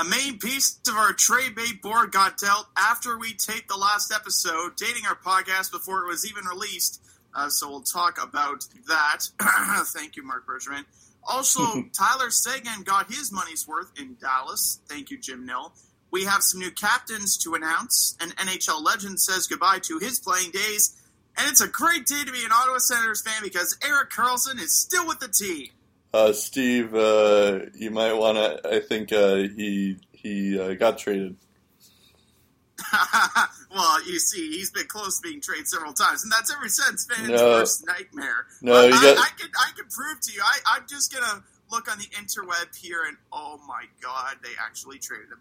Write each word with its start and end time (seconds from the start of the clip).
A 0.00 0.04
main 0.04 0.38
piece 0.38 0.80
of 0.88 0.94
our 0.94 1.12
trade 1.12 1.54
bait 1.54 1.82
board 1.82 2.10
got 2.10 2.38
dealt 2.38 2.68
after 2.74 3.18
we 3.18 3.34
taped 3.34 3.68
the 3.68 3.76
last 3.76 4.10
episode, 4.10 4.74
dating 4.74 5.02
our 5.06 5.14
podcast 5.14 5.70
before 5.70 6.04
it 6.04 6.08
was 6.08 6.26
even 6.26 6.46
released. 6.46 7.02
Uh, 7.34 7.50
so 7.50 7.68
we'll 7.68 7.82
talk 7.82 8.16
about 8.22 8.64
that. 8.88 9.28
Thank 9.94 10.16
you, 10.16 10.22
Marc 10.22 10.46
Bergevin. 10.46 10.84
Also, 11.28 11.60
Tyler 11.92 12.30
Seguin 12.30 12.82
got 12.82 13.12
his 13.12 13.30
money's 13.30 13.68
worth 13.68 13.92
in 14.00 14.16
Dallas. 14.18 14.80
Thank 14.88 15.10
you, 15.10 15.18
Jim 15.18 15.44
Nill. 15.44 15.74
We 16.10 16.24
have 16.24 16.42
some 16.42 16.60
new 16.60 16.70
captains 16.70 17.36
to 17.44 17.52
announce. 17.52 18.16
An 18.22 18.30
NHL 18.30 18.82
legend 18.82 19.20
says 19.20 19.46
goodbye 19.46 19.80
to 19.82 19.98
his 19.98 20.18
playing 20.18 20.50
days. 20.52 20.96
And 21.36 21.46
it's 21.50 21.60
a 21.60 21.68
great 21.68 22.06
day 22.06 22.24
to 22.24 22.32
be 22.32 22.42
an 22.42 22.52
Ottawa 22.52 22.78
Senators 22.78 23.20
fan 23.20 23.42
because 23.42 23.76
Erik 23.86 24.08
Karlsson 24.08 24.58
is 24.60 24.74
still 24.74 25.06
with 25.06 25.20
the 25.20 25.28
team. 25.28 25.68
Uh, 26.12 26.32
Steve, 26.32 26.94
uh, 26.94 27.60
you 27.74 27.90
might 27.90 28.12
want 28.14 28.36
to. 28.36 28.60
I 28.68 28.80
think 28.80 29.12
uh, 29.12 29.36
he 29.36 29.96
he 30.12 30.58
uh, 30.58 30.74
got 30.74 30.98
traded. 30.98 31.36
well, 33.74 34.04
you 34.06 34.18
see, 34.18 34.50
he's 34.50 34.70
been 34.70 34.86
close 34.86 35.20
to 35.20 35.28
being 35.28 35.40
traded 35.40 35.68
several 35.68 35.92
times, 35.92 36.22
and 36.24 36.32
that's 36.32 36.52
ever 36.52 36.68
since 36.68 37.06
his 37.16 37.28
No. 37.28 37.44
worst 37.50 37.86
nightmare. 37.86 38.46
No, 38.62 38.72
I, 38.74 38.86
you 38.86 38.94
I, 38.94 39.00
got- 39.02 39.18
I 39.18 39.28
can 39.38 39.50
I 39.56 39.70
can 39.76 39.86
prove 39.90 40.20
to 40.22 40.32
you. 40.32 40.40
I, 40.44 40.58
I'm 40.76 40.86
just 40.88 41.12
gonna 41.14 41.44
look 41.70 41.90
on 41.90 41.98
the 41.98 42.06
interweb 42.06 42.76
here, 42.76 43.04
and 43.06 43.16
oh 43.32 43.60
my 43.68 43.84
god, 44.02 44.36
they 44.42 44.50
actually 44.60 44.98
traded 44.98 45.28
him. 45.28 45.40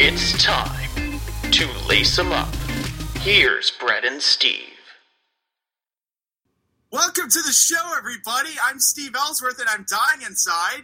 It's 0.00 0.40
time 0.44 1.18
to 1.50 1.68
lace 1.88 2.14
them 2.16 2.30
up. 2.32 2.54
Here's 3.20 3.70
Brett 3.72 4.04
and 4.04 4.22
Steve. 4.22 4.62
Welcome 6.92 7.28
to 7.28 7.42
the 7.42 7.50
show, 7.52 7.94
everybody. 7.96 8.50
I'm 8.62 8.78
Steve 8.78 9.14
Ellsworth, 9.16 9.58
and 9.58 9.68
I'm 9.68 9.84
dying 9.88 10.22
inside. 10.24 10.82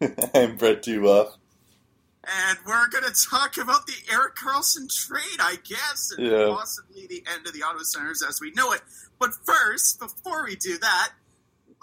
I'm 0.34 0.56
Brett 0.56 0.82
Dubuff. 0.82 1.36
And 2.24 2.58
we're 2.66 2.88
going 2.88 3.04
to 3.04 3.14
talk 3.30 3.56
about 3.56 3.86
the 3.86 3.94
Erik 4.12 4.34
Karlsson 4.34 4.88
trade, 4.92 5.38
I 5.38 5.56
guess, 5.64 6.10
and 6.16 6.26
Yeah. 6.26 6.46
possibly 6.48 7.06
the 7.06 7.22
end 7.32 7.46
of 7.46 7.52
the 7.52 7.62
Ottawa 7.62 7.82
Senators 7.84 8.22
as 8.28 8.40
we 8.40 8.50
know 8.50 8.72
it. 8.72 8.80
But 9.20 9.30
first, 9.44 10.00
before 10.00 10.44
we 10.44 10.56
do 10.56 10.76
that, 10.78 11.12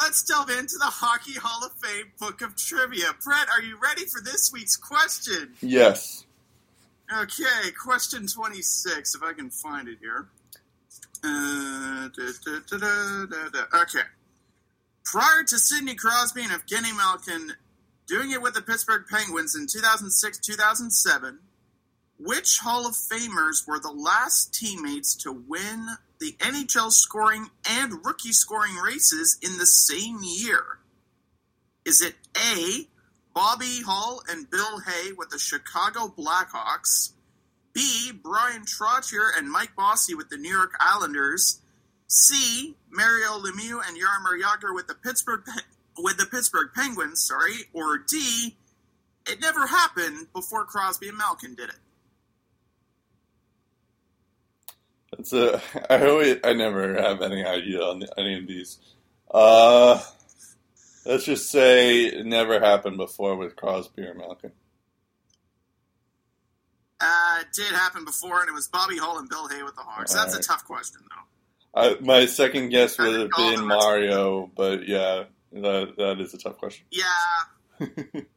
let's 0.02 0.21
delve 0.23 0.49
into 0.49 0.75
the 0.80 0.88
Hockey 0.91 1.36
Hall 1.39 1.65
of 1.65 1.71
Fame 1.81 2.11
Book 2.19 2.41
of 2.41 2.58
Trivia. 2.58 3.13
Brett, 3.23 3.47
are 3.49 3.61
you 3.61 3.77
ready 3.81 4.03
for 4.05 4.19
this 4.21 4.52
week's 4.52 4.75
question? 4.75 5.53
Yes. 5.61 6.22
Okay, 7.11 7.71
question 7.81 8.27
26, 8.27 9.15
if 9.15 9.23
I 9.23 9.33
can 9.33 9.49
find 9.49 9.87
it 9.87 9.99
here. 9.99 10.29
Uh, 11.23 12.09
da, 12.09 12.31
da, 12.69 13.49
da. 13.49 13.81
Okay. 13.81 13.99
Prior 15.05 15.43
to 15.43 15.59
Sidney 15.59 15.95
Crosby 15.95 16.43
and 16.43 16.51
Evgeny 16.51 16.95
Malkin 16.95 17.53
doing 18.07 18.31
it 18.31 18.41
with 18.41 18.53
the 18.53 18.61
Pittsburgh 18.61 19.03
Penguins 19.09 19.55
in 19.55 19.67
2006 19.67 20.39
2007, 20.39 21.39
which 22.19 22.59
Hall 22.59 22.87
of 22.87 22.95
Famers 22.95 23.67
were 23.67 23.79
the 23.79 23.91
last 23.91 24.53
teammates 24.53 25.15
to 25.15 25.31
win 25.31 25.87
the 26.19 26.33
NHL 26.39 26.91
scoring 26.91 27.47
and 27.69 28.05
rookie 28.05 28.31
scoring 28.31 28.75
races 28.75 29.37
in 29.41 29.57
the 29.57 29.65
same 29.65 30.19
year? 30.23 30.79
Is 31.85 32.01
it 32.01 32.15
A, 32.37 32.87
Bobby 33.34 33.81
Hull 33.86 34.22
and 34.30 34.50
Bill 34.50 34.80
Hay 34.80 35.12
with 35.17 35.30
the 35.30 35.39
Chicago 35.39 36.14
Blackhawks. 36.16 37.14
B. 37.73 38.12
Bryan 38.12 38.64
Trottier 38.66 39.30
and 39.36 39.50
Mike 39.50 39.76
Bossy 39.76 40.14
with 40.14 40.30
the 40.30 40.38
New 40.38 40.52
York 40.52 40.73
Islanders. 40.80 41.59
C. 42.08 42.76
Mario 42.92 43.39
Lemieux 43.39 43.82
and 43.88 43.98
Jaromir 43.98 44.39
Jagr 44.39 44.76
with 44.76 44.88
the 44.88 44.93
Pittsburgh 44.93 45.42
with 45.98 46.17
the 46.17 46.27
Pittsburgh 46.27 46.70
Penguins. 46.76 47.23
Sorry, 47.23 47.54
or 47.73 47.98
D. 47.98 48.55
It 49.27 49.42
never 49.42 49.66
happened 49.66 50.27
before 50.33 50.66
Crosby 50.66 51.08
and 51.10 51.17
Malkin 51.17 51.55
did 51.55 51.70
it. 51.70 51.80
That's 55.11 55.33
a. 55.33 55.61
I 55.89 56.05
always. 56.08 56.38
I 56.43 56.54
never 56.54 56.93
have 57.02 57.22
any 57.22 57.43
idea 57.43 57.82
on 57.82 58.04
any 58.17 58.38
of 58.38 58.48
these. 58.48 58.77
Uh, 59.32 59.99
let's 61.05 61.25
just 61.25 61.49
say 61.49 62.05
it 62.05 62.25
never 62.25 62.59
happened 62.59 62.97
before 62.97 63.36
with 63.36 63.55
Crosby 63.55 64.03
or 64.03 64.14
Malkin. 64.14 64.52
Uh, 66.99 67.39
it 67.41 67.47
did 67.53 67.73
happen 67.73 68.05
before, 68.05 68.39
and 68.39 68.49
it 68.49 68.53
was 68.53 68.67
Bobby 68.69 68.97
Hull 68.97 69.17
and 69.17 69.27
Bill 69.27 69.47
Hay 69.49 69.61
with 69.61 69.75
the 69.75 69.81
Hawks. 69.81 70.13
That's 70.13 70.37
a 70.37 70.42
tough 70.42 70.63
question, 70.63 71.02
though. 71.09 71.81
I, 71.81 71.99
my 71.99 72.25
second 72.27 72.69
guess 72.69 72.97
would 72.97 73.19
have 73.19 73.30
been 73.36 73.67
Mario, 73.67 74.49
but 74.55 74.87
yeah, 74.87 75.23
that 75.52 75.95
that 75.97 76.21
is 76.21 76.33
a 76.33 76.37
tough 76.37 76.58
question. 76.58 76.86
Yeah, 76.92 77.03
yeah. 77.80 78.21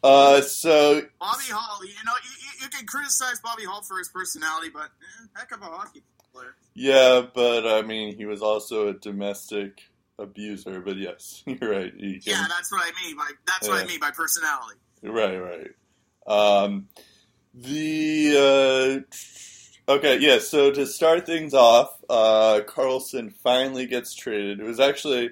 Uh, 0.00 0.40
so 0.40 1.02
Bobby 1.18 1.42
Hull. 1.48 1.84
You 1.84 1.90
know, 2.06 2.12
you, 2.22 2.30
you, 2.40 2.62
you 2.62 2.68
can 2.68 2.86
criticize 2.86 3.40
Bobby 3.40 3.64
Hull 3.64 3.82
for 3.82 3.98
his 3.98 4.08
personality, 4.08 4.68
but 4.72 4.84
eh, 4.84 5.26
heck 5.34 5.50
of 5.50 5.60
a 5.60 5.64
hockey 5.64 6.04
player. 6.32 6.54
yeah, 6.74 7.22
but 7.34 7.66
I 7.66 7.82
mean, 7.82 8.16
he 8.16 8.24
was 8.24 8.40
also 8.40 8.86
a 8.86 8.94
domestic 8.94 9.82
abuser. 10.18 10.80
But 10.80 10.96
yes, 10.96 11.42
you're 11.46 11.70
right. 11.70 11.92
You 11.96 12.20
Yeah, 12.22 12.44
that's 12.48 12.72
what 12.72 12.82
I 12.82 13.04
mean 13.04 13.16
by 13.16 13.30
that's 13.46 13.68
what 13.68 13.82
I 13.82 13.86
mean 13.86 14.00
by 14.00 14.10
personality. 14.10 14.78
Right, 15.02 15.38
right. 15.38 15.70
Um, 16.26 16.88
the 17.54 19.04
uh, 19.88 19.92
okay, 19.92 20.18
yeah. 20.18 20.38
So 20.38 20.70
to 20.70 20.86
start 20.86 21.26
things 21.26 21.54
off, 21.54 21.98
uh, 22.08 22.60
Karlsson 22.66 23.32
finally 23.32 23.86
gets 23.86 24.14
traded. 24.14 24.60
It 24.60 24.64
was 24.64 24.80
actually 24.80 25.30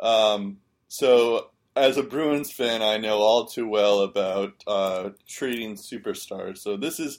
um, 0.00 0.58
so. 0.88 1.48
As 1.74 1.96
a 1.96 2.02
Bruins 2.02 2.52
fan, 2.52 2.82
I 2.82 2.98
know 2.98 3.20
all 3.20 3.46
too 3.46 3.66
well 3.66 4.00
about 4.00 4.62
uh, 4.66 5.08
trading 5.26 5.76
superstars. 5.76 6.58
So 6.58 6.76
this 6.76 7.00
is 7.00 7.18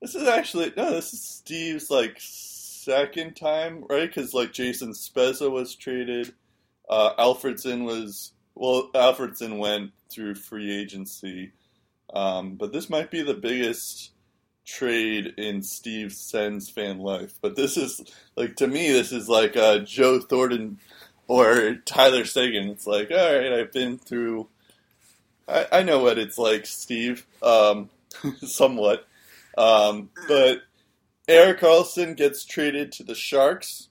this 0.00 0.14
is 0.14 0.26
actually 0.26 0.72
no, 0.78 0.92
this 0.92 1.12
is 1.12 1.22
Steve's 1.22 1.90
like 1.90 2.16
second 2.18 3.36
time, 3.36 3.84
right? 3.90 4.08
Because 4.08 4.32
like 4.32 4.52
Jason 4.52 4.92
Spezza 4.92 5.50
was 5.50 5.74
traded, 5.74 6.32
uh, 6.88 7.14
Alfredsson 7.18 7.84
was 7.84 8.32
well, 8.54 8.90
Alfredsson 8.94 9.58
went 9.58 9.92
through 10.10 10.34
free 10.34 10.76
agency. 10.78 11.52
Um, 12.12 12.56
but 12.56 12.72
this 12.72 12.90
might 12.90 13.10
be 13.10 13.22
the 13.22 13.34
biggest 13.34 14.10
trade 14.64 15.34
in 15.38 15.62
Steve 15.62 16.12
Sens 16.12 16.68
fan 16.68 16.98
life. 16.98 17.34
But 17.40 17.56
this 17.56 17.76
is 17.76 18.02
like 18.36 18.56
to 18.56 18.66
me, 18.66 18.92
this 18.92 19.12
is 19.12 19.28
like 19.28 19.56
uh, 19.56 19.78
Joe 19.78 20.20
Thornton 20.20 20.78
or 21.26 21.76
Tyler 21.84 22.24
Seguin. 22.24 22.68
It's 22.68 22.86
like, 22.86 23.10
all 23.10 23.16
right, 23.16 23.52
I've 23.52 23.72
been 23.72 23.98
through. 23.98 24.48
I, 25.48 25.66
I 25.72 25.82
know 25.82 25.98
what 26.00 26.18
it's 26.18 26.38
like, 26.38 26.66
Steve, 26.66 27.26
um, 27.42 27.90
somewhat. 28.42 29.06
Um, 29.56 30.10
but 30.28 30.62
Erik 31.28 31.60
Karlsson 31.60 32.16
gets 32.16 32.44
traded 32.44 32.92
to 32.92 33.04
the 33.04 33.14
Sharks. 33.14 33.88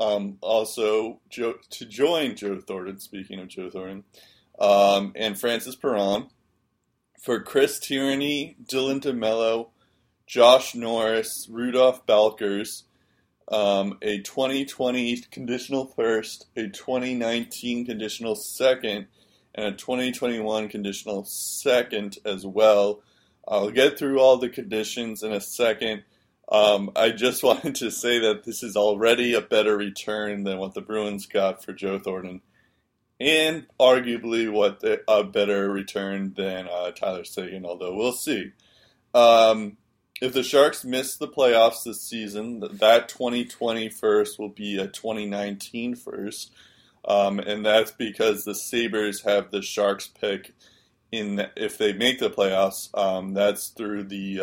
Um, 0.00 0.38
also, 0.40 1.20
Joe, 1.30 1.54
to 1.70 1.86
join 1.86 2.36
Joe 2.36 2.60
Thornton. 2.60 2.98
Speaking 2.98 3.40
of 3.40 3.48
Joe 3.48 3.70
Thornton, 3.70 4.04
um, 4.58 5.12
and 5.16 5.38
Francis 5.38 5.76
Perron 5.76 6.28
for 7.20 7.40
Chris 7.40 7.78
Tierney, 7.78 8.56
Dylan 8.64 9.00
DeMelo, 9.00 9.70
Josh 10.26 10.74
Norris, 10.74 11.46
Rudolph 11.50 12.06
Balcers, 12.06 12.84
um, 13.50 13.98
a 14.02 14.20
2020 14.20 15.22
conditional 15.30 15.86
first, 15.86 16.46
a 16.56 16.68
2019 16.68 17.86
conditional 17.86 18.34
second, 18.34 19.06
and 19.54 19.66
a 19.66 19.72
2021 19.72 20.68
conditional 20.68 21.24
second 21.24 22.18
as 22.24 22.46
well. 22.46 23.02
I'll 23.46 23.70
get 23.70 23.98
through 23.98 24.20
all 24.20 24.38
the 24.38 24.48
conditions 24.48 25.22
in 25.22 25.32
a 25.32 25.40
second. 25.40 26.04
Um, 26.50 26.90
I 26.94 27.10
just 27.10 27.42
wanted 27.44 27.74
to 27.76 27.90
say 27.90 28.18
that 28.20 28.44
this 28.44 28.62
is 28.62 28.76
already 28.76 29.34
a 29.34 29.40
better 29.40 29.76
return 29.76 30.44
than 30.44 30.58
what 30.58 30.74
the 30.74 30.80
Bruins 30.80 31.26
got 31.26 31.64
for 31.64 31.72
Joe 31.72 31.98
Thornton 31.98 32.40
and 33.20 33.66
arguably 33.78 34.50
what 34.50 34.80
the, 34.80 35.02
a 35.08 35.24
better 35.24 35.70
return 35.70 36.34
than 36.36 36.68
uh, 36.68 36.90
Tyler 36.90 37.24
Seguin, 37.24 37.64
although 37.64 37.94
we'll 37.94 38.12
see. 38.12 38.52
Um, 39.14 39.76
if 40.20 40.32
the 40.32 40.42
Sharks 40.42 40.84
miss 40.84 41.16
the 41.16 41.28
playoffs 41.28 41.84
this 41.84 42.02
season, 42.02 42.60
that 42.60 43.08
2020 43.08 43.88
first 43.88 44.38
will 44.38 44.48
be 44.48 44.78
a 44.78 44.86
2019 44.86 45.94
first, 45.94 46.52
um, 47.04 47.38
and 47.38 47.64
that's 47.64 47.92
because 47.92 48.44
the 48.44 48.54
Sabres 48.54 49.22
have 49.22 49.50
the 49.50 49.62
Sharks 49.62 50.08
pick 50.08 50.52
in 51.12 51.46
if 51.56 51.78
they 51.78 51.92
make 51.92 52.18
the 52.18 52.30
playoffs. 52.30 52.88
Um, 52.98 53.34
that's 53.34 53.68
through 53.68 54.04
the 54.04 54.40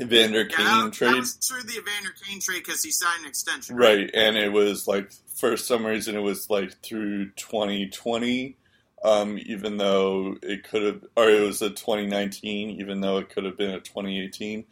Evander 0.00 0.46
Yeah, 0.48 0.56
Kane 0.56 0.84
that, 0.84 0.92
trade. 0.92 1.12
that 1.12 1.18
was 1.18 1.34
through 1.34 1.62
the 1.62 1.78
Evander 1.78 2.10
Kane 2.26 2.40
trade 2.40 2.62
because 2.64 2.82
he 2.82 2.90
signed 2.90 3.22
an 3.22 3.28
extension. 3.28 3.76
Right, 3.76 4.10
and 4.14 4.36
it 4.36 4.52
was 4.52 4.88
like 4.88 5.12
for 5.36 5.56
some 5.56 5.84
reason 5.86 6.16
it 6.16 6.20
was 6.20 6.50
like 6.50 6.82
through 6.82 7.30
2020, 7.32 8.56
um, 9.04 9.38
even 9.44 9.76
though 9.76 10.36
it 10.42 10.64
could 10.64 10.82
have, 10.82 11.04
or 11.16 11.28
it 11.30 11.40
was 11.40 11.62
a 11.62 11.70
2019, 11.70 12.70
even 12.80 13.00
though 13.00 13.18
it 13.18 13.28
could 13.30 13.44
have 13.44 13.56
been 13.56 13.70
a 13.70 13.80
2018. 13.80 14.64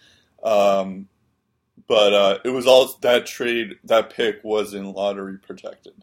Um, 0.43 1.09
but 1.87 2.13
uh, 2.13 2.39
it 2.45 2.51
was 2.51 2.67
all 2.67 2.97
that 3.01 3.27
trade, 3.27 3.77
that 3.85 4.11
pick 4.11 4.43
was 4.45 4.75
in 4.75 4.93
lottery 4.93 5.39
protected. 5.39 5.95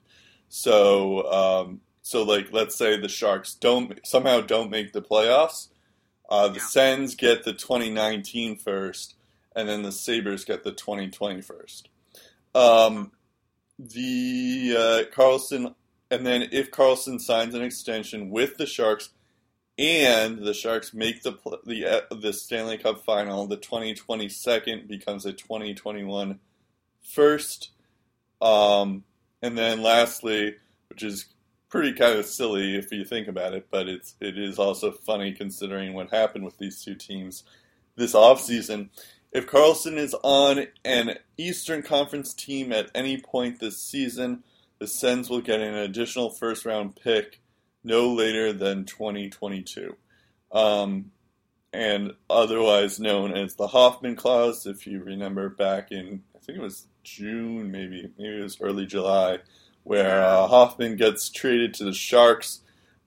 So, 0.49 1.31
um, 1.31 1.81
so 2.01 2.23
like, 2.23 2.47
let's 2.51 2.75
say 2.75 2.99
the 2.99 3.07
Sharks 3.09 3.53
don't 3.55 3.99
somehow 4.05 4.41
don't 4.41 4.71
make 4.71 4.93
the 4.93 5.01
playoffs. 5.01 5.67
Uh, 6.29 6.47
the 6.47 6.59
Yeah. 6.59 6.65
Sens 6.65 7.15
get 7.15 7.43
the 7.43 7.53
2019 7.53 8.57
first, 8.57 9.15
and 9.55 9.69
then 9.69 9.83
the 9.83 9.91
Sabres 9.91 10.45
get 10.45 10.63
the 10.63 10.71
2020 10.71 11.41
first. 11.41 11.89
Um, 12.53 13.11
the 13.77 14.75
uh, 14.77 15.15
Karlsson, 15.15 15.75
and 16.09 16.25
then 16.25 16.49
if 16.51 16.71
Karlsson 16.71 17.19
signs 17.19 17.53
an 17.53 17.61
extension 17.61 18.29
with 18.29 18.57
the 18.57 18.65
Sharks, 18.65 19.09
and 19.77 20.39
the 20.39 20.53
Sharks 20.53 20.93
make 20.93 21.23
the 21.23 21.33
the 21.65 21.85
uh, 21.85 22.15
the 22.15 22.31
Stanley 22.31 22.77
Cup 22.77 23.03
final, 23.03 23.45
the 23.47 23.57
2020 23.57 24.29
second 24.29 24.87
becomes 24.87 25.25
a 25.25 25.33
2021 25.33 26.39
first. 27.01 27.71
Um, 28.41 29.03
and 29.41 29.57
then 29.57 29.81
lastly, 29.81 30.55
which 30.89 31.03
is 31.03 31.25
pretty 31.75 31.91
kind 31.91 32.17
of 32.17 32.25
silly 32.25 32.77
if 32.77 32.89
you 32.89 33.03
think 33.03 33.27
about 33.27 33.53
it, 33.53 33.67
but 33.69 33.89
it's 33.89 34.15
it 34.21 34.37
is 34.37 34.57
also 34.57 34.93
funny 34.93 35.33
considering 35.33 35.93
what 35.93 36.09
happened 36.09 36.45
with 36.45 36.57
these 36.57 36.81
two 36.81 36.95
teams 36.95 37.43
this 37.97 38.13
offseason. 38.13 38.87
If 39.33 39.45
Karlsson 39.45 39.97
is 39.97 40.15
on 40.23 40.67
an 40.85 41.17
Eastern 41.37 41.81
Conference 41.81 42.33
team 42.33 42.71
at 42.71 42.89
any 42.95 43.17
point 43.17 43.59
this 43.59 43.77
season, 43.77 44.45
the 44.79 44.87
Sens 44.87 45.29
will 45.29 45.41
get 45.41 45.59
an 45.59 45.73
additional 45.73 46.29
first 46.29 46.65
round 46.65 46.95
pick 46.95 47.41
no 47.83 48.09
later 48.13 48.53
than 48.53 48.85
2022. 48.85 49.97
Um, 50.53 51.11
and 51.73 52.13
otherwise 52.29 53.01
known 53.01 53.35
as 53.35 53.55
the 53.55 53.67
Hoffman 53.67 54.15
Clause, 54.15 54.65
if 54.65 54.87
you 54.87 55.03
remember 55.03 55.49
back 55.49 55.91
in, 55.91 56.23
I 56.33 56.39
think 56.39 56.57
it 56.57 56.61
was 56.61 56.87
June, 57.03 57.69
maybe, 57.69 58.09
maybe 58.17 58.39
it 58.39 58.43
was 58.43 58.61
early 58.61 58.85
July, 58.85 59.39
where 59.85 60.21
uh, 60.21 60.47
Hoffman 60.47 60.97
gets 60.97 61.29
traded 61.29 61.73
to 61.75 61.85
the 61.85 61.93
Sharks 61.93 62.59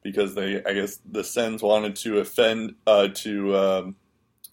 because 0.02 0.34
they, 0.34 0.64
I 0.64 0.72
guess, 0.72 1.00
the 1.04 1.24
Sens 1.24 1.62
wanted 1.62 1.96
to 1.96 2.20
offend, 2.20 2.76
uh, 2.86 3.08
to 3.08 3.56
um, 3.56 3.96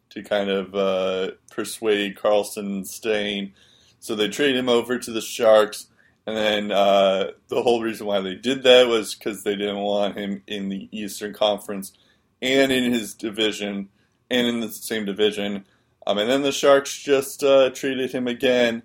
to 0.10 0.24
kind 0.24 0.50
of 0.50 0.74
uh, 0.74 1.31
persuade 1.51 2.18
Karlsson 2.18 2.86
staying. 2.86 3.54
So 4.00 4.16
they 4.16 4.27
trade 4.27 4.56
him 4.56 4.69
over 4.69 4.98
to 4.98 5.12
the 5.12 5.22
Sharks. 5.22 5.88
And 6.25 6.36
then 6.36 6.72
uh, 6.72 7.31
the 7.50 7.62
whole 7.62 7.83
reason 7.83 8.07
why 8.07 8.22
they 8.22 8.33
did 8.33 8.63
that 8.63 8.88
was 8.88 9.13
because 9.13 9.44
they 9.44 9.56
didn't 9.56 9.77
want 9.77 10.18
him 10.18 10.42
in 10.48 10.69
the 10.69 10.89
Eastern 10.92 11.33
Conference 11.33 11.94
and 12.42 12.72
in 12.72 12.92
his 12.92 13.13
division 13.13 13.89
and 14.31 14.48
in 14.48 14.62
the 14.62 14.69
same 14.69 15.06
division. 15.06 15.66
Um, 16.07 16.18
and 16.18 16.30
then 16.30 16.42
the 16.42 16.51
Sharks 16.51 16.98
just 16.98 17.44
uh, 17.44 17.69
treated 17.72 18.12
him 18.12 18.27
again, 18.27 18.83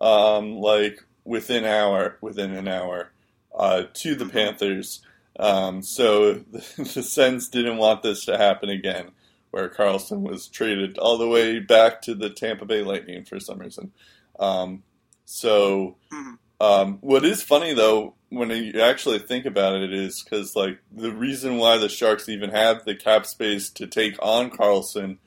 um, 0.00 0.56
like 0.56 1.04
within 1.28 1.64
hour, 1.64 2.16
within 2.22 2.52
an 2.54 2.66
hour, 2.66 3.10
uh, 3.54 3.84
to 3.92 4.14
the 4.14 4.26
Panthers. 4.26 5.02
Um, 5.38 5.82
so 5.82 6.34
the, 6.34 6.64
the 6.94 7.02
Sens 7.02 7.48
didn't 7.48 7.76
want 7.76 8.02
this 8.02 8.24
to 8.24 8.38
happen 8.38 8.70
again, 8.70 9.10
where 9.50 9.68
Karlsson 9.68 10.22
was 10.22 10.48
traded 10.48 10.98
all 10.98 11.18
the 11.18 11.28
way 11.28 11.58
back 11.60 12.00
to 12.02 12.14
the 12.14 12.30
Tampa 12.30 12.64
Bay 12.64 12.82
Lightning 12.82 13.24
for 13.24 13.38
some 13.38 13.58
reason. 13.58 13.92
Um, 14.40 14.82
so 15.26 15.96
Mhm. 16.12 16.38
um, 16.60 16.98
what 17.02 17.24
is 17.24 17.42
funny 17.42 17.74
though, 17.74 18.14
when 18.30 18.50
you 18.50 18.80
actually 18.80 19.18
think 19.18 19.44
about 19.46 19.76
it, 19.76 19.92
is 19.92 20.22
because 20.22 20.56
like 20.56 20.78
the 20.90 21.12
reason 21.12 21.58
why 21.58 21.76
the 21.76 21.88
Sharks 21.88 22.28
even 22.28 22.50
have 22.50 22.84
the 22.84 22.94
cap 22.94 23.26
space 23.26 23.68
to 23.70 23.86
take 23.86 24.16
on 24.20 24.50
Karlsson 24.50 25.18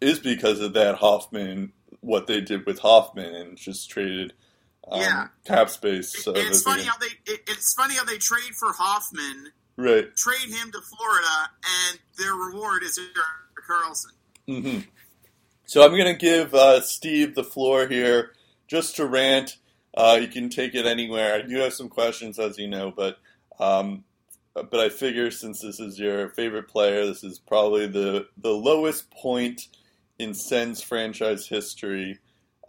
is 0.00 0.18
because 0.20 0.60
of 0.60 0.74
that 0.74 0.96
Hoffman, 0.96 1.72
what 2.00 2.26
they 2.28 2.40
did 2.40 2.64
with 2.66 2.78
Hoffman, 2.80 3.34
and 3.34 3.56
just 3.56 3.90
traded 3.90 4.32
um, 4.90 5.00
Yeah. 5.00 5.28
cap 5.44 5.70
space. 5.70 6.22
So 6.22 6.32
it's 6.34 6.62
funny 6.62 6.84
how 6.84 6.96
they 6.98 7.32
it, 7.32 7.40
it's 7.48 7.74
funny 7.74 7.94
how 7.94 8.04
they 8.04 8.18
trade 8.18 8.54
for 8.58 8.72
Hoffman, 8.72 9.52
right. 9.76 10.14
trade 10.16 10.48
him 10.50 10.70
to 10.72 10.80
Florida, 10.80 11.50
and 11.90 11.98
their 12.18 12.34
reward 12.34 12.82
is 12.82 12.98
Karlsson. 13.68 14.12
hmm 14.46 14.80
So 15.66 15.84
I'm 15.84 15.90
going 15.90 16.12
to 16.12 16.14
give 16.14 16.54
uh, 16.54 16.80
Steve 16.80 17.34
the 17.34 17.44
floor 17.44 17.86
here 17.86 18.32
just 18.66 18.96
to 18.96 19.06
rant. 19.06 19.58
Uh, 19.94 20.18
you 20.20 20.28
can 20.28 20.48
take 20.48 20.74
it 20.74 20.86
anywhere. 20.86 21.34
I 21.34 21.42
do 21.42 21.56
have 21.58 21.74
some 21.74 21.88
questions, 21.88 22.38
as 22.38 22.58
you 22.58 22.68
know, 22.68 22.92
but 22.94 23.18
um, 23.58 24.04
but 24.54 24.80
I 24.80 24.88
figure 24.88 25.30
since 25.30 25.60
this 25.60 25.80
is 25.80 25.98
your 25.98 26.30
favorite 26.30 26.68
player, 26.68 27.04
this 27.06 27.24
is 27.24 27.38
probably 27.38 27.86
the 27.86 28.28
the 28.36 28.50
lowest 28.52 29.10
point 29.10 29.68
in 30.18 30.34
Sens 30.34 30.82
franchise 30.82 31.46
history. 31.46 32.18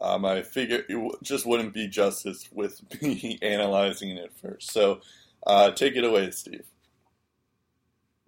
Um, 0.01 0.25
I 0.25 0.41
figure 0.43 0.83
it 0.87 1.23
just 1.23 1.45
wouldn't 1.45 1.73
be 1.73 1.87
justice 1.87 2.47
with 2.51 2.81
me 3.01 3.37
analyzing 3.41 4.17
it 4.17 4.31
first. 4.33 4.71
So 4.71 5.01
uh, 5.45 5.71
take 5.71 5.95
it 5.95 6.03
away, 6.03 6.31
Steve. 6.31 6.65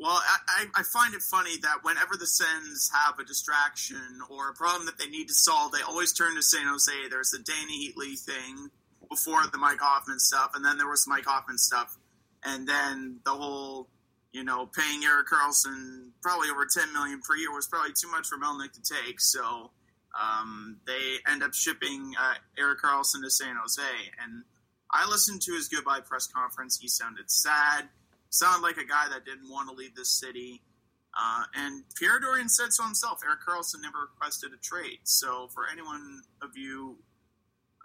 Well, 0.01 0.19
I, 0.19 0.37
I, 0.47 0.79
I 0.79 0.83
find 0.83 1.13
it 1.13 1.21
funny 1.21 1.57
that 1.61 1.83
whenever 1.83 2.17
the 2.17 2.25
Sens 2.25 2.89
have 2.91 3.19
a 3.19 3.23
distraction 3.23 4.19
or 4.31 4.49
a 4.49 4.53
problem 4.53 4.87
that 4.87 4.97
they 4.97 5.07
need 5.07 5.27
to 5.27 5.33
solve, 5.33 5.71
they 5.71 5.81
always 5.87 6.11
turn 6.11 6.35
to 6.35 6.41
San 6.41 6.65
Jose. 6.65 6.91
There's 7.09 7.29
the 7.29 7.37
Dany 7.37 7.93
Heatley 7.93 8.19
thing 8.19 8.71
before 9.09 9.41
the 9.51 9.59
Mike 9.59 9.79
Hoffman 9.79 10.17
stuff, 10.17 10.51
and 10.55 10.65
then 10.65 10.79
there 10.79 10.87
was 10.87 11.05
Mike 11.07 11.25
Hoffman 11.25 11.59
stuff, 11.59 11.99
and 12.43 12.67
then 12.67 13.19
the 13.25 13.31
whole, 13.31 13.89
you 14.31 14.43
know, 14.43 14.65
paying 14.65 15.03
Erik 15.03 15.27
Karlsson 15.27 16.09
probably 16.23 16.49
over 16.49 16.65
10 16.65 16.91
million 16.93 17.21
per 17.21 17.35
year 17.35 17.53
was 17.53 17.67
probably 17.67 17.91
too 17.93 18.09
much 18.09 18.27
for 18.27 18.37
Melnyk 18.39 18.71
to 18.71 18.81
take. 18.81 19.21
So 19.21 19.69
um, 20.19 20.77
they 20.85 21.17
end 21.29 21.43
up 21.43 21.53
shipping 21.53 22.13
uh, 22.19 22.33
Erik 22.57 22.81
Karlsson 22.81 23.21
to 23.23 23.29
San 23.29 23.55
Jose, 23.59 23.81
and 24.23 24.43
I 24.91 25.07
listened 25.09 25.41
to 25.43 25.53
his 25.53 25.67
goodbye 25.67 26.01
press 26.01 26.27
conference. 26.27 26.79
He 26.79 26.87
sounded 26.87 27.29
sad 27.31 27.89
sounded 28.31 28.65
like 28.65 28.77
a 28.77 28.85
guy 28.85 29.07
that 29.09 29.25
didn't 29.25 29.49
want 29.49 29.69
to 29.69 29.75
leave 29.75 29.93
this 29.93 30.09
city. 30.09 30.63
Uh, 31.13 31.43
and 31.55 31.83
Pierre 31.99 32.19
Dorion 32.19 32.49
said 32.49 32.71
so 32.71 32.83
himself. 32.83 33.21
Erik 33.23 33.41
Karlsson 33.47 33.81
never 33.81 33.99
requested 33.99 34.51
a 34.53 34.57
trade. 34.57 34.99
So 35.03 35.49
for 35.53 35.63
anyone 35.71 36.23
of 36.41 36.57
you 36.57 36.97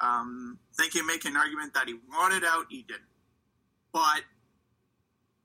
um, 0.01 0.59
thinking, 0.77 1.05
making 1.05 1.33
an 1.33 1.37
argument 1.37 1.75
that 1.75 1.89
he 1.89 1.95
wanted 2.09 2.45
out, 2.45 2.67
he 2.71 2.83
didn't. 2.83 3.03
But 3.93 4.23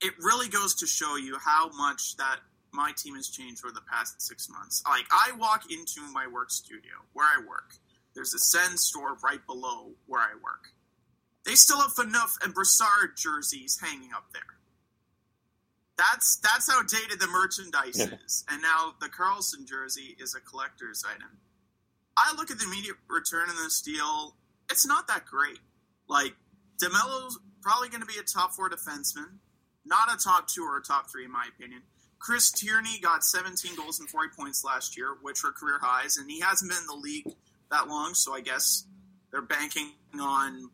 it 0.01 0.13
really 0.19 0.49
goes 0.49 0.75
to 0.75 0.87
show 0.87 1.15
you 1.15 1.37
how 1.43 1.69
much 1.75 2.17
that 2.17 2.37
my 2.73 2.91
team 2.97 3.15
has 3.15 3.29
changed 3.29 3.63
over 3.65 3.73
the 3.73 3.81
past 3.91 4.21
six 4.21 4.49
months. 4.49 4.83
Like 4.87 5.05
I 5.11 5.31
walk 5.37 5.63
into 5.71 6.01
my 6.13 6.27
work 6.27 6.51
studio 6.51 6.93
where 7.13 7.25
I 7.25 7.39
work. 7.47 7.75
There's 8.15 8.33
a 8.33 8.39
Sen 8.39 8.77
store 8.77 9.15
right 9.23 9.45
below 9.45 9.91
where 10.07 10.21
I 10.21 10.33
work. 10.43 10.69
They 11.45 11.55
still 11.55 11.79
have 11.81 11.93
Phaneuf 11.93 12.33
and 12.43 12.53
Brassard 12.53 13.17
jerseys 13.17 13.79
hanging 13.81 14.11
up 14.15 14.25
there. 14.33 14.41
That's 15.97 16.37
that's 16.37 16.71
how 16.71 16.81
dated 16.83 17.19
the 17.19 17.27
merchandise 17.27 17.97
Yeah. 17.99 18.15
is. 18.25 18.43
And 18.49 18.61
now 18.61 18.93
the 18.99 19.07
Karlsson 19.09 19.67
jersey 19.67 20.15
is 20.19 20.35
a 20.35 20.39
collector's 20.41 21.03
item. 21.07 21.37
I 22.17 22.33
look 22.35 22.51
at 22.51 22.59
the 22.59 22.65
immediate 22.65 22.97
return 23.07 23.49
on 23.49 23.55
this 23.57 23.81
deal. 23.81 24.35
It's 24.69 24.85
not 24.85 25.07
that 25.07 25.25
great. 25.25 25.59
Like 26.07 26.33
DeMelo's 26.81 27.39
probably 27.61 27.89
going 27.89 28.01
to 28.01 28.07
be 28.07 28.17
a 28.19 28.23
top 28.23 28.53
four 28.53 28.69
defenseman, 28.69 29.37
not 29.85 30.11
a 30.13 30.17
top 30.17 30.47
two 30.47 30.63
or 30.63 30.77
a 30.77 30.81
top 30.81 31.09
three 31.11 31.25
in 31.25 31.31
my 31.31 31.45
opinion. 31.55 31.83
Chris 32.21 32.51
Tierney 32.51 32.99
got 33.01 33.23
17 33.23 33.75
goals 33.75 33.99
and 33.99 34.07
40 34.07 34.29
points 34.37 34.63
last 34.63 34.95
year, 34.95 35.15
which 35.23 35.43
were 35.43 35.51
career 35.51 35.79
highs, 35.81 36.17
and 36.17 36.29
he 36.29 36.39
hasn't 36.39 36.69
been 36.69 36.79
in 36.79 36.85
the 36.85 36.93
league 36.93 37.27
that 37.71 37.87
long. 37.87 38.13
So 38.13 38.35
I 38.35 38.41
guess 38.41 38.85
they're 39.31 39.41
banking 39.41 39.93
on 40.21 40.69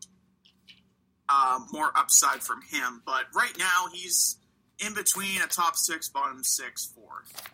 uh, 1.30 1.60
more 1.72 1.92
upside 1.96 2.44
from 2.44 2.62
him. 2.64 3.02
But 3.06 3.28
right 3.34 3.58
now, 3.58 3.86
he's 3.94 4.38
in 4.86 4.94
between 4.94 5.42
a 5.42 5.48
top 5.48 5.78
six, 5.78 6.10
bottom 6.10 6.44
six, 6.44 6.86
fourth. 6.86 7.50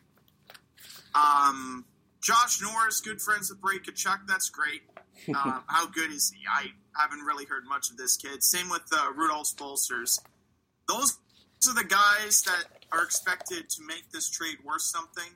Um, 1.13 1.85
Josh 2.19 2.61
Norris, 2.63 2.99
good 2.99 3.21
friends 3.21 3.51
with 3.51 3.61
Brady 3.61 3.91
Tkachuk. 3.91 4.27
That's 4.27 4.49
great. 4.49 4.81
Uh, 5.33 5.61
how 5.67 5.85
good 5.85 6.11
is 6.11 6.33
he? 6.35 6.41
I 6.51 6.65
haven't 6.99 7.19
really 7.19 7.45
heard 7.45 7.63
much 7.65 7.89
of 7.89 7.95
this 7.95 8.17
kid. 8.17 8.43
Same 8.43 8.67
with 8.69 8.81
uh, 8.91 9.13
Rudolph 9.15 9.55
Balcers. 9.57 10.19
Those 10.89 11.17
are 11.69 11.73
the 11.73 11.85
guys 11.85 12.41
that 12.41 12.82
are 12.93 13.03
expected 13.03 13.69
to 13.69 13.81
make 13.85 14.11
this 14.11 14.29
trade 14.29 14.57
worth 14.63 14.81
something. 14.81 15.31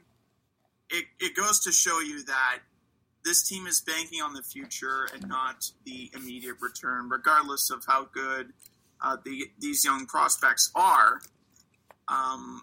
It, 0.89 1.05
it 1.19 1.35
goes 1.35 1.59
to 1.61 1.71
show 1.71 1.99
you 1.99 2.23
that 2.25 2.59
this 3.25 3.47
team 3.47 3.67
is 3.67 3.81
banking 3.81 4.21
on 4.21 4.33
the 4.33 4.43
future 4.43 5.09
and 5.13 5.27
not 5.27 5.69
the 5.85 6.09
immediate 6.15 6.55
return, 6.61 7.09
regardless 7.09 7.69
of 7.69 7.83
how 7.85 8.05
good 8.13 8.53
uh, 9.03 9.17
the, 9.25 9.45
these 9.59 9.83
young 9.83 10.05
prospects 10.05 10.71
are. 10.75 11.19
Um, 12.07 12.61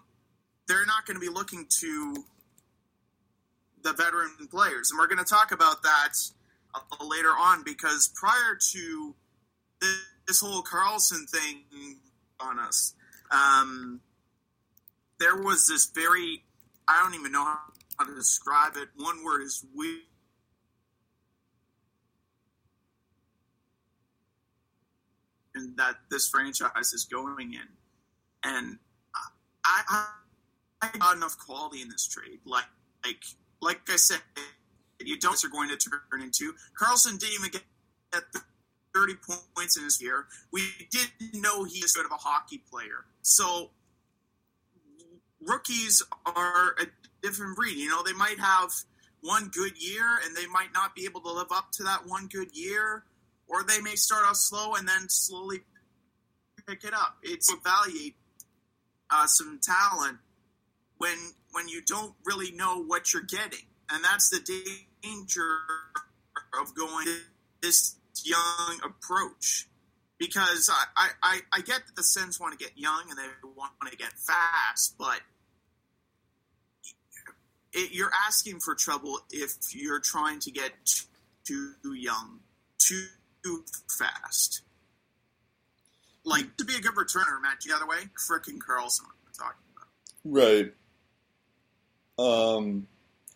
they're 0.67 0.85
not 0.85 1.05
going 1.05 1.15
to 1.15 1.21
be 1.21 1.31
looking 1.31 1.67
to 1.81 2.15
the 3.83 3.93
veteran 3.93 4.47
players, 4.49 4.89
and 4.89 4.99
we're 4.99 5.07
going 5.07 5.23
to 5.23 5.29
talk 5.29 5.51
about 5.51 5.83
that 5.83 6.13
later 7.05 7.29
on 7.29 7.63
because 7.63 8.11
prior 8.15 8.57
to 8.71 9.15
this, 9.79 9.97
this 10.27 10.41
whole 10.41 10.63
Karlsson 10.63 11.29
thing 11.29 11.63
on 12.39 12.59
us, 12.59 12.95
um, 13.29 14.01
there 15.19 15.35
was 15.35 15.67
this 15.67 15.89
very 15.93 16.43
I 16.87 17.01
don't 17.03 17.15
even 17.15 17.31
know 17.31 17.43
how 17.43 18.05
to 18.05 18.13
describe 18.13 18.73
it. 18.75 18.89
One 18.95 19.23
word 19.23 19.41
is 19.41 19.65
weird. 19.73 20.01
And 25.55 25.77
that 25.77 25.95
this 26.11 26.27
franchise 26.27 26.93
is 26.93 27.05
going 27.05 27.53
in, 27.53 27.67
and 28.43 28.77
I, 29.63 29.81
I, 29.87 30.07
I 30.81 30.97
got 30.97 31.15
enough 31.15 31.37
quality 31.37 31.81
in 31.81 31.87
this 31.87 32.05
trade. 32.05 32.39
Like, 32.45 32.65
like, 33.05 33.23
like 33.61 33.79
I 33.87 33.95
said, 33.95 34.19
you 34.99 35.17
don't 35.17 35.41
are 35.45 35.47
going 35.47 35.69
to 35.69 35.77
turn 35.77 36.21
into. 36.21 36.53
Karlsson 36.77 37.17
didn't 37.17 37.35
even 37.35 37.51
get 37.51 37.63
30 38.93 39.13
points 39.55 39.77
in 39.77 39.85
his 39.85 40.01
year. 40.01 40.25
We 40.51 40.63
didn't 40.91 41.41
know 41.41 41.63
he's 41.63 41.93
sort 41.93 42.05
of 42.05 42.11
a 42.11 42.15
hockey 42.15 42.61
player. 42.69 43.05
So 43.21 43.71
rookies 45.45 46.01
are 46.25 46.75
a 46.79 46.85
different 47.21 47.55
breed. 47.55 47.77
You 47.77 47.89
know, 47.89 48.03
they 48.03 48.13
might 48.13 48.39
have 48.39 48.69
one 49.21 49.49
good 49.49 49.73
year 49.81 50.19
and 50.23 50.35
they 50.35 50.45
might 50.47 50.73
not 50.73 50.95
be 50.95 51.05
able 51.05 51.21
to 51.21 51.31
live 51.31 51.51
up 51.51 51.71
to 51.73 51.83
that 51.83 52.05
one 52.05 52.27
good 52.27 52.55
year, 52.55 53.03
or 53.47 53.63
they 53.63 53.81
may 53.81 53.95
start 53.95 54.25
off 54.25 54.35
slow 54.35 54.75
and 54.75 54.87
then 54.87 55.09
slowly 55.09 55.61
pick 56.67 56.83
it 56.83 56.93
up. 56.93 57.17
It's 57.23 57.51
evaluate 57.51 58.15
uh, 59.09 59.27
some 59.27 59.59
talent 59.61 60.17
when 60.97 61.17
when 61.51 61.67
you 61.67 61.81
don't 61.81 62.13
really 62.25 62.51
know 62.51 62.83
what 62.83 63.13
you're 63.13 63.23
getting, 63.23 63.65
and 63.89 64.03
that's 64.03 64.29
the 64.29 64.39
danger 65.01 65.57
of 66.59 66.75
going 66.75 67.07
this 67.61 67.95
young 68.23 68.79
approach. 68.83 69.67
Because 70.17 70.71
I, 70.95 71.09
I, 71.21 71.39
I 71.51 71.59
get 71.59 71.85
that 71.85 71.95
the 71.97 72.03
Sens 72.03 72.39
want 72.39 72.57
to 72.57 72.63
get 72.63 72.77
young 72.77 73.03
and 73.09 73.19
they 73.19 73.27
want 73.53 73.73
to 73.91 73.97
get 73.97 74.13
fast, 74.13 74.95
but 74.97 75.19
it, 77.75 77.91
you're 77.93 78.11
asking 78.27 78.59
for 78.61 78.73
trouble 78.73 79.19
if 79.31 79.75
you're 79.75 79.99
trying 79.99 80.39
to 80.39 80.51
get 80.51 80.71
too 81.43 81.73
young, 81.83 82.39
too 82.79 83.05
fast. 83.87 84.61
Like 86.23 86.57
to 86.57 86.65
be 86.65 86.75
a 86.75 86.79
good 86.79 86.95
returner, 86.95 87.39
Matt. 87.41 87.61
The 87.61 87.75
other 87.75 87.85
way, 87.85 87.97
fricking 88.17 88.57
Karlsson. 88.57 89.03
I'm 89.05 89.33
talking 89.37 89.61
about. 89.75 89.87
Right. 90.23 90.73
Um, 92.17 92.87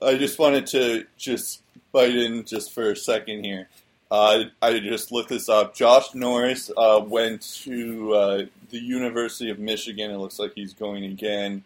I 0.02 0.18
just 0.18 0.40
wanted 0.40 0.66
to 0.68 1.06
just 1.18 1.62
bite 1.92 2.16
in 2.16 2.46
just 2.46 2.74
for 2.74 2.92
a 2.92 2.96
second 2.96 3.44
here. 3.44 3.68
Uh, 4.10 4.46
I 4.60 4.80
just 4.80 5.12
looked 5.12 5.30
this 5.30 5.50
up. 5.50 5.76
Josh 5.76 6.16
Norris 6.16 6.72
uh, 6.76 7.00
went 7.06 7.42
to 7.64 8.14
uh, 8.14 8.44
the 8.72 8.80
University 8.80 9.52
of 9.52 9.60
Michigan. 9.60 10.10
It 10.10 10.18
looks 10.18 10.40
like 10.40 10.54
he's 10.56 10.74
going 10.74 11.04
again 11.04 11.64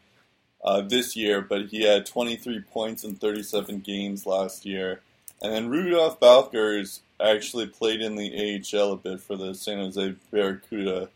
uh, 0.63 0.81
this 0.81 1.15
year, 1.15 1.41
but 1.41 1.67
he 1.67 1.83
had 1.83 2.05
23 2.05 2.61
points 2.71 3.03
in 3.03 3.15
37 3.15 3.79
games 3.79 4.25
last 4.25 4.65
year. 4.65 5.01
And 5.41 5.51
then 5.51 5.69
Rudolph 5.69 6.19
Balcers 6.19 7.01
actually 7.21 7.67
played 7.67 8.01
in 8.01 8.15
the 8.15 8.61
AHL 8.73 8.93
a 8.93 8.97
bit 8.97 9.19
for 9.19 9.35
the 9.35 9.53
San 9.53 9.79
Jose 9.79 10.15
Barracuda. 10.31 11.09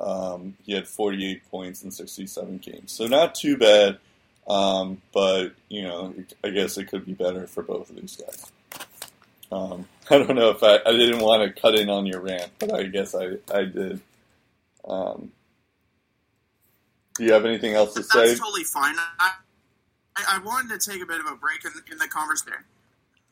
Um, 0.00 0.56
he 0.64 0.72
had 0.72 0.88
48 0.88 1.50
points 1.50 1.82
in 1.82 1.90
67 1.90 2.58
games. 2.58 2.92
So 2.92 3.06
not 3.06 3.34
too 3.34 3.58
bad, 3.58 3.98
um, 4.46 5.02
but, 5.12 5.52
you 5.68 5.82
know, 5.82 6.14
I 6.42 6.50
guess 6.50 6.78
it 6.78 6.86
could 6.86 7.04
be 7.04 7.12
better 7.12 7.46
for 7.46 7.62
both 7.62 7.90
of 7.90 7.96
these 7.96 8.16
guys. 8.16 8.46
Um, 9.52 9.86
I 10.10 10.18
don't 10.18 10.34
know 10.34 10.50
if 10.50 10.62
I, 10.62 10.78
I 10.86 10.92
didn't 10.92 11.20
want 11.20 11.42
to 11.42 11.60
cut 11.60 11.74
in 11.74 11.90
on 11.90 12.06
your 12.06 12.20
rant, 12.20 12.52
but 12.58 12.72
I 12.72 12.84
guess 12.84 13.14
I, 13.14 13.36
I 13.52 13.64
did. 13.64 14.00
Um, 14.86 15.32
do 17.18 17.24
you 17.24 17.32
have 17.32 17.44
anything 17.44 17.74
else 17.74 17.94
to 17.94 18.02
say? 18.02 18.28
That's 18.28 18.40
totally 18.40 18.64
fine. 18.64 18.94
I, 19.18 19.32
I 20.16 20.38
wanted 20.44 20.80
to 20.80 20.90
take 20.90 21.02
a 21.02 21.06
bit 21.06 21.20
of 21.20 21.26
a 21.26 21.34
break 21.36 21.64
in, 21.64 21.72
in 21.92 21.98
the 21.98 22.08
conversation. 22.08 22.64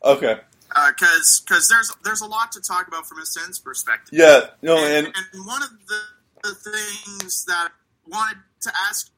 Okay. 0.03 0.39
Because 0.67 1.41
uh, 1.41 1.45
because 1.47 1.67
there's 1.69 1.91
there's 2.03 2.21
a 2.21 2.25
lot 2.25 2.51
to 2.51 2.61
talk 2.61 2.87
about 2.87 3.07
from 3.07 3.19
a 3.19 3.25
Sens 3.25 3.57
perspective. 3.57 4.17
Yeah. 4.17 4.47
No. 4.61 4.77
And, 4.77 5.07
and, 5.07 5.15
and 5.33 5.45
one 5.45 5.63
of 5.63 5.69
the, 5.87 6.01
the 6.43 6.55
things 6.55 7.45
that 7.45 7.69
I 7.71 8.09
wanted 8.09 8.37
to 8.61 8.71
ask 8.87 9.09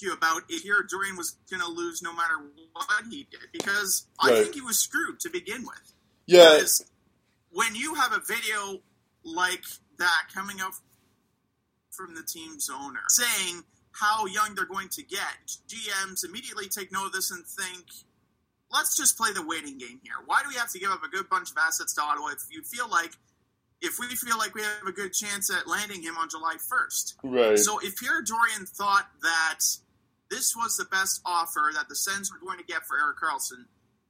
you 0.00 0.12
about 0.14 0.42
if 0.48 0.64
your 0.64 0.82
Dorion 0.82 1.16
was 1.16 1.36
going 1.50 1.60
to 1.60 1.68
lose 1.68 2.00
no 2.02 2.14
matter 2.14 2.34
what 2.72 3.04
he 3.10 3.26
did 3.30 3.40
because 3.52 4.06
I 4.18 4.30
think 4.30 4.54
he 4.54 4.62
was 4.62 4.78
screwed 4.78 5.20
to 5.20 5.30
begin 5.30 5.62
with. 5.62 5.92
Yeah. 6.26 6.54
Because 6.54 6.90
when 7.52 7.74
you 7.74 7.94
have 7.94 8.12
a 8.12 8.20
video 8.20 8.80
like 9.22 9.64
that 9.98 10.22
coming 10.34 10.60
out 10.60 10.72
from 11.90 12.14
the 12.14 12.22
team's 12.22 12.70
owner 12.70 13.00
saying 13.08 13.62
how 13.92 14.26
young 14.26 14.54
they're 14.54 14.64
going 14.64 14.88
to 14.90 15.02
get, 15.02 15.56
GMs 15.68 16.24
immediately 16.24 16.68
take 16.68 16.92
note 16.92 17.06
of 17.06 17.12
this 17.12 17.30
and 17.30 17.44
think, 17.44 17.86
let's 18.72 18.96
just 18.96 19.18
play 19.18 19.32
the 19.32 19.44
waiting 19.44 19.78
game 19.78 20.00
here. 20.02 20.14
Why 20.26 20.42
do 20.42 20.48
we 20.48 20.54
have 20.56 20.70
to 20.72 20.78
give 20.78 20.90
up 20.90 21.02
a 21.02 21.08
good 21.08 21.28
bunch 21.28 21.50
of 21.50 21.56
assets 21.58 21.94
to 21.94 22.02
Ottawa 22.02 22.28
if 22.28 22.44
you 22.50 22.62
feel 22.62 22.88
like 22.88 23.12
if 23.82 23.98
we 23.98 24.06
feel 24.08 24.36
like 24.36 24.54
we 24.54 24.62
have 24.62 24.86
a 24.86 24.92
good 24.92 25.12
chance 25.12 25.50
at 25.50 25.66
landing 25.66 26.02
him 26.02 26.16
on 26.18 26.28
July 26.28 26.56
1st? 26.56 27.14
Right. 27.24 27.58
So 27.58 27.78
if 27.78 27.96
Pierre 27.96 28.22
Dorion 28.22 28.68
thought 28.68 29.08
that 29.22 29.60
this 30.30 30.54
was 30.54 30.76
the 30.76 30.84
best 30.84 31.20
offer 31.24 31.70
that 31.74 31.88
the 31.88 31.96
Sens 31.96 32.30
were 32.30 32.38
going 32.38 32.58
to 32.58 32.64
get 32.64 32.86
for 32.86 32.98
Erik 32.98 33.16
Karlsson, 33.18 33.64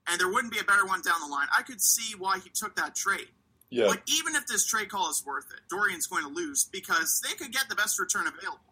and 0.08 0.20
there 0.20 0.28
wouldn't 0.28 0.52
be 0.52 0.58
a 0.58 0.64
better 0.64 0.84
one 0.84 1.02
down 1.02 1.20
the 1.20 1.32
line, 1.32 1.46
I 1.56 1.62
could 1.62 1.80
see 1.80 2.16
why 2.18 2.38
he 2.38 2.50
took 2.50 2.74
that 2.76 2.94
trade. 2.94 3.28
Yeah. 3.70 3.86
But 3.86 4.02
even 4.08 4.34
if 4.34 4.46
this 4.46 4.66
trade 4.66 4.88
call 4.88 5.08
is 5.08 5.24
worth 5.24 5.46
it, 5.52 5.72
Dorion's 5.72 6.08
going 6.08 6.24
to 6.24 6.30
lose 6.30 6.64
because 6.64 7.22
they 7.26 7.34
could 7.36 7.52
get 7.52 7.68
the 7.68 7.76
best 7.76 8.00
return 8.00 8.26
available. 8.26 8.69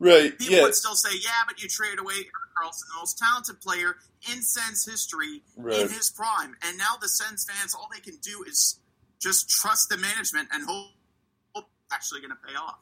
Right. 0.00 0.38
People 0.38 0.56
yeah. 0.56 0.62
would 0.62 0.74
still 0.74 0.94
say, 0.94 1.10
yeah, 1.20 1.42
but 1.46 1.62
you 1.62 1.68
traded 1.68 1.98
away 1.98 2.14
Erik 2.14 2.26
Karlsson, 2.56 2.86
the 2.94 3.00
most 3.00 3.18
talented 3.18 3.60
player 3.60 3.96
in 4.32 4.42
Sens 4.42 4.86
history 4.88 5.42
right. 5.56 5.80
in 5.80 5.88
his 5.88 6.10
prime. 6.10 6.54
And 6.62 6.78
now 6.78 6.96
the 7.00 7.08
Sens 7.08 7.46
fans, 7.48 7.74
all 7.74 7.88
they 7.92 8.00
can 8.00 8.18
do 8.22 8.44
is 8.46 8.80
just 9.20 9.48
trust 9.48 9.88
the 9.88 9.96
management 9.96 10.48
and 10.52 10.64
hope, 10.68 10.92
hope 11.54 11.66
it's 11.84 11.94
actually 11.94 12.20
going 12.20 12.30
to 12.30 12.36
pay 12.46 12.54
off. 12.54 12.78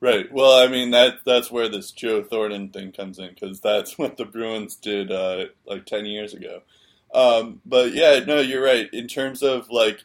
Right. 0.00 0.32
Well, 0.32 0.52
I 0.52 0.66
mean 0.66 0.90
that 0.90 1.18
that's 1.24 1.48
where 1.48 1.68
this 1.68 1.92
Joe 1.92 2.24
Thornton 2.24 2.70
thing 2.70 2.90
comes 2.90 3.20
in 3.20 3.28
because 3.28 3.60
that's 3.60 3.96
what 3.98 4.16
the 4.16 4.24
Bruins 4.24 4.74
did 4.74 5.12
uh, 5.12 5.46
like 5.64 5.86
ten 5.86 6.06
years 6.06 6.34
ago. 6.34 6.62
Um, 7.14 7.60
but 7.64 7.92
yeah, 7.92 8.18
no, 8.26 8.40
you're 8.40 8.64
right. 8.64 8.92
In 8.92 9.06
terms 9.06 9.44
of 9.44 9.70
like, 9.70 10.02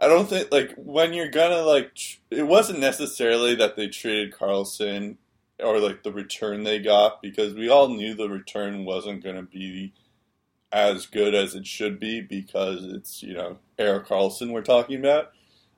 I 0.00 0.06
don't 0.06 0.28
think 0.28 0.52
like 0.52 0.72
when 0.76 1.12
you're 1.12 1.30
gonna 1.30 1.62
like, 1.62 1.96
tr- 1.96 2.18
it 2.30 2.44
wasn't 2.44 2.78
necessarily 2.78 3.56
that 3.56 3.74
they 3.74 3.88
traded 3.88 4.34
Karlsson 4.34 5.16
or 5.62 5.78
like 5.78 6.02
the 6.02 6.12
return 6.12 6.64
they 6.64 6.78
got 6.78 7.22
because 7.22 7.54
we 7.54 7.68
all 7.68 7.88
knew 7.88 8.14
the 8.14 8.28
return 8.28 8.84
wasn't 8.84 9.22
going 9.22 9.36
to 9.36 9.42
be 9.42 9.92
as 10.72 11.06
good 11.06 11.34
as 11.34 11.54
it 11.54 11.66
should 11.66 12.00
be 12.00 12.20
because 12.20 12.84
it's 12.84 13.22
you 13.22 13.34
know 13.34 13.58
Erik 13.78 14.06
Karlsson 14.06 14.50
we're 14.50 14.62
talking 14.62 14.98
about, 14.98 15.32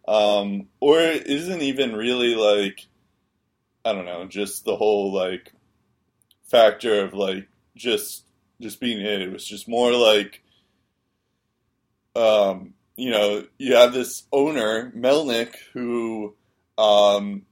um, 0.08 0.68
or 0.80 1.00
it 1.00 1.26
isn't 1.26 1.60
even 1.60 1.94
really 1.94 2.34
like 2.34 2.86
I 3.84 3.92
don't 3.92 4.06
know 4.06 4.26
just 4.26 4.64
the 4.64 4.76
whole 4.76 5.12
like 5.12 5.52
factor 6.44 7.04
of 7.04 7.14
like 7.14 7.48
just 7.76 8.24
just 8.60 8.80
being 8.80 9.00
it. 9.00 9.20
It 9.20 9.32
was 9.32 9.44
just 9.44 9.68
more 9.68 9.92
like 9.92 10.42
um, 12.14 12.72
you 12.96 13.10
know 13.10 13.44
you 13.58 13.76
have 13.76 13.92
this 13.92 14.24
owner 14.32 14.90
Melnyk 14.96 15.54
who 15.74 16.34
um, 16.78 17.42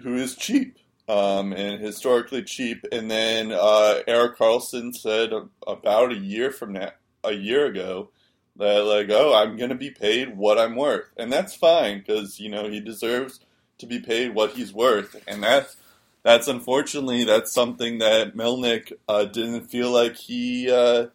who 0.00 0.14
is 0.14 0.36
cheap 0.36 0.78
um, 1.08 1.52
and 1.52 1.80
historically 1.80 2.42
cheap. 2.42 2.84
And 2.92 3.10
then 3.10 3.52
uh, 3.52 4.00
Erik 4.06 4.38
Karlsson 4.38 4.94
said 4.94 5.32
about 5.66 6.12
a 6.12 6.16
year 6.16 6.50
from 6.50 6.72
now, 6.72 6.92
a 7.22 7.32
year 7.32 7.66
ago, 7.66 8.10
that 8.56 8.84
like, 8.84 9.10
oh, 9.10 9.34
I'm 9.34 9.56
going 9.56 9.70
to 9.70 9.74
be 9.76 9.90
paid 9.90 10.36
what 10.36 10.58
I'm 10.58 10.76
worth, 10.76 11.10
and 11.16 11.32
that's 11.32 11.54
fine 11.54 11.98
because 11.98 12.38
you 12.38 12.48
know 12.48 12.68
he 12.68 12.80
deserves 12.80 13.40
to 13.78 13.86
be 13.86 13.98
paid 13.98 14.34
what 14.34 14.52
he's 14.52 14.72
worth, 14.72 15.16
and 15.26 15.42
that's 15.42 15.76
that's 16.22 16.48
unfortunately 16.48 17.24
that's 17.24 17.52
something 17.52 17.98
that 17.98 18.36
Melnyk 18.36 18.92
uh, 19.08 19.24
didn't 19.24 19.66
feel 19.66 19.90
like 19.90 20.16
he 20.16 20.70
uh, 20.70 21.06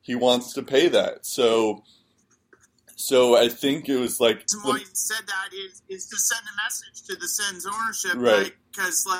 he 0.00 0.14
wants 0.14 0.52
to 0.54 0.62
pay 0.62 0.88
that. 0.88 1.26
So. 1.26 1.82
So 2.96 3.36
I 3.36 3.48
think 3.48 3.88
it 3.88 3.98
was 3.98 4.20
like 4.20 4.46
the 4.46 4.60
why 4.62 4.78
he 4.78 4.84
said 4.92 5.26
that 5.26 5.52
is 5.52 5.82
is 5.88 6.06
to 6.06 6.16
send 6.16 6.42
a 6.42 6.64
message 6.64 7.02
to 7.08 7.16
the 7.16 7.26
Sens 7.26 7.66
ownership, 7.66 8.12
Right. 8.14 8.54
Because 8.70 9.04
like, 9.04 9.18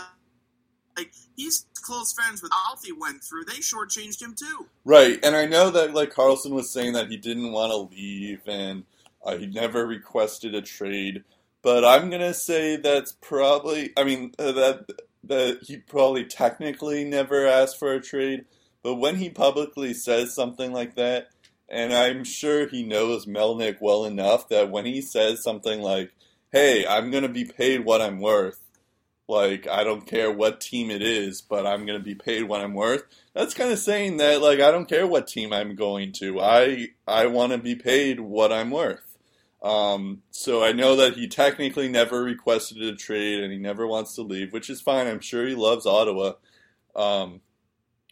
like 0.97 1.13
he's 1.37 1.67
close 1.75 2.13
friends 2.13 2.43
with 2.43 2.53
Alfie 2.69 2.93
went 2.93 3.23
through. 3.23 3.45
They 3.45 3.55
shortchanged 3.55 4.23
him 4.23 4.35
too. 4.35 4.67
Right, 4.85 5.19
and 5.25 5.37
I 5.37 5.47
know 5.47 5.71
that 5.71 5.95
like 5.95 6.15
Karlsson 6.15 6.53
was 6.53 6.71
saying 6.71 6.93
that 6.95 7.09
he 7.09 7.17
didn't 7.17 7.53
want 7.53 7.73
to 7.73 7.95
leave 7.95 8.41
and 8.47 8.85
uh, 9.25 9.37
he 9.37 9.47
never 9.47 9.87
requested 9.87 10.55
a 10.55 10.63
trade, 10.63 11.25
but 11.63 11.85
I'm 11.85 12.11
gonna 12.11 12.35
say 12.35 12.77
that's 12.77 13.13
probably. 13.13 13.93
I 13.97 14.05
mean 14.05 14.33
uh, 14.39 14.53
that 14.53 14.91
that 15.25 15.61
he 15.63 15.79
probably 15.79 16.25
technically 16.25 17.05
never 17.05 17.47
asked 17.47 17.79
for 17.79 17.93
a 17.93 18.01
trade, 18.01 18.45
but 18.83 18.97
when 18.97 19.17
he 19.17 19.31
publicly 19.31 19.95
says 19.95 20.35
something 20.35 20.73
like 20.73 20.95
that, 20.97 21.29
and 21.69 21.93
I'm 21.93 22.25
sure 22.25 22.69
he 22.69 22.83
knows 22.83 23.27
Melnyk 23.27 23.79
well 23.81 24.05
enough 24.05 24.49
that 24.51 24.71
when 24.71 24.85
he 24.85 25.01
says 25.01 25.43
something 25.43 25.81
like, 25.81 26.13
"Hey, 26.53 26.87
I'm 26.87 27.11
gonna 27.11 27.29
be 27.29 27.45
paid 27.45 27.85
what 27.85 28.03
I'm 28.03 28.21
worth," 28.21 28.61
like 29.29 29.67
I 29.67 29.85
don't 29.85 30.07
care 30.07 30.31
what 30.31 30.61
team 30.61 30.91
it 30.91 31.03
is, 31.03 31.41
but 31.41 31.67
I'm 31.67 31.87
going 31.87 31.99
to 31.99 32.05
be 32.05 32.15
paid 32.15 32.45
what 32.45 32.61
I'm 32.61 32.75
worth. 32.75 33.05
That's 33.35 33.55
kind 33.55 33.73
of 33.73 33.79
saying 33.79 34.19
that 34.19 34.43
like 34.43 34.61
I 34.61 34.71
don't 34.71 34.89
care 34.89 35.07
what 35.07 35.27
team 35.27 35.53
I'm 35.53 35.75
going 35.75 36.13
to. 36.21 36.41
I 36.41 36.89
I 37.07 37.27
want 37.27 37.53
to 37.53 37.59
be 37.59 37.75
paid 37.75 38.21
what 38.21 38.53
I'm 38.53 38.71
worth. 38.71 39.19
Um, 39.63 40.23
so 40.31 40.63
I 40.63 40.73
know 40.73 40.95
that 40.97 41.15
he 41.15 41.27
technically 41.27 41.89
never 41.89 42.23
requested 42.23 42.83
a 42.83 42.95
trade 42.95 43.43
and 43.43 43.51
he 43.51 43.59
never 43.59 43.87
wants 43.87 44.15
to 44.17 44.23
leave, 44.23 44.53
which 44.53 44.69
is 44.69 44.83
fine. 44.83 45.07
I'm 45.07 45.21
sure 45.21 45.47
he 45.47 45.55
loves 45.55 45.87
Ottawa. 45.87 46.35
Um, 46.95 47.41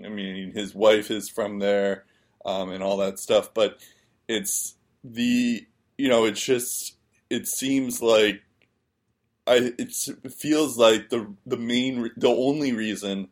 I 0.02 0.08
mean, 0.08 0.52
his 0.52 0.74
wife 0.74 1.10
is 1.10 1.28
from 1.28 1.58
there 1.58 2.04
um, 2.46 2.70
and 2.70 2.82
all 2.82 2.96
that 2.96 3.18
stuff, 3.18 3.52
but 3.52 3.80
it's 4.28 4.76
the 5.04 5.66
you 5.98 6.08
know 6.08 6.24
it's 6.24 6.42
just 6.42 6.96
it 7.28 7.46
seems 7.46 8.00
like 8.00 8.42
I 9.46 9.72
it 9.78 9.92
feels 10.32 10.78
like 10.78 11.10
the 11.10 11.32
the 11.46 11.56
main 11.56 12.10
the 12.16 12.28
only 12.28 12.72
reason 12.72 13.28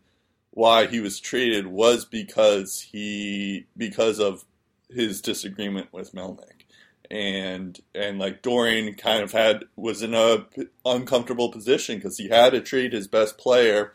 why 0.51 0.87
he 0.87 1.01
was 1.01 1.21
traded 1.21 1.67
was 1.69 2.05
because 2.05 2.81
he 2.93 3.67
because 3.77 4.19
of 4.19 4.45
his 4.89 5.21
disagreement 5.21 5.93
with 5.93 6.13
Melnyk. 6.13 6.65
And 7.11 7.81
and 7.95 8.19
like 8.19 8.43
Dorion 8.43 8.95
kind 8.95 9.23
of 9.23 9.33
had 9.33 9.65
was 9.77 10.03
in 10.03 10.15
a 10.15 10.47
uncomfortable 10.85 11.51
position 11.51 11.97
because 11.97 12.19
he 12.19 12.29
had 12.29 12.51
to 12.51 12.61
trade 12.61 12.93
his 12.93 13.09
best 13.09 13.39
player 13.39 13.93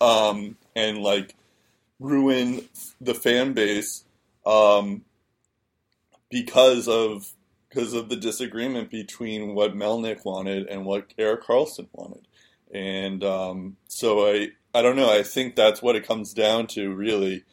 um, 0.00 0.56
and 0.76 0.98
like 0.98 1.34
ruin 1.98 2.68
the 3.00 3.14
fan 3.14 3.52
base 3.52 4.04
um, 4.44 5.02
because 6.30 6.88
of 6.88 7.32
because 7.72 7.92
of 7.92 8.08
the 8.08 8.16
disagreement 8.16 8.90
between 8.90 9.54
what 9.54 9.74
Melnyk 9.74 10.24
wanted 10.24 10.66
and 10.66 10.84
what 10.84 11.12
Erik 11.16 11.44
Karlsson 11.44 11.88
wanted. 11.92 12.26
And 12.72 13.24
um, 13.24 13.76
so 13.88 14.26
I, 14.26 14.48
I 14.74 14.82
don't 14.82 14.96
know. 14.96 15.10
I 15.10 15.22
think 15.22 15.56
that's 15.56 15.82
what 15.82 15.96
it 15.96 16.06
comes 16.06 16.32
down 16.32 16.66
to, 16.68 16.92
really. 16.92 17.44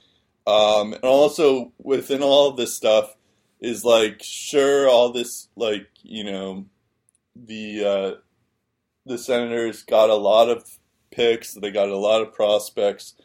Um, 0.47 0.93
and 0.93 1.03
also 1.03 1.73
within 1.77 2.21
all 2.23 2.51
this 2.51 2.75
stuff 2.75 3.15
is 3.59 3.83
like, 3.83 4.21
sure, 4.23 4.89
all 4.89 5.11
this 5.11 5.49
like 5.55 5.87
you 6.01 6.23
know, 6.23 6.65
the 7.35 7.85
uh, 7.85 8.11
the 9.05 9.17
Senators 9.17 9.83
got 9.83 10.09
a 10.09 10.15
lot 10.15 10.49
of 10.49 10.79
picks. 11.11 11.53
They 11.53 11.71
got 11.71 11.89
a 11.89 11.97
lot 11.97 12.21
of 12.21 12.33
prospects. 12.33 13.15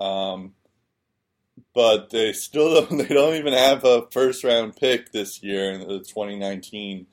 Um, 0.00 0.54
but 1.74 2.10
they 2.10 2.32
still 2.32 2.86
don't, 2.86 2.98
they 3.08 3.14
don't 3.14 3.34
even 3.34 3.52
have 3.52 3.84
a 3.84 4.06
first 4.10 4.44
round 4.44 4.76
pick 4.76 5.12
this 5.12 5.42
year 5.42 5.72
in 5.72 5.80
the 5.80 5.98
2019 6.00 7.06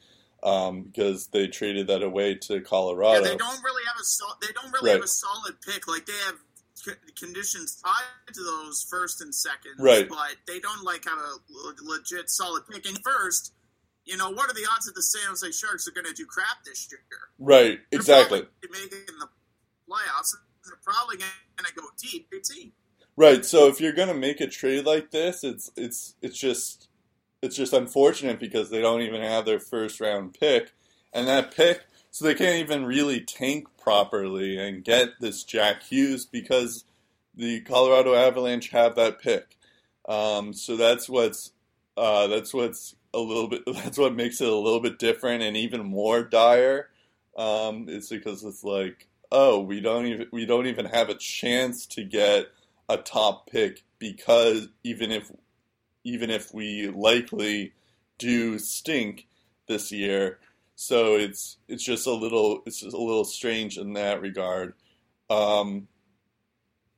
um, 0.44 0.84
because 0.84 1.27
they 1.27 1.48
traded 1.48 1.88
that 1.88 2.03
away 2.03 2.36
to 2.36 2.62
Colorado. 2.62 3.24
Yeah, 3.24 3.32
they 3.32 3.38
don't 3.38 3.63
really 3.63 3.84
have 3.86 3.98
a 4.00 4.03
sol- 4.03 4.38
they 4.41 4.48
don't 4.53 4.72
really 4.74 4.89
Right. 4.91 4.96
have 4.98 5.03
a 5.03 5.08
solid 5.08 5.56
pick. 5.65 5.88
Like 5.88 6.06
they 6.06 6.13
have 6.25 6.36
c- 6.75 6.91
conditions 7.20 7.82
tied 7.84 8.34
to 8.34 8.44
those 8.44 8.86
first 8.89 9.22
and 9.22 9.34
second, 9.34 9.74
Right. 9.80 10.08
But 10.10 10.38
they 10.48 10.60
don't 10.60 10.84
like 10.84 11.06
have 11.06 11.20
a 11.20 11.84
legit 11.84 12.30
solid 12.30 12.63
pick. 12.72 12.86
And 12.88 12.98
first, 13.03 13.53
you 14.06 14.18
know, 14.18 14.32
what 14.32 14.50
are 14.50 14.53
the 14.53 14.65
odds 14.74 14.86
that 14.88 14.96
the 14.96 15.03
San 15.03 15.30
Jose 15.30 15.51
Sharks 15.51 15.88
are 15.88 15.91
going 15.91 16.08
to 16.08 16.13
do 16.13 16.25
crap 16.25 16.63
this 16.65 16.88
year? 16.91 17.01
Right, 17.38 17.80
exactly. 17.91 18.48
making 18.63 18.89
the 19.20 19.27
playoffs. 19.88 20.34
They're 20.65 20.80
probably 20.84 21.18
going 21.18 21.30
to 21.60 21.74
go 21.75 21.84
deep. 22.01 22.30
Big 22.32 22.44
team. 22.44 22.72
Right. 23.18 23.46
So 23.46 23.68
if 23.68 23.80
you're 23.82 23.91
gonna 23.94 24.13
make 24.13 24.41
a 24.41 24.48
trade 24.48 24.86
like 24.86 25.12
this, 25.12 25.44
it's 25.44 25.72
it's 25.75 26.15
it's 26.22 26.38
just 26.38 26.88
it's 27.41 27.56
just 27.56 27.74
unfortunate 27.74 28.39
because 28.39 28.70
they 28.70 28.82
don't 28.82 29.01
even 29.01 29.22
have 29.22 29.46
their 29.46 29.60
first 29.60 30.00
round 30.00 30.34
pick, 30.39 30.74
and 31.13 31.27
that 31.27 31.56
pick, 31.56 31.82
so 32.12 32.25
they 32.25 32.36
can't 32.36 32.58
even 32.60 32.86
really 32.86 33.22
tank 33.22 33.68
properly 33.77 34.58
and 34.58 34.84
get 34.84 35.10
this 35.20 35.44
Jack 35.44 35.84
Hughes 35.84 36.25
because 36.25 36.86
the 37.36 37.62
Colorado 37.62 38.15
Avalanche 38.15 38.70
have 38.70 38.96
that 38.96 39.22
pick. 39.22 39.58
Um, 40.08 40.53
so 40.53 40.77
that's 40.77 41.10
what's 41.10 41.51
uh, 41.98 42.27
that's 42.27 42.53
what's 42.53 42.96
a 43.13 43.20
little 43.20 43.48
bit 43.50 43.63
that's 43.68 43.98
what 43.98 44.15
makes 44.15 44.41
it 44.41 44.48
a 44.50 44.56
little 44.56 44.82
bit 44.82 45.00
different 45.00 45.43
and 45.43 45.58
even 45.58 45.86
more 45.86 46.24
dire. 46.24 46.89
Um, 47.38 47.88
it's 47.89 48.10
because 48.10 48.43
it's 48.43 48.63
like 48.63 49.08
oh 49.32 49.60
we 49.62 49.82
don't 49.82 50.06
even 50.08 50.28
we 50.32 50.45
don't 50.45 50.67
even 50.67 50.86
have 50.86 51.10
a 51.10 51.15
chance 51.15 51.86
to 51.88 52.04
get 52.04 52.47
a 52.89 52.98
top 52.98 53.50
pick 53.50 53.84
because 54.00 54.67
even 54.84 55.12
if 55.12 55.32
even 56.04 56.30
if 56.30 56.54
we 56.54 56.88
likely 56.89 57.74
do 58.17 58.58
stink 58.58 59.28
this 59.67 59.91
year, 59.91 60.39
so 60.76 61.15
it's 61.15 61.58
it's 61.67 61.84
just 61.84 62.08
a 62.08 62.13
little 62.13 62.63
it's 62.65 62.80
just 62.82 62.96
a 62.96 63.02
little 63.02 63.26
strange 63.26 63.78
in 63.78 63.94
that 63.94 64.22
regard. 64.22 64.74
Um, 65.30 65.88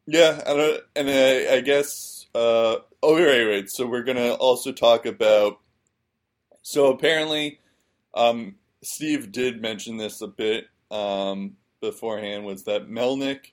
yeah, 0.05 0.41
and 0.95 1.09
I, 1.09 1.55
I 1.55 1.61
guess 1.61 2.27
uh, 2.33 2.77
oh 3.01 3.15
right 3.15 3.43
right. 3.43 3.69
So 3.69 3.85
we're 3.85 4.03
gonna 4.03 4.33
also 4.33 4.71
talk 4.71 5.05
about. 5.05 5.59
So 6.61 6.87
apparently, 6.87 7.59
um, 8.13 8.55
Steve 8.81 9.31
did 9.31 9.61
mention 9.61 9.97
this 9.97 10.21
a 10.21 10.27
bit 10.27 10.65
um, 10.89 11.57
beforehand. 11.81 12.45
Was 12.45 12.63
that 12.63 12.89
Melnyk 12.89 13.51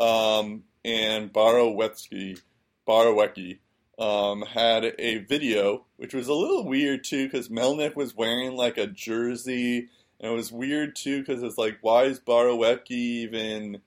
um, 0.00 0.64
and 0.84 1.32
Borowetsky, 1.32 2.40
Borowiecki 2.86 3.58
um, 3.98 4.42
had 4.42 4.94
a 4.98 5.18
video, 5.18 5.84
which 5.96 6.14
was 6.14 6.28
a 6.28 6.34
little 6.34 6.66
weird 6.66 7.04
too, 7.04 7.26
because 7.26 7.48
Melnyk 7.48 7.96
was 7.96 8.14
wearing 8.14 8.56
like 8.56 8.76
a 8.76 8.86
jersey, 8.86 9.88
and 10.20 10.32
it 10.32 10.34
was 10.34 10.52
weird 10.52 10.96
too, 10.96 11.20
because 11.20 11.42
it's 11.42 11.58
like, 11.58 11.78
why 11.80 12.04
is 12.04 12.20
Borowiecki 12.20 12.90
even 12.90 13.80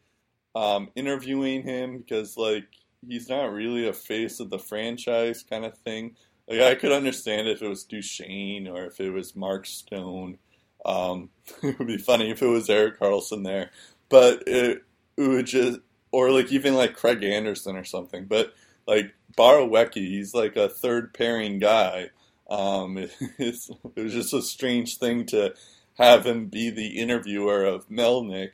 um, 0.55 0.89
interviewing 0.95 1.63
him? 1.63 1.99
Because 1.99 2.37
like 2.37 2.67
he's 3.07 3.29
not 3.29 3.51
really 3.51 3.87
a 3.87 3.93
face 3.93 4.39
of 4.39 4.49
the 4.49 4.59
franchise, 4.59 5.43
kind 5.43 5.65
of 5.65 5.77
thing. 5.77 6.15
Like 6.47 6.61
I 6.61 6.75
could 6.75 6.91
understand 6.91 7.47
if 7.47 7.61
it 7.61 7.67
was 7.67 7.83
Duchene 7.83 8.67
or 8.67 8.85
if 8.85 8.99
it 8.99 9.11
was 9.11 9.35
Mark 9.35 9.65
Stone. 9.65 10.37
Um, 10.85 11.29
it 11.63 11.77
would 11.77 11.87
be 11.87 11.97
funny 11.97 12.31
if 12.31 12.41
it 12.41 12.47
was 12.47 12.69
Erik 12.69 12.99
Karlsson 12.99 13.43
there, 13.43 13.71
but 14.09 14.43
it, 14.47 14.83
it 15.17 15.27
would 15.27 15.47
just 15.47 15.79
or 16.11 16.31
like 16.31 16.51
even 16.51 16.75
like 16.75 16.95
Craig 16.95 17.23
Anderson 17.23 17.75
or 17.75 17.83
something. 17.83 18.25
But 18.25 18.53
like 18.87 19.13
Borowiecki, 19.37 19.95
he's 19.95 20.33
like 20.33 20.55
a 20.55 20.69
third 20.69 21.13
pairing 21.13 21.59
guy. 21.59 22.09
Um, 22.49 22.97
it, 22.97 23.09
it 23.37 24.03
was 24.03 24.13
just 24.13 24.33
a 24.33 24.41
strange 24.41 24.97
thing 24.97 25.25
to 25.27 25.53
have 25.95 26.25
him 26.25 26.45
be 26.45 26.69
the 26.69 26.99
interviewer 26.99 27.65
of 27.65 27.89
Melnyk. 27.89 28.51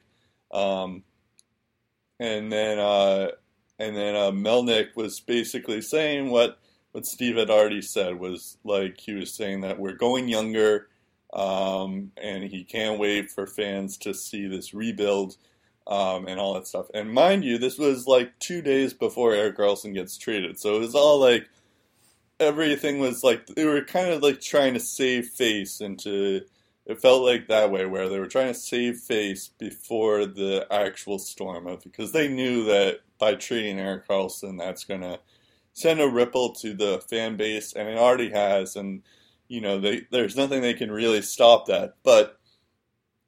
Um, 0.51 1.03
and 2.19 2.51
then 2.51 2.79
uh, 2.79 3.29
and 3.79 3.95
then 3.95 4.15
uh, 4.15 4.31
Melnyk 4.31 4.95
was 4.95 5.19
basically 5.19 5.81
saying 5.81 6.29
what 6.29 6.59
what 6.91 7.05
Steve 7.05 7.37
had 7.37 7.49
already 7.49 7.81
said 7.81 8.19
was 8.19 8.57
like 8.63 8.99
he 8.99 9.13
was 9.13 9.33
saying 9.33 9.61
that 9.61 9.79
we're 9.79 9.93
going 9.93 10.27
younger. 10.27 10.87
Um, 11.33 12.11
and 12.15 12.43
he 12.43 12.63
can't 12.63 12.99
wait 12.99 13.31
for 13.31 13.47
fans 13.47 13.97
to 13.99 14.13
see 14.13 14.47
this 14.47 14.71
rebuild 14.71 15.35
um, 15.87 16.27
and 16.27 16.39
all 16.39 16.53
that 16.53 16.67
stuff. 16.67 16.87
And 16.93 17.13
mind 17.13 17.43
you, 17.43 17.57
this 17.57 17.77
was 17.77 18.07
like 18.07 18.37
two 18.39 18.61
days 18.61 18.93
before 18.93 19.33
Erik 19.33 19.57
Karlsson 19.57 19.93
gets 19.93 20.17
traded, 20.17 20.59
so 20.59 20.75
it 20.75 20.79
was 20.79 20.95
all 20.95 21.19
like 21.19 21.47
everything 22.39 22.99
was 22.99 23.23
like 23.23 23.45
they 23.47 23.65
were 23.65 23.83
kind 23.83 24.09
of 24.09 24.21
like 24.21 24.41
trying 24.41 24.73
to 24.73 24.79
save 24.79 25.27
face 25.27 25.81
into. 25.81 26.41
It 26.85 27.01
felt 27.01 27.23
like 27.23 27.47
that 27.47 27.71
way 27.71 27.85
where 27.85 28.09
they 28.09 28.19
were 28.19 28.27
trying 28.27 28.53
to 28.53 28.59
save 28.59 28.97
face 28.97 29.49
before 29.57 30.25
the 30.25 30.67
actual 30.69 31.17
storm 31.17 31.65
of 31.65 31.81
because 31.81 32.11
they 32.11 32.27
knew 32.27 32.65
that 32.65 32.99
by 33.17 33.35
trading 33.35 33.79
Erik 33.79 34.05
Karlsson, 34.05 34.59
that's 34.59 34.83
gonna 34.83 35.19
send 35.73 36.01
a 36.01 36.09
ripple 36.09 36.53
to 36.55 36.73
the 36.73 37.01
fan 37.09 37.37
base, 37.37 37.73
and 37.73 37.87
it 37.87 37.97
already 37.97 38.31
has. 38.31 38.75
And 38.75 39.01
you 39.47 39.61
know, 39.61 39.79
they 39.79 40.01
there's 40.11 40.35
nothing 40.35 40.61
they 40.61 40.73
can 40.73 40.91
really 40.91 41.21
stop 41.21 41.67
that, 41.67 41.95
but 42.03 42.39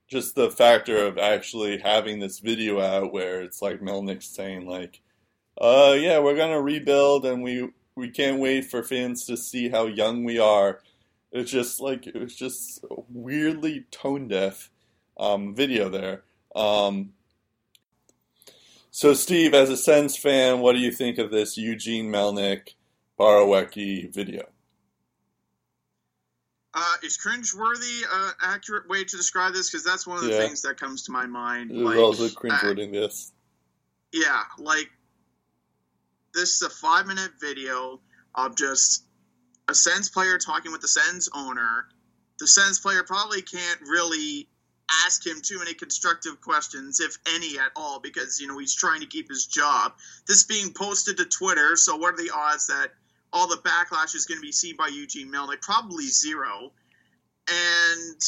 just 0.07 0.35
the 0.35 0.51
factor 0.51 1.05
of 1.05 1.17
actually 1.17 1.79
having 1.79 2.19
this 2.19 2.39
video 2.39 2.79
out 2.79 3.11
where 3.13 3.41
it's 3.41 3.61
like 3.61 3.81
Melnyk 3.81 4.23
saying 4.23 4.67
like, 4.67 5.01
"Uh, 5.59 5.95
yeah, 5.99 6.19
we're 6.19 6.35
gonna 6.35 6.61
rebuild, 6.61 7.25
and 7.25 7.43
we 7.43 7.69
we 7.95 8.09
can't 8.09 8.39
wait 8.39 8.65
for 8.65 8.83
fans 8.83 9.25
to 9.27 9.37
see 9.37 9.69
how 9.69 9.87
young 9.87 10.23
we 10.23 10.39
are." 10.39 10.81
It's 11.31 11.51
just 11.51 11.81
like 11.81 12.07
it 12.07 12.15
was 12.15 12.35
just 12.35 12.83
a 12.83 12.95
weirdly 13.09 13.85
tone 13.91 14.27
deaf 14.27 14.69
um, 15.17 15.55
video 15.55 15.89
there. 15.89 16.23
Um, 16.55 17.13
so, 18.91 19.13
Steve, 19.13 19.53
as 19.53 19.69
a 19.69 19.75
Sens 19.75 20.15
fan, 20.15 20.61
what 20.61 20.73
do 20.73 20.79
you 20.79 20.91
think 20.91 21.17
of 21.17 21.29
this 21.29 21.57
Eugene 21.57 22.09
Melnyk 22.09 22.75
Borowiecki 23.19 24.13
video? 24.13 24.47
Uh, 26.77 26.93
is 27.03 27.17
cringeworthy 27.17 28.01
uh, 28.11 28.31
accurate 28.43 28.89
way 28.89 29.01
to 29.05 29.15
describe 29.15 29.53
this? 29.53 29.71
Because 29.71 29.85
that's 29.85 30.05
one 30.05 30.17
of 30.17 30.25
the 30.25 30.31
Yeah. 30.31 30.45
things 30.45 30.61
that 30.63 30.77
comes 30.77 31.03
to 31.03 31.11
my 31.11 31.25
mind. 31.25 31.71
It 31.71 31.77
Like, 31.77 31.97
also 31.97 32.25
uh, 32.25 32.29
cringeworthy 32.29 32.79
in 32.79 32.91
this. 32.91 33.31
yeah, 34.11 34.43
like 34.59 34.89
this 36.33 36.55
is 36.55 36.61
a 36.63 36.69
five 36.69 37.07
minute 37.07 37.31
video 37.39 38.01
of 38.35 38.57
just 38.57 39.05
a 39.69 39.73
Sens 39.73 40.09
player 40.09 40.37
talking 40.37 40.73
with 40.73 40.81
the 40.81 40.87
Sens 40.87 41.29
owner. 41.33 41.87
The 42.39 42.47
Sens 42.47 42.77
player 42.79 43.03
probably 43.03 43.41
can't 43.41 43.79
really 43.81 44.49
ask 45.05 45.25
him 45.25 45.37
too 45.41 45.57
many 45.59 45.73
constructive 45.73 46.41
questions, 46.41 46.99
if 46.99 47.17
any 47.33 47.57
at 47.57 47.71
all, 47.77 47.99
because 48.01 48.39
you 48.41 48.47
know 48.47 48.57
he's 48.57 48.75
trying 48.75 48.99
to 48.99 49.07
keep 49.07 49.29
his 49.29 49.45
job. 49.45 49.93
This 50.27 50.43
being 50.43 50.73
posted 50.73 51.17
to 51.17 51.25
Twitter, 51.25 51.77
so 51.77 51.95
what 51.95 52.15
are 52.15 52.17
the 52.17 52.31
odds 52.35 52.67
that 52.67 52.89
all 53.35 53.47
the 53.47 53.57
backlash 53.57 54.15
is 54.15 54.25
going 54.25 54.37
to 54.37 54.41
be 54.41 54.53
seen 54.53 54.77
by 54.77 54.87
Eugene 54.87 55.31
Melnyk? 55.31 55.61
Probably 55.61 56.05
zero. 56.05 56.71
And 57.49 58.21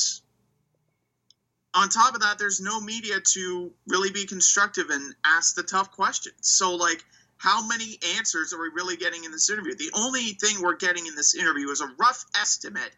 on 1.74 1.88
top 1.88 2.14
of 2.14 2.22
that, 2.22 2.38
there's 2.38 2.60
no 2.60 2.82
media 2.82 3.16
to 3.34 3.72
really 3.88 4.12
be 4.12 4.26
constructive 4.26 4.90
and 4.90 5.16
ask 5.26 5.56
the 5.56 5.64
tough 5.64 5.92
questions. 5.92 6.36
So, 6.42 6.76
like, 6.76 7.04
how 7.38 7.66
many 7.66 7.98
answers 8.18 8.54
are 8.54 8.62
we 8.62 8.70
really 8.74 8.98
getting 8.98 9.24
in 9.24 9.32
this 9.32 9.50
interview? 9.50 9.76
The 9.76 9.92
only 9.94 10.34
thing 10.34 10.62
we're 10.62 10.76
getting 10.76 11.08
in 11.08 11.16
this 11.16 11.36
interview 11.36 11.70
is 11.70 11.80
a 11.80 11.88
rough 11.98 12.26
estimate 12.40 12.92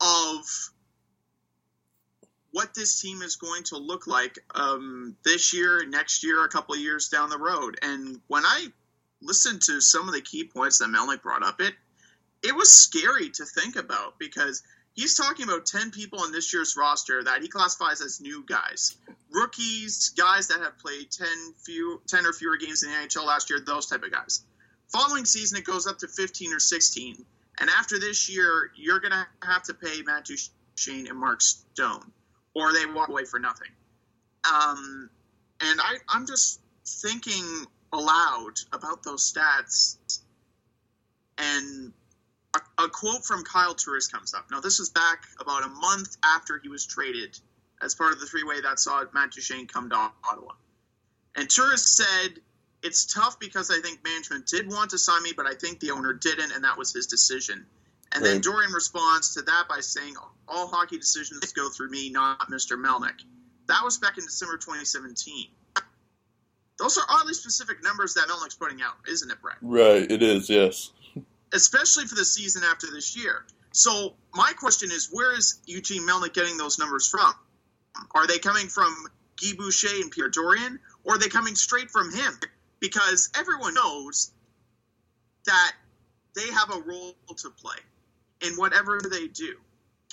of 0.00 0.44
what 2.50 2.74
this 2.74 3.00
team 3.00 3.22
is 3.22 3.36
going 3.36 3.62
to 3.64 3.78
look 3.78 4.06
like 4.06 4.38
um, 4.54 5.16
this 5.24 5.54
year, 5.54 5.86
next 5.86 6.24
year, 6.24 6.44
a 6.44 6.48
couple 6.48 6.74
of 6.74 6.80
years 6.80 7.08
down 7.08 7.30
the 7.30 7.38
road. 7.38 7.78
And 7.82 8.20
when 8.26 8.44
I 8.44 8.66
listened 9.24 9.62
to 9.62 9.80
some 9.80 10.08
of 10.08 10.14
the 10.14 10.20
key 10.20 10.44
points 10.44 10.78
that 10.78 10.88
Melnyk 10.88 11.22
brought 11.22 11.42
up, 11.42 11.60
it 11.60 11.74
it 12.42 12.54
was 12.54 12.70
scary 12.70 13.30
to 13.30 13.44
think 13.46 13.76
about 13.76 14.18
because 14.18 14.62
he's 14.92 15.16
talking 15.16 15.44
about 15.44 15.64
10 15.64 15.90
people 15.90 16.20
on 16.20 16.30
this 16.30 16.52
year's 16.52 16.76
roster 16.76 17.24
that 17.24 17.40
he 17.40 17.48
classifies 17.48 18.02
as 18.02 18.20
new 18.20 18.44
guys. 18.46 18.96
Rookies 19.30 20.10
guys 20.10 20.48
that 20.48 20.60
have 20.60 20.78
played 20.78 21.10
10 21.10 21.26
few 21.64 22.02
10 22.06 22.26
or 22.26 22.32
fewer 22.32 22.56
games 22.56 22.82
in 22.82 22.90
the 22.90 22.96
nhl 22.96 23.26
last 23.26 23.50
year 23.50 23.60
those 23.60 23.86
type 23.86 24.02
of 24.02 24.12
guys. 24.12 24.42
Following 24.92 25.24
season 25.24 25.58
it 25.58 25.64
goes 25.64 25.86
up 25.86 25.98
to 25.98 26.08
15 26.08 26.52
or 26.52 26.60
16 26.60 27.24
and 27.58 27.70
after 27.70 27.98
this 27.98 28.28
year 28.28 28.70
you're 28.76 29.00
going 29.00 29.12
to 29.12 29.26
have 29.42 29.62
to 29.64 29.74
pay 29.74 30.02
matt 30.02 30.26
duchene 30.26 31.08
and 31.08 31.18
mark 31.18 31.40
stone 31.40 32.12
or 32.54 32.72
they 32.72 32.86
walk 32.86 33.08
away 33.08 33.24
for 33.24 33.40
nothing. 33.40 33.70
Um, 34.44 35.08
and 35.60 35.80
I, 35.80 35.96
i'm 36.10 36.26
just 36.26 36.60
thinking 36.86 37.66
aloud 37.94 38.54
about 38.72 39.02
those 39.02 39.32
stats 39.32 39.96
and 41.38 41.92
a, 42.54 42.84
a 42.84 42.88
quote 42.88 43.24
from 43.24 43.44
Kyle 43.44 43.74
Turris 43.74 44.08
comes 44.08 44.34
up. 44.34 44.50
Now, 44.50 44.60
this 44.60 44.78
was 44.78 44.90
back 44.90 45.24
about 45.40 45.64
a 45.64 45.68
month 45.68 46.16
after 46.24 46.58
he 46.58 46.68
was 46.68 46.86
traded 46.86 47.38
as 47.82 47.94
part 47.94 48.12
of 48.12 48.20
the 48.20 48.26
three 48.26 48.44
way 48.44 48.60
that 48.60 48.78
saw 48.78 49.04
Matt 49.12 49.32
Duchene 49.32 49.66
come 49.66 49.90
to 49.90 49.96
Ottawa. 49.96 50.52
And 51.36 51.50
Turris 51.50 51.86
said, 51.96 52.40
It's 52.82 53.12
tough 53.12 53.38
because 53.40 53.70
I 53.70 53.80
think 53.80 54.04
management 54.04 54.46
did 54.46 54.70
want 54.70 54.90
to 54.90 54.98
sign 54.98 55.22
me, 55.22 55.32
but 55.36 55.46
I 55.46 55.54
think 55.54 55.80
the 55.80 55.90
owner 55.90 56.12
didn't, 56.12 56.52
and 56.52 56.64
that 56.64 56.78
was 56.78 56.92
his 56.92 57.06
decision. 57.06 57.66
And 58.12 58.22
right. 58.22 58.30
then 58.30 58.40
Dorion 58.40 58.72
responds 58.72 59.34
to 59.34 59.42
that 59.42 59.64
by 59.68 59.80
saying, 59.80 60.14
All 60.46 60.68
hockey 60.68 60.98
decisions 60.98 61.52
go 61.52 61.68
through 61.68 61.90
me, 61.90 62.10
not 62.10 62.50
Mr. 62.50 62.76
Melnyk. 62.76 63.24
That 63.66 63.82
was 63.82 63.98
back 63.98 64.18
in 64.18 64.24
December 64.24 64.56
2017. 64.58 65.48
Those 66.78 66.98
are 66.98 67.04
oddly 67.08 67.34
specific 67.34 67.82
numbers 67.82 68.14
that 68.14 68.26
Melnyk's 68.28 68.56
putting 68.56 68.82
out, 68.82 68.94
isn't 69.08 69.30
it, 69.30 69.40
Brett? 69.40 69.56
Right, 69.62 70.10
it 70.10 70.22
is, 70.22 70.50
yes 70.50 70.90
especially 71.54 72.04
for 72.04 72.16
the 72.16 72.24
season 72.24 72.62
after 72.70 72.88
this 72.92 73.16
year. 73.16 73.44
So 73.72 74.14
my 74.34 74.52
question 74.58 74.90
is, 74.90 75.08
where 75.10 75.36
is 75.36 75.60
Eugene 75.66 76.06
Melnyk 76.06 76.34
getting 76.34 76.58
those 76.58 76.78
numbers 76.78 77.08
from? 77.08 77.32
Are 78.14 78.26
they 78.26 78.38
coming 78.38 78.66
from 78.66 78.94
Guy 79.40 79.52
Boucher 79.56 80.02
and 80.02 80.10
Pierre 80.10 80.30
Dorion, 80.30 80.78
or 81.04 81.14
are 81.14 81.18
they 81.18 81.28
coming 81.28 81.54
straight 81.54 81.90
from 81.90 82.12
him? 82.12 82.38
Because 82.80 83.30
everyone 83.38 83.74
knows 83.74 84.32
that 85.46 85.72
they 86.34 86.50
have 86.52 86.70
a 86.70 86.80
role 86.80 87.14
to 87.36 87.50
play 87.50 87.76
in 88.42 88.54
whatever 88.54 89.00
they 89.10 89.28
do. 89.28 89.56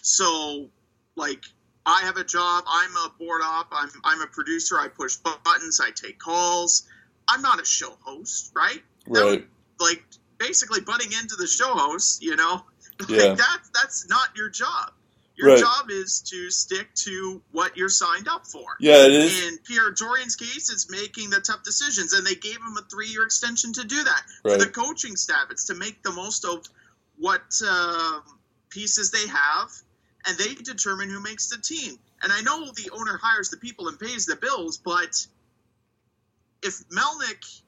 So, 0.02 0.70
like, 1.16 1.44
I 1.86 2.02
have 2.04 2.18
a 2.18 2.24
job. 2.24 2.64
I'm 2.68 2.96
a 2.96 3.12
board 3.18 3.42
op. 3.44 3.68
I'm, 3.72 3.90
I'm 4.04 4.22
a 4.22 4.28
producer. 4.28 4.80
I 4.80 4.88
push 4.88 5.16
buttons. 5.18 5.80
I 5.80 5.92
take 5.92 6.20
calls. 6.20 6.88
I'm 7.28 7.42
not 7.42 7.62
a 7.62 7.66
show 7.66 7.98
host, 8.02 8.52
right? 8.56 8.82
Right. 9.08 9.26
Would, 9.26 9.48
like, 9.80 10.04
basically 10.38 10.82
butting 10.82 11.12
into 11.12 11.36
the 11.36 11.48
show 11.48 11.74
host, 11.74 12.22
you 12.22 12.36
know? 12.36 12.64
Yeah. 13.10 13.24
Like 13.24 13.38
that's 13.38 13.70
that's 13.74 14.10
not 14.10 14.28
your 14.36 14.50
job. 14.50 14.92
Your 15.36 15.50
right. 15.50 15.60
job 15.60 15.90
is 15.90 16.22
to 16.30 16.52
stick 16.52 16.94
to 17.06 17.42
what 17.52 17.76
you're 17.76 17.90
signed 17.90 18.28
up 18.28 18.46
for. 18.46 18.76
Yeah, 18.80 19.06
it 19.06 19.12
is. 19.12 19.48
In 19.48 19.58
Pierre 19.58 19.92
Dorion's 19.92 20.36
case, 20.36 20.72
it's 20.72 20.92
making 20.92 21.32
the 21.32 21.40
tough 21.40 21.64
decisions, 21.64 22.14
and 22.14 22.26
they 22.28 22.36
gave 22.36 22.58
him 22.58 22.78
a 22.78 22.84
three 22.84 23.08
year 23.08 23.24
extension 23.24 23.74
to 23.74 23.84
do 23.86 24.04
that. 24.04 24.22
Right. 24.44 24.54
For 24.54 24.66
the 24.66 24.72
coaching 24.72 25.16
staff, 25.16 25.48
it's 25.50 25.66
to 25.66 25.74
make 25.74 26.04
the 26.04 26.12
most 26.12 26.46
of 26.46 26.64
what 27.18 27.42
uh, 27.66 28.20
pieces 28.70 29.10
they 29.10 29.28
have, 29.28 29.72
and 30.26 30.38
they 30.38 30.54
determine 30.54 31.10
who 31.10 31.22
makes 31.22 31.50
the 31.50 31.58
team. 31.58 31.98
And 32.24 32.32
I 32.32 32.42
know 32.42 32.66
the 32.66 32.92
owner 32.94 33.20
hires 33.22 33.50
the 33.50 33.58
people 33.58 33.88
and 33.88 34.00
pays 34.00 34.26
the 34.26 34.36
bills, 34.36 34.78
but 34.78 35.26
if 36.64 36.84
Melnyk 36.90 37.62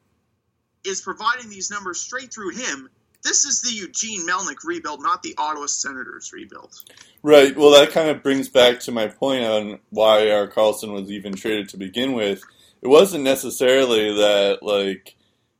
is 0.86 1.02
providing 1.02 1.50
these 1.50 1.72
numbers 1.72 2.00
straight 2.00 2.34
through 2.34 2.52
him. 2.52 2.89
This 3.24 3.46
is 3.46 3.62
the 3.62 3.72
Eugene 3.72 4.28
Melnyk 4.28 4.66
rebuild, 4.66 5.02
not 5.02 5.24
the 5.24 5.34
Ottawa 5.38 5.68
Senators 5.68 6.34
rebuild. 6.34 6.74
Right. 7.22 7.56
Well, 7.56 7.72
that 7.72 7.92
kind 7.92 8.10
of 8.10 8.22
brings 8.22 8.50
back 8.50 8.82
to 8.82 8.92
my 8.92 9.08
point 9.08 9.46
on 9.46 9.80
why 9.92 10.30
our 10.30 10.48
Karlsson 10.48 10.92
was 10.92 11.10
even 11.10 11.34
traded 11.34 11.70
to 11.70 11.78
begin 11.78 12.13
with. 12.13 12.44
It 12.82 12.88
wasn't 12.89 13.24
necessarily 13.24 14.13
that, 14.16 14.60
like, 14.62 15.16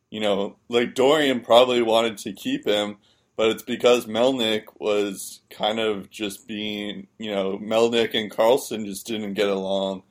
you 0.10 0.20
know, 0.20 0.58
like 0.68 0.94
Dorion 0.94 1.40
probably 1.40 1.82
wanted 1.82 2.18
to 2.20 2.34
keep 2.34 2.68
him, 2.68 2.98
but 3.36 3.50
it's 3.50 3.64
because 3.64 4.06
Melnyk 4.06 4.66
was 4.80 5.42
kind 5.50 5.80
of 5.80 6.10
just 6.10 6.48
being, 6.48 7.08
you 7.18 7.32
know, 7.32 7.58
Melnyk 7.58 8.14
and 8.14 8.32
Karlsson 8.32 8.86
just 8.86 9.08
didn't 9.08 9.34
get 9.34 9.50
along. 9.50 10.04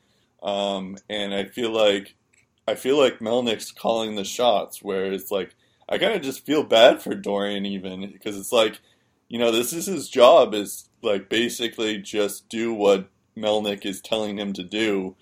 Um, 0.42 0.96
and 1.08 1.32
I 1.32 1.44
feel 1.44 1.70
like 1.70 2.14
I 2.66 2.74
feel 2.74 2.98
like 2.98 3.20
Melnyk's 3.20 3.72
calling 3.72 4.16
the 4.16 4.24
shots, 4.24 4.82
where 4.82 5.12
it's 5.12 5.30
like 5.30 5.54
I 5.88 5.98
kind 5.98 6.14
of 6.14 6.22
just 6.22 6.46
feel 6.46 6.62
bad 6.62 7.02
for 7.02 7.14
Dorion 7.14 7.66
even 7.66 8.10
because 8.12 8.36
it's 8.36 8.52
like, 8.52 8.80
you 9.28 9.38
know, 9.38 9.52
this 9.52 9.72
is 9.72 9.86
his 9.86 10.08
job 10.08 10.54
is 10.54 10.88
like 11.02 11.28
basically 11.28 11.98
just 11.98 12.48
do 12.48 12.72
what 12.72 13.08
Melnyk 13.36 13.86
is 13.86 14.00
telling 14.00 14.38
him 14.38 14.52
to 14.54 14.62
do. 14.62 15.16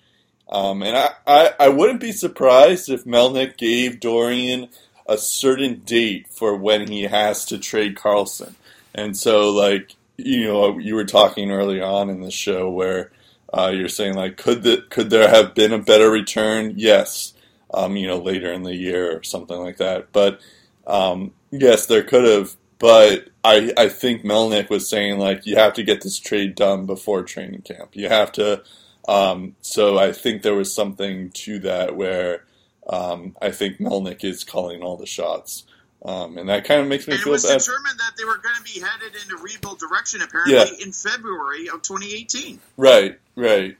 Um, 0.49 0.83
and 0.83 0.97
I, 0.97 1.09
I, 1.25 1.53
I 1.59 1.69
wouldn't 1.69 2.01
be 2.01 2.11
surprised 2.11 2.89
if 2.89 3.05
Melnyk 3.05 3.57
gave 3.57 3.99
Dorion 3.99 4.69
a 5.11 5.17
certain 5.17 5.81
date 5.85 6.27
for 6.29 6.55
when 6.55 6.87
he 6.87 7.03
has 7.03 7.43
to 7.45 7.57
trade 7.57 7.95
Karlsson. 7.95 8.53
And 8.95 9.17
so, 9.17 9.49
like, 9.51 9.95
you 10.17 10.45
know, 10.47 10.77
you 10.77 10.95
were 10.95 11.05
talking 11.05 11.51
early 11.51 11.81
on 11.81 12.09
in 12.09 12.21
the 12.21 12.31
show 12.31 12.69
where 12.69 13.11
uh, 13.53 13.71
you're 13.75 13.89
saying 13.89 14.13
like, 14.13 14.37
could 14.37 14.63
the, 14.63 14.85
could 14.89 15.09
there 15.09 15.29
have 15.29 15.53
been 15.53 15.73
a 15.73 15.79
better 15.79 16.09
return? 16.09 16.75
Yes, 16.77 17.33
um, 17.73 17.97
you 17.97 18.07
know, 18.07 18.19
later 18.19 18.53
in 18.53 18.63
the 18.63 18.75
year 18.75 19.17
or 19.17 19.23
something 19.23 19.57
like 19.57 19.77
that. 19.77 20.13
But 20.13 20.39
um, 20.87 21.33
yes, 21.51 21.87
there 21.87 22.03
could 22.03 22.23
have. 22.23 22.55
But 22.79 23.29
I 23.43 23.73
I 23.77 23.89
think 23.89 24.23
Melnyk 24.23 24.69
was 24.69 24.89
saying 24.89 25.19
like 25.19 25.45
you 25.45 25.55
have 25.57 25.73
to 25.73 25.83
get 25.83 26.01
this 26.01 26.17
trade 26.17 26.55
done 26.55 26.85
before 26.85 27.21
training 27.23 27.61
camp. 27.61 27.95
You 27.95 28.07
have 28.07 28.31
to. 28.33 28.63
Um, 29.07 29.55
so 29.61 29.99
I 29.99 30.13
think 30.13 30.41
there 30.41 30.55
was 30.55 30.73
something 30.73 31.31
to 31.31 31.59
that 31.59 31.95
where 31.95 32.43
um, 32.87 33.35
I 33.41 33.51
think 33.51 33.77
Melnyk 33.77 34.23
is 34.23 34.43
calling 34.43 34.81
all 34.81 34.97
the 34.97 35.05
shots. 35.05 35.65
Um, 36.03 36.39
and 36.39 36.49
that 36.49 36.65
kind 36.65 36.81
of 36.81 36.87
makes 36.87 37.07
me 37.07 37.13
and 37.13 37.21
feel 37.21 37.33
bad. 37.33 37.43
It 37.43 37.53
was 37.53 37.65
determined 37.65 37.99
that 37.99 38.13
they 38.17 38.25
were 38.25 38.37
going 38.37 38.55
to 38.55 38.63
be 38.63 38.79
headed 38.79 39.15
in 39.15 39.37
a 39.37 39.41
rebuild 39.41 39.79
direction, 39.79 40.21
apparently, 40.21 40.55
yeah. 40.55 40.83
in 40.83 40.91
February 40.91 41.67
of 41.67 41.83
2018. 41.83 42.59
Right, 42.75 43.19
right. 43.35 43.77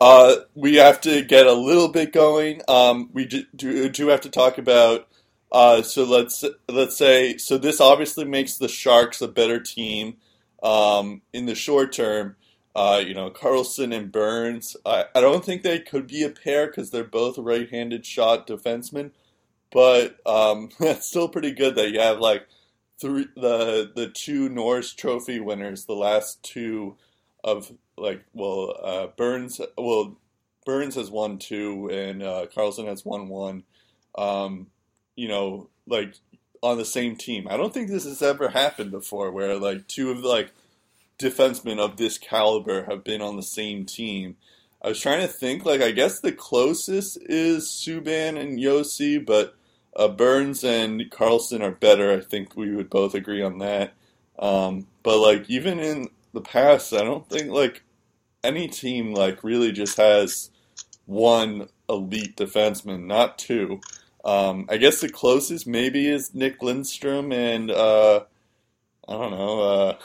Uh, 0.00 0.36
we 0.54 0.76
have 0.76 1.00
to 1.00 1.22
get 1.22 1.46
a 1.46 1.52
little 1.52 1.88
bit 1.88 2.12
going. 2.12 2.60
Um, 2.68 3.10
we 3.12 3.24
do, 3.24 3.44
do, 3.54 4.08
have 4.08 4.20
to 4.22 4.30
talk 4.30 4.58
about. 4.58 5.08
Uh, 5.50 5.80
so 5.82 6.04
let's 6.04 6.44
let's 6.68 6.96
say 6.96 7.38
so. 7.38 7.56
This 7.56 7.80
obviously 7.80 8.24
makes 8.24 8.58
the 8.58 8.68
Sharks 8.68 9.22
a 9.22 9.28
better 9.28 9.58
team 9.58 10.16
um, 10.62 11.22
in 11.32 11.46
the 11.46 11.54
short 11.54 11.92
term. 11.92 12.36
Uh, 12.76 13.02
you 13.04 13.14
know, 13.14 13.30
Karlsson 13.30 13.96
and 13.96 14.12
Burns. 14.12 14.76
I, 14.84 15.06
I 15.14 15.22
don't 15.22 15.44
think 15.44 15.62
they 15.62 15.78
could 15.78 16.06
be 16.06 16.22
a 16.22 16.30
pair 16.30 16.66
because 16.66 16.90
they're 16.90 17.04
both 17.04 17.38
right-handed 17.38 18.04
shot 18.04 18.46
defensemen 18.46 19.12
but 19.72 20.16
um, 20.26 20.70
that's 20.80 21.06
still 21.06 21.28
pretty 21.28 21.52
good 21.52 21.76
that 21.76 21.90
you 21.90 22.00
have 22.00 22.18
like 22.18 22.46
three 23.00 23.26
the 23.36 23.92
the 23.94 24.08
two 24.08 24.48
Norris 24.48 24.92
Trophy 24.94 25.40
winners, 25.40 25.84
the 25.84 25.94
last 25.94 26.42
two 26.42 26.96
of 27.44 27.70
like 27.96 28.24
well 28.32 28.74
uh, 28.82 29.06
Burns 29.16 29.60
well 29.76 30.16
Burns 30.64 30.94
has 30.96 31.10
won 31.10 31.38
two 31.38 31.88
and 31.90 32.22
uh, 32.22 32.46
Karlsson 32.54 32.86
has 32.86 33.04
won 33.04 33.28
one. 33.28 33.64
Um, 34.16 34.68
you 35.14 35.28
know, 35.28 35.68
like 35.86 36.14
on 36.62 36.78
the 36.78 36.84
same 36.84 37.16
team. 37.16 37.46
I 37.48 37.56
don't 37.56 37.72
think 37.72 37.88
this 37.88 38.04
has 38.04 38.22
ever 38.22 38.48
happened 38.48 38.90
before, 38.90 39.30
where 39.30 39.56
like 39.58 39.86
two 39.86 40.10
of 40.10 40.20
like 40.20 40.52
defensemen 41.18 41.78
of 41.78 41.96
this 41.96 42.18
caliber 42.18 42.84
have 42.84 43.04
been 43.04 43.22
on 43.22 43.36
the 43.36 43.42
same 43.42 43.84
team. 43.84 44.36
I 44.82 44.88
was 44.88 45.00
trying 45.00 45.22
to 45.22 45.28
think, 45.32 45.64
like, 45.64 45.80
I 45.80 45.90
guess 45.90 46.20
the 46.20 46.32
closest 46.32 47.18
is 47.22 47.64
Subban 47.64 48.38
and 48.38 48.58
Josi, 48.58 49.24
but 49.24 49.56
uh, 49.96 50.08
Burns 50.08 50.62
and 50.62 51.00
Karlsson 51.10 51.62
are 51.62 51.70
better. 51.70 52.12
I 52.12 52.20
think 52.20 52.56
we 52.56 52.74
would 52.74 52.90
both 52.90 53.14
agree 53.14 53.42
on 53.42 53.58
that. 53.58 53.94
Um, 54.38 54.86
but, 55.02 55.18
like, 55.18 55.48
even 55.48 55.78
in 55.78 56.08
the 56.32 56.42
past, 56.42 56.92
I 56.92 57.02
don't 57.02 57.28
think, 57.28 57.50
like, 57.50 57.82
any 58.46 58.68
team 58.68 59.12
like 59.12 59.42
really 59.42 59.72
just 59.72 59.96
has 59.96 60.50
one 61.04 61.68
elite 61.88 62.36
defenseman, 62.36 63.06
not 63.06 63.38
two. 63.38 63.80
Um, 64.24 64.66
I 64.68 64.76
guess 64.76 65.00
the 65.00 65.08
closest 65.08 65.66
maybe 65.66 66.08
is 66.08 66.34
Nick 66.34 66.62
Lindstrom 66.62 67.32
and 67.32 67.70
uh, 67.70 68.24
I 69.08 69.12
don't 69.12 69.30
know. 69.30 69.60
Uh, 69.60 69.96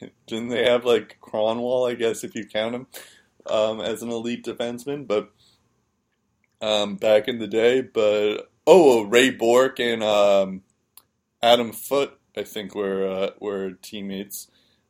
didn't 0.26 0.48
they 0.48 0.64
have 0.64 0.84
like 0.84 1.18
Kronwall? 1.20 1.90
I 1.90 1.94
guess 1.94 2.24
if 2.24 2.34
you 2.34 2.46
count 2.46 2.74
him 2.74 2.86
um, 3.46 3.80
as 3.80 4.02
an 4.02 4.10
elite 4.10 4.44
defenseman, 4.44 5.06
but 5.06 5.30
um, 6.60 6.96
back 6.96 7.28
in 7.28 7.38
the 7.38 7.46
day. 7.46 7.82
But 7.82 8.50
oh, 8.66 9.02
Ray 9.04 9.30
Bourque 9.30 9.80
and 9.80 10.02
um, 10.02 10.62
Adam 11.42 11.72
Foote, 11.72 12.18
I 12.36 12.42
think 12.42 12.74
were 12.74 13.06
uh, 13.06 13.30
were 13.40 13.72
teammates. 13.72 14.48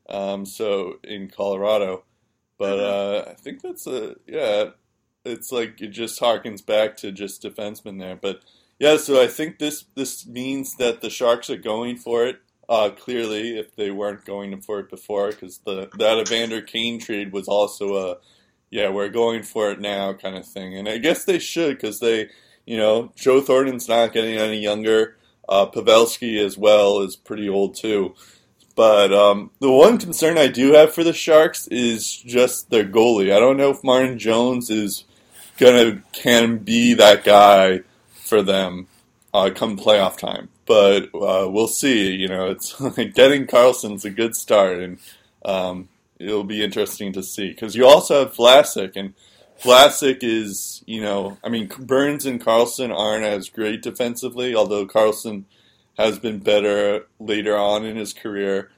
Um, 0.08 0.44
so 0.44 0.98
in 1.02 1.28
Colorado, 1.28 2.04
but 2.58 2.78
uh, 2.78 3.24
I 3.30 3.34
think 3.34 3.62
that's 3.62 3.86
a 3.86 4.16
yeah. 4.26 4.70
It's 5.24 5.50
like 5.50 5.80
it 5.80 5.88
just 5.88 6.20
harkens 6.20 6.64
back 6.64 6.98
to 6.98 7.10
just 7.10 7.42
defensemen 7.42 7.98
there, 7.98 8.16
but 8.16 8.42
yeah. 8.78 8.98
So 8.98 9.22
I 9.22 9.26
think 9.26 9.58
this 9.58 9.86
this 9.94 10.26
means 10.26 10.74
that 10.76 11.00
the 11.00 11.08
Sharks 11.08 11.48
are 11.48 11.56
going 11.56 11.96
for 11.96 12.26
it. 12.26 12.40
Uh, 12.68 12.90
clearly, 12.90 13.58
if 13.58 13.76
they 13.76 13.90
weren't 13.90 14.24
going 14.24 14.60
for 14.60 14.80
it 14.80 14.88
before, 14.88 15.30
because 15.30 15.58
the 15.58 15.90
that 15.98 16.18
Evander 16.18 16.62
Kane 16.62 16.98
trade 16.98 17.32
was 17.32 17.46
also 17.46 17.96
a 17.96 18.16
yeah, 18.70 18.88
we're 18.88 19.08
going 19.08 19.42
for 19.42 19.70
it 19.70 19.80
now 19.80 20.12
kind 20.14 20.36
of 20.36 20.46
thing, 20.46 20.76
and 20.76 20.88
I 20.88 20.98
guess 20.98 21.24
they 21.24 21.38
should 21.38 21.76
because 21.76 22.00
they, 22.00 22.28
you 22.66 22.76
know, 22.76 23.12
Joe 23.14 23.40
Thornton's 23.40 23.88
not 23.88 24.12
getting 24.12 24.36
any 24.36 24.58
younger. 24.58 25.16
Uh, 25.48 25.66
Pavelski 25.66 26.44
as 26.44 26.58
well 26.58 27.00
is 27.00 27.16
pretty 27.16 27.48
old 27.48 27.76
too. 27.76 28.14
But 28.74 29.12
um, 29.12 29.50
the 29.60 29.70
one 29.70 29.98
concern 29.98 30.38
I 30.38 30.48
do 30.48 30.72
have 30.72 30.92
for 30.92 31.04
the 31.04 31.12
Sharks 31.12 31.68
is 31.68 32.16
just 32.16 32.70
their 32.70 32.84
goalie. 32.84 33.32
I 33.32 33.38
don't 33.38 33.56
know 33.56 33.70
if 33.70 33.84
Martin 33.84 34.18
Jones 34.18 34.70
is 34.70 35.04
gonna 35.56 36.02
can 36.12 36.58
be 36.58 36.94
that 36.94 37.22
guy 37.22 37.82
for 38.10 38.42
them 38.42 38.88
uh, 39.32 39.50
come 39.54 39.76
playoff 39.76 40.18
time. 40.18 40.48
But 40.66 41.14
uh, 41.14 41.48
we'll 41.50 41.68
see. 41.68 42.12
You 42.14 42.28
know, 42.28 42.50
it's 42.50 42.78
getting 43.14 43.46
Karlsson's 43.46 44.04
a 44.04 44.10
good 44.10 44.34
start, 44.34 44.78
and 44.78 44.98
um, 45.44 45.88
it'll 46.18 46.44
be 46.44 46.64
interesting 46.64 47.12
to 47.12 47.22
see 47.22 47.50
because 47.50 47.74
you 47.74 47.86
also 47.86 48.20
have 48.20 48.34
Vlasic, 48.34 48.92
and 48.96 49.14
Vlasic 49.62 50.18
is 50.22 50.82
you 50.86 51.00
know, 51.00 51.38
I 51.44 51.48
mean, 51.48 51.70
Burns 51.78 52.26
and 52.26 52.40
Karlsson 52.40 52.94
aren't 52.96 53.24
as 53.24 53.48
great 53.48 53.82
defensively, 53.82 54.54
although 54.54 54.86
Karlsson 54.86 55.44
has 55.98 56.18
been 56.18 56.38
better 56.40 57.06
later 57.20 57.56
on 57.56 57.84
in 57.84 57.96
his 57.96 58.12
career. 58.12 58.70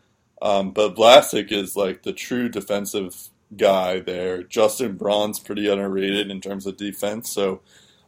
Um, 0.42 0.72
but 0.72 0.96
Vlasic 0.96 1.50
is 1.50 1.76
like 1.76 2.02
the 2.02 2.12
true 2.12 2.48
defensive 2.48 3.30
guy 3.56 4.00
there. 4.00 4.42
Justin 4.42 4.96
Braun's 4.96 5.38
pretty 5.38 5.68
underrated 5.68 6.30
in 6.30 6.40
terms 6.40 6.66
of 6.66 6.76
defense, 6.76 7.30
so 7.30 7.62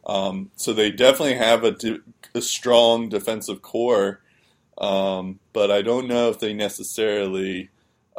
um, 0.09 0.51
so 0.55 0.73
they 0.73 0.91
definitely 0.91 1.35
have 1.35 1.63
a, 1.63 1.71
de- 1.71 2.01
a 2.33 2.41
strong 2.41 3.09
defensive 3.09 3.61
core. 3.61 4.21
Um, 4.77 5.39
but 5.53 5.69
I 5.71 5.81
don't 5.81 6.07
know 6.07 6.29
if 6.29 6.39
they 6.39 6.53
necessarily 6.53 7.69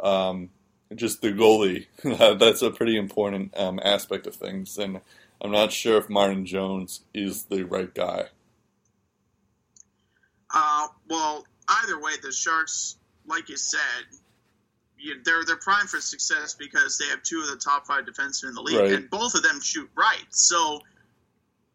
um, 0.03 0.49
just 0.95 1.21
the 1.21 1.29
goalie. 1.31 1.87
That's 2.39 2.61
a 2.61 2.69
pretty 2.71 2.97
important 2.97 3.57
um, 3.57 3.79
aspect 3.83 4.27
of 4.27 4.35
things, 4.35 4.77
and 4.77 5.01
I'm 5.41 5.51
not 5.51 5.71
sure 5.71 5.97
if 5.97 6.07
Martin 6.09 6.45
Jones 6.45 7.01
is 7.13 7.45
the 7.45 7.63
right 7.63 7.91
guy. 7.93 8.25
Uh, 10.53 10.87
well, 11.09 11.45
either 11.67 11.99
way, 11.99 12.11
the 12.21 12.31
Sharks, 12.31 12.97
like 13.25 13.49
you 13.49 13.57
said, 13.57 13.79
you, 14.97 15.15
they're 15.23 15.43
they're 15.45 15.55
primed 15.57 15.89
for 15.89 15.99
success 15.99 16.53
because 16.53 16.97
they 16.97 17.07
have 17.07 17.23
two 17.23 17.41
of 17.41 17.47
the 17.49 17.55
top 17.57 17.87
five 17.87 18.05
defensemen 18.05 18.49
in 18.49 18.53
the 18.55 18.61
league, 18.61 18.79
Right. 18.79 18.91
and 18.93 19.09
both 19.09 19.33
of 19.33 19.43
them 19.43 19.59
shoot 19.61 19.89
right. 19.95 20.25
So 20.29 20.81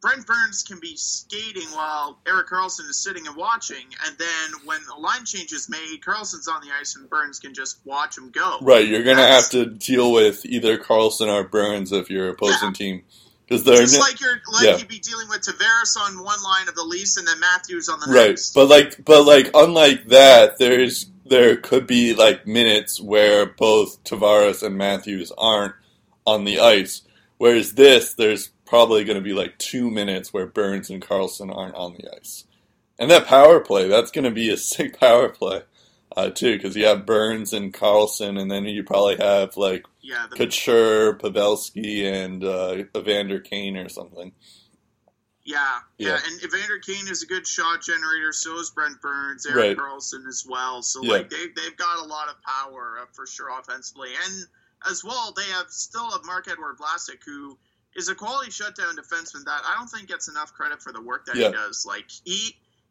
Brent 0.06 0.24
Burns 0.24 0.62
can 0.62 0.78
be 0.78 0.96
skating 0.96 1.66
while 1.72 2.16
Erik 2.28 2.46
Karlsson 2.46 2.88
is 2.88 3.02
sitting 3.02 3.26
and 3.26 3.34
watching, 3.34 3.84
and 4.06 4.16
then 4.16 4.60
when 4.64 4.78
the 4.86 4.94
line 4.94 5.24
change 5.24 5.52
is 5.52 5.68
made, 5.68 5.98
Karlsson's 6.00 6.46
on 6.46 6.60
the 6.60 6.68
ice 6.80 6.94
and 6.94 7.10
Burns 7.10 7.40
can 7.40 7.54
just 7.54 7.78
watch 7.84 8.16
him 8.16 8.30
go. 8.30 8.58
Right, 8.62 8.86
you're 8.86 9.02
gonna 9.02 9.26
have 9.26 9.50
to 9.50 9.66
deal 9.66 10.12
with 10.12 10.46
either 10.46 10.78
Karlsson 10.78 11.26
or 11.26 11.42
Burns 11.42 11.90
if 11.90 12.08
you're 12.08 12.28
opposing 12.28 12.68
Yeah. 12.68 12.72
team 12.72 13.02
because 13.48 13.64
they're 13.64 13.80
Just 13.80 13.98
like 13.98 14.20
you're 14.20 14.40
like 14.52 14.64
yeah. 14.64 14.76
you'd 14.76 14.86
be 14.86 15.00
dealing 15.00 15.28
with 15.28 15.40
Tavares 15.40 15.96
on 15.96 16.22
one 16.22 16.40
line 16.40 16.68
of 16.68 16.76
the 16.76 16.84
Leafs 16.84 17.16
and 17.16 17.26
then 17.26 17.40
Matthews 17.40 17.88
on 17.88 17.98
the 17.98 18.06
right. 18.06 18.28
next. 18.28 18.54
But 18.54 18.68
like, 18.68 19.04
but 19.04 19.24
like, 19.24 19.50
unlike 19.54 20.06
that, 20.06 20.56
there's 20.58 21.06
there 21.24 21.56
could 21.56 21.88
be 21.88 22.14
like 22.14 22.46
minutes 22.46 23.00
where 23.00 23.44
both 23.44 24.04
Tavares 24.04 24.62
and 24.62 24.78
Matthews 24.78 25.32
aren't 25.36 25.74
on 26.24 26.44
the 26.44 26.60
ice, 26.60 27.02
whereas 27.38 27.72
this 27.72 28.14
there's 28.14 28.50
probably 28.66 29.04
going 29.04 29.16
to 29.18 29.22
be 29.24 29.32
like 29.32 29.58
two 29.58 29.90
minutes 29.90 30.32
where 30.32 30.46
Burns 30.46 30.90
and 30.90 31.00
Karlsson 31.02 31.54
aren't 31.56 31.74
on 31.76 31.94
the 31.94 32.14
ice, 32.14 32.44
and 32.98 33.10
that 33.10 33.26
power 33.26 33.60
play 33.60 33.88
that's 33.88 34.10
going 34.10 34.24
to 34.24 34.30
be 34.30 34.50
a 34.50 34.56
sick 34.58 34.98
power 35.00 35.28
play. 35.28 35.62
Uh, 36.16 36.30
too, 36.30 36.56
because 36.56 36.74
you 36.76 36.86
have 36.86 37.04
Burns 37.04 37.52
and 37.52 37.74
Karlsson, 37.74 38.40
and 38.40 38.50
then 38.50 38.64
you 38.64 38.82
probably 38.84 39.16
have 39.16 39.56
like 39.58 39.84
yeah, 40.00 40.26
the, 40.30 40.36
Couture, 40.36 41.14
Pavelski, 41.18 42.04
and 42.04 42.42
uh, 42.42 42.84
Evander 42.96 43.38
Kane 43.40 43.76
or 43.76 43.88
something. 43.90 44.32
yeah, 45.44 45.78
yeah, 45.98 46.08
Yeah. 46.08 46.18
And 46.26 46.42
Evander 46.42 46.78
Kane 46.78 47.08
is 47.08 47.22
a 47.22 47.26
good 47.26 47.46
shot 47.46 47.82
generator. 47.82 48.32
So 48.32 48.58
is 48.58 48.70
Brent 48.70 49.00
Burns, 49.02 49.46
Erik 49.46 49.56
Right. 49.56 49.76
Karlsson 49.76 50.26
as 50.26 50.44
well. 50.48 50.82
So 50.82 51.02
Yeah. 51.02 51.12
like 51.12 51.30
they 51.30 51.48
they've 51.54 51.76
got 51.76 51.98
a 51.98 52.08
lot 52.08 52.28
of 52.28 52.36
power 52.42 52.98
uh, 53.02 53.06
for 53.12 53.26
sure 53.26 53.50
offensively, 53.58 54.10
and 54.24 54.44
as 54.90 55.04
well 55.04 55.32
they 55.36 55.44
have 55.52 55.66
still 55.68 56.10
have 56.10 56.24
Marc-Edouard 56.24 56.78
Vlasic 56.78 57.18
who 57.26 57.58
is 57.96 58.08
a 58.08 58.14
quality 58.14 58.50
shutdown 58.50 58.94
defenseman 58.96 59.44
that 59.46 59.62
I 59.66 59.74
don't 59.78 59.88
think 59.88 60.08
gets 60.08 60.28
enough 60.28 60.52
credit 60.52 60.82
for 60.82 60.92
the 60.92 61.00
work 61.02 61.26
that 61.26 61.36
Yeah. 61.36 61.48
he 61.48 61.52
does. 61.54 61.84
Like 61.86 62.06
he. 62.24 62.32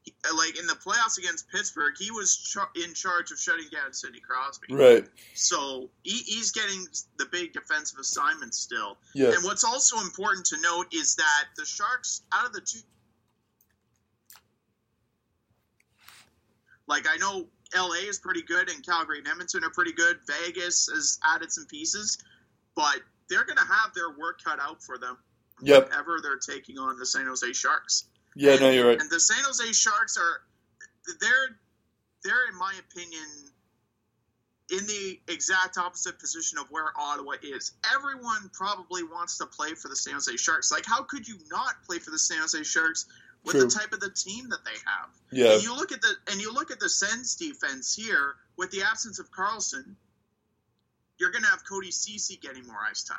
he- 0.03 0.13
Like 0.37 0.59
in 0.59 0.67
the 0.67 0.75
playoffs 0.75 1.17
against 1.17 1.49
Pittsburgh, 1.49 1.95
he 1.97 2.11
was 2.11 2.37
char- 2.37 2.69
in 2.75 2.93
charge 2.93 3.31
of 3.31 3.39
shutting 3.39 3.65
down 3.71 3.91
Sidney 3.91 4.19
Crosby. 4.19 4.67
Right. 4.71 5.07
So 5.33 5.89
he, 6.03 6.17
he's 6.19 6.51
getting 6.51 6.85
the 7.17 7.25
big 7.31 7.53
defensive 7.53 7.97
assignments 7.97 8.59
still. 8.59 8.97
Yeah. 9.15 9.31
And 9.33 9.43
what's 9.43 9.63
also 9.63 9.99
important 10.01 10.45
to 10.47 10.57
note 10.61 10.93
is 10.93 11.15
that 11.15 11.45
the 11.57 11.65
Sharks, 11.65 12.21
out 12.31 12.45
of 12.45 12.53
the 12.53 12.61
two, 12.61 12.79
like 16.87 17.05
I 17.11 17.17
know 17.17 17.47
LA 17.75 18.07
is 18.07 18.19
pretty 18.19 18.43
good 18.43 18.69
and 18.69 18.85
Calgary 18.85 19.17
and 19.19 19.27
Edmonton 19.27 19.63
are 19.63 19.71
pretty 19.71 19.93
good. 19.93 20.19
Vegas 20.27 20.87
has 20.93 21.17
added 21.23 21.51
some 21.51 21.65
pieces, 21.65 22.17
but 22.75 22.99
they're 23.29 23.45
going 23.45 23.57
to 23.57 23.65
have 23.65 23.93
their 23.93 24.09
work 24.09 24.41
cut 24.43 24.59
out 24.59 24.81
for 24.83 24.97
them 24.97 25.17
Yep. 25.61 25.89
whenever 25.89 26.19
they're 26.21 26.37
taking 26.37 26.77
on 26.77 26.99
the 26.99 27.05
San 27.05 27.25
Jose 27.27 27.53
Sharks. 27.53 28.05
Yeah. 28.35 28.55
No, 28.57 28.69
you're 28.69 28.87
right. 28.89 28.99
And 28.99 29.09
the 29.09 29.19
San 29.19 29.41
Jose 29.45 29.71
Sharks 29.73 30.17
are 30.17 30.41
they're 31.21 31.57
they're 32.23 32.49
in 32.51 32.57
my 32.57 32.73
opinion 32.79 33.23
in 34.71 34.85
the 34.87 35.19
exact 35.31 35.77
opposite 35.77 36.17
position 36.19 36.57
of 36.57 36.65
where 36.71 36.87
Ottawa 36.99 37.33
is. 37.43 37.73
Everyone 37.95 38.49
probably 38.51 39.03
wants 39.03 39.37
to 39.37 39.45
play 39.45 39.75
for 39.75 39.87
the 39.89 39.95
San 39.95 40.13
Jose 40.15 40.35
Sharks. 40.37 40.71
Like 40.71 40.85
how 40.85 41.03
could 41.03 41.27
you 41.27 41.35
not 41.49 41.75
play 41.87 41.99
for 41.99 42.11
the 42.11 42.19
San 42.19 42.39
Jose 42.39 42.63
Sharks 42.63 43.05
with 43.45 43.53
True. 43.55 43.65
the 43.65 43.69
type 43.69 43.93
of 43.93 43.99
the 44.01 44.09
team 44.09 44.49
that 44.49 44.65
they 44.65 44.77
have? 44.85 45.09
Yeah. 45.31 45.53
And 45.53 45.63
you 45.63 45.75
look 45.75 45.91
at 45.91 46.01
the 46.01 46.13
and 46.31 46.41
you 46.41 46.51
look 46.53 46.71
at 46.71 46.79
the 46.79 46.89
Sens 46.89 47.35
defense 47.35 47.95
here 47.95 48.35
with 48.57 48.71
the 48.71 48.81
absence 48.83 49.19
of 49.19 49.31
Karlsson, 49.31 49.95
you're 51.19 51.31
going 51.31 51.43
to 51.43 51.49
have 51.49 51.63
Cody 51.67 51.91
Ceci 51.91 52.37
getting 52.37 52.65
more 52.67 52.79
ice 52.89 53.03
time. 53.03 53.17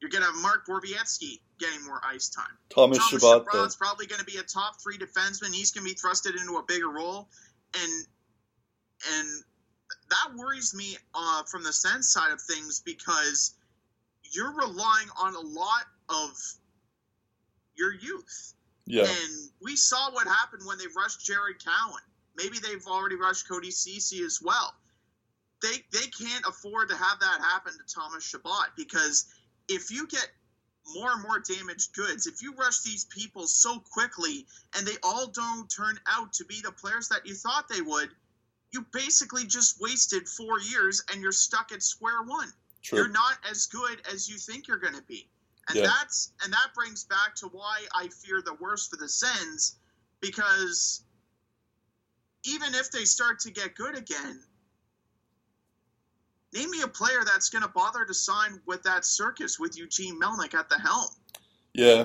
You're 0.00 0.10
going 0.10 0.22
to 0.22 0.30
have 0.30 0.40
Mark 0.40 0.66
Borowiecki 0.66 1.40
getting 1.58 1.84
more 1.84 2.00
ice 2.04 2.28
time. 2.28 2.56
Thomas, 2.70 2.98
Thomas 2.98 3.22
Chabot. 3.22 3.46
Chabot's 3.46 3.76
probably 3.76 4.06
going 4.06 4.20
to 4.20 4.24
be 4.24 4.36
a 4.38 4.42
top 4.42 4.80
three 4.80 4.96
defenseman. 4.96 5.52
He's 5.52 5.72
going 5.72 5.86
to 5.86 5.92
be 5.92 5.98
thrusted 5.98 6.40
into 6.40 6.56
a 6.56 6.62
bigger 6.62 6.88
role, 6.88 7.28
and 7.74 8.06
and 9.14 9.28
that 10.10 10.36
worries 10.36 10.74
me 10.74 10.96
uh, 11.14 11.42
from 11.44 11.64
the 11.64 11.72
sense 11.72 12.08
side 12.08 12.32
of 12.32 12.40
things 12.40 12.80
because 12.84 13.54
you're 14.32 14.52
relying 14.52 15.08
on 15.20 15.34
a 15.34 15.40
lot 15.40 15.84
of 16.08 16.30
your 17.74 17.92
youth, 17.94 18.54
Yeah. 18.86 19.02
and 19.04 19.50
we 19.62 19.76
saw 19.76 20.10
what 20.12 20.26
happened 20.26 20.62
when 20.66 20.78
they 20.78 20.86
rushed 20.96 21.24
Jared 21.24 21.62
Cowen. 21.64 22.02
Maybe 22.36 22.58
they've 22.58 22.86
already 22.86 23.16
rushed 23.16 23.48
Cody 23.48 23.70
Ceci 23.70 24.22
as 24.22 24.40
well. 24.42 24.74
They 25.62 25.84
they 25.92 26.06
can't 26.06 26.44
afford 26.46 26.88
to 26.90 26.96
have 26.96 27.20
that 27.20 27.40
happen 27.40 27.72
to 27.72 27.94
Thomas 27.94 28.24
Chabot 28.24 28.68
because 28.76 29.26
if 29.68 29.90
you 29.90 30.06
get 30.06 30.28
more 30.94 31.12
and 31.12 31.22
more 31.22 31.40
damaged 31.40 31.94
goods. 31.94 32.26
If 32.26 32.42
you 32.42 32.54
rush 32.54 32.80
these 32.80 33.04
people 33.06 33.46
so 33.46 33.80
quickly 33.92 34.46
and 34.76 34.86
they 34.86 34.96
all 35.02 35.28
don't 35.28 35.68
turn 35.68 35.98
out 36.06 36.32
to 36.34 36.44
be 36.44 36.60
the 36.62 36.72
players 36.72 37.08
that 37.08 37.26
you 37.26 37.34
thought 37.34 37.68
they 37.68 37.82
would, 37.82 38.10
you 38.72 38.84
basically 38.92 39.46
just 39.46 39.80
wasted 39.80 40.28
four 40.28 40.60
years 40.60 41.02
and 41.10 41.22
you're 41.22 41.32
stuck 41.32 41.72
at 41.72 41.82
square 41.82 42.22
one. 42.22 42.48
True. 42.82 43.00
You're 43.00 43.08
not 43.08 43.38
as 43.50 43.66
good 43.66 44.00
as 44.12 44.28
you 44.28 44.38
think 44.38 44.68
you're 44.68 44.78
going 44.78 44.94
to 44.94 45.02
be. 45.02 45.28
And 45.68 45.78
Yeah. 45.78 45.86
that's 45.86 46.32
and 46.42 46.52
that 46.52 46.72
brings 46.74 47.04
back 47.04 47.34
to 47.36 47.48
why 47.48 47.86
I 47.92 48.08
fear 48.08 48.40
the 48.42 48.54
worst 48.54 48.90
for 48.90 48.96
the 48.96 49.08
Sens 49.08 49.76
because 50.20 51.02
even 52.44 52.74
if 52.74 52.90
they 52.90 53.04
start 53.04 53.40
to 53.40 53.50
get 53.50 53.74
good 53.74 53.96
again, 53.96 54.42
name 56.54 56.70
me 56.70 56.82
a 56.82 56.88
player 56.88 57.20
that's 57.24 57.50
going 57.50 57.62
to 57.62 57.68
bother 57.68 58.04
to 58.04 58.14
sign 58.14 58.60
with 58.66 58.82
that 58.84 59.04
circus 59.04 59.58
with 59.58 59.78
Eugene 59.78 60.20
Melnyk 60.20 60.54
at 60.54 60.68
the 60.68 60.78
helm. 60.78 61.08
Yeah, 61.74 62.04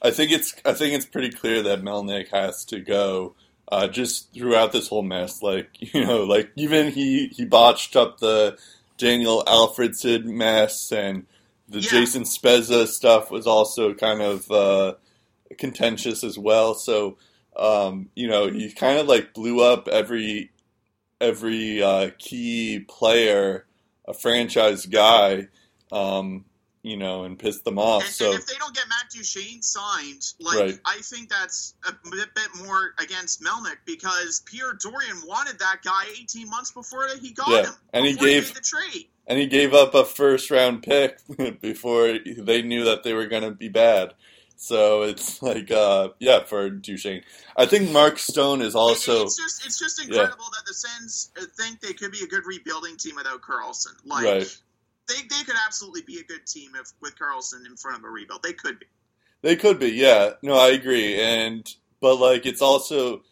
I 0.00 0.10
think 0.10 0.30
it's 0.30 0.54
I 0.64 0.72
think 0.72 0.94
it's 0.94 1.06
pretty 1.06 1.30
clear 1.30 1.62
that 1.62 1.82
Melnyk 1.82 2.28
has 2.28 2.64
to 2.66 2.80
go. 2.80 3.34
Uh, 3.68 3.88
just 3.88 4.32
throughout 4.32 4.70
this 4.70 4.88
whole 4.88 5.02
mess, 5.02 5.42
like 5.42 5.68
you 5.80 6.04
know, 6.04 6.22
like 6.24 6.50
even 6.56 6.90
he 6.92 7.28
he 7.28 7.44
botched 7.44 7.96
up 7.96 8.18
the 8.18 8.56
Daniel 8.98 9.42
Alfredsson 9.46 10.24
mess, 10.24 10.92
and 10.92 11.26
the 11.68 11.80
Yeah. 11.80 11.90
Jason 11.90 12.22
Spezza 12.22 12.86
stuff 12.86 13.30
was 13.30 13.46
also 13.46 13.92
kind 13.94 14.22
of 14.22 14.50
uh, 14.50 14.94
contentious 15.58 16.22
as 16.22 16.38
well. 16.38 16.74
So 16.74 17.18
um, 17.56 18.10
you 18.14 18.28
know, 18.28 18.48
he 18.48 18.70
kind 18.72 18.98
of 18.98 19.08
like 19.08 19.34
blew 19.34 19.60
up 19.60 19.88
every 19.88 20.50
every 21.20 21.82
uh, 21.82 22.10
key 22.18 22.80
player, 22.88 23.66
a 24.06 24.14
franchise 24.14 24.86
guy, 24.86 25.48
um, 25.92 26.44
you 26.82 26.96
know, 26.96 27.24
and 27.24 27.38
piss 27.38 27.60
them 27.62 27.78
off. 27.78 28.04
And, 28.04 28.12
so 28.12 28.30
and 28.30 28.38
if 28.38 28.46
they 28.46 28.54
don't 28.58 28.74
get 28.74 28.84
Matt 28.88 29.10
Duchene 29.10 29.60
signed, 29.62 30.22
like 30.40 30.58
Right. 30.58 30.78
I 30.84 30.98
think 31.02 31.28
that's 31.28 31.74
a 31.88 31.92
bit, 32.10 32.28
bit 32.34 32.64
more 32.64 32.94
against 32.98 33.42
Melnyk 33.42 33.78
because 33.84 34.42
Pierre 34.46 34.74
Dorion 34.74 35.26
wanted 35.26 35.58
that 35.58 35.78
guy 35.84 36.04
18 36.20 36.48
months 36.48 36.70
before 36.70 37.08
he 37.20 37.32
got 37.32 37.48
Yeah, 37.48 37.62
him. 37.64 37.74
and 37.92 38.06
he 38.06 38.12
gave- 38.14 38.46
made 38.48 38.54
the 38.56 38.60
trade. 38.60 39.08
and 39.26 39.38
he 39.38 39.46
gave 39.46 39.74
up 39.74 39.94
a 39.94 40.04
first 40.04 40.50
round 40.50 40.82
pick 40.84 41.18
before 41.60 42.18
they 42.38 42.62
knew 42.62 42.84
that 42.84 43.02
they 43.02 43.12
were 43.14 43.26
going 43.26 43.42
to 43.42 43.50
be 43.50 43.68
bad. 43.68 44.14
So 44.56 45.02
it's 45.02 45.42
like, 45.42 45.70
uh, 45.70 46.08
yeah, 46.18 46.44
for 46.44 46.70
Duchene. 46.70 47.22
I 47.56 47.66
think 47.66 47.90
Mark 47.90 48.18
Stone 48.18 48.62
is 48.62 48.74
also, 48.74 49.24
it's 49.24 49.36
just 49.36 49.66
it's 49.66 49.78
just 49.78 50.02
incredible 50.02 50.46
that 50.52 50.64
the 50.66 50.74
Sens 50.74 51.30
uh, 51.40 51.44
think 51.56 51.80
they 51.80 51.92
could 51.92 52.12
be 52.12 52.22
a 52.24 52.26
good 52.26 52.44
rebuilding 52.46 52.96
team 52.96 53.16
without 53.16 53.42
Karlsson. 53.42 53.94
Like 54.04 54.24
Right. 54.24 54.58
they, 55.08 55.14
they 55.14 55.44
could 55.44 55.56
absolutely 55.66 56.02
be 56.02 56.18
a 56.20 56.24
good 56.24 56.46
team 56.46 56.72
if 56.80 56.92
with 57.00 57.16
Karlsson 57.18 57.66
in 57.66 57.76
front 57.76 57.98
of 57.98 58.04
a 58.04 58.08
rebuild. 58.08 58.42
They 58.42 58.52
could 58.54 58.78
be. 58.80 58.86
they 59.42 59.56
could 59.56 59.78
be, 59.78 59.90
yeah. 59.90 60.30
No, 60.42 60.54
I 60.58 60.68
agree. 60.70 61.20
And, 61.20 61.68
but 62.00 62.16
like, 62.16 62.46
it's 62.46 62.62
also 62.62 63.22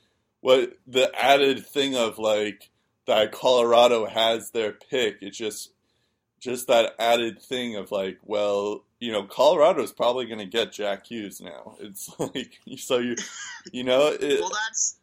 what 0.40 0.76
the 0.87 1.10
added 1.18 1.66
thing 1.66 1.96
of 1.96 2.18
like 2.18 2.70
that 3.06 3.32
Colorado 3.32 4.06
has 4.06 4.50
their 4.50 4.72
pick. 4.72 5.18
It's 5.22 5.37
just, 5.38 5.70
just 6.40 6.66
that 6.68 6.94
added 6.98 7.40
thing 7.42 7.76
of 7.76 7.90
like, 7.90 8.18
well, 8.22 8.84
you 9.05 9.12
know, 9.12 9.25
Colorado's 9.25 9.93
probably 9.93 10.25
going 10.25 10.38
to 10.38 10.47
get 10.47 10.73
Jack 10.73 11.09
Hughes 11.09 11.38
now. 11.38 11.77
It's 11.79 12.11
like, 12.19 12.59
so 12.79 12.99
you, 12.99 13.17
you 13.71 13.85
know, 13.85 14.07
it, 14.21 14.40
Well, 14.40 14.51
that's 14.51 14.99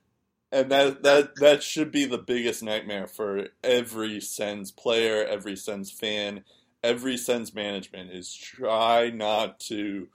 And 0.52 0.72
that 0.72 1.04
that 1.04 1.36
that 1.36 1.62
should 1.62 1.92
be 1.92 2.06
the 2.06 2.18
biggest 2.18 2.64
nightmare 2.64 3.06
for 3.06 3.50
every 3.64 4.20
Sens 4.20 4.72
player, 4.72 5.24
every 5.24 5.56
Sens 5.56 5.92
fan, 5.92 6.44
every 6.84 7.16
Sens 7.16 7.54
management 7.54 8.10
is 8.12 8.34
try 8.34 9.12
not 9.12 9.60
to 9.62 10.08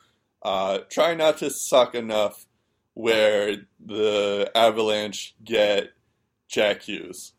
uh, 0.43 0.79
try 0.91 1.15
not 1.15 1.39
to 1.39 1.51
suck 1.51 1.95
enough 1.95 2.45
where 2.95 3.57
the 3.79 4.51
Avalanche 4.57 5.37
get 5.45 5.91
Jack 6.49 6.83
Hughes. 6.83 7.35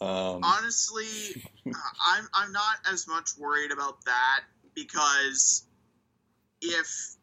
Um, 0.00 0.40
honestly, 0.42 1.42
I'm 1.66 2.26
I'm 2.32 2.52
not 2.52 2.76
as 2.90 3.06
much 3.06 3.32
worried 3.38 3.70
about 3.70 4.02
that 4.06 4.44
because 4.74 5.66
if 6.60 7.16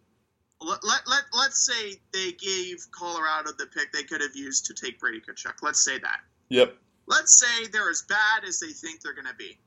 let, 0.62 0.84
let, 0.84 1.02
let 1.08 1.21
let's 1.38 1.65
say 1.65 2.00
they 2.13 2.32
gave 2.32 2.88
Colorado 2.91 3.52
the 3.58 3.67
pick 3.67 3.91
they 3.91 4.04
could 4.04 4.21
have 4.21 4.36
used 4.36 4.65
to 4.67 4.73
take 4.73 5.00
Brady 5.00 5.21
Tkachuk. 5.21 5.54
Let's 5.62 5.84
say 5.84 6.00
that. 6.00 6.19
yep. 6.50 6.76
Let's 7.10 7.39
say 7.39 7.67
they're 7.71 7.89
as 7.89 8.02
bad 8.10 8.43
as 8.45 8.60
they 8.60 8.67
think 8.73 9.02
they're 9.02 9.13
going 9.13 9.28
to 9.28 9.36
be. 9.36 9.58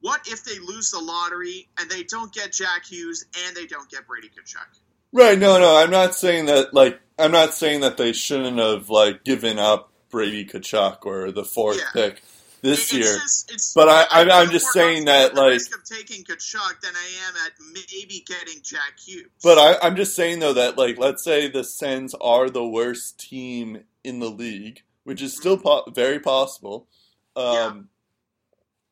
What 0.00 0.26
if 0.26 0.44
they 0.44 0.58
lose 0.58 0.90
the 0.90 1.00
lottery 1.00 1.68
and 1.78 1.90
they 1.90 2.02
don't 2.04 2.32
get 2.32 2.52
Jack 2.52 2.86
Hughes 2.86 3.26
and 3.46 3.56
they 3.56 3.66
don't 3.66 3.90
get 3.90 4.06
Brady 4.06 4.28
Tkachuk? 4.28 4.78
Right. 5.12 5.38
No. 5.38 5.58
No. 5.58 5.76
I'm 5.76 5.90
not 5.90 6.14
saying 6.14 6.46
that. 6.46 6.72
Like, 6.72 7.00
I'm 7.18 7.32
not 7.32 7.52
saying 7.52 7.80
that 7.80 7.96
they 7.96 8.12
shouldn't 8.12 8.58
have 8.58 8.88
like 8.88 9.24
given 9.24 9.58
up 9.58 9.92
Brady 10.10 10.46
Tkachuk 10.46 11.04
or 11.04 11.30
the 11.32 11.44
fourth 11.44 11.78
Yeah. 11.78 11.90
pick 11.92 12.22
this 12.66 12.92
It- 12.92 12.96
year. 12.98 13.18
Just, 13.18 13.50
it's, 13.52 13.72
But 13.74 13.88
I- 13.88 14.06
I- 14.10 14.24
feel 14.24 14.32
I'm 14.34 14.50
just 14.50 14.72
saying 14.72 15.04
that, 15.06 15.34
the 15.34 15.40
like- 15.40 15.52
risk 15.52 15.74
of 15.74 15.84
taking 15.84 16.24
Tkachuk 16.24 16.80
than 16.82 16.94
I 16.94 17.08
am 17.28 17.34
at 17.46 17.52
maybe 17.72 18.24
getting 18.26 18.60
Jack 18.62 18.98
Hughes. 19.04 19.30
But 19.42 19.58
I, 19.58 19.78
I'm 19.86 19.96
just 19.96 20.14
saying 20.14 20.40
though 20.40 20.52
that 20.54 20.76
like 20.76 20.98
let's 20.98 21.22
say 21.24 21.48
the 21.48 21.64
Sens 21.64 22.14
are 22.20 22.50
the 22.50 22.66
worst 22.66 23.18
team 23.18 23.84
in 24.04 24.18
the 24.20 24.30
league, 24.30 24.82
which 25.04 25.22
is 25.22 25.34
still 25.36 25.56
po- 25.58 25.84
very 25.94 26.20
possible. 26.20 26.88
Um, 27.34 27.88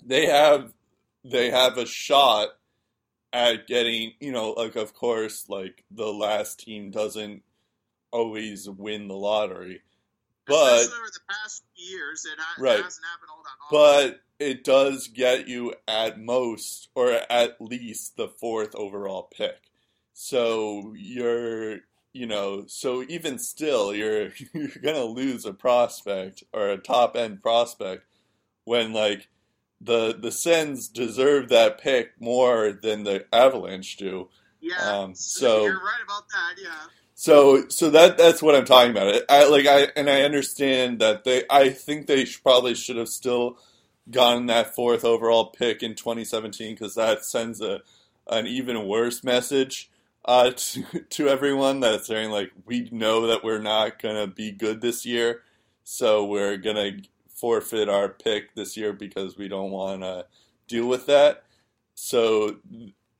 They 0.06 0.26
have 0.26 0.72
they 1.24 1.50
have 1.50 1.78
a 1.78 1.86
shot 1.86 2.48
at 3.32 3.66
getting 3.66 4.12
you 4.20 4.30
know 4.32 4.50
like 4.52 4.76
of 4.76 4.94
course 4.94 5.48
like 5.48 5.82
the 5.90 6.12
last 6.12 6.60
team 6.60 6.90
doesn't 6.90 7.42
always 8.12 8.68
win 8.68 9.08
the 9.08 9.14
lottery, 9.16 9.82
but 10.46 10.80
Especially 10.80 10.98
over 10.98 11.10
the 11.12 11.20
past 11.28 11.64
years, 11.74 12.24
it, 12.24 12.38
ha- 12.38 12.62
Right. 12.62 12.78
it 12.80 12.84
hasn't 12.84 13.06
happened 13.06 13.30
all 13.30 13.42
that 13.42 13.76
often. 13.76 14.10
but 14.12 14.20
it 14.44 14.64
does 14.64 15.08
get 15.08 15.48
you 15.48 15.74
at 15.88 16.18
most 16.20 16.88
or 16.94 17.10
at 17.30 17.60
least 17.60 18.16
the 18.16 18.28
fourth 18.28 18.74
overall 18.74 19.24
pick. 19.36 19.70
So 20.12 20.92
you're, 20.96 21.78
you 22.12 22.26
know, 22.26 22.64
so 22.66 23.02
even 23.08 23.38
still, 23.38 23.94
you're 23.94 24.30
you're 24.54 24.68
gonna 24.82 25.04
lose 25.04 25.44
a 25.44 25.52
prospect 25.52 26.44
or 26.52 26.68
a 26.70 26.78
top 26.78 27.16
end 27.16 27.40
prospect 27.42 28.04
when 28.64 28.92
like 28.92 29.28
the 29.80 30.14
the 30.14 30.30
Sens 30.32 30.88
deserve 30.88 31.48
that 31.48 31.80
pick 31.80 32.20
more 32.20 32.72
than 32.72 33.02
the 33.04 33.26
Avalanche 33.32 33.96
do. 33.96 34.28
yeah, 34.60 34.76
um, 35.00 35.14
so- 35.14 35.64
you're 35.64 35.74
right 35.78 36.02
about 36.04 36.28
that. 36.28 36.62
Yeah, 36.62 36.86
So 37.14 37.68
so 37.68 37.90
that 37.90 38.18
that's 38.18 38.42
what 38.42 38.54
I'm 38.54 38.64
talking 38.64 38.90
about. 38.90 39.22
I 39.28 39.48
like 39.48 39.66
I 39.66 39.88
and 39.96 40.10
I 40.10 40.22
understand 40.22 40.98
that 41.00 41.24
they 41.24 41.44
I 41.48 41.70
think 41.70 42.06
they 42.06 42.26
probably 42.42 42.74
should 42.74 42.96
have 42.96 43.08
still 43.08 43.58
gotten 44.10 44.46
that 44.46 44.74
fourth 44.74 45.04
overall 45.04 45.46
pick 45.46 45.82
in 45.82 45.94
2017 45.94 46.74
because 46.74 46.94
that 46.96 47.24
sends 47.24 47.60
a 47.60 47.80
an 48.28 48.46
even 48.46 48.86
worse 48.86 49.22
message 49.22 49.90
uh, 50.24 50.50
to 50.56 50.84
to 51.10 51.28
everyone 51.28 51.80
that's 51.80 52.06
saying 52.06 52.30
like 52.30 52.50
we 52.66 52.88
know 52.90 53.26
that 53.28 53.44
we're 53.44 53.60
not 53.60 54.00
gonna 54.02 54.26
be 54.26 54.50
good 54.50 54.80
this 54.80 55.06
year, 55.06 55.42
so 55.84 56.24
we're 56.24 56.56
gonna 56.56 56.98
forfeit 57.28 57.88
our 57.88 58.08
pick 58.08 58.54
this 58.54 58.76
year 58.76 58.92
because 58.92 59.36
we 59.36 59.48
don't 59.48 59.70
want 59.70 60.02
to 60.02 60.24
deal 60.68 60.88
with 60.88 61.06
that. 61.06 61.44
So 61.94 62.56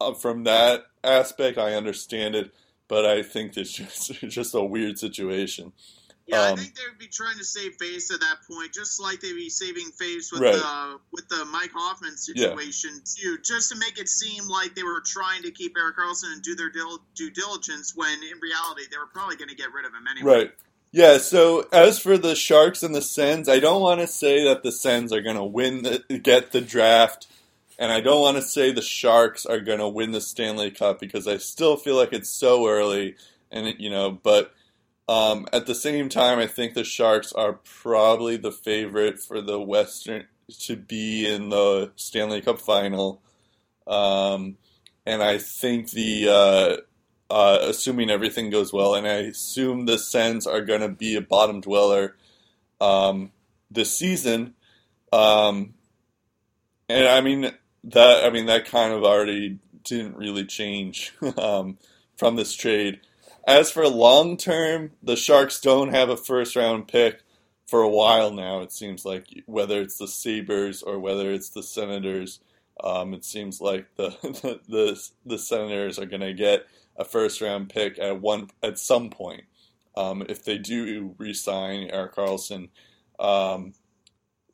uh, 0.00 0.14
from 0.14 0.44
that 0.44 0.84
aspect, 1.02 1.58
I 1.58 1.74
understand 1.74 2.34
it 2.34 2.54
but 2.88 3.04
I 3.06 3.22
think 3.22 3.56
it's 3.56 3.72
just 3.72 4.12
just 4.28 4.54
a 4.54 4.62
weird 4.62 4.98
situation. 4.98 5.72
yeah. 6.26 6.40
Um, 6.42 6.52
I 6.54 6.56
think 6.56 6.74
they 6.74 6.82
would 6.88 6.98
be 6.98 7.06
trying 7.06 7.36
to 7.38 7.44
save 7.44 7.74
face 7.74 8.10
at 8.12 8.20
that 8.20 8.36
point, 8.50 8.72
just 8.72 9.00
like 9.00 9.20
they'd 9.20 9.32
be 9.34 9.50
saving 9.50 9.90
face 9.98 10.32
with 10.32 10.40
Right. 10.42 10.54
the 10.54 10.98
with 11.12 11.28
the 11.28 11.44
Mike 11.46 11.72
Hoffman 11.74 12.16
situation 12.16 12.90
too, 13.04 13.38
just 13.44 13.70
to 13.72 13.78
make 13.78 13.98
it 13.98 14.08
seem 14.08 14.46
like 14.48 14.74
they 14.74 14.82
were 14.82 15.02
trying 15.04 15.42
to 15.42 15.50
keep 15.50 15.76
Erik 15.76 15.96
Karlsson 15.96 16.32
and 16.32 16.42
do 16.42 16.54
their 16.54 16.70
dil- 16.70 17.02
due 17.14 17.30
diligence 17.30 17.92
when 17.94 18.14
in 18.22 18.38
reality 18.40 18.82
they 18.90 18.98
were 18.98 19.06
probably 19.12 19.36
going 19.36 19.50
to 19.50 19.54
get 19.56 19.72
rid 19.72 19.84
of 19.84 19.92
him 19.92 20.06
anyway. 20.10 20.32
Right. 20.44 20.50
Yeah, 20.96 21.18
so 21.18 21.66
as 21.72 21.98
for 21.98 22.16
the 22.16 22.36
Sharks 22.36 22.84
and 22.84 22.94
the 22.94 23.02
Sens, 23.02 23.48
I 23.48 23.58
don't 23.58 23.82
want 23.82 24.00
to 24.00 24.06
say 24.06 24.44
that 24.44 24.62
the 24.62 24.70
Sens 24.70 25.12
are 25.12 25.20
going 25.22 25.34
to 25.34 25.42
win 25.42 25.82
the 25.82 26.04
get 26.22 26.52
the 26.52 26.60
draft 26.60 27.26
and 27.78 27.90
I 27.92 28.00
don't 28.00 28.20
want 28.20 28.36
to 28.36 28.42
say 28.42 28.70
the 28.70 28.82
Sharks 28.82 29.44
are 29.46 29.60
going 29.60 29.80
to 29.80 29.88
win 29.88 30.12
the 30.12 30.20
Stanley 30.20 30.70
Cup 30.70 31.00
because 31.00 31.26
I 31.26 31.38
still 31.38 31.76
feel 31.76 31.96
like 31.96 32.12
it's 32.12 32.30
so 32.30 32.68
early 32.68 33.16
and 33.50 33.74
you 33.78 33.90
know, 33.90 34.10
but 34.10 34.52
um, 35.08 35.46
at 35.52 35.66
the 35.66 35.74
same 35.74 36.08
time 36.08 36.38
I 36.38 36.46
think 36.46 36.74
the 36.74 36.84
Sharks 36.84 37.32
are 37.32 37.54
probably 37.64 38.36
the 38.36 38.52
favorite 38.52 39.20
for 39.20 39.40
the 39.40 39.60
Western 39.60 40.26
to 40.60 40.76
be 40.76 41.26
in 41.26 41.50
the 41.50 41.92
Stanley 41.96 42.40
Cup 42.40 42.60
final. 42.60 43.22
Um, 43.86 44.56
and 45.06 45.22
I 45.22 45.38
think 45.38 45.90
the 45.90 46.28
uh, 46.28 46.76
uh, 47.30 47.58
assuming 47.62 48.10
everything 48.10 48.50
goes 48.50 48.72
well, 48.72 48.94
and 48.94 49.06
I 49.06 49.14
assume 49.14 49.86
the 49.86 49.98
Sens 49.98 50.46
are 50.46 50.62
going 50.62 50.80
to 50.80 50.88
be 50.88 51.16
a 51.16 51.20
bottom 51.20 51.60
dweller 51.60 52.16
um, 52.80 53.32
this 53.70 53.96
season. 53.96 54.54
Um, 55.12 55.74
and 56.88 57.08
I 57.08 57.20
mean 57.20 57.52
that 57.84 58.24
I 58.24 58.30
mean 58.30 58.46
that 58.46 58.66
kind 58.66 58.92
of 58.92 59.04
already 59.04 59.58
didn't 59.84 60.16
really 60.16 60.44
change 60.46 61.12
um, 61.38 61.78
from 62.16 62.36
this 62.36 62.54
trade. 62.54 63.00
As 63.46 63.70
for 63.70 63.86
long 63.88 64.36
term, 64.36 64.92
the 65.02 65.16
Sharks 65.16 65.60
don't 65.60 65.90
have 65.94 66.08
a 66.08 66.16
first 66.16 66.56
round 66.56 66.88
pick 66.88 67.22
for 67.66 67.82
a 67.82 67.88
while 67.88 68.32
now. 68.32 68.60
It 68.60 68.72
seems 68.72 69.04
like 69.04 69.26
whether 69.46 69.80
it's 69.82 69.98
the 69.98 70.08
Sabres 70.08 70.82
or 70.82 70.98
whether 70.98 71.30
it's 71.30 71.50
the 71.50 71.62
Senators, 71.62 72.40
um, 72.82 73.14
it 73.14 73.24
seems 73.24 73.60
like 73.60 73.86
the 73.96 74.10
the 74.68 75.10
the, 75.26 75.38
Senators 75.38 75.98
are 75.98 76.06
going 76.06 76.22
to 76.22 76.34
get 76.34 76.66
a 76.96 77.04
first 77.04 77.40
round 77.40 77.68
pick 77.70 77.98
at 77.98 78.20
one 78.20 78.48
at 78.62 78.78
some 78.78 79.10
point 79.10 79.44
um, 79.96 80.24
if 80.28 80.44
they 80.44 80.58
do 80.58 81.14
re-sign 81.18 81.90
Erik 81.90 82.14
Karlsson. 82.14 82.70
Um, 83.18 83.74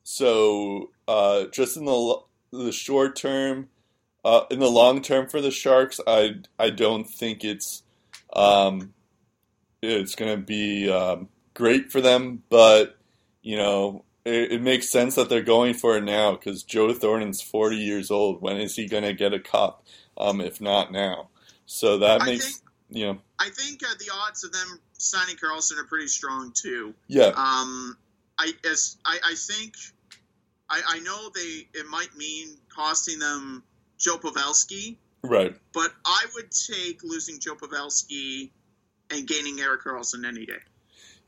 So 0.02 0.90
uh, 1.06 1.46
just 1.52 1.76
in 1.76 1.84
the 1.84 2.20
the 2.52 2.72
short 2.72 3.16
term, 3.16 3.68
uh, 4.24 4.42
in 4.50 4.58
the 4.58 4.70
long 4.70 5.02
term 5.02 5.28
for 5.28 5.40
the 5.40 5.50
Sharks, 5.50 6.00
I 6.06 6.36
I 6.58 6.70
don't 6.70 7.04
think 7.04 7.44
it's 7.44 7.82
um, 8.32 8.92
it's 9.82 10.14
going 10.14 10.38
to 10.38 10.44
be 10.44 10.90
um, 10.90 11.28
great 11.54 11.90
for 11.90 12.00
them. 12.00 12.42
But 12.48 12.96
you 13.42 13.56
know, 13.56 14.04
it, 14.24 14.52
it 14.52 14.62
makes 14.62 14.90
sense 14.90 15.14
that 15.14 15.28
they're 15.28 15.42
going 15.42 15.74
for 15.74 15.96
it 15.96 16.04
now 16.04 16.32
because 16.32 16.62
Joe 16.62 16.92
Thornton's 16.92 17.40
forty 17.40 17.76
years 17.76 18.10
old. 18.10 18.42
When 18.42 18.56
is 18.56 18.76
he 18.76 18.86
going 18.86 19.04
to 19.04 19.14
get 19.14 19.32
a 19.32 19.40
cup? 19.40 19.84
Um, 20.18 20.40
if 20.40 20.60
not 20.60 20.92
now, 20.92 21.28
so 21.64 21.98
that 21.98 22.26
makes 22.26 22.44
think 22.44 22.70
you 22.90 23.06
know, 23.06 23.18
I 23.38 23.48
think 23.48 23.82
uh, 23.84 23.94
the 23.98 24.10
odds 24.12 24.44
of 24.44 24.52
them 24.52 24.80
signing 24.98 25.36
Karlsson 25.36 25.78
are 25.78 25.84
pretty 25.84 26.08
strong 26.08 26.52
too. 26.52 26.94
yeah, 27.08 27.28
Um, 27.28 27.96
I 28.38 28.52
as 28.68 28.96
I, 29.04 29.18
I 29.24 29.34
think 29.34 29.74
I, 30.70 30.80
I 30.86 31.00
know 31.00 31.30
they 31.34 31.66
it 31.74 31.86
might 31.90 32.16
mean 32.16 32.56
costing 32.74 33.18
them 33.18 33.62
Joe 33.98 34.16
Pavelski, 34.16 34.96
right. 35.22 35.54
but 35.72 35.92
I 36.04 36.26
would 36.34 36.50
take 36.50 37.02
losing 37.02 37.38
Joe 37.40 37.54
Pavelski 37.54 38.50
and 39.10 39.26
gaining 39.26 39.60
Erik 39.60 39.82
Karlsson 39.82 40.26
any 40.26 40.46
day. 40.46 40.54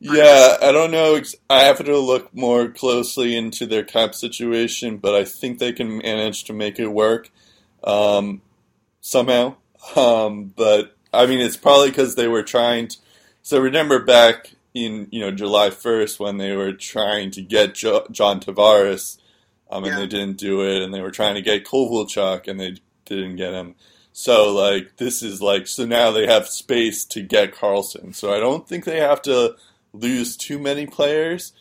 Yeah, 0.05 0.57
I 0.61 0.72
don't 0.72 0.90
know. 0.90 1.20
I 1.49 1.61
have 1.61 1.84
to 1.84 1.97
look 1.97 2.34
more 2.34 2.68
closely 2.68 3.36
into 3.36 3.66
their 3.66 3.84
cap 3.84 4.16
situation, 4.16 4.97
but 4.97 5.14
I 5.14 5.24
think 5.24 5.59
they 5.59 5.72
can 5.72 5.99
manage 5.99 6.43
to 6.45 6.53
make 6.53 6.80
it 6.80 6.88
work 6.88 7.30
um, 7.84 8.43
somehow. 9.01 9.57
Um, 9.95 10.53
but 10.57 10.97
I 11.12 11.26
mean, 11.26 11.40
it's 11.40 11.57
probably 11.57 11.90
because 11.90 12.16
they 12.16 12.26
were 12.26 12.43
trying. 12.43 12.88
To, 12.88 12.97
so 13.43 13.61
remember 13.61 14.03
back 14.03 14.53
in 14.74 15.07
you 15.11 15.20
know 15.20 15.30
July 15.30 15.70
first 15.70 16.18
when 16.18 16.38
they 16.38 16.57
were 16.57 16.72
trying 16.72 17.30
to 17.32 17.43
get 17.43 17.74
jo- 17.74 18.07
John 18.11 18.40
Tavares, 18.40 19.18
um, 19.72 19.84
and 19.84 19.92
Yeah. 19.94 20.00
they 20.00 20.06
didn't 20.06 20.36
do 20.36 20.60
it, 20.62 20.82
and 20.82 20.92
they 20.92 21.00
were 21.00 21.10
trying 21.10 21.34
to 21.34 21.42
get 21.42 21.64
Kovalchuk, 21.64 22.46
and 22.46 22.60
they 22.60 22.76
didn't 23.06 23.36
get 23.36 23.54
him. 23.54 23.74
So 24.12 24.52
like 24.54 24.98
this 24.98 25.22
is 25.22 25.40
like 25.40 25.66
so 25.66 25.86
now 25.86 26.10
they 26.10 26.26
have 26.26 26.46
space 26.46 27.04
to 27.06 27.22
get 27.22 27.54
Karlsson. 27.54 28.14
So 28.14 28.32
I 28.34 28.38
don't 28.38 28.68
think 28.68 28.84
they 28.84 29.00
have 29.00 29.22
to 29.22 29.56
lose 29.94 30.36
too 30.36 30.58
many 30.58 30.86
players 30.86 31.52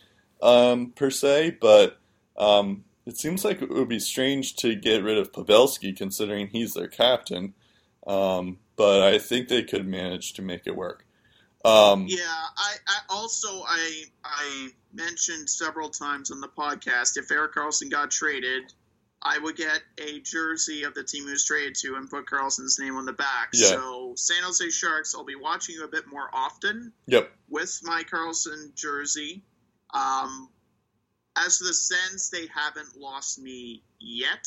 um, 0.42 0.90
per 0.94 1.10
se, 1.10 1.56
but 1.60 1.98
um, 2.36 2.84
it 3.06 3.16
seems 3.16 3.44
like 3.44 3.62
it 3.62 3.70
would 3.70 3.88
be 3.88 3.98
strange 3.98 4.54
to 4.56 4.74
get 4.74 5.02
rid 5.02 5.16
of 5.16 5.32
Pavelski 5.32 5.96
considering 5.96 6.48
he's 6.48 6.74
their 6.74 6.88
captain. 6.88 7.54
Um, 8.06 8.58
but 8.76 9.02
I 9.02 9.18
think 9.18 9.48
they 9.48 9.62
could 9.62 9.86
manage 9.86 10.34
to 10.34 10.42
make 10.42 10.66
it 10.66 10.76
work. 10.76 11.06
Um, 11.64 12.06
Yeah, 12.08 12.18
I, 12.26 12.74
I 12.86 12.98
also 13.10 13.62
I 13.66 14.04
I 14.24 14.68
mentioned 14.92 15.48
several 15.48 15.90
times 15.90 16.30
on 16.30 16.40
the 16.40 16.48
podcast 16.48 17.16
if 17.16 17.30
Erik 17.30 17.54
Karlsson 17.54 17.90
got 17.90 18.10
traded, 18.10 18.72
I 19.22 19.38
would 19.38 19.56
get 19.56 19.80
a 19.98 20.20
jersey 20.20 20.82
of 20.82 20.94
the 20.94 21.04
team 21.04 21.24
he 21.26 21.30
was 21.30 21.44
traded 21.44 21.76
to 21.76 21.94
and 21.94 22.10
put 22.10 22.26
Karlsson's 22.26 22.78
name 22.80 22.96
on 22.96 23.04
the 23.04 23.12
back. 23.12 23.50
Yeah. 23.52 23.68
So 23.68 24.14
San 24.16 24.42
Jose 24.42 24.68
Sharks, 24.70 25.14
I'll 25.14 25.24
be 25.24 25.36
watching 25.36 25.76
you 25.76 25.84
a 25.84 25.88
bit 25.88 26.06
more 26.10 26.28
often 26.32 26.92
Yep. 27.06 27.30
with 27.48 27.78
my 27.84 28.02
Karlsson 28.02 28.74
jersey. 28.74 29.42
Um, 29.94 30.48
as 31.36 31.58
for 31.58 31.64
the 31.64 31.74
Sens, 31.74 32.30
they 32.30 32.46
haven't 32.54 32.96
lost 32.98 33.40
me 33.40 33.82
yet, 34.00 34.46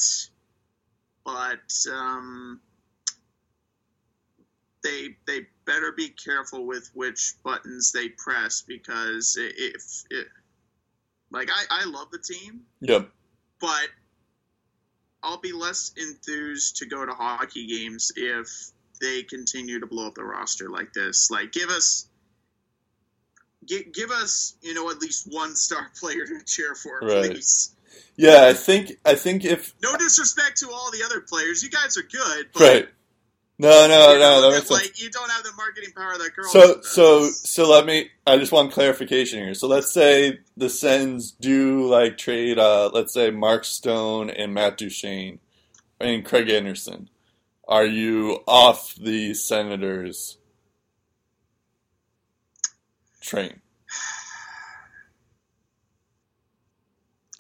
but 1.24 1.74
um, 1.91 2.59
they 4.86 5.18
they 5.28 5.48
better 5.66 5.92
be 5.92 6.10
careful 6.10 6.66
with 6.66 6.92
which 6.94 7.34
buttons 7.44 7.92
they 7.92 8.10
press 8.10 8.64
because 8.68 9.36
if 9.40 10.06
it, 10.12 10.28
like 11.32 11.50
I, 11.52 11.82
I 11.82 11.86
love 11.86 12.12
the 12.12 12.20
team, 12.20 12.62
Yep. 12.82 13.10
but 13.60 13.90
I'll 15.24 15.40
be 15.40 15.54
less 15.54 15.92
enthused 15.98 16.78
to 16.78 16.86
go 16.86 17.06
to 17.06 17.12
hockey 17.14 17.66
games 17.68 18.12
if 18.16 18.48
they 19.02 19.24
continue 19.24 19.80
to 19.80 19.88
blow 19.88 20.08
up 20.08 20.16
the 20.16 20.24
roster 20.24 20.70
like 20.70 20.94
this. 20.94 21.32
Like, 21.32 21.52
give 21.52 21.70
us, 21.70 22.08
give, 23.66 23.92
give 23.92 24.12
us, 24.12 24.56
you 24.62 24.76
know, 24.76 24.90
at 24.92 25.00
least 25.00 25.28
one 25.32 25.56
star 25.56 25.90
player 26.00 26.26
to 26.28 26.44
cheer 26.46 26.76
for, 26.76 27.00
Right. 27.02 27.32
please. 27.32 27.76
Yeah, 28.18 28.46
I 28.46 28.54
think 28.54 28.94
I 29.06 29.16
think 29.16 29.44
if 29.46 29.74
No 29.82 29.98
disrespect 29.98 30.58
to 30.60 30.70
all 30.72 30.92
the 30.92 31.04
other 31.04 31.22
players, 31.22 31.64
you 31.64 31.70
guys 31.70 31.98
are 31.98 32.04
good, 32.04 32.48
but 32.54 32.62
right. 32.62 32.90
No, 33.58 33.88
no, 33.88 34.14
you 34.14 34.20
no, 34.20 34.20
know, 34.20 34.41
that 34.41 34.47
that, 34.49 34.56
makes 34.56 34.68
sense. 34.68 34.82
like 34.82 35.01
you 35.01 35.10
don't 35.10 35.32
have 35.32 35.43
the 35.43 35.53
marketing 35.56 35.91
power 35.95 36.18
that 36.18 36.36
girl. 36.36 36.45
So, 36.49 36.82
so, 36.82 37.30
so 37.30 37.70
let 37.70 37.86
me. 37.86 38.10
I 38.28 38.38
just 38.38 38.51
want 38.51 38.74
clarification 38.74 39.39
here. 39.39 39.53
So, 39.53 39.68
let's 39.68 39.91
say 39.91 40.39
the 40.58 40.70
Sens 40.70 41.32
do 41.32 41.88
like 41.88 42.18
trade, 42.18 42.60
uh, 42.60 42.89
let's 42.93 43.14
say 43.14 43.32
Mark 43.32 43.64
Stone 43.64 44.30
and 44.30 44.53
Matt 44.53 44.78
Duchene 44.78 45.39
and 46.01 46.26
Craig 46.26 46.49
Anderson. 46.49 47.10
Are 47.68 47.86
you 47.86 48.43
off 48.45 48.93
the 48.95 49.34
Senators 49.34 50.38
train? 53.22 53.62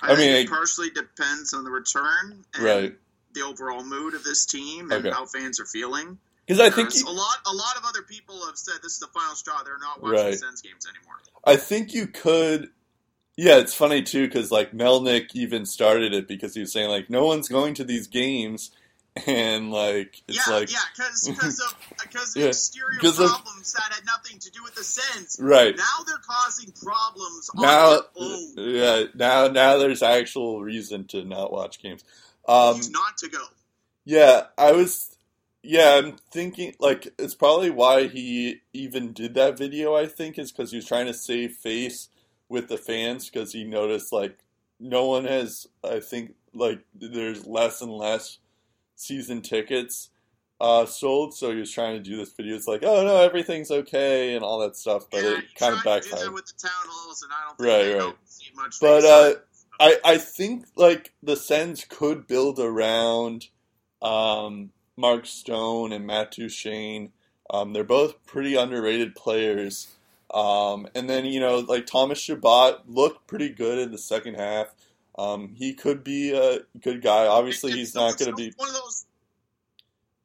I, 0.01 0.13
I 0.13 0.15
mean, 0.15 0.29
it 0.29 0.49
partially 0.49 0.89
depends 0.89 1.53
on 1.53 1.63
the 1.63 1.71
return 1.71 2.45
and 2.53 2.63
Right. 2.63 2.95
The 3.35 3.41
overall 3.43 3.83
mood 3.83 4.13
of 4.15 4.23
this 4.23 4.45
team 4.45 4.91
and 4.91 5.05
Okay. 5.05 5.11
how 5.15 5.25
fans 5.27 5.59
are 5.59 5.65
feeling. 5.65 6.17
Because 6.47 6.59
I 6.59 6.69
think 6.69 6.95
you, 6.95 7.03
a 7.07 7.09
lot, 7.11 7.37
a 7.45 7.53
lot 7.53 7.75
of 7.77 7.83
other 7.85 8.01
people 8.03 8.45
have 8.45 8.57
said 8.57 8.75
this 8.83 8.93
is 8.93 8.99
the 8.99 9.07
final 9.07 9.35
straw. 9.35 9.61
They're 9.63 9.77
not 9.79 10.01
watching 10.01 10.17
Right. 10.25 10.35
Sens 10.39 10.61
games 10.61 10.87
anymore. 10.87 11.15
I 11.43 11.55
think 11.57 11.93
you 11.93 12.07
could. 12.07 12.69
Yeah, 13.37 13.57
it's 13.57 13.73
funny 13.73 14.01
too 14.01 14.27
because 14.27 14.51
like 14.51 14.71
Melnyk 14.71 15.35
even 15.35 15.65
started 15.65 16.13
it 16.13 16.27
because 16.27 16.53
he 16.55 16.61
was 16.61 16.71
saying 16.71 16.89
like 16.89 17.09
no 17.09 17.25
one's 17.25 17.49
going 17.49 17.73
to 17.75 17.83
these 17.83 18.07
games, 18.07 18.71
and 19.27 19.71
like 19.71 20.21
it's 20.27 20.47
yeah, 20.47 20.53
like 20.53 20.71
yeah, 20.71 20.77
because 20.95 21.27
of 21.27 21.35
because 22.03 22.35
of 22.35 22.41
Yeah, 22.41 22.47
exterior 22.49 22.99
'cause 23.01 23.19
of- 23.19 23.29
problems 23.31 23.73
that 23.73 23.91
had 23.93 24.05
nothing 24.05 24.39
to 24.39 24.51
do 24.51 24.61
with 24.63 24.75
the 24.75 24.83
Sens. 24.83 25.37
right 25.41 25.75
Now 25.75 26.03
they're 26.05 26.15
causing 26.25 26.71
problems 26.71 27.49
now. 27.55 28.01
on 28.15 28.53
their 28.55 28.65
own. 28.67 28.75
Yeah, 28.75 29.03
now 29.15 29.47
now 29.47 29.77
there's 29.77 30.03
actual 30.03 30.61
reason 30.61 31.05
to 31.07 31.23
not 31.25 31.51
watch 31.51 31.81
games. 31.81 32.03
Um, 32.47 32.75
He's 32.75 32.89
not 32.91 33.17
to 33.17 33.29
go. 33.29 33.43
Yeah, 34.05 34.43
I 34.57 34.71
was. 34.71 35.11
Yeah, 35.63 35.99
I'm 36.03 36.17
thinking 36.31 36.75
like 36.79 37.07
it's 37.17 37.33
probably 37.33 37.71
why 37.71 38.07
he 38.07 38.61
even 38.73 39.13
did 39.13 39.33
that 39.33 39.57
video. 39.57 39.95
I 39.95 40.05
think 40.05 40.37
is 40.37 40.51
because 40.51 40.71
he 40.71 40.77
was 40.77 40.85
trying 40.85 41.07
to 41.07 41.13
save 41.13 41.53
face 41.53 42.09
with 42.49 42.67
the 42.67 42.77
fans 42.77 43.29
because 43.29 43.51
he 43.51 43.63
noticed 43.63 44.13
like 44.13 44.37
no 44.79 45.07
one 45.07 45.25
has. 45.25 45.65
I 45.83 45.99
think 46.01 46.35
like 46.53 46.81
there's 46.93 47.47
less 47.47 47.81
and 47.81 47.91
less 47.91 48.37
season 48.95 49.41
tickets 49.41 50.09
uh, 50.61 50.85
sold, 50.85 51.33
so 51.33 51.51
he 51.51 51.57
was 51.59 51.71
trying 51.71 51.95
to 51.95 52.09
do 52.09 52.17
this 52.17 52.31
video. 52.33 52.55
It's 52.55 52.67
like, 52.67 52.83
oh 52.83 53.03
no, 53.03 53.17
everything's 53.17 53.71
okay 53.71 54.35
and 54.35 54.43
all 54.43 54.59
that 54.59 54.75
stuff, 54.77 55.09
but 55.11 55.23
yeah, 55.23 55.39
it 55.39 55.45
kind 55.57 55.73
of 55.75 55.81
tried 55.81 56.03
to 56.03 56.09
do 56.09 56.09
that 56.11 56.15
backfired. 56.17 56.33
with 56.33 56.45
the 56.45 56.67
town 56.67 56.87
halls, 56.87 57.23
and 57.23 57.31
I 57.33 57.47
don't 57.47 57.57
think 57.57 57.69
Right, 57.69 57.83
they 57.83 58.05
right. 58.05 58.55
much. 58.55 58.79
But, 58.79 59.03
uh. 59.03 59.39
I, 59.79 59.99
I 60.03 60.17
think 60.17 60.65
like 60.75 61.13
the 61.21 61.35
Sens 61.35 61.85
could 61.87 62.27
build 62.27 62.59
around 62.59 63.47
um, 64.01 64.71
Mark 64.97 65.25
Stone 65.25 65.91
and 65.91 66.05
Matt 66.05 66.31
Duchene. 66.31 67.11
Um, 67.49 67.73
they're 67.73 67.83
both 67.83 68.25
pretty 68.25 68.55
underrated 68.55 69.15
players. 69.15 69.87
Um, 70.33 70.87
and 70.95 71.09
then 71.09 71.25
you 71.25 71.39
know 71.39 71.59
like 71.59 71.85
Thomas 71.85 72.19
Chabot 72.19 72.83
looked 72.87 73.27
pretty 73.27 73.49
good 73.49 73.77
in 73.77 73.91
the 73.91 73.97
second 73.97 74.35
half. 74.35 74.67
Um, 75.17 75.55
he 75.55 75.73
could 75.73 76.03
be 76.03 76.33
a 76.33 76.59
good 76.81 77.01
guy. 77.01 77.25
Obviously, 77.27 77.71
And 77.71 77.79
he's 77.79 77.95
not 77.95 78.17
going 78.17 78.31
to 78.31 78.35
be. 78.35 78.51
One 78.57 78.67
of 78.67 78.75
those. 78.75 79.05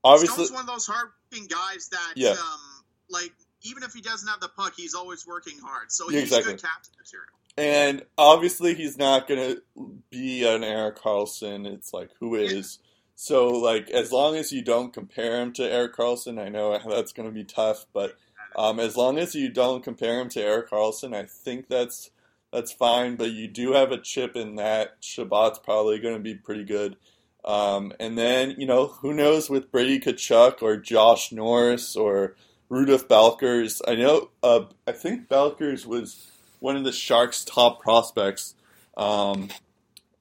Obviously, 0.03 0.47
Stone's 0.47 0.53
one 0.53 0.63
of 0.63 0.67
those 0.67 0.87
hard-working 0.87 1.47
guys 1.47 1.89
that, 1.91 2.15
Yeah. 2.17 2.31
um, 2.31 2.85
like, 3.11 3.33
even 3.63 3.83
if 3.83 3.93
he 3.93 4.01
doesn't 4.01 4.27
have 4.27 4.41
the 4.41 4.49
puck, 4.49 4.73
he's 4.75 4.95
always 4.95 5.27
working 5.27 5.59
hard. 5.63 5.93
So 5.93 6.09
he's 6.09 6.23
exactly. 6.23 6.55
good 6.55 6.63
captain 6.63 6.95
material. 6.99 7.29
And 7.57 8.03
obviously 8.17 8.75
he's 8.75 8.97
not 8.97 9.29
going 9.29 9.57
to 9.57 9.63
be 10.11 10.45
an 10.45 10.65
Erik 10.65 10.99
Karlsson. 10.99 11.67
It's 11.67 11.93
like 11.93 12.11
who 12.21 12.35
is. 12.35 12.79
So 13.17 13.49
like 13.49 13.91
as 13.91 14.13
long 14.13 14.37
as 14.37 14.51
you 14.53 14.63
don't 14.63 14.93
compare 14.93 15.41
him 15.41 15.53
to 15.55 15.63
Erik 15.63 15.95
Karlsson, 15.95 16.41
I 16.41 16.49
know 16.49 16.79
that's 16.89 17.13
going 17.13 17.29
to 17.29 17.35
be 17.35 17.45
tough, 17.45 17.85
but 17.93 18.17
um, 18.57 18.81
as 18.81 18.97
long 18.97 19.19
as 19.19 19.35
you 19.35 19.49
don't 19.49 19.85
compare 19.85 20.21
him 20.21 20.29
to 20.31 20.43
Erik 20.43 20.71
Karlsson, 20.71 21.15
I 21.15 21.25
think 21.25 21.69
that's 21.69 22.11
that's 22.53 22.73
fine. 22.73 23.17
But 23.17 23.31
you 23.31 23.47
do 23.47 23.73
have 23.73 23.93
a 23.93 24.01
chip 24.01 24.37
in 24.37 24.57
that. 24.57 25.01
Chabot's 25.01 25.59
probably 25.59 25.99
going 25.99 26.15
to 26.15 26.21
be 26.21 26.35
pretty 26.35 26.65
good. 26.65 26.97
Um, 27.45 27.93
and 27.99 28.19
then 28.19 28.55
you 28.59 28.67
know 28.67 28.87
who 28.87 29.15
knows 29.15 29.49
with 29.49 29.71
Brady 29.71 30.01
Tkachuk 30.01 30.63
or 30.63 30.77
Josh 30.77 31.33
Norris 31.33 31.97
or 31.97 32.37
Rudolph 32.69 33.09
Balcers. 33.09 33.81
I 33.87 33.95
know. 33.95 34.31
Uh, 34.43 34.65
I 34.87 34.93
think 34.93 35.29
Balcers 35.29 35.87
was 35.87 36.30
one 36.61 36.77
of 36.77 36.85
the 36.85 36.93
Sharks' 36.93 37.45
top 37.45 37.83
prospects. 37.83 38.55
Um, 38.97 39.49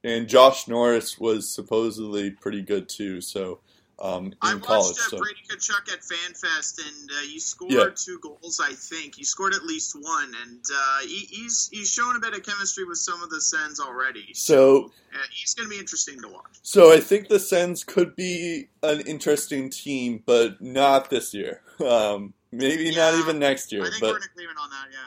and 0.02 0.28
Josh 0.28 0.66
Norris 0.66 1.18
was 1.18 1.48
supposedly 1.54 2.30
pretty 2.30 2.62
good 2.62 2.88
too. 2.88 3.20
So 3.20 3.60
um, 4.02 4.32
I 4.40 4.52
in 4.52 4.56
watched 4.60 4.66
college. 4.66 4.96
uh, 4.96 5.08
So. 5.10 5.18
Brady 5.18 5.40
Tkachuk 5.50 5.92
at 5.92 6.00
FanFest, 6.00 6.78
and 6.88 7.10
uh, 7.10 7.14
he 7.30 7.38
scored 7.38 7.70
Yeah. 7.72 7.84
two 7.94 8.18
goals. 8.22 8.58
I 8.58 8.72
think 8.72 9.16
he 9.16 9.24
scored 9.24 9.52
at 9.52 9.64
least 9.64 9.94
one, 9.94 10.32
and 10.42 10.64
uh, 10.74 11.00
he, 11.02 11.26
he's 11.30 11.68
he's 11.70 11.92
shown 11.92 12.16
a 12.16 12.18
bit 12.20 12.32
of 12.32 12.42
chemistry 12.42 12.84
with 12.84 12.96
some 12.96 13.22
of 13.22 13.28
the 13.28 13.42
Sens 13.42 13.78
already. 13.78 14.32
So 14.32 14.86
Uh, 15.12 15.18
he's 15.30 15.52
going 15.52 15.68
to 15.68 15.74
be 15.74 15.78
interesting 15.78 16.18
to 16.22 16.28
watch. 16.28 16.46
So 16.62 16.90
I 16.94 17.00
think 17.00 17.28
the 17.28 17.38
Sens 17.38 17.84
could 17.84 18.16
be 18.16 18.68
an 18.82 19.00
interesting 19.02 19.68
team, 19.68 20.22
but 20.24 20.62
not 20.62 21.10
this 21.10 21.34
year. 21.34 21.60
Um, 21.80 22.34
maybe 22.52 22.94
not 22.94 23.14
even 23.14 23.38
next 23.38 23.72
year. 23.72 23.82
I 23.82 23.88
think 23.88 24.00
But 24.02 24.10
we're 24.10 24.16
in 24.18 24.22
agreement 24.34 24.58
on 24.62 24.68
that. 24.70 24.88
Yeah. 24.92 24.98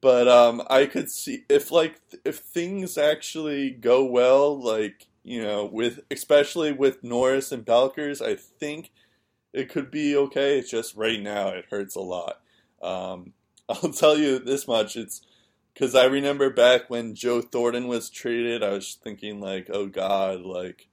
But 0.00 0.28
um, 0.28 0.62
I 0.68 0.86
could 0.86 1.10
see 1.10 1.44
if 1.48 1.70
like 1.70 2.00
if 2.24 2.38
things 2.38 2.98
actually 2.98 3.70
go 3.70 4.04
well, 4.04 4.58
like 4.58 5.06
you 5.24 5.42
know, 5.42 5.64
with 5.64 6.00
especially 6.10 6.72
with 6.72 7.02
Norris 7.02 7.50
and 7.50 7.64
Balcers, 7.64 8.22
I 8.22 8.36
think 8.36 8.92
it 9.52 9.68
could 9.68 9.90
be 9.90 10.16
okay. 10.16 10.58
It's 10.58 10.70
just 10.70 10.96
right 10.96 11.20
now 11.20 11.48
it 11.48 11.66
hurts 11.70 11.96
a 11.96 12.00
lot. 12.00 12.40
Um, 12.82 13.32
I'll 13.68 13.90
tell 13.90 14.16
you 14.16 14.38
this 14.38 14.68
much: 14.68 14.96
it's 14.96 15.22
because 15.74 15.94
I 15.94 16.04
remember 16.04 16.50
back 16.50 16.88
when 16.88 17.14
Joe 17.14 17.40
Thornton 17.40 17.88
was 17.88 18.10
traded, 18.10 18.62
I 18.62 18.70
was 18.70 18.98
thinking 19.02 19.40
like, 19.40 19.68
oh 19.72 19.86
God, 19.86 20.42
like 20.42 20.88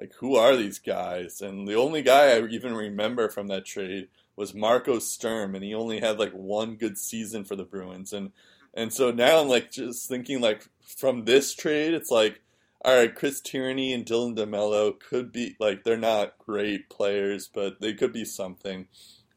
like 0.00 0.12
who 0.14 0.36
are 0.36 0.56
these 0.56 0.78
guys? 0.78 1.40
And 1.40 1.68
the 1.68 1.74
only 1.74 2.02
guy 2.02 2.36
I 2.36 2.46
even 2.46 2.74
remember 2.74 3.28
from 3.28 3.48
that 3.48 3.64
trade 3.64 4.08
was 4.36 4.54
Marco 4.54 4.98
Sturm, 4.98 5.54
and 5.54 5.64
he 5.64 5.74
only 5.74 6.00
had 6.00 6.18
like 6.18 6.32
one 6.32 6.76
good 6.76 6.98
season 6.98 7.44
for 7.44 7.56
the 7.56 7.64
Bruins, 7.64 8.12
and 8.12 8.32
and 8.74 8.92
so 8.92 9.10
now 9.10 9.40
I'm 9.40 9.48
like 9.48 9.70
just 9.70 10.08
thinking 10.08 10.40
like 10.40 10.66
from 10.80 11.24
this 11.24 11.54
trade, 11.54 11.94
it's 11.94 12.10
like, 12.10 12.40
all 12.84 12.96
right, 12.96 13.14
Chris 13.14 13.40
Tierney 13.40 13.92
and 13.92 14.04
Dylan 14.04 14.36
DeMelo 14.36 14.98
could 14.98 15.32
be 15.32 15.56
like 15.60 15.84
they're 15.84 15.96
not 15.96 16.38
great 16.38 16.90
players, 16.90 17.48
but 17.52 17.80
they 17.80 17.94
could 17.94 18.12
be 18.12 18.24
something. 18.24 18.88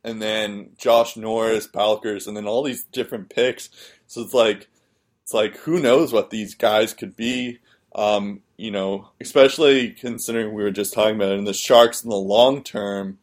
And 0.03 0.21
then 0.21 0.71
Josh 0.77 1.17
Norris, 1.17 1.67
Balcers, 1.67 2.27
and 2.27 2.35
then 2.35 2.47
all 2.47 2.63
these 2.63 2.83
different 2.83 3.29
picks. 3.29 3.69
So 4.07 4.21
it's 4.21 4.33
like 4.33 4.67
it's 5.23 5.33
like 5.33 5.57
who 5.57 5.79
knows 5.79 6.11
what 6.11 6.29
these 6.29 6.55
guys 6.55 6.93
could 6.93 7.15
be. 7.15 7.59
Um, 7.93 8.41
you 8.57 8.71
know, 8.71 9.09
especially 9.21 9.91
considering 9.91 10.53
we 10.53 10.63
were 10.63 10.71
just 10.71 10.93
talking 10.93 11.15
about 11.15 11.31
it 11.31 11.39
in 11.39 11.45
the 11.45 11.53
Sharks 11.53 12.03
in 12.03 12.09
the 12.09 12.15
long 12.15 12.63
term, 12.63 13.19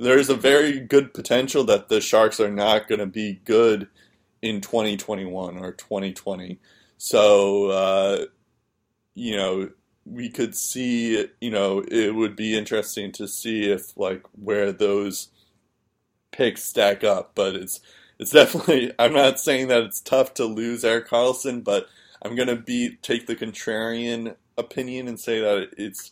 there's 0.00 0.30
a 0.30 0.34
very 0.34 0.80
good 0.80 1.12
potential 1.12 1.62
that 1.64 1.90
the 1.90 2.00
Sharks 2.00 2.40
are 2.40 2.50
not 2.50 2.88
going 2.88 3.00
to 3.00 3.06
be 3.06 3.40
good 3.44 3.86
in 4.40 4.62
2021 4.62 5.58
or 5.58 5.72
2020. 5.72 6.58
So, 6.96 7.70
uh, 7.70 8.24
you 9.14 9.36
know, 9.36 9.70
we 10.06 10.30
could 10.30 10.56
see, 10.56 11.26
you 11.40 11.50
know, 11.50 11.84
it 11.86 12.14
would 12.14 12.34
be 12.34 12.56
interesting 12.56 13.12
to 13.12 13.28
see 13.28 13.70
if 13.70 13.94
like 13.98 14.24
where 14.32 14.72
those 14.72 15.28
picks 16.32 16.64
stack 16.64 17.04
up, 17.04 17.32
but 17.34 17.54
it's 17.54 17.80
it's 18.18 18.32
definitely 18.32 18.92
I'm 18.98 19.12
not 19.12 19.38
saying 19.38 19.68
that 19.68 19.82
it's 19.82 20.00
tough 20.00 20.32
to 20.34 20.46
lose 20.46 20.82
Erik 20.82 21.08
Karlsson, 21.08 21.62
but 21.62 21.88
I'm 22.22 22.34
going 22.34 22.48
to 22.48 22.56
be 22.56 22.96
take 23.02 23.26
the 23.26 23.36
contrarian 23.36 24.36
opinion 24.56 25.08
and 25.08 25.20
say 25.20 25.40
that 25.40 25.70
it's 25.76 26.10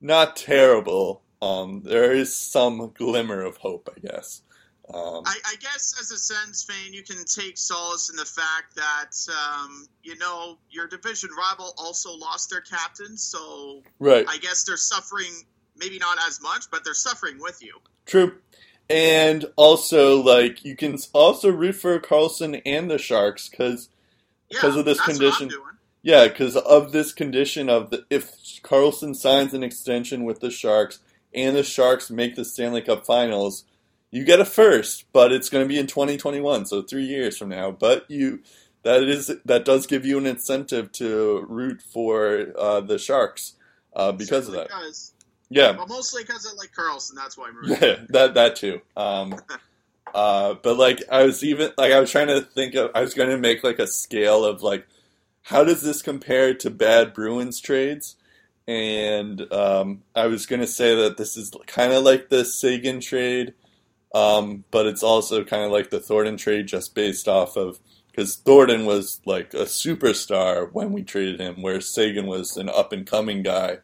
not 0.00 0.36
terrible. 0.36 1.23
Um, 1.44 1.82
there 1.84 2.12
is 2.12 2.34
some 2.34 2.92
glimmer 2.96 3.42
of 3.42 3.56
hope, 3.58 3.88
I 3.94 4.00
guess. 4.00 4.42
Um, 4.92 5.22
I, 5.24 5.36
I 5.46 5.56
guess 5.60 5.94
as 5.98 6.10
a 6.10 6.18
Sens 6.18 6.62
fan, 6.62 6.92
you 6.92 7.02
can 7.02 7.24
take 7.24 7.56
solace 7.56 8.10
in 8.10 8.16
the 8.16 8.24
fact 8.24 8.76
that 8.76 9.16
um, 9.32 9.86
you 10.02 10.16
know 10.18 10.58
your 10.70 10.86
division 10.86 11.30
rival 11.36 11.74
also 11.78 12.14
lost 12.14 12.50
their 12.50 12.60
captain, 12.60 13.16
so 13.16 13.82
right. 13.98 14.26
I 14.28 14.38
guess 14.38 14.64
they're 14.64 14.76
suffering. 14.76 15.32
Maybe 15.76 15.98
not 15.98 16.18
as 16.26 16.40
much, 16.40 16.70
but 16.70 16.84
they're 16.84 16.94
suffering 16.94 17.38
with 17.40 17.62
you. 17.62 17.78
True. 18.06 18.36
And 18.88 19.46
also, 19.56 20.22
like, 20.22 20.64
you 20.64 20.76
can 20.76 20.98
also 21.12 21.50
root 21.50 21.76
for 21.76 21.98
Karlsson 21.98 22.60
and 22.64 22.90
the 22.90 22.98
Sharks 22.98 23.48
because, 23.48 23.88
Yeah, 24.50 24.58
Because 24.58 24.76
of 24.76 24.84
this 24.84 25.00
condition. 25.00 25.26
What 25.30 25.42
I'm 25.42 25.48
doing. 25.48 25.76
yeah, 26.02 26.28
because 26.28 26.56
of 26.56 26.92
this 26.92 27.12
condition 27.12 27.68
of 27.68 27.90
the, 27.90 28.04
if 28.10 28.30
Karlsson 28.62 29.16
signs 29.16 29.54
an 29.54 29.64
extension 29.64 30.24
with 30.24 30.40
the 30.40 30.50
Sharks 30.50 31.00
and 31.34 31.56
the 31.56 31.62
Sharks 31.62 32.10
make 32.10 32.36
the 32.36 32.44
Stanley 32.44 32.82
Cup 32.82 33.04
Finals, 33.04 33.64
you 34.10 34.24
get 34.24 34.40
a 34.40 34.44
first, 34.44 35.06
but 35.12 35.32
it's 35.32 35.48
going 35.48 35.64
to 35.64 35.68
be 35.68 35.78
in 35.78 35.86
2021, 35.86 36.66
so 36.66 36.82
three 36.82 37.04
years 37.04 37.36
from 37.36 37.48
now. 37.48 37.70
But 37.70 38.08
you, 38.10 38.40
that 38.82 39.02
is 39.02 39.32
that 39.44 39.64
does 39.64 39.86
give 39.86 40.04
you 40.04 40.18
an 40.18 40.26
incentive 40.26 40.92
to 40.92 41.44
root 41.48 41.82
for 41.82 42.52
uh, 42.56 42.80
the 42.80 42.98
Sharks 42.98 43.54
uh, 43.94 44.12
because 44.12 44.46
of 44.48 44.54
that. 44.54 44.68
does. 44.68 45.12
Yeah, 45.50 45.72
But 45.72 45.88
mostly 45.88 46.22
because 46.22 46.46
I 46.46 46.56
like 46.56 46.72
Karlsson. 46.72 47.14
That's 47.14 47.36
why 47.36 47.48
I'm 47.48 47.56
rooting. 47.56 47.76
Yeah, 47.80 47.96
that 48.10 48.34
that 48.34 48.56
too. 48.56 48.80
Um, 48.96 49.36
uh, 50.14 50.54
but 50.62 50.76
like 50.76 51.02
I 51.10 51.24
was 51.24 51.44
even 51.44 51.72
like 51.76 51.92
I 51.92 52.00
was 52.00 52.10
trying 52.10 52.28
to 52.28 52.40
think 52.40 52.74
of 52.74 52.90
I 52.94 53.00
was 53.00 53.14
going 53.14 53.30
to 53.30 53.38
make 53.38 53.62
like 53.62 53.78
a 53.78 53.86
scale 53.86 54.44
of 54.44 54.62
like 54.62 54.86
how 55.42 55.62
does 55.64 55.82
this 55.82 56.02
compare 56.02 56.54
to 56.54 56.70
bad 56.70 57.12
Bruins 57.12 57.60
trades, 57.60 58.16
and 58.66 59.52
um, 59.52 60.02
I 60.14 60.26
was 60.26 60.46
going 60.46 60.60
to 60.60 60.66
say 60.66 60.94
that 60.94 61.16
this 61.16 61.36
is 61.36 61.52
kind 61.66 61.92
of 61.92 62.02
like 62.02 62.28
the 62.28 62.44
Seguin 62.44 63.00
trade, 63.00 63.54
um, 64.14 64.64
but 64.70 64.86
it's 64.86 65.02
also 65.02 65.44
kind 65.44 65.64
of 65.64 65.70
like 65.70 65.90
the 65.90 66.00
Thornton 66.00 66.36
trade 66.36 66.66
just 66.66 66.94
based 66.94 67.28
off 67.28 67.56
of 67.56 67.78
because 68.10 68.36
Thornton 68.36 68.86
was 68.86 69.20
like 69.26 69.52
a 69.54 69.64
superstar 69.64 70.72
when 70.72 70.92
we 70.92 71.02
traded 71.02 71.40
him, 71.40 71.60
where 71.60 71.80
Seguin 71.80 72.26
was 72.26 72.56
an 72.56 72.68
up 72.68 72.92
and 72.92 73.06
coming 73.06 73.42
guy. 73.42 73.78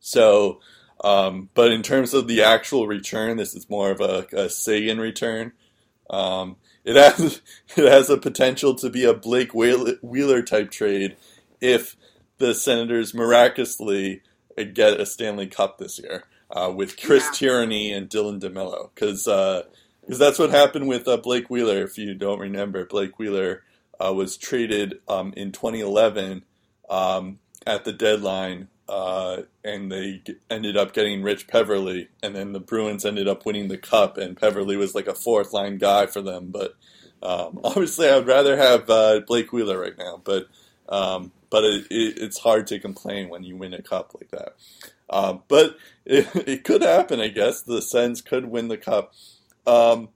So, 0.00 0.60
um, 1.02 1.48
but 1.54 1.70
in 1.70 1.82
terms 1.82 2.12
of 2.12 2.26
the 2.26 2.42
actual 2.42 2.86
return, 2.86 3.36
this 3.36 3.54
is 3.54 3.70
more 3.70 3.90
of 3.90 4.00
a, 4.00 4.26
a 4.32 4.50
Seguin 4.50 4.98
return. 4.98 5.52
Um, 6.10 6.56
it 6.84 6.96
has 6.96 7.40
it 7.76 7.90
has 7.90 8.10
a 8.10 8.18
potential 8.18 8.74
to 8.74 8.90
be 8.90 9.04
a 9.04 9.14
Blake 9.14 9.54
Wheeler, 9.54 9.94
Wheeler 10.02 10.42
type 10.42 10.70
trade 10.70 11.16
if 11.60 11.96
the 12.40 12.54
Senators 12.54 13.14
miraculously 13.14 14.22
get 14.56 15.00
a 15.00 15.06
Stanley 15.06 15.46
Cup 15.46 15.78
this 15.78 15.98
year 16.00 16.24
uh, 16.50 16.72
with 16.74 17.00
Chris 17.00 17.24
Yeah. 17.26 17.30
Tierney 17.32 17.92
and 17.92 18.08
Dylan 18.10 18.40
DeMelo 18.40 18.90
because 18.94 19.24
because 19.24 20.18
that's 20.18 20.38
what 20.40 20.50
happened 20.50 20.88
with 20.88 21.06
uh, 21.06 21.16
Blake 21.18 21.48
Wheeler. 21.48 21.82
If 21.84 21.96
you 21.96 22.14
don't 22.14 22.40
remember, 22.40 22.84
Blake 22.84 23.18
Wheeler 23.18 23.62
uh, 24.04 24.12
was 24.12 24.36
traded 24.36 24.94
um, 25.08 25.32
in 25.36 25.52
2011 25.52 26.42
um, 26.88 27.38
at 27.66 27.84
the 27.84 27.92
deadline, 27.92 28.68
uh, 28.88 29.42
and 29.62 29.92
they 29.92 30.22
g- 30.24 30.36
ended 30.50 30.76
up 30.76 30.92
getting 30.94 31.22
Rich 31.22 31.46
Peverley, 31.46 32.08
and 32.22 32.34
then 32.34 32.52
the 32.52 32.60
Bruins 32.60 33.04
ended 33.04 33.28
up 33.28 33.46
winning 33.46 33.68
the 33.68 33.78
cup, 33.78 34.16
and 34.18 34.36
Peverley 34.36 34.76
was 34.76 34.94
like 34.94 35.06
a 35.06 35.14
fourth 35.14 35.52
line 35.52 35.78
guy 35.78 36.06
for 36.06 36.22
them. 36.22 36.50
But 36.50 36.74
um, 37.22 37.60
obviously, 37.64 38.08
I 38.08 38.16
would 38.16 38.26
rather 38.26 38.56
have 38.56 38.90
uh, 38.90 39.20
Blake 39.26 39.52
Wheeler 39.52 39.78
right 39.78 39.96
now, 39.96 40.20
but 40.24 40.46
um, 40.88 41.30
but 41.50 41.64
it, 41.64 41.86
it, 41.90 42.18
it's 42.18 42.38
hard 42.38 42.66
to 42.68 42.78
complain 42.78 43.28
when 43.28 43.42
you 43.42 43.56
win 43.56 43.74
a 43.74 43.82
cup 43.82 44.14
like 44.14 44.30
that. 44.30 44.54
Um, 45.10 45.42
but 45.48 45.76
it, 46.06 46.28
it 46.48 46.64
could 46.64 46.82
happen, 46.82 47.20
I 47.20 47.28
guess. 47.28 47.62
The 47.62 47.82
Sens 47.82 48.22
could 48.22 48.46
win 48.46 48.68
the 48.68 48.76
cup. 48.76 49.12
Um, 49.66 50.08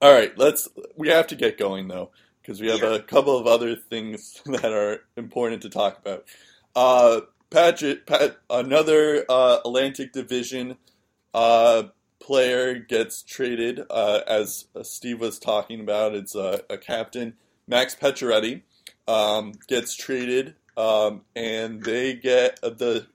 all 0.00 0.12
right, 0.12 0.36
let's. 0.38 0.68
We 0.96 1.08
have 1.08 1.26
to 1.28 1.34
get 1.34 1.58
going 1.58 1.88
though, 1.88 2.10
because 2.40 2.60
we 2.60 2.68
have 2.68 2.82
a 2.82 3.00
couple 3.00 3.36
of 3.36 3.46
other 3.46 3.74
things 3.74 4.40
that 4.46 4.72
are 4.72 5.00
important 5.16 5.62
to 5.62 5.70
talk 5.70 5.98
about. 5.98 6.24
Uh, 6.76 7.22
Paget, 7.50 8.06
Pat, 8.06 8.36
another 8.50 9.24
uh, 9.28 9.58
Atlantic 9.64 10.12
Division 10.12 10.76
uh, 11.34 11.84
player 12.20 12.78
gets 12.78 13.22
traded, 13.22 13.80
uh, 13.90 14.20
as 14.26 14.66
Steve 14.82 15.20
was 15.20 15.38
talking 15.38 15.80
about. 15.80 16.14
It's 16.14 16.34
a, 16.34 16.62
a 16.68 16.76
captain, 16.76 17.34
Max 17.66 17.96
Pacioretty, 17.96 18.62
um, 19.08 19.54
gets 19.66 19.96
traded, 19.96 20.54
um, 20.76 21.22
and 21.34 21.82
they 21.82 22.14
get 22.14 22.60
the 22.60 23.06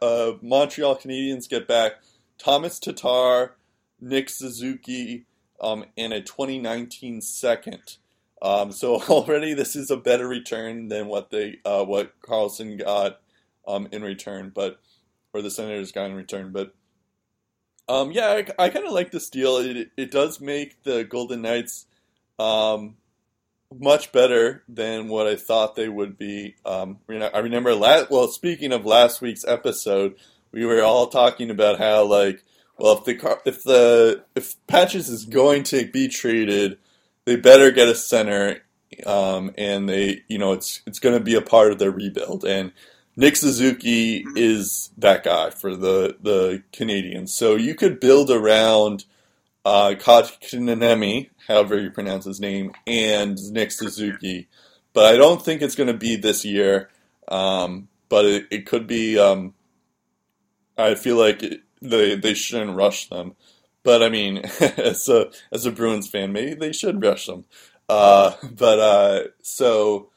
uh, 0.00 0.32
Montreal 0.40 0.96
Canadiens 0.96 1.48
get 1.48 1.68
back 1.68 1.92
Thomas 2.38 2.80
Tatar, 2.80 3.54
Nick 4.00 4.28
Suzuki, 4.30 5.26
um, 5.60 5.84
and 5.96 6.12
a 6.12 6.20
2019 6.20 7.20
second. 7.20 7.98
Um, 8.40 8.72
so 8.72 9.00
already 9.08 9.54
this 9.54 9.76
is 9.76 9.90
a 9.90 9.96
better 9.96 10.26
return 10.26 10.88
than 10.88 11.06
what 11.06 11.30
they 11.30 11.58
uh, 11.64 11.84
what 11.84 12.20
Karlsson 12.20 12.82
got 12.82 13.20
um, 13.68 13.86
in 13.92 14.02
return, 14.02 14.50
but 14.52 14.80
or 15.32 15.42
the 15.42 15.50
Senators 15.50 15.92
got 15.92 16.06
in 16.06 16.16
return. 16.16 16.50
But 16.50 16.74
um, 17.88 18.10
yeah, 18.10 18.28
I, 18.58 18.64
I 18.64 18.68
kind 18.70 18.86
of 18.86 18.92
like 18.92 19.10
this 19.10 19.28
deal. 19.28 19.58
It 19.58 19.90
it 19.96 20.10
does 20.10 20.40
make 20.40 20.82
the 20.82 21.04
Golden 21.04 21.42
Knights 21.42 21.86
um, 22.38 22.96
much 23.78 24.12
better 24.12 24.62
than 24.68 25.08
what 25.08 25.26
I 25.26 25.36
thought 25.36 25.76
they 25.76 25.88
would 25.88 26.18
be. 26.18 26.56
Um, 26.64 26.98
you 27.08 27.18
know, 27.18 27.30
I 27.32 27.38
remember 27.40 27.74
last. 27.74 28.10
Well, 28.10 28.28
speaking 28.28 28.72
of 28.72 28.86
last 28.86 29.20
week's 29.20 29.44
episode, 29.46 30.14
we 30.52 30.64
were 30.64 30.82
all 30.82 31.06
talking 31.08 31.50
about 31.50 31.78
how 31.78 32.04
like, 32.04 32.44
well, 32.78 32.98
if 32.98 33.04
the 33.04 33.14
Car- 33.14 33.42
if 33.44 33.62
the 33.62 34.24
if 34.34 34.54
Patches 34.66 35.08
is 35.08 35.24
going 35.24 35.64
to 35.64 35.86
be 35.86 36.08
traded, 36.08 36.78
they 37.24 37.36
better 37.36 37.70
get 37.70 37.88
a 37.88 37.94
center, 37.94 38.62
um, 39.06 39.52
and 39.56 39.88
they 39.88 40.22
you 40.28 40.38
know 40.38 40.52
it's 40.52 40.82
it's 40.86 40.98
going 40.98 41.16
to 41.16 41.24
be 41.24 41.34
a 41.34 41.42
part 41.42 41.72
of 41.72 41.78
their 41.78 41.90
rebuild. 41.90 42.44
And 42.44 42.72
Nick 43.16 43.36
Suzuki 43.36 44.24
is 44.36 44.90
that 44.98 45.24
guy 45.24 45.50
for 45.50 45.76
the 45.76 46.16
the 46.20 46.62
Canadiens. 46.72 47.30
So 47.30 47.56
you 47.56 47.74
could 47.74 48.00
build 48.00 48.30
around 48.30 49.04
uh, 49.64 49.94
however 51.46 51.80
you 51.80 51.90
pronounce 51.90 52.24
his 52.24 52.40
name, 52.40 52.72
and 52.86 53.38
Nick 53.52 53.70
Suzuki. 53.72 54.48
But 54.92 55.14
I 55.14 55.16
don't 55.16 55.42
think 55.42 55.62
it's 55.62 55.74
going 55.74 55.86
to 55.88 55.94
be 55.94 56.16
this 56.16 56.44
year. 56.44 56.90
Um, 57.28 57.88
but 58.08 58.24
it, 58.24 58.46
it 58.50 58.66
could 58.66 58.86
be. 58.86 59.18
Um, 59.18 59.54
I 60.76 60.94
feel 60.94 61.16
like 61.16 61.42
it, 61.42 61.60
they 61.80 62.14
they 62.14 62.34
shouldn't 62.34 62.76
rush 62.76 63.08
them. 63.08 63.34
But 63.82 64.02
I 64.02 64.08
mean, 64.08 64.38
as 64.60 65.08
a 65.08 65.30
as 65.50 65.66
a 65.66 65.72
Bruins 65.72 66.08
fan, 66.08 66.32
maybe 66.32 66.54
they 66.54 66.72
should 66.72 67.02
rush 67.02 67.26
them. 67.26 67.44
Uh, 67.88 68.32
but 68.52 68.78
uh, 68.78 69.22
so 69.42 70.10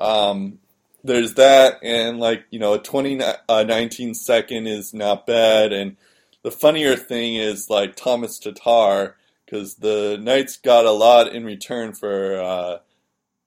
um, 0.00 0.58
there's 1.04 1.34
that, 1.34 1.80
and 1.82 2.18
like 2.18 2.44
you 2.50 2.58
know, 2.58 2.74
a 2.74 2.78
2019 2.78 4.14
second 4.14 4.66
is 4.66 4.94
not 4.94 5.26
bad. 5.26 5.72
And 5.72 5.96
the 6.42 6.50
funnier 6.50 6.96
thing 6.96 7.36
is 7.36 7.68
like 7.68 7.96
Thomas 7.96 8.38
Tatar, 8.38 9.16
because 9.44 9.76
the 9.76 10.18
Knights 10.20 10.56
got 10.56 10.84
a 10.84 10.92
lot 10.92 11.32
in 11.34 11.44
return 11.44 11.92
for 11.92 12.40
uh, 12.40 12.78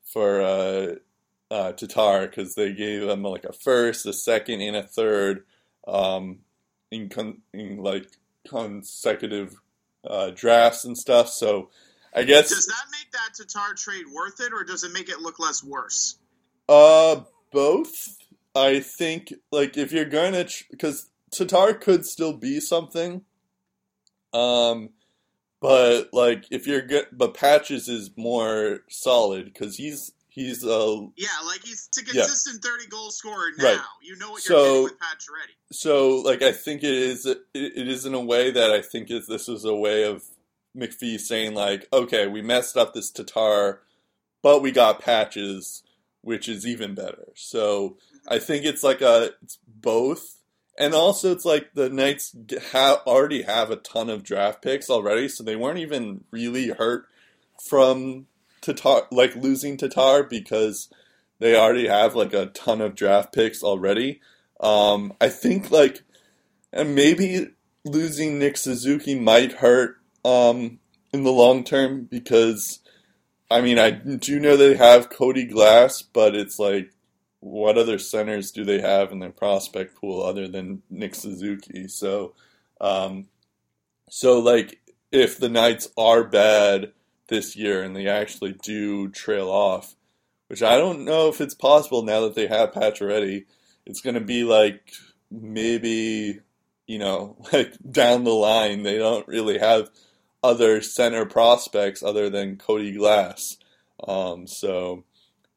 for 0.06 0.42
uh, 0.42 0.96
uh, 1.50 1.72
Tatar, 1.74 2.28
because 2.28 2.56
they 2.56 2.74
gave 2.74 3.04
him 3.04 3.24
like 3.24 3.46
a 3.46 3.54
first, 3.54 4.06
a 4.06 4.14
second, 4.14 4.62
and 4.62 4.76
a 4.76 4.84
third 4.84 5.46
um, 5.88 6.40
in, 6.92 7.10
con- 7.10 7.42
in 7.54 7.78
like 7.78 8.08
consecutive 8.48 9.56
uh, 10.06 10.32
drafts 10.32 10.86
and 10.86 10.98
stuff. 10.98 11.30
So 11.30 11.70
I 12.14 12.24
guess 12.24 12.50
Does 12.50 12.66
that 12.66 12.86
make 12.92 13.12
that 13.12 13.36
Tatar 13.36 13.74
trade 13.76 14.06
worth 14.14 14.40
it, 14.42 14.54
or 14.54 14.64
does 14.64 14.84
it 14.84 14.92
make 14.94 15.10
it 15.10 15.20
look 15.20 15.40
less 15.40 15.64
worse? 15.64 16.18
Uh, 16.68 17.22
both. 17.52 18.18
I 18.54 18.82
think 18.82 19.34
like 19.52 19.78
if 19.78 19.94
you're 19.94 20.06
gonna 20.06 20.46
because 20.70 21.10
Tatar 21.32 21.74
could 21.74 22.06
still 22.06 22.34
be 22.34 22.60
something. 22.60 23.24
Um, 24.34 24.90
but 25.62 26.10
like 26.14 26.46
if 26.52 26.66
you're 26.68 26.82
good, 26.82 27.08
but 27.12 27.34
Patches 27.34 27.88
is 27.88 28.12
more 28.18 28.80
solid 28.90 29.46
because 29.46 29.78
he's 29.78 30.12
he's 30.30 30.64
uh 30.66 31.02
Yeah, 31.18 31.28
like 31.46 31.64
he's 31.64 31.90
a 31.98 32.02
Yeah. 32.06 32.24
consistent 32.24 32.64
thirty 32.64 32.88
goal 32.88 33.12
scorer 33.12 33.50
now. 33.58 33.64
Right. 33.66 33.80
You 34.02 34.16
know 34.18 34.32
what 34.32 34.42
So- 34.42 34.54
you're 34.56 34.66
getting 34.66 34.84
with 34.84 35.00
Pacioretty. 35.00 35.56
so 35.76 36.10
like 36.22 36.42
I 36.42 36.52
think 36.54 36.84
it 36.84 36.94
is 36.94 37.26
it, 37.26 37.40
it 37.54 37.88
is 37.88 38.06
in 38.06 38.14
a 38.14 38.22
way 38.22 38.52
that 38.52 38.72
I 38.72 38.82
think 38.82 39.12
is 39.12 39.28
this 39.28 39.48
is 39.50 39.66
a 39.66 39.76
way 39.76 40.04
of 40.04 40.24
McPhee 40.76 41.20
saying 41.20 41.54
like 41.54 41.88
okay 41.92 42.28
we 42.28 42.42
messed 42.42 42.78
up 42.78 42.94
this 42.94 43.12
Tatar, 43.12 43.82
but 44.42 44.62
we 44.62 44.72
got 44.72 45.02
Patches, 45.02 45.84
which 46.22 46.48
is 46.48 46.66
even 46.66 46.96
better. 46.96 47.28
So 47.36 47.98
I 48.28 48.40
think 48.40 48.64
it's 48.66 48.84
like 48.84 49.02
a 49.02 49.32
it's 49.44 49.60
both, 49.68 50.38
and 50.82 50.96
also 50.96 51.32
it's 51.32 51.46
like 51.46 51.76
the 51.76 51.90
Knights 51.92 52.36
ha- 52.72 53.04
already 53.06 53.44
have 53.44 53.70
a 53.70 53.76
ton 53.76 54.10
of 54.10 54.24
draft 54.24 54.64
picks 54.64 54.90
already, 54.90 55.28
so 55.30 55.44
they 55.44 55.56
weren't 55.56 55.78
even 55.78 56.24
really 56.32 56.70
hurt 56.70 57.06
from 57.64 58.26
Tatar 58.62 59.04
like 59.12 59.36
losing 59.36 59.78
Tatar 59.78 60.24
because 60.24 60.90
they 61.38 61.56
already 61.56 61.88
have 61.88 62.16
like 62.16 62.34
a 62.34 62.48
ton 62.48 62.82
of 62.82 62.96
draft 62.96 63.32
picks 63.32 63.62
already. 63.62 64.22
Um, 64.60 65.14
I 65.22 65.30
think 65.30 65.70
like, 65.70 66.02
and 66.74 66.96
maybe 66.96 67.50
losing 67.86 68.40
Nick 68.40 68.58
Suzuki 68.58 69.14
might 69.14 69.54
hurt 69.54 69.98
um, 70.26 70.80
in 71.14 71.24
the 71.24 71.32
long 71.32 71.64
term 71.64 72.06
because, 72.06 72.80
I 73.52 73.62
mean, 73.62 73.78
I 73.78 73.92
do 73.92 74.40
know 74.40 74.58
they 74.58 74.78
have 74.78 75.12
Cody 75.12 75.46
Glass, 75.46 76.02
but 76.02 76.36
it's 76.36 76.58
like, 76.58 76.92
what 77.42 77.78
other 77.78 78.00
centers 78.00 78.52
do 78.52 78.64
they 78.64 78.82
have 78.82 79.12
in 79.12 79.20
their 79.20 79.32
prospect 79.32 79.96
pool 80.00 80.24
other 80.24 80.48
than 80.48 80.82
Nick 80.90 81.14
Suzuki? 81.16 81.88
So, 81.88 82.34
um, 82.80 83.28
so 84.10 84.40
like, 84.40 84.80
if 85.12 85.38
the 85.38 85.50
Knights 85.50 85.90
are 85.98 86.24
bad 86.24 86.94
this 87.28 87.56
year 87.56 87.84
and 87.84 87.96
they 87.96 88.08
actually 88.08 88.54
do 88.54 89.10
trail 89.10 89.50
off, 89.50 89.96
which 90.48 90.64
I 90.64 90.78
don't 90.78 91.06
know 91.06 91.28
if 91.28 91.42
it's 91.42 91.54
possible 91.54 92.04
now 92.04 92.22
that 92.22 92.36
they 92.36 92.48
have 92.48 92.72
Pacioretty 92.72 93.46
it's 93.86 94.02
going 94.02 94.16
to 94.16 94.22
be 94.22 94.44
like 94.44 94.94
maybe 95.30 96.40
you 96.88 97.00
know 97.00 97.38
like 97.54 97.74
down 97.90 98.24
the 98.24 98.32
line 98.32 98.84
they 98.84 98.98
don't 98.98 99.28
really 99.28 99.58
have 99.58 99.90
other 100.44 100.82
center 100.82 101.26
prospects 101.26 102.02
other 102.02 102.30
than 102.30 102.58
Cody 102.58 102.94
Glass 102.94 103.58
um, 104.08 104.48
so 104.48 105.04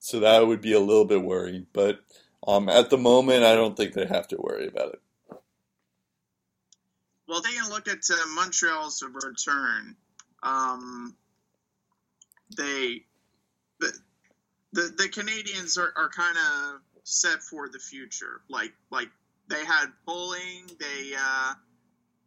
so 0.05 0.21
that 0.21 0.47
would 0.47 0.61
be 0.61 0.73
a 0.73 0.81
little 0.81 1.05
bit 1.05 1.23
worrying 1.23 1.67
but 1.73 2.01
um, 2.47 2.69
at 2.69 2.91
the 2.91 2.99
moment 2.99 3.45
I 3.45 3.55
don't 3.55 3.77
think 3.77 3.95
they 3.95 4.07
have 4.07 4.29
to 4.29 4.37
worry 4.37 4.69
about 4.69 4.95
it 4.95 5.01
Well, 7.27 7.41
taking 7.41 7.63
a 7.63 7.69
look 7.69 7.89
at 7.89 7.99
uh, 8.11 8.17
Montreal's 8.35 9.03
return, 9.03 9.97
um, 10.43 11.15
they 12.57 13.03
the 13.81 13.93
the, 14.73 14.83
the 14.97 15.09
Canadiens 15.09 15.79
are, 15.79 15.93
are 15.97 16.11
kind 16.11 16.37
of 16.37 16.81
set 17.05 17.43
for 17.43 17.69
the 17.69 17.79
future. 17.79 18.43
Like 18.49 18.73
like 18.91 19.09
they 19.49 19.65
had 19.65 19.87
Poehling, 20.07 20.79
they 20.79 21.13
uh, 21.19 21.55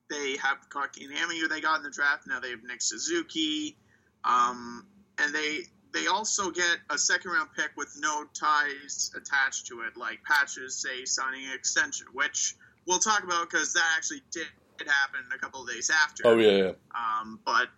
they 0.10 0.38
have 0.38 0.58
Kotkaniemi 0.70 1.40
who 1.40 1.48
they 1.48 1.62
got 1.62 1.78
in 1.78 1.84
the 1.84 1.92
draft. 1.92 2.26
Now 2.28 2.40
they 2.40 2.50
have 2.52 2.64
Nick 2.64 2.82
Suzuki, 2.82 3.78
um, 4.24 4.88
and 5.20 5.34
they 5.34 5.60
they 5.98 6.08
also 6.08 6.52
get 6.52 6.78
a 6.90 6.98
second 6.98 7.32
round 7.32 7.50
pick 7.56 7.72
with 7.76 7.98
no 8.00 8.26
ties 8.34 9.12
attached 9.16 9.68
to 9.68 9.82
it, 9.82 9.98
like 9.98 10.20
Patches 10.24 10.76
say 10.76 11.06
signing 11.06 11.46
an 11.46 11.54
extension, 11.54 12.08
which 12.14 12.56
we'll 12.86 13.00
talk 13.00 13.24
about 13.24 13.50
because 13.50 13.74
that 13.74 13.94
actually 13.96 14.22
did 14.32 14.48
happen 14.80 15.22
a 15.34 15.38
couple 15.40 15.62
of 15.64 15.70
days 15.70 15.90
after. 15.90 16.24
oh 16.28 16.38
yeah 16.38 16.52
yeah 16.58 16.72
Um, 16.96 17.40
but 17.46 17.70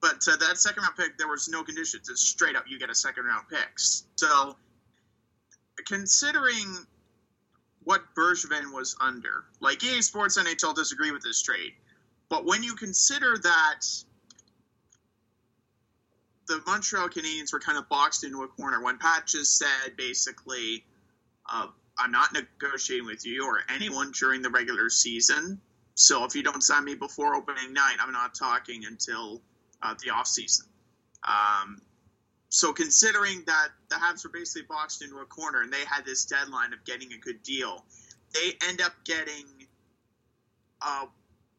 but 0.00 0.20
that 0.24 0.56
second 0.56 0.82
round 0.82 0.96
pick, 0.96 1.18
there 1.18 1.28
was 1.28 1.48
no 1.48 1.62
conditions. 1.62 2.08
It's 2.08 2.22
straight 2.22 2.54
up, 2.56 2.64
you 2.68 2.78
get 2.78 2.90
a 2.90 2.94
second 2.94 3.24
round 3.24 3.48
pick. 3.48 3.68
So 4.16 4.56
considering 5.86 6.86
what 7.84 8.02
Bergevin 8.16 8.72
was 8.72 8.96
under, 9.00 9.44
like 9.60 9.82
EA 9.84 10.02
Sports 10.02 10.38
NHL 10.38 10.74
disagree 10.74 11.10
with 11.10 11.22
this 11.22 11.42
trade, 11.42 11.72
but 12.28 12.44
when 12.44 12.62
you 12.62 12.74
consider 12.74 13.36
that 13.42 13.80
the 16.48 16.62
Montreal 16.66 17.08
Canadiens 17.08 17.52
were 17.52 17.60
kind 17.60 17.78
of 17.78 17.88
boxed 17.88 18.24
into 18.24 18.42
a 18.42 18.48
corner 18.48 18.82
when 18.82 18.98
Patches 18.98 19.50
said 19.50 19.96
basically, 19.96 20.84
uh, 21.50 21.68
"I'm 21.98 22.12
not 22.12 22.32
negotiating 22.32 23.06
with 23.06 23.26
you 23.26 23.46
or 23.46 23.62
anyone 23.68 24.12
during 24.12 24.42
the 24.42 24.50
regular 24.50 24.90
season." 24.90 25.60
So 25.94 26.24
if 26.24 26.34
you 26.34 26.42
don't 26.42 26.62
sign 26.62 26.84
me 26.84 26.94
before 26.94 27.34
opening 27.34 27.72
night, 27.72 27.96
I'm 28.00 28.12
not 28.12 28.34
talking 28.34 28.84
until 28.84 29.40
uh, 29.82 29.94
the 30.04 30.10
off 30.10 30.26
season. 30.26 30.66
Um, 31.24 31.80
so 32.48 32.72
considering 32.72 33.42
that 33.46 33.68
the 33.88 33.96
Habs 33.96 34.24
were 34.24 34.30
basically 34.30 34.66
boxed 34.68 35.02
into 35.02 35.18
a 35.18 35.24
corner 35.24 35.62
and 35.62 35.72
they 35.72 35.84
had 35.84 36.04
this 36.04 36.24
deadline 36.24 36.72
of 36.72 36.84
getting 36.84 37.12
a 37.12 37.18
good 37.18 37.42
deal, 37.42 37.84
they 38.34 38.52
end 38.68 38.80
up 38.80 38.92
getting 39.04 39.46
a, 40.82 41.06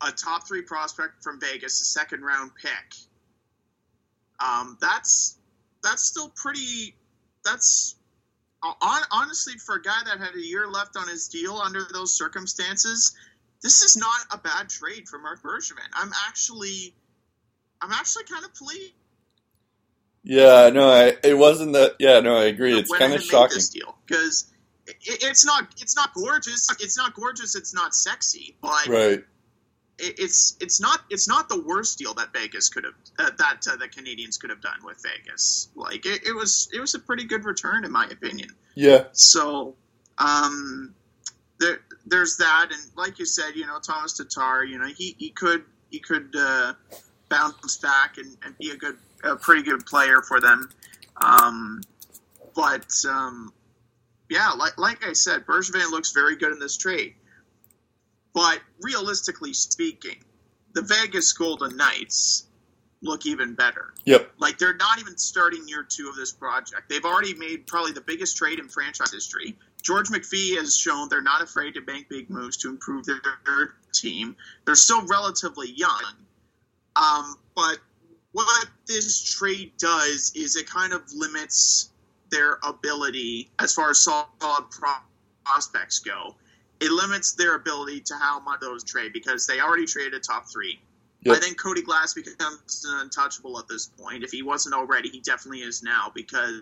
a 0.01 0.11
top 0.11 0.47
three 0.47 0.61
prospect 0.61 1.23
from 1.23 1.39
Vegas, 1.39 1.81
a 1.81 1.85
second 1.85 2.21
round 2.21 2.51
pick. 2.55 2.95
Um, 4.39 4.77
that's 4.79 5.37
that's 5.83 6.03
still 6.03 6.29
pretty. 6.29 6.95
That's 7.45 7.95
on, 8.63 9.01
honestly 9.11 9.53
for 9.53 9.75
a 9.75 9.81
guy 9.81 9.99
that 10.05 10.19
had 10.19 10.35
a 10.35 10.41
year 10.41 10.67
left 10.67 10.97
on 10.97 11.07
his 11.07 11.27
deal 11.27 11.57
under 11.57 11.81
those 11.93 12.17
circumstances 12.17 13.15
this 13.61 13.81
is 13.81 13.97
not 13.97 14.19
a 14.31 14.37
bad 14.37 14.69
trade 14.69 15.07
for 15.07 15.17
Marc 15.17 15.41
Bergevin. 15.41 15.87
I'm 15.93 16.11
actually, 16.27 16.93
I'm 17.81 17.91
actually 17.91 18.25
kind 18.25 18.45
of 18.45 18.53
pleased. 18.53 18.93
yeah 20.23 20.69
no 20.73 20.89
I, 20.89 21.17
it 21.23 21.37
wasn't 21.37 21.73
that 21.73 21.95
yeah 21.99 22.19
no 22.19 22.37
I 22.37 22.45
agree 22.45 22.77
it's 22.77 22.91
kind 22.91 23.13
of 23.13 23.23
shocking 23.23 23.61
because 24.05 24.51
it, 24.85 24.95
it's 25.23 25.45
not, 25.45 25.67
it's 25.81 25.95
not 25.95 26.13
gorgeous. 26.13 26.69
It's 26.79 26.97
not 26.97 27.13
gorgeous. 27.13 27.55
It's 27.55 27.73
not 27.73 27.93
sexy, 27.93 28.55
but 28.61 28.87
right 28.87 29.23
it's 29.99 30.55
it's 30.59 30.79
not 30.79 31.01
it's 31.09 31.27
not 31.27 31.49
the 31.49 31.59
worst 31.61 31.97
deal 31.97 32.13
that 32.13 32.31
Vegas 32.33 32.69
could 32.69 32.83
have 32.83 32.93
uh, 33.19 33.31
that 33.37 33.65
uh, 33.67 33.75
the 33.77 33.87
Canadiens 33.87 34.39
could 34.39 34.49
have 34.49 34.61
done 34.61 34.79
with 34.83 35.03
Vegas. 35.03 35.69
Like 35.75 36.05
it, 36.05 36.25
it 36.25 36.35
was 36.35 36.69
it 36.73 36.79
was 36.79 36.93
a 36.95 36.99
pretty 36.99 37.25
good 37.25 37.45
return 37.45 37.83
in 37.83 37.91
my 37.91 38.05
opinion. 38.05 38.49
yeah 38.75 39.05
So, 39.11 39.75
um, 40.17 40.93
there, 41.59 41.79
there's 42.05 42.37
that, 42.37 42.69
and 42.71 42.81
like 42.95 43.19
you 43.19 43.25
said, 43.25 43.55
you 43.55 43.65
know, 43.65 43.79
Thomas 43.79 44.13
Tatar, 44.13 44.63
you 44.63 44.77
know, 44.77 44.87
he, 44.87 45.15
he 45.17 45.29
could 45.31 45.63
he 45.89 45.99
could 45.99 46.35
uh, 46.37 46.73
bounce 47.29 47.77
back 47.77 48.17
and, 48.17 48.37
and 48.43 48.57
be 48.57 48.71
a 48.71 48.75
good, 48.75 48.97
a 49.23 49.35
pretty 49.35 49.63
good 49.63 49.85
player 49.85 50.21
for 50.21 50.39
them. 50.39 50.69
Um, 51.19 51.81
but 52.55 52.91
um, 53.09 53.51
yeah, 54.29 54.49
like 54.51 54.77
like 54.77 55.05
I 55.05 55.13
said, 55.13 55.45
Bergevin 55.45 55.89
looks 55.91 56.11
very 56.11 56.35
good 56.35 56.51
in 56.51 56.59
this 56.59 56.77
trade. 56.77 57.15
But 58.37 58.61
realistically 58.81 59.53
speaking, 59.53 60.23
the 60.73 60.83
Vegas 60.83 61.33
Golden 61.33 61.75
Knights 61.75 62.45
look 63.01 63.25
even 63.25 63.55
better. 63.55 63.95
yep 64.05 64.31
Like 64.37 64.59
they're 64.59 64.75
not 64.75 64.99
even 64.99 65.17
starting 65.17 65.67
year 65.67 65.83
two 65.83 66.07
of 66.07 66.15
this 66.15 66.33
project. 66.33 66.87
They've 66.87 67.03
already 67.03 67.33
made 67.33 67.65
probably 67.65 67.93
the 67.93 68.01
biggest 68.01 68.37
trade 68.37 68.59
in 68.59 68.69
franchise 68.69 69.11
history, 69.11 69.57
George 69.81 70.09
McPhee 70.09 70.55
has 70.57 70.77
shown 70.77 71.09
they're 71.09 71.21
not 71.21 71.41
afraid 71.41 71.73
to 71.75 71.81
make 71.81 72.09
big 72.09 72.29
moves 72.29 72.57
to 72.57 72.69
improve 72.69 73.05
their, 73.05 73.21
their 73.45 73.73
team. 73.91 74.35
They're 74.65 74.75
still 74.75 75.03
relatively 75.07 75.71
young. 75.71 76.03
Um, 76.95 77.37
but 77.55 77.79
what 78.33 78.67
this 78.85 79.23
trade 79.23 79.71
does 79.79 80.31
is 80.35 80.55
it 80.55 80.69
kind 80.69 80.93
of 80.93 81.01
limits 81.11 81.89
their 82.29 82.59
ability 82.63 83.49
as 83.57 83.73
far 83.73 83.89
as 83.89 84.01
solid 84.01 84.27
prospects 85.43 85.99
go. 85.99 86.35
It 86.79 86.91
limits 86.91 87.33
their 87.33 87.55
ability 87.55 88.01
to 88.01 88.15
how 88.15 88.39
much 88.39 88.59
those 88.59 88.83
trade 88.83 89.13
because 89.13 89.47
they 89.47 89.59
already 89.59 89.85
traded 89.85 90.13
a 90.13 90.19
top 90.19 90.47
three. 90.51 90.79
Yep. 91.21 91.35
I 91.35 91.39
think 91.39 91.59
Cody 91.59 91.81
Glass 91.81 92.13
becomes 92.13 92.85
an 92.87 92.99
untouchable 92.99 93.57
at 93.57 93.67
this 93.67 93.87
point. 93.87 94.23
If 94.23 94.31
he 94.31 94.43
wasn't 94.43 94.75
already, 94.75 95.09
he 95.09 95.19
definitely 95.19 95.61
is 95.61 95.81
now 95.81 96.11
because, 96.13 96.61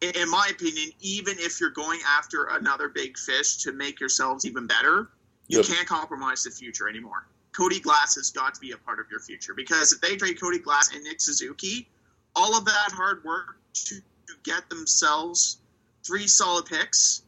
in 0.00 0.28
my 0.28 0.48
opinion, 0.50 0.90
even 1.00 1.36
if 1.38 1.60
you're 1.60 1.70
going 1.70 2.00
after 2.06 2.46
another 2.50 2.88
big 2.88 3.16
fish 3.16 3.58
to 3.58 3.72
make 3.72 4.00
yourselves 4.00 4.44
even 4.44 4.66
better, 4.66 5.08
you 5.48 5.58
Yep. 5.58 5.66
can't 5.66 5.88
compromise 5.88 6.42
the 6.42 6.50
future 6.50 6.88
anymore. 6.88 7.26
Cody 7.52 7.80
Glass 7.80 8.16
has 8.16 8.30
got 8.30 8.54
to 8.54 8.60
be 8.60 8.72
a 8.72 8.76
part 8.76 8.98
of 8.98 9.06
your 9.10 9.20
future 9.20 9.54
because 9.54 9.92
if 9.92 10.00
they 10.00 10.16
trade 10.16 10.40
Cody 10.40 10.58
Glass 10.58 10.92
and 10.92 11.02
Nick 11.04 11.20
Suzuki, 11.20 11.88
all 12.34 12.56
of 12.58 12.64
that 12.66 12.92
hard 12.92 13.24
work 13.24 13.56
to, 13.72 13.94
to 14.26 14.34
get 14.42 14.68
themselves 14.68 15.58
three 16.04 16.26
solid 16.26 16.66
picks, 16.66 17.22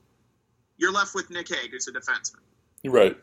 you're 0.79 0.93
left 0.93 1.15
with 1.15 1.31
Nick 1.31 1.49
Hague, 1.49 1.71
who's 1.71 1.89
a 1.89 1.93
defenseman. 1.93 2.41
Right. 2.85 3.17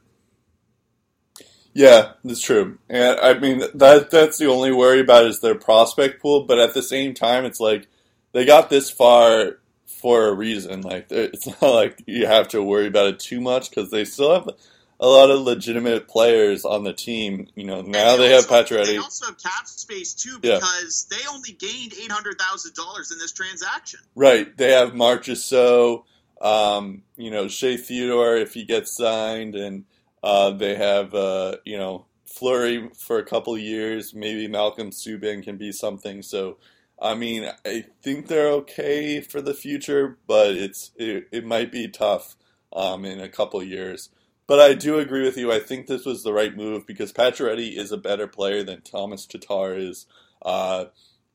Yeah, 1.73 2.13
that's 2.23 2.41
true. 2.41 2.77
And 2.89 3.19
I 3.19 3.37
mean 3.37 3.59
that 3.73 4.09
that's 4.09 4.37
the 4.37 4.45
only 4.47 4.71
worry 4.71 5.01
about 5.01 5.25
is 5.25 5.41
their 5.41 5.55
prospect 5.55 6.21
pool, 6.21 6.45
but 6.45 6.57
at 6.59 6.73
the 6.73 6.81
same 6.83 7.13
time 7.13 7.43
it's 7.45 7.59
like 7.59 7.87
they 8.31 8.45
got 8.45 8.69
this 8.69 8.89
far 8.89 9.57
for 10.01 10.27
a 10.27 10.33
reason. 10.33 10.81
Like 10.81 11.07
it's 11.09 11.45
not 11.61 11.61
like 11.61 12.01
you 12.05 12.27
have 12.27 12.47
to 12.49 12.63
worry 12.63 12.87
about 12.87 13.07
it 13.07 13.19
too 13.19 13.41
much 13.41 13.71
cuz 13.71 13.91
they 13.91 14.05
still 14.05 14.33
have 14.33 14.49
a 14.97 15.07
lot 15.07 15.29
of 15.29 15.41
legitimate 15.41 16.07
players 16.07 16.63
on 16.63 16.85
the 16.85 16.93
team. 16.93 17.49
You 17.55 17.65
know, 17.65 17.81
now 17.81 18.13
And 18.13 18.21
they 18.21 18.29
have 18.29 18.49
also- 18.49 18.85
They 18.85 18.97
also 18.97 19.25
have 19.25 19.37
cap 19.37 19.67
space 19.67 20.13
too 20.13 20.39
Yeah. 20.41 20.55
because 20.55 21.07
they 21.09 21.27
only 21.29 21.51
gained 21.51 21.93
eight 22.01 22.09
hundred 22.11 22.39
thousand 22.39 22.73
dollars 22.75 23.11
in 23.11 23.17
this 23.17 23.33
transaction. 23.33 23.99
Right. 24.15 24.55
They 24.55 24.71
have 24.71 24.91
Marchessault, 24.93 26.05
um, 26.41 27.03
you 27.15 27.31
know, 27.31 27.47
Shea 27.47 27.77
Theodore 27.77 28.35
if 28.35 28.53
he 28.53 28.65
gets 28.65 28.95
signed, 28.95 29.55
and 29.55 29.85
uh, 30.23 30.51
they 30.51 30.75
have, 30.75 31.13
uh, 31.13 31.57
you 31.65 31.77
know, 31.77 32.05
Fleury 32.25 32.89
for 32.97 33.17
a 33.17 33.25
couple 33.25 33.57
years. 33.57 34.13
Maybe 34.13 34.47
Malcolm 34.47 34.89
Subban 34.89 35.43
can 35.43 35.57
be 35.57 35.71
something. 35.71 36.21
So, 36.21 36.57
I 37.01 37.15
mean, 37.15 37.49
I 37.65 37.85
think 38.01 38.27
they're 38.27 38.51
okay 38.51 39.21
for 39.21 39.41
the 39.41 39.53
future, 39.53 40.17
but 40.27 40.51
it's 40.51 40.91
it, 40.97 41.27
it 41.31 41.45
might 41.45 41.71
be 41.71 41.87
tough 41.87 42.35
um, 42.73 43.05
in 43.05 43.19
a 43.21 43.29
couple 43.29 43.63
years. 43.63 44.09
But 44.47 44.59
I 44.59 44.73
do 44.73 44.99
agree 44.99 45.23
with 45.23 45.37
you. 45.37 45.51
I 45.51 45.59
think 45.59 45.87
this 45.87 46.05
was 46.05 46.23
the 46.23 46.33
right 46.33 46.55
move 46.55 46.85
because 46.85 47.11
Pacioretty 47.11 47.77
is 47.77 47.91
a 47.91 47.97
better 47.97 48.27
player 48.27 48.63
than 48.63 48.81
Thomas 48.81 49.25
Tatar 49.25 49.75
is. 49.75 50.05
Uh, 50.41 50.85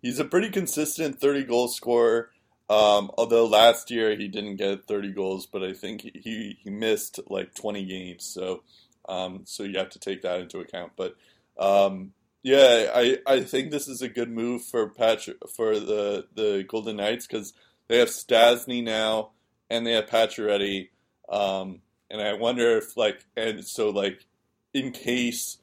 he's 0.01 0.21
a 0.21 0.25
pretty 0.25 0.49
consistent 0.49 1.21
30 1.21 1.45
goal 1.45 1.69
scorer. 1.69 2.31
Um, 2.71 3.11
although 3.19 3.47
last 3.47 3.91
year 3.91 4.15
he 4.15 4.29
didn't 4.29 4.55
get 4.55 4.87
30 4.87 5.11
goals, 5.11 5.45
but 5.45 5.65
I 5.65 5.73
think 5.73 6.03
he, 6.03 6.57
he 6.63 6.71
missed 6.71 7.19
like 7.29 7.53
20 7.57 7.85
games, 7.85 8.25
so 8.25 8.63
um, 9.09 9.41
so 9.45 9.65
you 9.65 9.77
have 9.77 9.91
to 9.91 9.99
take 9.99 10.23
that 10.23 10.39
into 10.39 10.61
account. 10.61 10.93
But 10.97 11.17
um, 11.59 12.13
yeah, 12.45 12.93
I, 12.95 13.19
I 13.27 13.41
think 13.41 13.73
this 13.73 13.89
is 13.89 14.03
a 14.03 14.09
good 14.09 14.31
move 14.31 14.63
for 14.63 14.89
Patch 14.89 15.29
for 15.53 15.81
the 15.81 16.27
the 16.37 16.65
Golden 16.69 16.99
Knights 16.99 17.27
because 17.27 17.55
they 17.89 17.99
have 17.99 18.09
Stastny 18.09 18.85
now 18.85 19.31
and 19.69 19.85
they 19.85 19.93
have 19.95 20.07
Pacioretty, 20.07 20.91
um, 21.29 21.81
and 22.09 22.23
I 22.23 22.35
wonder 22.35 22.79
if 22.79 22.97
like 22.97 23.27
and 23.37 23.65
so 23.65 23.91
like 23.91 24.27
in 24.73 24.93
case 24.93 25.59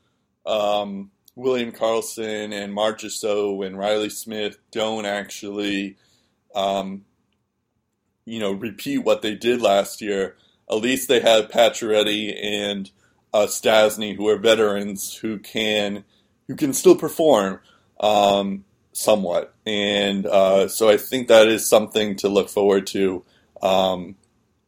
um, 0.46 1.12
William 1.36 1.72
Karlsson 1.72 2.52
and 2.54 2.76
Marchessault 2.76 3.66
and 3.66 3.78
Riley 3.78 4.10
Smith 4.10 4.58
don't 4.72 5.06
actually 5.06 5.96
um, 6.58 7.06
you 8.26 8.40
know, 8.40 8.52
repeat 8.52 9.00
what 9.00 9.22
they 9.22 9.36
did 9.36 9.62
last 9.62 10.02
year. 10.02 10.36
At 10.70 10.78
least 10.78 11.08
they 11.08 11.22
have 11.22 11.50
Pacioretty 11.50 12.36
and 12.44 12.92
uh, 13.34 13.46
Stastny, 13.48 14.16
who 14.16 14.28
are 14.28 14.38
veterans 14.38 15.16
who 15.16 15.40
can 15.40 16.04
who 16.48 16.56
can 16.56 16.74
still 16.74 16.96
perform 16.96 17.60
um, 18.00 18.66
somewhat, 18.92 19.54
and 19.66 20.26
uh, 20.26 20.68
so 20.68 20.90
I 20.90 20.98
think 20.98 21.28
that 21.28 21.48
is 21.48 21.70
something 21.70 22.16
to 22.18 22.28
look 22.30 22.50
forward 22.50 22.88
to 22.88 23.24
um, 23.62 24.16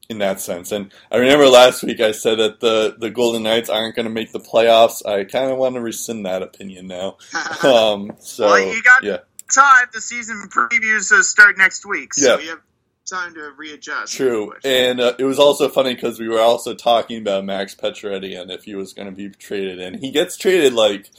in 0.10 0.20
that 0.20 0.40
sense. 0.40 0.72
And 0.72 0.92
I 1.12 1.18
remember 1.18 1.48
last 1.48 1.84
week 1.84 2.00
I 2.00 2.12
said 2.12 2.38
that 2.40 2.60
the 2.62 2.96
the 2.98 3.10
Golden 3.10 3.44
Knights 3.44 3.70
aren't 3.70 3.96
going 3.96 4.06
to 4.06 4.10
make 4.12 4.32
the 4.32 4.40
playoffs. 4.40 5.06
I 5.06 5.24
kind 5.26 5.52
of 5.52 5.58
want 5.58 5.76
to 5.76 5.82
rescind 5.82 6.26
that 6.26 6.44
opinion 6.44 6.88
now. 6.88 7.18
Um, 7.64 8.12
so 8.20 8.46
Well, 8.46 8.74
you 8.74 8.82
got- 8.84 9.04
yeah. 9.04 9.18
Time 9.54 9.88
the 9.94 10.02
season 10.02 10.48
previews 10.50 11.12
uh, 11.12 11.24
start 11.24 11.58
next 11.58 11.86
week, 11.86 12.14
so 12.14 12.36
Yeah. 12.38 12.44
you 12.44 12.50
have 12.52 12.62
time 13.10 13.34
to 13.34 13.52
readjust. 13.58 14.14
True, 14.14 14.54
and 14.64 15.00
uh, 15.02 15.14
it 15.18 15.24
was 15.24 15.40
also 15.40 15.70
funny 15.70 15.96
because 15.96 16.20
we 16.20 16.28
were 16.28 16.40
also 16.40 16.76
talking 16.76 17.22
about 17.22 17.46
Max 17.46 17.74
Pacioretty 17.74 18.40
and 18.40 18.52
if 18.52 18.64
he 18.66 18.76
was 18.76 18.94
going 18.94 19.08
to 19.08 19.12
be 19.16 19.30
traded, 19.30 19.80
and 19.80 19.96
he 19.96 20.12
gets 20.12 20.38
traded 20.38 20.74
like 20.74 21.10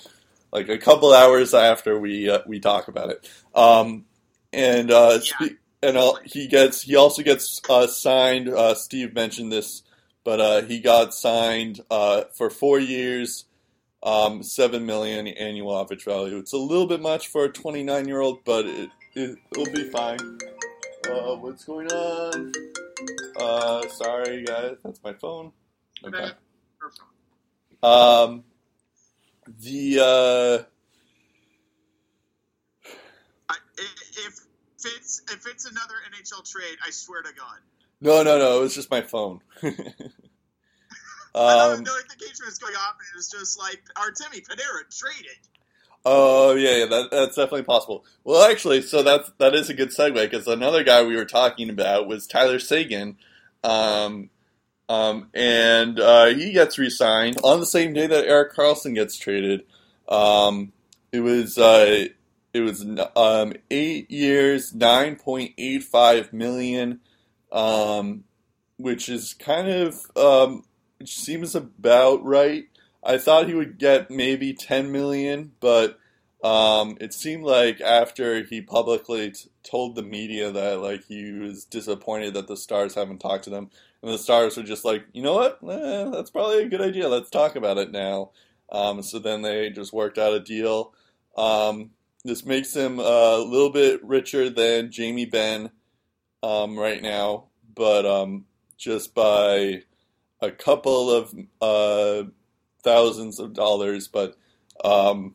like 0.52 0.68
a 0.68 0.78
couple 0.78 1.12
hours 1.12 1.54
after 1.54 1.98
we 1.98 2.28
uh, 2.30 2.40
we 2.46 2.60
talk 2.60 2.88
about 2.88 3.10
it. 3.10 3.28
Um, 3.54 4.04
and 4.52 4.90
uh, 4.90 5.18
Yeah. 5.22 5.46
spe- 5.48 5.56
and 5.82 5.96
uh, 5.96 6.12
he 6.24 6.46
gets 6.46 6.82
he 6.82 6.94
also 6.96 7.22
gets 7.22 7.60
uh, 7.68 7.86
signed. 7.86 8.48
Uh, 8.48 8.74
Steve 8.74 9.14
mentioned 9.14 9.50
this, 9.50 9.82
but 10.24 10.40
uh, 10.40 10.62
he 10.62 10.78
got 10.80 11.14
signed 11.14 11.80
uh, 11.90 12.22
for 12.34 12.50
four 12.50 12.78
years, 12.78 13.46
um, 14.03 14.42
seven 14.42 14.86
million 14.86 15.26
annual 15.26 15.78
average 15.78 16.05
value. 16.05 16.38
It's 16.38 16.53
a 16.53 16.59
little 16.59 16.86
bit 16.86 17.01
much 17.01 17.28
for 17.28 17.44
a 17.44 17.48
twenty 17.48 17.82
nine 17.82 18.09
year 18.09 18.20
old, 18.20 18.44
but 18.44 18.66
it, 18.66 18.90
it 19.14 19.38
it'll 19.53 19.72
be 19.72 19.90
fine. 19.90 20.38
Uh, 21.09 21.36
what's 21.36 21.64
going 21.64 21.88
on? 21.88 22.53
Uh, 23.38 23.88
sorry 23.88 24.44
guys, 24.44 24.76
that's 24.84 25.03
my 25.03 25.12
phone. 25.14 25.53
Okay. 26.05 26.30
Um, 27.82 28.44
the 29.61 29.98
uh, 30.01 30.64
I, 33.48 33.57
if 33.76 34.46
if 34.78 34.94
it's 34.96 35.22
if 35.30 35.46
it's 35.46 35.64
another 35.66 35.94
NHL 36.11 36.51
trade, 36.51 36.76
I 36.86 36.90
swear 36.90 37.22
to 37.22 37.32
God. 37.32 37.59
no, 38.01 38.22
no, 38.22 38.38
no, 38.38 38.59
it 38.59 38.61
was 38.62 38.74
just 38.74 38.90
my 38.90 39.03
phone. 39.03 39.40
I 41.34 41.38
thought 41.38 41.70
um, 41.70 41.84
the 41.84 41.90
notification 41.90 42.46
was 42.46 42.58
going 42.58 42.74
off, 42.74 42.96
and 42.98 43.06
it 43.12 43.16
was 43.16 43.28
just 43.30 43.58
like 43.58 43.82
Artemi 43.96 44.42
Panarin 44.46 44.98
traded. 44.98 45.38
oh 46.04 46.54
yeah, 46.54 46.76
yeah, 46.78 46.86
that, 46.86 47.08
that's 47.10 47.36
definitely 47.36 47.62
possible. 47.62 48.04
Well, 48.24 48.50
actually, 48.50 48.82
so 48.82 49.02
that's 49.02 49.30
that 49.38 49.54
is 49.54 49.68
a 49.70 49.74
good 49.74 49.90
segue 49.90 50.14
because 50.14 50.46
another 50.46 50.82
guy 50.82 51.02
we 51.04 51.16
were 51.16 51.24
talking 51.24 51.70
about 51.70 52.08
was 52.08 52.26
Tyler 52.26 52.58
Seguin, 52.58 53.16
um, 53.62 54.30
um, 54.88 55.28
and 55.34 56.00
uh, 56.00 56.26
he 56.26 56.52
gets 56.52 56.78
re-signed 56.78 57.36
on 57.44 57.60
the 57.60 57.66
same 57.66 57.92
day 57.92 58.06
that 58.08 58.26
Erik 58.26 58.54
Karlsson 58.54 58.94
gets 58.94 59.16
traded. 59.16 59.62
Um, 60.08 60.72
it 61.12 61.20
was 61.20 61.58
uh, 61.58 62.06
it 62.52 62.60
was 62.60 62.84
um, 63.14 63.52
eight 63.70 64.10
years, 64.10 64.74
nine 64.74 65.16
point 65.16 65.54
eight 65.58 65.84
five 65.84 66.32
million, 66.32 67.00
um, 67.52 68.24
which 68.78 69.08
is 69.08 69.34
kind 69.34 69.68
of 69.68 69.94
um, 70.16 70.64
which 71.01 71.18
seems 71.18 71.55
about 71.55 72.22
right. 72.24 72.68
I 73.03 73.16
thought 73.16 73.48
he 73.48 73.55
would 73.55 73.78
get 73.78 74.11
maybe 74.11 74.53
ten 74.53 74.92
million, 74.92 75.53
but 75.59 75.98
um, 76.44 76.98
it 77.01 77.14
seemed 77.14 77.44
like 77.44 77.80
after 77.80 78.44
he 78.44 78.61
publicly 78.61 79.30
t- 79.30 79.51
told 79.62 79.94
the 79.94 80.03
media 80.03 80.53
that 80.53 80.80
like 80.80 81.05
he 81.07 81.32
was 81.32 81.64
disappointed 81.64 82.34
that 82.34 82.46
the 82.46 82.57
Stars 82.57 82.94
haven't 82.94 83.18
talked 83.18 83.44
to 83.44 83.51
them, 83.51 83.70
and 84.03 84.12
the 84.12 84.18
Stars 84.18 84.57
were 84.57 84.62
just 84.62 84.84
like, 84.84 85.07
you 85.12 85.22
know 85.22 85.34
what, 85.34 85.59
eh, 85.68 86.11
that's 86.11 86.30
probably 86.30 86.62
a 86.62 86.68
good 86.68 86.82
idea. 86.82 87.09
Let's 87.09 87.30
talk 87.30 87.57
about 87.57 87.78
it 87.78 87.90
now. 87.90 88.30
Um, 88.70 89.03
so 89.03 89.18
then 89.18 89.42
they 89.42 89.70
just 89.70 89.92
worked 89.92 90.18
out 90.18 90.34
a 90.34 90.40
deal. 90.40 90.92
Um, 91.36 91.90
this 92.24 92.44
makes 92.44 92.74
him 92.74 92.98
a 92.98 93.38
little 93.38 93.70
bit 93.70 94.05
richer 94.05 94.51
than 94.51 94.92
Jamie 94.92 95.24
Benn 95.24 95.70
um, 96.42 96.78
right 96.78 97.03
now, 97.03 97.46
but 97.74 98.05
um, 98.05 98.44
just 98.76 99.14
by 99.14 99.82
a 100.43 100.51
couple 100.51 101.11
of 101.11 101.34
uh, 101.61 102.28
thousands 102.82 103.38
of 103.38 103.53
dollars, 103.53 104.09
but 104.09 104.36
um, 104.84 105.34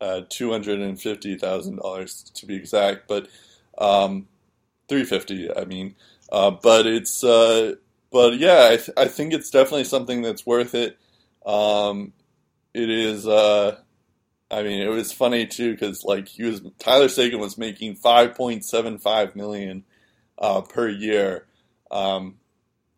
uh, 0.00 0.22
two 0.28 0.50
hundred 0.50 0.80
and 0.80 1.00
fifty 1.00 1.36
thousand 1.36 1.76
dollars 1.76 2.22
to 2.34 2.46
be 2.46 2.54
exact, 2.56 3.08
but 3.08 3.28
um, 3.78 4.28
three 4.88 5.04
fifty. 5.04 5.48
I 5.54 5.64
mean, 5.64 5.94
uh, 6.30 6.50
but 6.50 6.86
it's 6.86 7.24
uh, 7.24 7.74
but 8.10 8.38
yeah, 8.38 8.68
I, 8.72 8.76
th- 8.76 8.90
I 8.96 9.06
think 9.06 9.32
it's 9.32 9.50
definitely 9.50 9.84
something 9.84 10.22
that's 10.22 10.46
worth 10.46 10.74
it. 10.74 10.98
Um, 11.46 12.12
it 12.72 12.90
is. 12.90 13.26
Uh, 13.26 13.78
I 14.50 14.62
mean, 14.62 14.82
it 14.82 14.88
was 14.88 15.12
funny 15.12 15.46
too 15.46 15.72
because 15.72 16.04
like 16.04 16.28
he 16.28 16.44
was 16.44 16.62
Tyler 16.78 17.08
Seguin 17.08 17.40
was 17.40 17.58
making 17.58 17.96
five 17.96 18.34
point 18.34 18.64
seven 18.64 18.98
five 18.98 19.34
million 19.34 19.84
uh, 20.38 20.60
per 20.60 20.88
year, 20.88 21.46
um, 21.90 22.36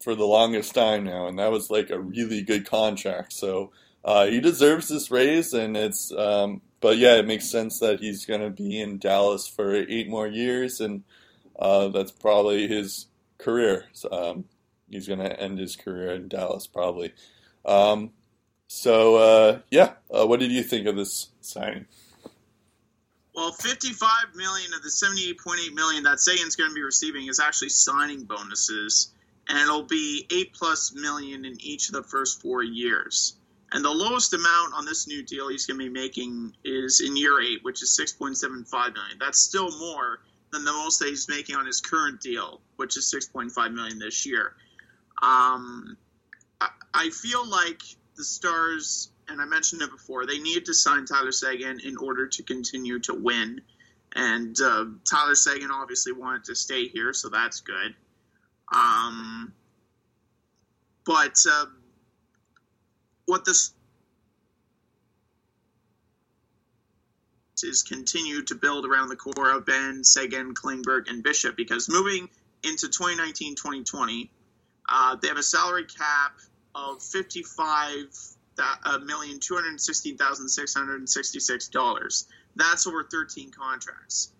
for 0.06 0.14
the 0.14 0.24
longest 0.24 0.72
time 0.72 1.02
now, 1.02 1.26
and 1.26 1.36
that 1.40 1.50
was 1.50 1.68
like 1.68 1.90
a 1.90 1.98
really 1.98 2.40
good 2.40 2.64
contract. 2.64 3.32
So 3.32 3.72
uh, 4.04 4.26
he 4.26 4.38
deserves 4.40 4.86
this 4.86 5.10
raise, 5.10 5.52
and 5.52 5.76
it's. 5.76 6.12
Um, 6.12 6.62
but 6.80 6.96
yeah, 6.96 7.16
it 7.16 7.26
makes 7.26 7.50
sense 7.50 7.80
that 7.80 7.98
he's 7.98 8.24
going 8.24 8.40
to 8.42 8.50
be 8.50 8.80
in 8.80 8.98
Dallas 8.98 9.48
for 9.48 9.74
eight 9.74 10.08
more 10.08 10.28
years, 10.28 10.80
and 10.80 11.02
uh, 11.58 11.88
that's 11.88 12.12
probably 12.12 12.68
his 12.68 13.06
career. 13.38 13.86
So, 13.94 14.08
um, 14.12 14.44
he's 14.88 15.08
going 15.08 15.18
to 15.18 15.40
end 15.40 15.58
his 15.58 15.74
career 15.74 16.12
in 16.12 16.28
Dallas 16.28 16.68
probably. 16.68 17.12
Um, 17.64 18.12
so 18.68 19.16
uh, 19.16 19.58
yeah, 19.72 19.94
uh, 20.08 20.24
what 20.24 20.38
did 20.38 20.52
you 20.52 20.62
think 20.62 20.86
of 20.86 20.94
this 20.94 21.30
signing? 21.40 21.86
Well, 23.34 23.50
55 23.50 24.08
million 24.36 24.72
of 24.72 24.84
the 24.84 24.88
78.8 24.88 25.74
million 25.74 26.04
that 26.04 26.20
Seguin's 26.20 26.54
going 26.54 26.70
to 26.70 26.74
be 26.74 26.82
receiving 26.82 27.26
is 27.26 27.40
actually 27.40 27.70
signing 27.70 28.22
bonuses, 28.22 29.10
and 29.48 29.58
it'll 29.58 29.82
be 29.82 30.26
eight 30.32 30.52
plus 30.54 30.92
million 30.94 31.44
in 31.44 31.56
each 31.60 31.88
of 31.88 31.94
the 31.94 32.02
first 32.02 32.42
four 32.42 32.62
years. 32.62 33.36
And 33.72 33.84
the 33.84 33.90
lowest 33.90 34.32
amount 34.32 34.74
on 34.74 34.84
this 34.84 35.06
new 35.06 35.22
deal 35.22 35.48
he's 35.48 35.66
going 35.66 35.78
to 35.80 35.86
be 35.86 35.92
making 35.92 36.54
is 36.64 37.00
in 37.00 37.16
year 37.16 37.40
eight, 37.40 37.62
which 37.62 37.82
is 37.82 37.98
6.75 37.98 38.94
million. 38.94 39.18
That's 39.18 39.38
still 39.38 39.70
more 39.78 40.20
than 40.52 40.64
the 40.64 40.72
most 40.72 41.00
that 41.00 41.08
he's 41.08 41.28
making 41.28 41.56
on 41.56 41.66
his 41.66 41.80
current 41.80 42.20
deal, 42.20 42.60
which 42.76 42.96
is 42.96 43.12
6.5 43.12 43.74
million 43.74 43.98
this 43.98 44.24
year. 44.24 44.54
Um, 45.22 45.96
I, 46.60 46.68
I 46.94 47.10
feel 47.10 47.48
like 47.48 47.82
the 48.16 48.24
Stars, 48.24 49.10
and 49.28 49.40
I 49.40 49.44
mentioned 49.44 49.82
it 49.82 49.90
before, 49.90 50.26
they 50.26 50.38
needed 50.38 50.66
to 50.66 50.74
sign 50.74 51.04
Tyler 51.04 51.32
Seguin 51.32 51.80
in 51.80 51.96
order 51.96 52.26
to 52.28 52.42
continue 52.42 53.00
to 53.00 53.14
win. 53.14 53.60
And 54.14 54.56
uh, 54.60 54.86
Tyler 55.04 55.34
Seguin 55.34 55.70
obviously 55.70 56.12
wanted 56.12 56.44
to 56.44 56.54
stay 56.54 56.88
here, 56.88 57.12
so 57.12 57.28
that's 57.28 57.60
good. 57.60 57.94
Um, 58.72 59.52
but 61.04 61.36
uh, 61.50 61.66
what 63.26 63.44
this 63.44 63.72
is 67.62 67.82
continue 67.82 68.42
to 68.42 68.54
build 68.54 68.84
around 68.84 69.08
the 69.08 69.16
core 69.16 69.50
of 69.50 69.64
Benn, 69.64 70.04
Seguin, 70.04 70.54
Klingberg, 70.54 71.08
and 71.08 71.22
Bishop 71.22 71.56
because 71.56 71.88
moving 71.88 72.28
into 72.62 72.86
2019-2020, 72.86 74.28
uh, 74.88 75.16
they 75.20 75.28
have 75.28 75.38
a 75.38 75.42
salary 75.42 75.84
cap 75.84 76.38
of 76.74 77.02
fifty-five 77.02 78.06
million 79.04 79.40
two 79.40 79.54
hundred 79.54 79.80
sixteen 79.80 80.16
thousand 80.16 80.48
six 80.48 80.74
hundred 80.74 81.08
sixty-six 81.08 81.68
dollars. 81.68 82.28
That's 82.54 82.86
over 82.86 83.02
thirteen 83.02 83.50
contracts. 83.50 84.32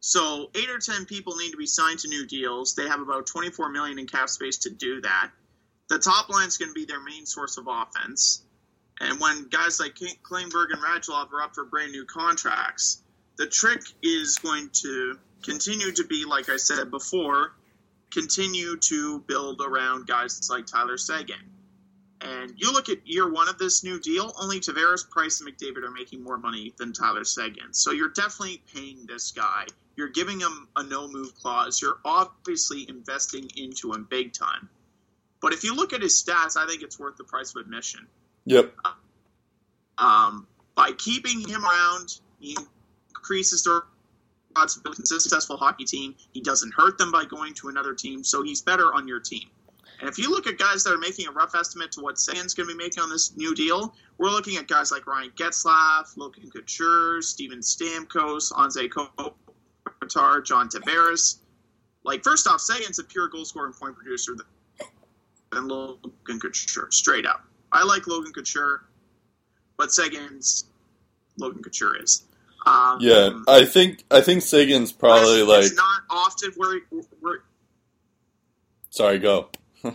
So 0.00 0.50
eight 0.54 0.70
or 0.70 0.78
ten 0.78 1.04
people 1.04 1.36
need 1.36 1.50
to 1.50 1.56
be 1.56 1.66
signed 1.66 1.98
to 2.00 2.08
new 2.08 2.26
deals. 2.26 2.74
They 2.74 2.88
have 2.88 3.00
about 3.00 3.26
twenty-four 3.26 3.70
million 3.70 3.98
in 3.98 4.06
cap 4.06 4.28
space 4.28 4.58
to 4.58 4.70
do 4.70 5.00
that. 5.02 5.30
The 5.88 5.98
top 5.98 6.28
line 6.30 6.48
is 6.48 6.56
going 6.56 6.70
to 6.70 6.74
be 6.74 6.86
their 6.86 7.02
main 7.02 7.26
source 7.26 7.58
of 7.58 7.66
offense. 7.68 8.42
And 9.00 9.18
when 9.18 9.48
guys 9.48 9.80
like 9.80 9.94
Klingberg 9.94 10.72
and 10.72 10.82
Radulov 10.82 11.32
are 11.32 11.42
up 11.42 11.54
for 11.54 11.64
brand 11.64 11.92
new 11.92 12.04
contracts, 12.04 13.02
the 13.36 13.46
trick 13.46 13.82
is 14.02 14.38
going 14.38 14.70
to 14.82 15.18
continue 15.42 15.90
to 15.92 16.04
be, 16.04 16.24
like 16.26 16.48
I 16.50 16.56
said 16.56 16.90
before, 16.90 17.52
continue 18.12 18.76
to 18.76 19.20
build 19.20 19.62
around 19.66 20.06
guys 20.06 20.48
like 20.50 20.66
Tyler 20.66 20.98
Seguin. 20.98 21.36
And 22.20 22.52
you 22.56 22.72
look 22.72 22.90
at 22.90 23.06
year 23.06 23.30
one 23.32 23.48
of 23.48 23.56
this 23.56 23.82
new 23.82 23.98
deal, 23.98 24.34
only 24.38 24.60
Tavares, 24.60 25.08
Price, 25.08 25.40
and 25.40 25.50
McDavid 25.50 25.82
are 25.82 25.90
making 25.90 26.22
more 26.22 26.36
money 26.36 26.74
than 26.78 26.92
Tyler 26.92 27.24
Seguin. 27.24 27.72
So 27.72 27.92
you're 27.92 28.10
definitely 28.10 28.62
paying 28.74 29.06
this 29.06 29.30
guy. 29.30 29.64
You're 30.00 30.08
giving 30.08 30.40
him 30.40 30.66
a 30.76 30.82
no 30.82 31.08
move 31.08 31.34
clause. 31.34 31.82
You're 31.82 31.98
obviously 32.06 32.88
investing 32.88 33.50
into 33.58 33.92
him 33.92 34.06
big 34.08 34.32
time. 34.32 34.70
But 35.42 35.52
if 35.52 35.62
you 35.62 35.76
look 35.76 35.92
at 35.92 36.00
his 36.00 36.22
stats, 36.22 36.56
I 36.56 36.66
think 36.66 36.82
it's 36.82 36.98
worth 36.98 37.18
the 37.18 37.24
price 37.24 37.54
of 37.54 37.60
admission. 37.60 38.06
Yep. 38.46 38.74
Um, 39.98 40.46
by 40.74 40.92
keeping 40.92 41.46
him 41.46 41.66
around, 41.66 42.18
he 42.38 42.56
increases 43.10 43.64
their 43.64 43.82
odds 44.56 44.78
of 44.78 44.90
a 44.90 44.96
successful 45.04 45.58
hockey 45.58 45.84
team. 45.84 46.14
He 46.32 46.40
doesn't 46.40 46.72
hurt 46.74 46.96
them 46.96 47.12
by 47.12 47.26
going 47.26 47.52
to 47.56 47.68
another 47.68 47.92
team, 47.92 48.24
so 48.24 48.42
he's 48.42 48.62
better 48.62 48.94
on 48.94 49.06
your 49.06 49.20
team. 49.20 49.50
And 50.00 50.08
if 50.08 50.16
you 50.16 50.30
look 50.30 50.46
at 50.46 50.56
guys 50.56 50.82
that 50.84 50.94
are 50.94 50.98
making 50.98 51.28
a 51.28 51.30
rough 51.30 51.54
estimate 51.54 51.92
to 51.92 52.00
what 52.00 52.18
Seguin's 52.18 52.54
going 52.54 52.70
to 52.70 52.74
be 52.74 52.82
making 52.82 53.02
on 53.02 53.10
this 53.10 53.36
new 53.36 53.54
deal, 53.54 53.94
we're 54.16 54.30
looking 54.30 54.56
at 54.56 54.66
guys 54.66 54.90
like 54.90 55.06
Ryan 55.06 55.30
Getzlaf, 55.36 56.16
Logan 56.16 56.50
Couture, 56.50 57.20
Steven 57.20 57.60
Stamkos, 57.60 58.50
Anze 58.52 58.88
Kopitar, 60.00 60.44
John 60.44 60.68
Tavares. 60.68 61.38
Like, 62.04 62.24
first 62.24 62.46
off, 62.46 62.60
Seguin's 62.60 62.98
a 62.98 63.04
pure 63.04 63.28
goal 63.28 63.44
scoring 63.44 63.72
point 63.72 63.96
producer 63.96 64.34
than 65.52 65.68
Logan 65.68 66.40
Couture, 66.40 66.88
straight 66.90 67.26
up. 67.26 67.44
I 67.70 67.84
like 67.84 68.06
Logan 68.06 68.32
Couture, 68.32 68.82
but 69.76 69.92
Seguin's 69.92 70.64
Logan 71.36 71.62
Couture 71.62 72.02
is. 72.02 72.24
Um, 72.66 72.98
yeah, 73.00 73.30
I 73.48 73.64
think 73.64 74.04
I 74.10 74.20
think 74.20 74.42
Seguin's 74.42 74.92
probably 74.92 75.42
like 75.42 75.64
it's 75.64 75.74
not 75.74 76.02
often 76.10 76.52
where, 76.56 76.80
where 77.20 77.42
Sorry, 78.90 79.18
go. 79.18 79.48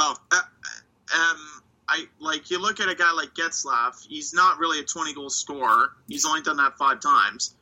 Oh, 0.00 0.14
uh, 0.30 0.36
um, 0.36 1.62
I 1.88 2.04
like 2.20 2.52
you 2.52 2.62
look 2.62 2.78
at 2.78 2.88
a 2.88 2.94
guy 2.94 3.10
like 3.10 3.34
Getzlaf. 3.34 4.06
He's 4.06 4.32
not 4.32 4.58
really 4.60 4.78
a 4.78 4.84
twenty 4.84 5.12
goal 5.12 5.28
scorer. 5.28 5.90
He's 6.06 6.24
only 6.24 6.40
done 6.40 6.58
that 6.58 6.78
five 6.78 7.00
times. 7.00 7.56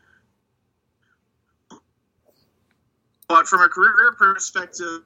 But 3.28 3.46
from 3.48 3.60
a 3.62 3.68
career 3.68 4.12
perspective, 4.16 5.02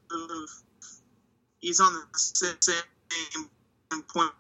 he's 1.61 1.81
on 1.81 1.95
the 1.95 2.09
same 2.19 4.05
point 4.09 4.33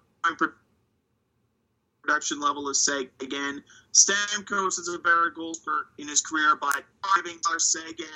production 2.03 2.41
level 2.41 2.69
as 2.69 2.85
Seguin. 2.85 3.63
Stamkos 3.93 4.79
is 4.79 4.89
a 4.95 4.99
better 4.99 5.31
goalkeeper 5.35 5.89
in 5.99 6.09
his 6.09 6.21
career, 6.21 6.57
but 6.61 6.85
Tyler 7.03 7.59
Seguin 7.59 8.07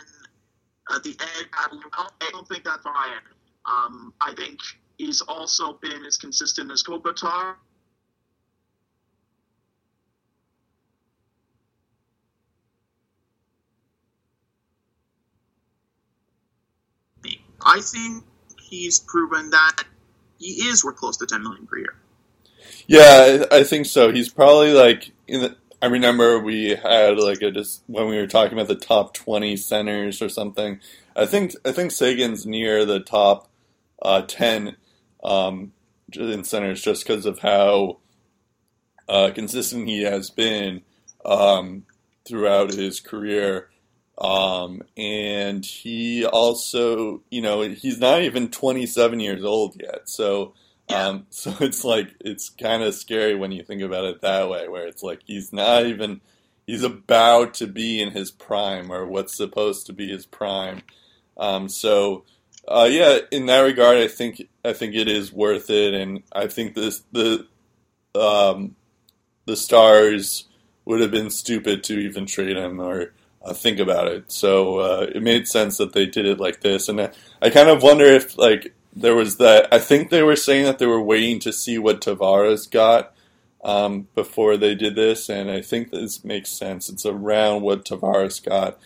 at 0.95 1.03
the 1.03 1.11
end, 1.11 1.49
I 1.53 2.31
don't 2.31 2.49
think 2.49 2.65
that's 2.65 2.85
Ryan. 2.85 3.23
Um, 3.65 4.13
I 4.21 4.35
think 4.35 4.61
he's 4.99 5.23
also 5.23 5.75
been 5.75 6.05
as 6.05 6.17
consistent 6.17 6.71
as 6.71 6.83
Kopitar. 6.83 7.57
I 17.65 17.81
think 17.81 18.25
he's 18.61 18.99
proven 18.99 19.51
that 19.51 19.85
he 20.39 20.69
is 20.69 20.85
worth 20.85 20.97
close 20.97 21.17
to 21.19 21.27
ten 21.27 21.43
million 21.43 21.67
per 21.67 21.79
year. 21.79 21.95
Yeah, 22.87 23.45
I, 23.51 23.65
think 23.65 23.87
so. 23.87 24.13
He's 24.13 24.29
probably 24.29 24.73
like 24.73 25.13
in 25.27 25.41
the. 25.41 25.57
I 25.81 25.87
remember 25.87 26.39
we 26.39 26.71
had 26.71 27.19
like 27.19 27.43
a 27.43 27.51
just 27.51 27.83
when 27.87 28.09
we 28.09 28.17
were 28.17 28.27
talking 28.27 28.55
about 28.55 28.69
the 28.69 28.75
top 28.75 29.15
twenty 29.15 29.57
centers 29.57 30.21
or 30.21 30.29
something. 30.29 30.81
I 31.17 31.27
think 31.27 31.53
I 31.65 31.73
think 31.73 31.93
Seguin's 31.93 32.47
near 32.47 32.85
the 32.85 33.01
top 33.01 33.49
uh, 34.03 34.23
ten 34.23 34.77
um, 35.23 35.73
in 36.15 36.45
centers 36.45 36.83
just 36.83 37.07
because 37.07 37.27
of 37.27 37.39
how 37.39 37.99
uh, 39.09 39.31
consistent 39.35 39.89
he 39.89 40.03
has 40.03 40.31
been 40.31 40.83
um, 41.25 41.85
throughout 42.27 42.73
his 42.73 43.01
career. 43.01 43.71
Um, 44.19 44.83
and 44.97 45.65
he 45.65 46.25
also, 46.25 47.23
you 47.31 47.43
know, 47.43 47.63
he's 47.63 47.99
not 47.99 48.23
even 48.23 48.49
27 48.49 49.21
years 49.21 49.45
old 49.45 49.81
yet. 49.81 50.09
So, 50.09 50.55
um, 50.89 51.27
so 51.31 51.55
it's 51.61 51.85
like, 51.85 52.15
it's 52.21 52.49
kind 52.49 52.83
of 52.83 52.95
scary 52.95 53.35
when 53.35 53.53
you 53.53 53.63
think 53.63 53.83
about 53.83 54.05
it 54.05 54.21
that 54.23 54.49
way, 54.49 54.69
where 54.69 54.87
it's 54.87 55.03
like 55.03 55.21
he's 55.25 55.53
not 55.53 55.87
even, 55.87 56.21
he's 56.67 56.85
about 56.85 57.55
to 57.55 57.67
be 57.67 58.01
in 58.01 58.13
his 58.13 58.31
prime 58.31 58.93
or 58.93 59.07
what's 59.07 59.37
supposed 59.37 59.87
to 59.87 59.93
be 59.93 60.09
his 60.09 60.27
prime. 60.27 60.83
Um, 61.37 61.69
so, 61.69 62.25
uh, 62.69 62.89
yeah, 62.91 63.19
in 63.31 63.47
that 63.47 63.61
regard, 63.61 63.99
I 63.99 64.09
think, 64.09 64.49
I 64.65 64.73
think 64.73 64.95
it 64.95 65.09
is 65.09 65.33
worth 65.33 65.71
it. 65.71 65.93
And 65.93 66.23
I 66.33 66.47
think 66.47 66.75
this, 66.75 67.03
the, 67.13 67.47
um, 68.15 68.77
the 69.45 69.57
stars 69.57 70.47
would 70.85 71.01
have 71.01 71.11
been 71.11 71.31
stupid 71.31 71.83
to 71.85 71.99
even 71.99 72.27
trade 72.27 72.57
him 72.57 72.81
or, 72.81 73.13
uh, 73.45 73.53
think 73.53 73.79
about 73.79 74.09
it. 74.09 74.33
So 74.33 74.79
uh, 74.79 75.07
it 75.15 75.23
made 75.23 75.47
sense 75.47 75.79
that 75.79 75.93
they 75.93 76.07
did 76.07 76.27
it 76.27 76.41
like 76.41 76.61
this, 76.61 76.89
and 76.89 77.01
I, 77.43 77.51
kind 77.51 77.69
of 77.69 77.83
wonder 77.83 78.05
if 78.05 78.39
like 78.39 78.75
there 78.95 79.15
was 79.15 79.37
that. 79.37 79.69
I 79.73 79.79
think 79.79 80.11
they 80.11 80.23
were 80.23 80.37
saying 80.37 80.65
that 80.65 80.79
they 80.79 80.87
were 80.87 81.03
waiting 81.03 81.41
to 81.41 81.53
see 81.53 81.79
what 81.79 82.01
Tavares 82.01 82.71
got 82.71 83.15
um, 83.63 84.09
before 84.15 84.57
they 84.57 84.75
did 84.75 84.95
this, 84.95 85.29
and 85.29 85.51
I 85.51 85.61
think 85.61 85.91
this 85.91 86.25
makes 86.25 86.51
sense. 86.51 86.89
It's 86.89 87.07
around 87.07 87.63
what 87.63 87.85
Tavares 87.85 88.43
got, 88.43 88.79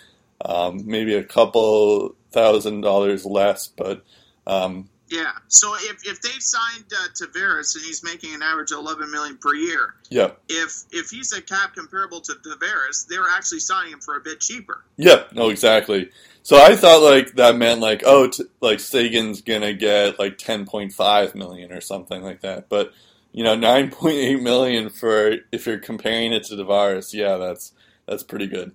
um, 0.45 0.83
maybe 0.87 1.15
a 1.15 1.25
couple 1.25 2.17
thousand 2.31 2.83
dollars 2.83 3.25
less, 3.25 3.69
but. 3.69 4.05
Um, 4.47 4.89
yeah. 5.11 5.33
So 5.49 5.75
if, 5.75 6.07
if 6.07 6.21
they've 6.21 6.43
signed 6.43 6.85
uh, 6.93 7.09
Tavares 7.15 7.75
and 7.75 7.85
he's 7.85 8.03
making 8.05 8.35
an 8.35 8.43
average 8.43 8.73
of 8.73 8.79
11 8.79 9.11
million 9.11 9.39
per 9.39 9.55
year, 9.55 9.95
yeah. 10.11 10.33
If 10.49 10.85
if 10.91 11.11
he's 11.11 11.33
a 11.33 11.43
cap 11.43 11.75
comparable 11.75 12.21
to 12.23 12.33
Tavares, 12.33 13.07
they're 13.07 13.29
actually 13.29 13.61
signing 13.61 13.93
him 13.93 14.01
for 14.01 14.17
a 14.17 14.21
bit 14.21 14.41
cheaper. 14.41 14.85
Yeah. 14.97 15.25
No, 15.33 15.51
exactly. 15.51 16.11
So 16.43 16.57
I 16.57 16.77
thought 16.77 17.03
like 17.03 17.35
that 17.35 17.57
meant 17.57 17.81
like 17.81 18.03
oh 18.07 18.29
t- 18.29 18.45
like 18.61 18.81
Seguin's 18.81 19.43
gonna 19.43 19.75
get 19.75 20.19
like 20.19 20.39
ten 20.39 20.65
point 20.65 20.93
five 20.93 21.35
million 21.35 21.73
or 21.73 21.81
something 21.81 22.23
like 22.23 22.41
that, 22.41 22.69
but 22.69 22.93
you 23.33 23.45
know 23.45 23.55
nine 23.55 23.91
point 23.91 24.17
eight 24.17 24.41
million 24.41 24.89
for 24.89 25.37
if 25.53 25.67
you're 25.67 25.79
comparing 25.79 26.33
it 26.33 26.45
to 26.45 26.55
Tavares, 26.55 27.13
yeah, 27.13 27.37
that's 27.37 27.73
that's 28.07 28.23
pretty 28.23 28.47
good. 28.47 28.75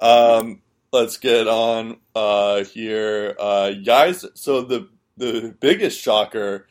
Um, 0.00 0.60
let's 0.92 1.16
get 1.16 1.48
on 1.48 1.96
uh, 2.14 2.64
here, 2.64 3.34
uh, 3.38 3.72
guys. 3.84 4.24
So 4.34 4.62
the 4.62 4.88
the 5.16 5.54
biggest 5.60 6.00
shocker 6.00 6.66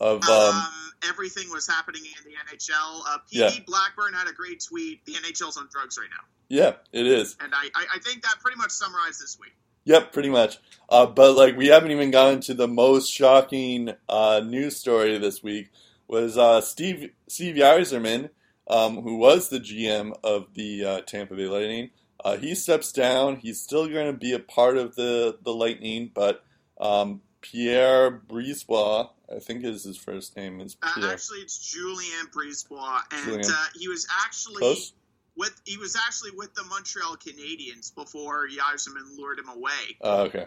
of 0.00 0.22
um, 0.24 0.54
Um, 0.56 0.66
everything 1.08 1.50
was 1.50 1.66
happening 1.66 2.02
in 2.04 2.30
the 2.30 2.36
NHL. 2.52 3.02
Uh, 3.06 3.18
PD 3.18 3.30
Yeah. 3.30 3.50
Blackburn 3.66 4.14
had 4.14 4.28
a 4.28 4.32
great 4.32 4.62
tweet. 4.66 5.04
The 5.06 5.12
NHL's 5.12 5.56
on 5.56 5.68
drugs 5.70 5.96
right 5.98 6.08
now, 6.10 6.24
yeah, 6.48 6.72
it 6.92 7.06
is. 7.06 7.36
and 7.40 7.52
I, 7.54 7.66
I, 7.74 7.86
I 7.94 7.98
think 8.00 8.22
that 8.22 8.36
pretty 8.40 8.56
much 8.58 8.70
summarized 8.70 9.20
this 9.22 9.38
week. 9.40 9.52
Yep, 9.86 10.12
pretty 10.12 10.30
much. 10.30 10.58
Uh, 10.88 11.06
but 11.06 11.36
like 11.36 11.56
we 11.56 11.66
haven't 11.68 11.90
even 11.90 12.10
gotten 12.10 12.40
to 12.42 12.54
the 12.54 12.66
most 12.68 13.10
shocking 13.10 13.90
uh, 14.08 14.40
news 14.44 14.76
story 14.76 15.18
this 15.18 15.42
week 15.42 15.70
was 16.08 16.36
uh, 16.38 16.60
Steve 16.62 17.10
Steve 17.28 17.56
Yzerman, 17.56 18.30
um, 18.68 19.02
who 19.02 19.16
was 19.18 19.50
the 19.50 19.60
GM 19.60 20.14
of 20.24 20.54
the 20.54 20.84
uh, 20.84 21.00
Tampa 21.02 21.34
Bay 21.36 21.46
Lightning. 21.46 21.90
Uh, 22.24 22.38
he 22.38 22.54
steps 22.54 22.92
down. 22.92 23.36
He's 23.36 23.60
still 23.60 23.86
going 23.86 24.06
to 24.06 24.18
be 24.18 24.32
a 24.32 24.38
part 24.38 24.78
of 24.78 24.94
the 24.96 25.36
the 25.42 25.52
Lightning, 25.52 26.10
but 26.14 26.42
um, 26.80 27.20
Pierre 27.44 28.10
Brisebois, 28.10 29.10
I 29.34 29.38
think 29.38 29.64
is 29.64 29.84
his 29.84 29.96
first 29.98 30.34
name 30.36 30.60
is 30.60 30.76
Uh, 30.82 30.92
Pierre. 30.94 31.10
actually, 31.12 31.40
it's 31.40 31.58
Julien 31.58 32.26
Brisebois, 32.34 33.02
and 33.10 33.24
Julien. 33.26 33.44
uh, 33.50 33.66
he 33.74 33.86
was 33.88 34.06
actually 34.24 34.56
Close. 34.60 34.92
with 35.36 35.60
he 35.66 35.76
was 35.76 35.94
actually 35.94 36.30
with 36.32 36.54
the 36.54 36.64
Montreal 36.64 37.16
Canadiens 37.16 37.94
before 37.94 38.48
Yzerman 38.48 39.16
lured 39.16 39.38
him 39.38 39.48
away. 39.48 39.96
Uh, 40.02 40.22
okay. 40.22 40.46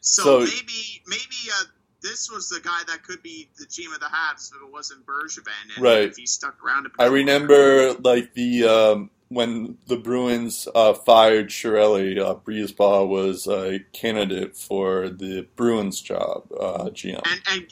So, 0.00 0.22
So- 0.22 0.38
maybe 0.54 1.02
maybe 1.06 1.50
uh, 1.58 1.64
this 2.02 2.30
was 2.30 2.50
the 2.50 2.60
guy 2.60 2.82
that 2.88 3.02
could 3.02 3.22
be 3.22 3.48
the 3.58 3.64
team 3.64 3.94
of 3.94 4.00
the 4.00 4.06
Habs 4.06 4.50
if 4.54 4.60
it 4.62 4.70
wasn't 4.70 5.06
Bergevin, 5.06 5.48
and 5.76 5.82
Right. 5.82 6.02
if 6.02 6.16
he 6.16 6.26
stuck 6.26 6.62
around. 6.62 6.84
A 6.84 6.88
bit 6.90 6.96
I 7.00 7.06
remember 7.06 7.94
like 7.94 8.34
the 8.34 8.64
um, 8.68 9.10
when 9.28 9.78
the 9.86 9.96
Bruins 9.96 10.68
uh, 10.74 10.92
fired 10.94 11.48
Chiarelli, 11.48 12.18
uh, 12.20 12.34
Brisebois 12.36 13.08
was 13.08 13.46
a 13.46 13.80
candidate 13.92 14.56
for 14.56 15.08
the 15.08 15.46
Bruins 15.56 16.00
job, 16.00 16.44
uh, 16.52 16.84
GM. 16.90 17.20
And 17.24 17.40
and 17.50 17.66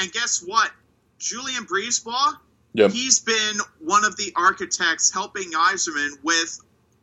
and, 0.00 0.12
guess 0.12 0.42
what? 0.44 0.70
Julien 1.18 1.64
Brisebois, 1.66 2.34
Yep. 2.74 2.90
he's 2.92 3.20
been 3.20 3.56
one 3.80 4.04
of 4.04 4.16
the 4.16 4.32
architects 4.36 5.12
helping 5.12 5.52
Yzerman 5.52 6.10
with 6.22 6.60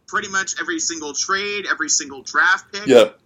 pretty 0.08 0.28
much 0.30 0.56
every 0.60 0.80
single 0.80 1.14
trade, 1.14 1.66
every 1.72 1.90
single 1.90 2.22
draft 2.22 2.72
pick. 2.72 2.86
Yep. 2.88 3.20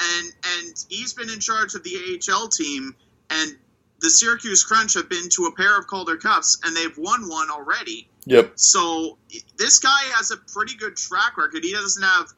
and 0.00 0.32
and 0.58 0.84
he's 0.88 1.12
been 1.14 1.28
in 1.30 1.40
charge 1.40 1.74
of 1.74 1.82
the 1.82 2.20
AHL 2.30 2.48
team, 2.48 2.94
and 3.30 3.56
the 4.00 4.10
Syracuse 4.10 4.64
Crunch 4.64 4.94
have 4.94 5.08
been 5.08 5.28
to 5.30 5.44
a 5.46 5.52
pair 5.54 5.78
of 5.78 5.86
Calder 5.86 6.16
Cups, 6.16 6.58
and 6.64 6.76
they've 6.76 6.96
won 6.98 7.28
one 7.28 7.50
already. 7.50 8.08
Yep. 8.26 8.52
So 8.56 9.18
this 9.56 9.78
guy 9.78 10.02
has 10.16 10.30
a 10.30 10.36
pretty 10.36 10.76
good 10.76 10.96
track 10.96 11.36
record. 11.36 11.62
He 11.64 11.72
doesn't 11.72 12.02
have, 12.02 12.28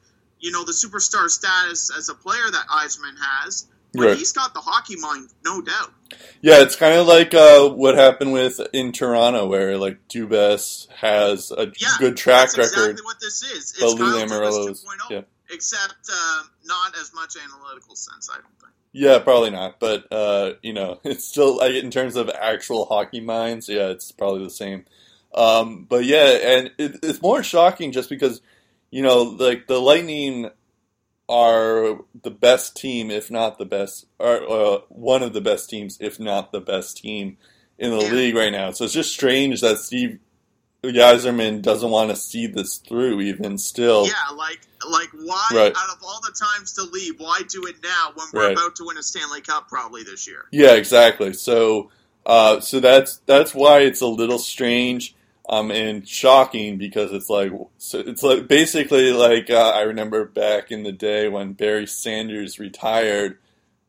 you 0.40 0.52
know, 0.52 0.64
the 0.64 0.72
superstar 0.72 1.28
status 1.28 1.90
as 1.96 2.08
a 2.08 2.14
player 2.14 2.50
that 2.50 2.66
Yzerman 2.68 3.16
has, 3.20 3.66
but 3.92 4.06
Right. 4.06 4.18
he's 4.18 4.32
got 4.32 4.52
the 4.52 4.60
hockey 4.60 4.96
mind, 4.96 5.30
no 5.44 5.60
doubt. 5.62 5.92
Yeah, 6.40 6.60
it's 6.62 6.76
kind 6.76 6.94
of 6.98 7.06
like 7.06 7.34
uh, 7.34 7.68
what 7.70 7.96
happened 7.96 8.32
with 8.32 8.60
in 8.72 8.92
Toronto, 8.92 9.46
where 9.46 9.76
like 9.78 10.06
Dubas 10.08 10.88
has 10.90 11.50
a 11.50 11.72
Yeah, 11.78 11.88
good 11.98 12.16
track 12.16 12.52
That's 12.52 12.58
record, 12.58 12.90
exactly 12.90 13.04
what 13.04 13.20
this 13.20 13.42
is. 13.42 13.72
It's 13.72 13.82
Lou 13.82 13.96
2.0, 13.96 15.10
yeah, 15.10 15.22
except 15.50 15.94
uh, 16.12 16.42
not 16.64 16.96
as 17.00 17.12
much 17.14 17.34
analytical 17.42 17.96
sense. 17.96 18.28
I 18.30 18.36
don't 18.36 18.44
think. 18.60 18.72
Yeah, 18.98 19.18
probably 19.18 19.50
not, 19.50 19.78
but 19.78 20.10
uh, 20.10 20.54
you 20.62 20.72
know, 20.72 21.00
it's 21.04 21.26
still 21.26 21.58
like 21.58 21.74
in 21.74 21.90
terms 21.90 22.16
of 22.16 22.30
actual 22.30 22.86
hockey 22.86 23.20
minds, 23.20 23.68
yeah, 23.68 23.88
it's 23.88 24.10
probably 24.10 24.44
the 24.44 24.50
same. 24.50 24.86
Um, 25.34 25.84
but 25.86 26.04
yeah, 26.04 26.38
and 26.42 26.70
it, 26.78 27.00
it's 27.02 27.20
more 27.20 27.42
shocking 27.42 27.92
just 27.92 28.08
because 28.08 28.40
you 28.90 29.02
know, 29.02 29.22
like 29.22 29.66
the 29.66 29.78
Lightning 29.78 30.50
are 31.28 31.98
the 32.22 32.30
best 32.30 32.74
team, 32.74 33.10
if 33.10 33.30
not 33.30 33.58
the 33.58 33.66
best, 33.66 34.06
or 34.18 34.50
uh, 34.50 34.78
one 34.88 35.22
of 35.22 35.34
the 35.34 35.42
best 35.42 35.68
teams, 35.68 35.98
if 36.00 36.18
not 36.18 36.52
the 36.52 36.60
best 36.60 36.96
team 36.96 37.36
in 37.78 37.90
the 37.90 37.96
league 37.96 38.34
right 38.34 38.52
now. 38.52 38.70
So 38.70 38.84
it's 38.84 38.94
just 38.94 39.12
strange 39.12 39.60
that 39.60 39.78
Steve 39.78 40.20
Yzerman 40.94 41.62
doesn't 41.62 41.90
want 41.90 42.10
to 42.10 42.16
see 42.16 42.46
this 42.46 42.78
through, 42.78 43.20
even 43.20 43.58
still. 43.58 44.06
Yeah, 44.06 44.34
like 44.36 44.60
like 44.88 45.08
why 45.12 45.48
Right. 45.52 45.72
out 45.76 45.96
of 45.96 46.02
all 46.02 46.20
the 46.22 46.32
times 46.38 46.72
to 46.74 46.82
leave, 46.82 47.18
why 47.18 47.42
do 47.48 47.66
it 47.66 47.76
now 47.82 48.12
when 48.14 48.26
we're 48.32 48.48
Right. 48.48 48.52
about 48.52 48.76
to 48.76 48.84
win 48.84 48.98
a 48.98 49.02
Stanley 49.02 49.40
Cup 49.40 49.68
probably 49.68 50.02
this 50.02 50.26
year? 50.26 50.46
Yeah, 50.52 50.72
exactly. 50.74 51.32
So, 51.32 51.90
uh, 52.24 52.60
so 52.60 52.80
that's 52.80 53.20
that's 53.26 53.54
why 53.54 53.80
it's 53.80 54.00
a 54.00 54.06
little 54.06 54.38
strange 54.38 55.14
um, 55.48 55.70
and 55.70 56.06
shocking 56.06 56.76
because 56.76 57.12
it's 57.12 57.30
like 57.30 57.52
so 57.78 58.00
it's 58.00 58.22
like 58.22 58.48
basically 58.48 59.12
like 59.12 59.48
uh, 59.50 59.70
I 59.74 59.82
remember 59.82 60.24
back 60.24 60.70
in 60.70 60.82
the 60.82 60.92
day 60.92 61.28
when 61.28 61.52
Barry 61.52 61.86
Sanders 61.86 62.58
retired 62.58 63.38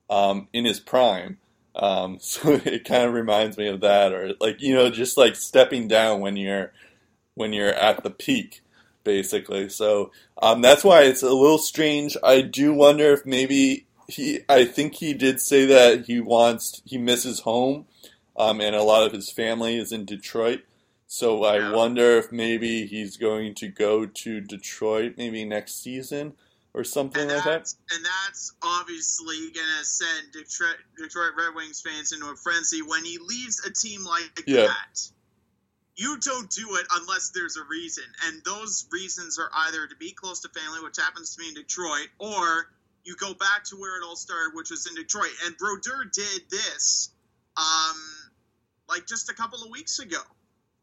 um, 0.10 0.48
in 0.54 0.66
his 0.66 0.80
prime. 0.80 1.38
Um, 1.76 2.18
so 2.22 2.54
it 2.66 2.86
kind 2.86 3.06
of 3.06 3.14
reminds 3.14 3.58
me 3.58 3.68
of 3.68 3.82
that, 3.82 4.14
or 4.14 4.34
like 4.40 4.62
you 4.62 4.74
know, 4.74 4.90
just 4.90 5.18
like 5.18 5.36
stepping 5.36 5.88
down 5.88 6.22
when 6.22 6.38
you're 6.38 6.72
when 7.38 7.54
you're 7.54 7.74
at 7.74 8.04
the 8.04 8.10
peak, 8.10 8.62
basically. 9.04 9.70
So 9.70 10.12
um, 10.42 10.62
that's 10.62 10.84
why 10.84 11.04
it's 11.04 11.24
a 11.24 11.30
little 11.30 11.58
strange. 11.60 12.18
I 12.24 12.42
do 12.42 12.74
wonder 12.74 13.14
if 13.14 13.26
maybe 13.26 13.86
he. 14.08 14.40
I 14.50 14.66
think 14.66 14.96
he 14.96 15.14
did 15.14 15.40
say 15.42 15.66
that 15.66 16.06
he 16.06 16.20
wants 16.20 16.82
he 16.86 16.98
misses 16.98 17.42
home, 17.42 17.86
um, 18.36 18.60
and 18.62 18.76
a 18.76 18.84
lot 18.84 19.06
of 19.06 19.14
his 19.14 19.32
family 19.32 19.78
is 19.78 19.92
in 19.92 20.06
Detroit. 20.06 20.62
So 21.10 21.46
I 21.46 21.72
wonder 21.72 22.18
if 22.18 22.34
maybe 22.34 22.86
he's 22.86 23.16
going 23.16 23.56
to 23.56 23.70
go 23.70 24.06
to 24.06 24.42
Detroit 24.42 25.14
maybe 25.18 25.46
next 25.46 25.82
season 25.82 26.34
or 26.74 26.84
something 26.84 27.22
And 27.22 27.32
like 27.32 27.44
that. 27.46 27.74
and 27.96 28.06
that's 28.06 28.54
obviously 28.62 29.50
gonna 29.56 29.84
send 29.86 30.34
Detroit, 30.34 30.76
Detroit 30.98 31.32
Red 31.38 31.56
Wings 31.56 31.82
fans 31.82 32.12
into 32.12 32.26
a 32.28 32.36
frenzy 32.36 32.82
when 32.82 33.06
he 33.06 33.18
leaves 33.20 33.66
a 33.66 33.72
team 33.72 34.04
like 34.04 34.44
Yeah. 34.46 34.68
that. 34.68 35.10
You 35.98 36.20
don't 36.20 36.50
do 36.52 36.76
it 36.76 36.86
unless 36.96 37.32
there's 37.32 37.58
a 37.58 37.64
reason, 37.68 38.04
and 38.28 38.42
those 38.46 38.88
reasons 38.92 39.40
are 39.40 39.50
either 39.66 39.88
to 39.88 39.96
be 39.96 40.12
close 40.12 40.42
to 40.42 40.50
family, 40.50 40.80
which 40.84 40.98
happens 40.98 41.36
to 41.36 41.42
be 41.42 41.48
in 41.50 41.56
Detroit, 41.56 42.08
or 42.20 42.70
you 43.04 43.16
go 43.16 43.34
back 43.34 43.64
to 43.66 43.76
where 43.78 44.00
it 44.00 44.06
all 44.06 44.16
started, 44.16 44.52
which 44.54 44.70
was 44.70 44.86
in 44.86 44.94
Detroit. 44.94 45.32
And 45.46 45.58
Brodeur 45.58 46.06
did 46.14 46.42
this, 46.52 47.10
um, 47.58 47.96
like 48.88 49.08
just 49.08 49.32
a 49.32 49.34
couple 49.34 49.64
of 49.64 49.72
weeks 49.72 49.98
ago. 49.98 50.22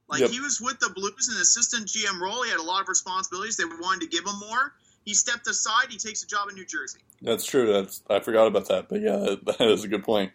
Like 0.09 0.21
Yep. 0.21 0.31
he 0.31 0.41
was 0.41 0.61
with 0.61 0.81
the 0.81 0.91
Blues 0.91 1.31
in 1.33 1.41
assistant 1.41 1.87
GM 1.87 2.21
role. 2.21 2.43
He 2.43 2.51
had 2.51 2.59
a 2.59 2.63
lot 2.63 2.83
of 2.83 2.89
responsibilities. 2.89 3.57
They 3.57 3.65
wanted 3.65 4.01
to 4.03 4.07
give 4.09 4.27
him 4.27 4.39
more. 4.39 4.75
He 5.05 5.15
stepped 5.15 5.47
aside. 5.47 5.91
He 5.91 5.99
takes 5.99 6.23
a 6.23 6.27
job 6.27 6.49
in 6.49 6.55
New 6.55 6.65
Jersey. 6.67 7.01
That's 7.23 7.45
true. 7.45 7.73
That's 7.73 8.03
I 8.09 8.21
forgot 8.21 8.47
about 8.47 8.69
that, 8.69 8.89
but 8.89 9.01
yeah, 9.01 9.17
that, 9.45 9.61
is 9.61 9.85
a 9.85 9.89
good 9.89 10.03
point. 10.03 10.33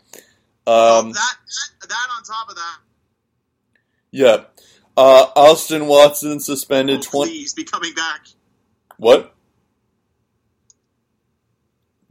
Um, 0.68 1.12
that, 1.12 1.36
that 1.82 1.90
that 1.90 2.08
on 2.16 2.24
top 2.24 2.50
of 2.50 2.56
that, 2.56 2.78
yeah, 4.12 4.44
uh, 4.98 5.26
Austin 5.36 5.88
Watson 5.88 6.40
suspended 6.40 7.00
oh, 7.00 7.10
twenty. 7.10 7.32
please 7.32 7.54
be 7.54 7.64
coming 7.64 7.94
back. 7.94 8.28
What? 8.98 9.34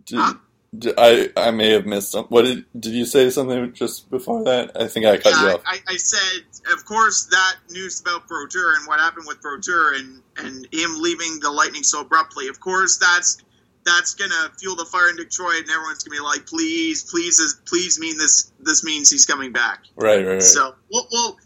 Did, 0.07 0.19
Huh? 0.19 0.35
did- 0.77 0.95
I 0.97 1.29
I 1.37 1.51
may 1.51 1.71
have 1.71 1.87
missed 1.87 2.13
some. 2.13 2.25
What 2.27 2.43
did 2.43 2.65
did 2.79 2.93
you 2.93 3.05
say 3.05 3.31
something 3.31 3.73
just 3.75 4.11
before 4.11 4.45
that? 4.45 4.73
I 4.81 4.87
think 4.87 5.07
I 5.07 5.17
cut 5.19 5.33
you 5.41 5.49
off. 5.51 5.63
I, 5.67 5.79
I 5.87 5.97
said, 5.97 6.45
of 6.73 6.85
course, 6.85 7.25
that 7.25 7.57
news 7.71 8.01
about 8.01 8.27
Brodeur 8.29 8.75
and 8.77 8.87
what 8.87 9.01
happened 9.01 9.27
with 9.27 9.41
Brodeur 9.43 9.95
and 9.95 10.23
and 10.39 10.67
him 10.73 11.01
leaving 11.01 11.41
the 11.41 11.51
Lightning 11.51 11.83
so 11.83 12.01
abruptly. 12.01 12.49
Of 12.49 12.61
course, 12.61 12.97
that's 12.97 13.39
that's 13.85 14.15
gonna 14.15 14.51
fuel 14.59 14.77
the 14.77 14.85
fire 14.85 15.11
in 15.11 15.17
Detroit, 15.17 15.61
and 15.63 15.71
everyone's 15.71 16.05
gonna 16.05 16.17
be 16.17 16.23
like, 16.23 16.47
please, 16.47 17.03
please, 17.05 17.61
please 17.67 17.99
mean 17.99 18.17
this. 18.19 18.53
This 18.61 18.85
means 18.85 19.11
he's 19.11 19.27
coming 19.27 19.53
back. 19.53 19.85
Right, 19.97 20.19
right, 20.25 20.33
right. 20.35 20.43
So 20.43 20.75
we'll, 20.91 21.07
we'll 21.11 21.39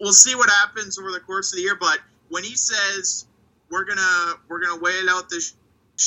we'll 0.00 0.12
see 0.12 0.34
what 0.34 0.50
happens 0.50 0.98
over 0.98 1.10
the 1.12 1.20
course 1.20 1.52
of 1.52 1.56
the 1.56 1.62
year. 1.62 1.76
But 1.76 1.98
when 2.28 2.44
he 2.44 2.54
says 2.56 3.26
we're 3.70 3.84
gonna 3.84 4.34
we're 4.48 4.60
gonna 4.60 4.80
wait 4.80 4.96
it 4.96 5.08
out 5.08 5.28
this 5.30 5.54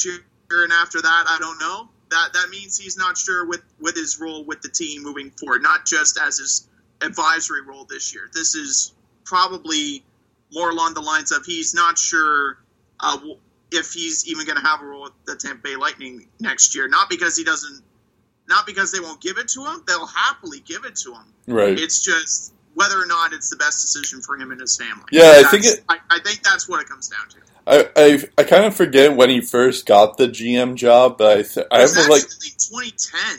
year, 0.05 0.23
and 0.63 0.71
after 0.73 1.01
that, 1.01 1.25
I 1.27 1.37
don't 1.39 1.59
know. 1.59 1.89
That 2.09 2.33
that 2.33 2.49
means 2.49 2.77
he's 2.77 2.97
not 2.97 3.17
sure 3.17 3.45
with 3.45 3.61
with 3.79 3.95
his 3.95 4.19
role 4.19 4.43
with 4.43 4.61
the 4.61 4.69
team 4.69 5.03
moving 5.03 5.31
forward, 5.31 5.61
not 5.61 5.85
just 5.85 6.19
as 6.19 6.37
his 6.37 6.67
advisory 7.01 7.61
role 7.61 7.85
this 7.85 8.13
year. 8.13 8.29
This 8.33 8.55
is 8.55 8.93
probably 9.23 10.03
more 10.53 10.69
along 10.69 10.93
the 10.93 11.01
lines 11.01 11.31
of 11.31 11.45
he's 11.45 11.73
not 11.73 11.97
sure 11.97 12.57
uh, 12.99 13.17
if 13.71 13.93
he's 13.93 14.27
even 14.27 14.45
going 14.45 14.57
to 14.57 14.67
have 14.67 14.81
a 14.81 14.85
role 14.85 15.03
with 15.03 15.13
the 15.25 15.35
Tampa 15.35 15.61
Bay 15.63 15.75
Lightning 15.75 16.27
next 16.39 16.75
year. 16.75 16.87
Not 16.87 17.09
because 17.09 17.37
he 17.37 17.43
doesn't, 17.43 17.81
not 18.47 18.65
because 18.65 18.91
they 18.91 18.99
won't 18.99 19.21
give 19.21 19.37
it 19.37 19.47
to 19.49 19.63
him. 19.65 19.83
They'll 19.87 20.05
happily 20.05 20.59
give 20.59 20.83
it 20.85 20.95
to 20.97 21.13
him. 21.13 21.33
right. 21.47 21.79
It's 21.79 22.03
just 22.03 22.53
whether 22.73 23.01
or 23.01 23.05
not 23.05 23.33
it's 23.33 23.49
the 23.49 23.57
best 23.57 23.81
decision 23.81 24.21
for 24.21 24.37
him 24.37 24.51
and 24.51 24.59
his 24.61 24.77
family. 24.77 25.05
Yeah, 25.11 25.41
I 25.45 25.49
think 25.49 25.65
it- 25.65 25.83
I, 25.89 25.97
I 26.09 26.19
think 26.19 26.43
that's 26.43 26.67
what 26.69 26.81
it 26.81 26.87
comes 26.87 27.09
down 27.09 27.27
to. 27.29 27.37
I, 27.67 27.89
I, 27.95 28.23
I 28.39 28.43
kind 28.43 28.65
of 28.65 28.75
forget 28.75 29.15
when 29.15 29.29
he 29.29 29.39
first 29.39 29.85
got 29.85 30.17
the 30.17 30.27
GM 30.27 30.75
job, 30.75 31.17
but 31.19 31.37
I, 31.37 31.41
th- 31.43 31.67
I 31.71 31.79
have 31.81 31.89
like 32.09 32.23
2010 32.23 33.37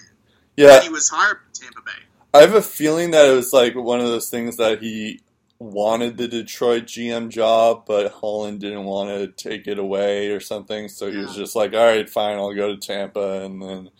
yeah, 0.56 0.74
when 0.74 0.82
he 0.82 0.88
was 0.90 1.08
hired 1.08 1.38
by 1.38 1.50
Tampa 1.52 1.80
Bay. 1.84 1.90
I 2.34 2.40
have 2.42 2.54
a 2.54 2.62
feeling 2.62 3.10
that 3.10 3.26
it 3.28 3.32
was 3.32 3.52
like 3.52 3.74
one 3.74 4.00
of 4.00 4.06
those 4.06 4.30
things 4.30 4.56
that 4.58 4.80
he 4.80 5.20
wanted 5.58 6.16
the 6.16 6.28
Detroit 6.28 6.84
GM 6.84 7.28
job, 7.30 7.84
but 7.86 8.12
Holland 8.12 8.60
didn't 8.60 8.84
want 8.84 9.10
to 9.10 9.26
take 9.28 9.66
it 9.66 9.78
away 9.78 10.28
or 10.30 10.40
something. 10.40 10.88
So 10.88 11.10
he 11.10 11.16
was 11.18 11.34
just 11.36 11.54
like, 11.56 11.72
"All 11.74 11.84
right, 11.84 12.08
fine, 12.08 12.36
I'll 12.36 12.54
go 12.54 12.68
to 12.68 12.76
Tampa," 12.76 13.42
and 13.42 13.60
then 13.60 13.90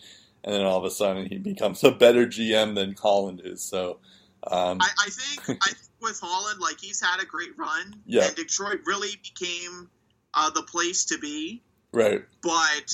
and 0.43 0.53
then 0.55 0.61
all 0.65 0.77
of 0.79 0.85
a 0.85 0.89
sudden 0.91 1.25
he 1.27 1.37
becomes 1.37 1.83
a 1.83 1.91
better 1.91 2.25
GM 2.25 2.75
than 2.75 2.95
Holland 2.95 3.41
is. 3.43 3.61
So 3.61 3.99
um, 4.47 4.79
I, 4.81 4.89
I 5.05 5.09
think 5.09 5.59
I 5.61 5.67
think 5.67 5.77
with 6.01 6.19
Holland, 6.21 6.59
like 6.59 6.79
he's 6.79 7.01
had 7.01 7.21
a 7.21 7.25
great 7.25 7.57
run, 7.57 8.01
Yeah. 8.05 8.25
and 8.27 8.35
Detroit 8.35 8.81
really 8.85 9.11
became 9.23 9.89
uh, 10.33 10.49
the 10.49 10.63
place 10.63 11.05
to 11.05 11.17
be. 11.17 11.61
right, 11.91 12.23
But 12.41 12.93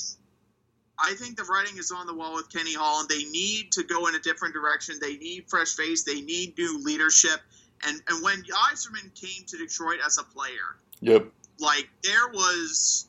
I 0.98 1.14
think 1.14 1.36
the 1.36 1.44
writing 1.44 1.78
is 1.78 1.90
on 1.90 2.06
the 2.06 2.14
wall 2.14 2.34
with 2.34 2.52
Kenny 2.52 2.74
Holland. 2.74 3.08
They 3.08 3.24
need 3.24 3.72
to 3.72 3.82
go 3.84 4.06
in 4.08 4.14
a 4.14 4.18
different 4.20 4.52
direction. 4.54 4.96
They 5.00 5.16
need 5.16 5.48
fresh 5.48 5.74
face. 5.74 6.04
They 6.04 6.20
need 6.20 6.56
new 6.58 6.78
leadership. 6.84 7.40
And 7.86 8.00
and 8.08 8.22
when 8.22 8.42
Yzerman 8.42 9.14
came 9.14 9.44
to 9.46 9.56
Detroit 9.56 10.00
as 10.04 10.18
a 10.18 10.22
player, 10.24 10.76
yep, 11.00 11.26
like 11.58 11.88
there 12.04 12.28
was 12.32 13.06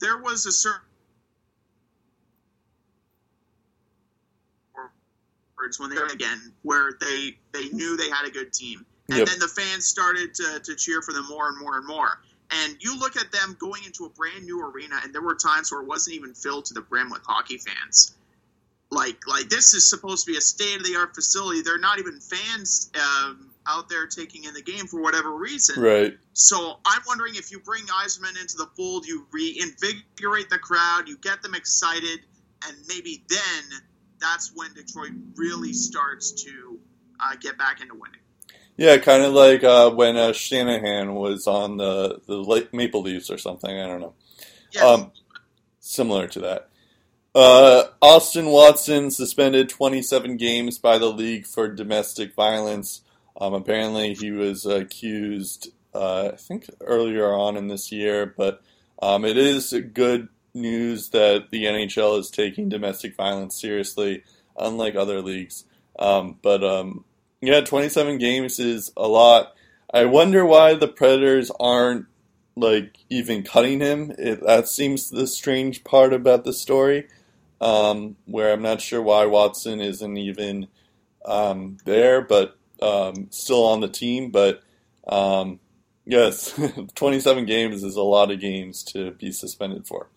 there 0.00 0.18
was 0.18 0.44
a 0.46 0.52
certain 0.52 0.80
when 5.78 5.90
they 5.90 5.96
again 5.96 6.52
where 6.62 6.92
they 7.00 7.36
they 7.52 7.68
knew 7.70 7.96
they 7.96 8.10
had 8.10 8.26
a 8.26 8.30
good 8.30 8.52
team. 8.52 8.84
And 9.08 9.18
Yep. 9.18 9.28
then 9.28 9.38
the 9.38 9.48
fans 9.48 9.84
started 9.84 10.34
to, 10.34 10.60
to 10.60 10.74
cheer 10.74 11.02
for 11.02 11.12
them 11.12 11.26
more 11.28 11.48
and 11.48 11.58
more 11.58 11.76
and 11.76 11.86
more. 11.86 12.20
And 12.50 12.76
you 12.80 12.98
look 12.98 13.16
at 13.16 13.30
them 13.32 13.56
going 13.58 13.84
into 13.84 14.06
a 14.06 14.10
brand 14.10 14.44
new 14.44 14.64
arena 14.64 14.96
and 15.02 15.14
there 15.14 15.20
were 15.22 15.34
times 15.34 15.70
where 15.70 15.82
it 15.82 15.86
wasn't 15.86 16.16
even 16.16 16.34
filled 16.34 16.64
to 16.66 16.74
the 16.74 16.80
brim 16.80 17.10
with 17.10 17.22
hockey 17.24 17.58
fans. 17.58 18.14
Like 18.90 19.26
like 19.26 19.48
this 19.48 19.74
is 19.74 19.88
supposed 19.88 20.24
to 20.26 20.32
be 20.32 20.38
a 20.38 20.40
state 20.40 20.76
of 20.76 20.84
the 20.84 20.96
art 20.96 21.14
facility. 21.14 21.62
They're 21.62 21.78
not 21.78 21.98
even 21.98 22.20
fans 22.20 22.90
um, 22.94 23.50
out 23.66 23.88
there 23.88 24.06
taking 24.06 24.44
in 24.44 24.54
the 24.54 24.62
game 24.62 24.86
for 24.86 25.00
whatever 25.00 25.32
reason. 25.32 25.82
Right, 25.82 26.16
so 26.34 26.78
I'm 26.84 27.02
wondering 27.06 27.34
if 27.36 27.50
you 27.50 27.58
bring 27.60 27.84
Yzerman 27.84 28.40
into 28.40 28.56
the 28.56 28.68
fold, 28.76 29.06
you 29.06 29.26
reinvigorate 29.32 30.50
the 30.50 30.58
crowd, 30.58 31.08
you 31.08 31.16
get 31.18 31.42
them 31.42 31.54
excited, 31.54 32.20
and 32.66 32.76
maybe 32.88 33.24
then 33.28 33.80
that's 34.24 34.52
when 34.54 34.72
Detroit 34.74 35.12
really 35.36 35.72
starts 35.72 36.32
to 36.44 36.78
uh, 37.20 37.36
get 37.40 37.58
back 37.58 37.80
into 37.80 37.94
winning. 37.94 38.20
yeah, 38.76 38.96
kind 38.96 39.22
of 39.22 39.32
like 39.32 39.62
uh, 39.62 39.90
when 39.90 40.16
uh, 40.16 40.32
Shanahan 40.32 41.14
was 41.14 41.46
on 41.46 41.76
the 41.76 42.20
the 42.26 42.68
Maple 42.72 43.02
Leafs 43.02 43.30
or 43.30 43.38
something. 43.38 43.70
I 43.70 43.86
don't 43.86 44.00
know. 44.00 44.14
Yeah, 44.72 44.84
Um, 44.86 45.12
similar 45.80 46.26
to 46.28 46.40
that. 46.40 46.68
Uh, 47.34 47.84
Austin 48.00 48.46
Watson 48.46 49.10
suspended 49.10 49.68
27 49.68 50.36
games 50.36 50.78
by 50.78 50.98
the 50.98 51.10
league 51.10 51.46
for 51.46 51.68
domestic 51.68 52.34
violence. 52.34 53.02
Um, 53.40 53.54
apparently, 53.54 54.14
he 54.14 54.30
was 54.30 54.64
accused, 54.64 55.72
uh, 55.92 56.30
I 56.32 56.36
think, 56.36 56.66
earlier 56.80 57.32
on 57.32 57.56
in 57.56 57.66
this 57.66 57.90
year, 57.90 58.32
but 58.36 58.62
um, 59.02 59.24
it 59.24 59.36
is 59.36 59.72
a 59.72 59.80
good 59.80 60.28
news 60.54 61.10
that 61.10 61.50
the 61.50 61.64
NHL 61.64 62.18
is 62.18 62.30
taking 62.30 62.68
domestic 62.68 63.16
violence 63.16 63.60
seriously, 63.60 64.22
unlike 64.56 64.94
other 64.94 65.20
leagues. 65.20 65.64
Um, 65.98 66.38
but 66.42 66.62
um, 66.62 67.04
yeah, 67.40 67.60
27 67.60 68.18
games 68.18 68.58
is 68.58 68.92
a 68.96 69.08
lot. 69.08 69.54
I 69.92 70.06
wonder 70.06 70.44
why 70.44 70.74
the 70.74 70.88
Predators 70.88 71.50
aren't 71.60 72.06
like 72.56 72.98
even 73.10 73.42
cutting 73.42 73.80
him. 73.80 74.12
It, 74.18 74.44
that 74.44 74.68
seems 74.68 75.10
the 75.10 75.26
strange 75.26 75.84
part 75.84 76.12
about 76.12 76.44
the 76.44 76.52
story, 76.52 77.08
um, 77.60 78.16
where 78.24 78.52
I'm 78.52 78.62
not 78.62 78.80
sure 78.80 79.02
why 79.02 79.26
Watson 79.26 79.80
isn't 79.80 80.16
even 80.16 80.68
um, 81.24 81.78
there, 81.84 82.20
but 82.20 82.56
um, 82.80 83.28
still 83.30 83.64
on 83.64 83.80
the 83.80 83.88
team. 83.88 84.30
But 84.30 84.62
um, 85.06 85.60
yes, 86.04 86.58
27 86.94 87.46
games 87.46 87.82
is 87.82 87.96
a 87.96 88.02
lot 88.02 88.30
of 88.30 88.40
games 88.40 88.82
to 88.84 89.12
be 89.12 89.32
suspended 89.32 89.86
for. 89.86 90.08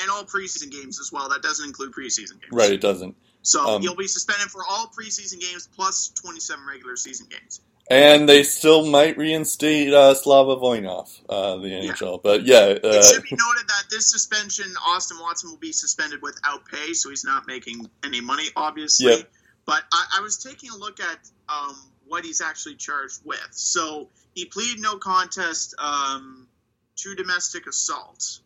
And 0.00 0.10
all 0.10 0.24
preseason 0.24 0.70
games 0.70 0.98
as 1.00 1.12
well. 1.12 1.28
That 1.28 1.42
doesn't 1.42 1.66
include 1.66 1.92
preseason 1.92 2.40
games. 2.40 2.52
Right? 2.52 2.72
It 2.72 2.80
doesn't. 2.80 3.16
So 3.42 3.60
Um, 3.66 3.82
he'll 3.82 3.94
be 3.94 4.08
suspended 4.08 4.50
for 4.50 4.62
all 4.68 4.86
preseason 4.98 5.40
games 5.40 5.68
plus 5.74 6.08
27 6.08 6.66
regular 6.66 6.96
season 6.96 7.26
games. 7.30 7.60
And 7.90 8.26
they 8.26 8.42
still 8.44 8.86
might 8.86 9.18
reinstate 9.18 9.92
uh, 9.92 10.14
Slava 10.14 10.56
Voynov, 10.56 11.20
uh, 11.28 11.56
the 11.58 11.68
NHL. 11.68 12.22
But 12.22 12.46
yeah, 12.46 12.64
It 12.68 12.84
uh, 12.84 13.02
should 13.02 13.22
be 13.22 13.32
noted 13.32 13.68
that 13.68 13.84
this 13.90 14.10
suspension, 14.10 14.72
Austin 14.88 15.18
Watson 15.20 15.50
will 15.50 15.58
be 15.58 15.72
suspended 15.72 16.22
without 16.22 16.66
pay, 16.66 16.94
so 16.94 17.10
he's 17.10 17.24
not 17.24 17.46
making 17.46 17.88
any 18.02 18.22
money, 18.22 18.44
obviously. 18.56 19.10
Yep. 19.10 19.30
But 19.66 19.82
I, 19.92 20.18
I 20.18 20.20
was 20.22 20.38
taking 20.38 20.70
a 20.70 20.76
look 20.76 20.98
at 20.98 21.18
um, 21.50 21.76
what 22.06 22.24
he's 22.24 22.40
actually 22.40 22.76
charged 22.76 23.20
with. 23.24 23.48
So 23.50 24.08
he 24.34 24.46
pleaded 24.46 24.80
no 24.80 24.96
contest 24.96 25.74
um, 25.78 26.48
to 26.96 27.14
domestic 27.14 27.66
assault. 27.66 28.40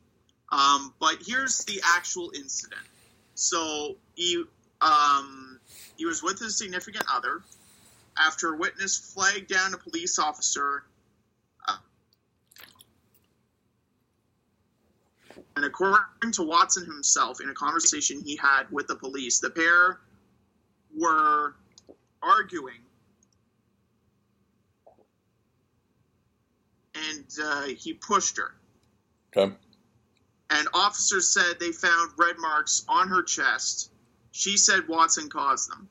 Um, 0.51 0.95
but 0.99 1.17
here's 1.27 1.65
the 1.65 1.83
actual 1.97 2.33
incident. 2.35 2.81
So 3.35 3.97
he 4.15 4.45
um, 4.81 5.61
he 5.97 6.07
was 6.07 6.23
with 6.23 6.39
his 6.39 6.57
significant 6.57 7.05
other 7.13 7.43
after 8.19 8.55
a 8.55 8.57
witness 8.57 8.97
flagged 8.97 9.49
down 9.49 9.75
a 9.75 9.79
police 9.79 10.19
officer 10.19 10.85
And 15.59 15.65
according 15.65 16.31
to 16.35 16.45
Watson 16.45 16.85
himself, 16.85 17.41
in 17.41 17.51
a 17.51 17.53
conversation 17.53 18.23
he 18.25 18.37
had 18.37 18.71
with 18.71 18.87
the 18.87 18.95
police, 18.95 19.41
the 19.41 19.51
pair 19.51 19.99
were 20.97 21.57
arguing. 22.23 22.79
And 26.95 27.27
uh, 27.43 27.63
he 27.77 27.93
pushed 27.93 28.37
her. 28.37 28.55
okay. 29.37 29.53
And 30.51 30.67
officers 30.73 31.29
said 31.29 31.61
they 31.61 31.73
found 31.73 32.13
red 32.17 32.37
marks 32.39 32.85
on 32.89 33.09
her 33.09 33.23
chest. 33.23 33.91
She 34.33 34.57
said 34.57 34.89
Watson 34.89 35.29
caused 35.29 35.71
them. 35.71 35.89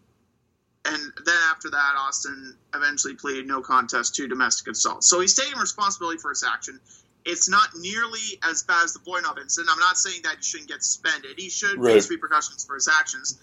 And 0.85 1.11
then 1.25 1.35
after 1.49 1.69
that, 1.69 1.93
Austin 1.97 2.55
eventually 2.73 3.13
pleaded 3.15 3.45
no 3.45 3.61
contest 3.61 4.15
to 4.15 4.27
domestic 4.27 4.67
assault. 4.69 5.03
So 5.03 5.19
he's 5.19 5.35
taking 5.35 5.59
responsibility 5.59 6.17
for 6.17 6.29
his 6.29 6.43
action. 6.43 6.79
It's 7.25 7.49
not 7.49 7.67
nearly 7.77 8.39
as 8.49 8.63
bad 8.63 8.85
as 8.85 8.93
the 8.93 8.99
Voynov 8.99 9.37
incident. 9.39 9.69
I'm 9.71 9.79
not 9.79 9.97
saying 9.97 10.21
that 10.23 10.37
he 10.37 10.43
shouldn't 10.43 10.69
get 10.69 10.81
suspended. 10.81 11.31
He 11.37 11.49
should 11.49 11.77
Right. 11.77 11.95
face 11.95 12.09
repercussions 12.09 12.63
for 12.63 12.75
his 12.75 12.87
actions. 12.87 13.37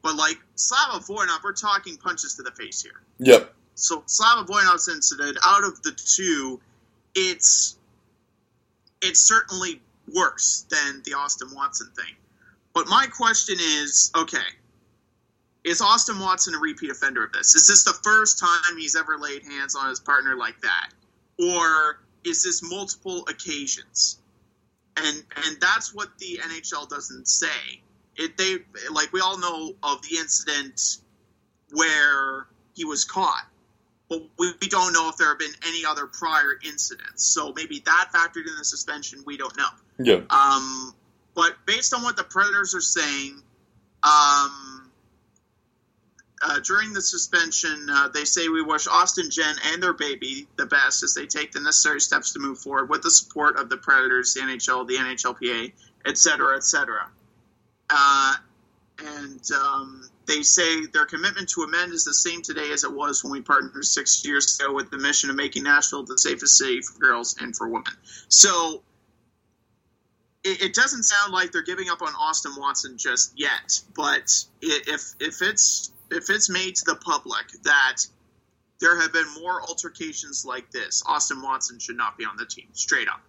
But 0.00 0.16
like 0.16 0.40
Slava 0.54 1.04
Voynov, 1.04 1.42
we're 1.44 1.52
talking 1.52 1.98
punches 1.98 2.34
to 2.36 2.42
the 2.42 2.52
face 2.52 2.80
here. 2.80 3.02
Yep. 3.18 3.54
So 3.74 4.02
Slava 4.06 4.50
Voynov's 4.50 4.88
incident, 4.88 5.36
out 5.44 5.64
of 5.64 5.82
the 5.82 5.92
two, 5.92 6.60
it's 7.14 7.76
it's 9.02 9.20
certainly 9.20 9.82
worse 10.14 10.66
than 10.70 11.02
the 11.04 11.14
Austin 11.14 11.48
Watson 11.54 11.90
thing. 11.96 12.14
But 12.74 12.88
my 12.88 13.06
question 13.06 13.56
is, 13.58 14.10
okay, 14.14 14.38
is 15.64 15.80
Austin 15.80 16.20
Watson 16.20 16.54
a 16.54 16.58
repeat 16.58 16.90
offender 16.90 17.24
of 17.24 17.32
this? 17.32 17.54
Is 17.54 17.66
this 17.66 17.84
the 17.84 17.98
first 18.04 18.38
time 18.38 18.76
he's 18.78 18.94
ever 18.94 19.18
laid 19.18 19.42
hands 19.42 19.74
on 19.74 19.88
his 19.88 19.98
partner 19.98 20.36
like 20.36 20.60
that? 20.60 20.90
Or 21.42 22.00
is 22.24 22.42
this 22.44 22.62
multiple 22.62 23.26
occasions? 23.28 24.18
And 24.96 25.24
and 25.44 25.60
that's 25.60 25.94
what 25.94 26.16
the 26.18 26.40
NHL 26.42 26.88
doesn't 26.88 27.28
say. 27.28 27.82
It 28.16 28.36
they 28.36 28.58
like 28.92 29.12
we 29.12 29.20
all 29.20 29.38
know 29.38 29.74
of 29.82 30.02
the 30.02 30.18
incident 30.18 30.98
where 31.72 32.46
he 32.74 32.84
was 32.84 33.04
caught. 33.04 33.46
But 34.08 34.22
we, 34.38 34.52
we 34.60 34.68
don't 34.68 34.92
know 34.92 35.08
if 35.08 35.16
there 35.16 35.28
have 35.28 35.38
been 35.38 35.54
any 35.66 35.84
other 35.84 36.06
prior 36.06 36.58
incidents. 36.64 37.26
So 37.26 37.52
maybe 37.56 37.82
that 37.86 38.10
factored 38.14 38.46
in 38.46 38.56
the 38.56 38.64
suspension. 38.64 39.22
We 39.26 39.36
don't 39.36 39.56
know. 39.56 39.66
Yep. 39.98 40.30
Um, 40.32 40.94
but 41.34 41.54
based 41.66 41.94
on 41.94 42.02
what 42.02 42.16
the 42.16 42.24
Predators 42.24 42.74
are 42.74 42.80
saying, 42.80 43.42
um, 44.02 44.90
uh, 46.42 46.60
during 46.60 46.92
the 46.92 47.00
suspension, 47.00 47.88
uh, 47.90 48.08
they 48.08 48.24
say 48.24 48.48
we 48.48 48.62
wish 48.62 48.86
Austin, 48.86 49.30
Jen, 49.30 49.56
and 49.72 49.82
their 49.82 49.94
baby 49.94 50.46
the 50.56 50.66
best 50.66 51.02
as 51.02 51.14
they 51.14 51.26
take 51.26 51.52
the 51.52 51.60
necessary 51.60 52.00
steps 52.00 52.32
to 52.32 52.38
move 52.38 52.58
forward 52.58 52.88
with 52.88 53.02
the 53.02 53.10
support 53.10 53.58
of 53.58 53.68
the 53.68 53.76
Predators, 53.76 54.34
the 54.34 54.40
NHL, 54.40 54.86
the 54.86 54.96
NHLPA, 54.96 55.72
etc., 56.04 56.16
cetera, 56.16 56.56
et 56.56 56.64
cetera. 56.64 57.08
Uh, 57.88 58.34
and 58.98 59.40
um, 59.52 60.08
they 60.26 60.42
say 60.42 60.86
their 60.86 61.04
commitment 61.06 61.48
to 61.50 61.62
amend 61.62 61.92
is 61.92 62.04
the 62.04 62.14
same 62.14 62.42
today 62.42 62.70
as 62.72 62.84
it 62.84 62.92
was 62.92 63.22
when 63.22 63.32
we 63.32 63.40
partnered 63.40 63.84
six 63.84 64.24
years 64.24 64.58
ago 64.58 64.72
with 64.72 64.90
the 64.90 64.98
mission 64.98 65.30
of 65.30 65.36
making 65.36 65.64
Nashville 65.64 66.04
the 66.04 66.18
safest 66.18 66.56
city 66.56 66.80
for 66.80 66.98
girls 66.98 67.36
and 67.40 67.54
for 67.54 67.68
women. 67.68 67.92
So 68.28 68.82
it, 70.46 70.62
it 70.62 70.74
doesn't 70.74 71.02
sound 71.02 71.32
like 71.32 71.52
they're 71.52 71.62
giving 71.62 71.90
up 71.90 72.02
on 72.02 72.14
Austin 72.14 72.52
Watson 72.56 72.96
just 72.96 73.32
yet. 73.36 73.82
But 73.94 74.32
if 74.62 75.14
if 75.20 75.42
it's 75.42 75.92
if 76.10 76.30
it's 76.30 76.48
made 76.48 76.76
to 76.76 76.84
the 76.86 76.94
public 76.96 77.46
that 77.64 77.96
there 78.80 79.00
have 79.00 79.12
been 79.12 79.26
more 79.40 79.60
altercations 79.62 80.44
like 80.44 80.70
this. 80.70 81.02
Austin 81.06 81.42
Watson 81.42 81.78
should 81.78 81.96
not 81.96 82.18
be 82.18 82.24
on 82.24 82.36
the 82.36 82.44
team, 82.44 82.66
straight 82.72 83.08
up. 83.08 83.20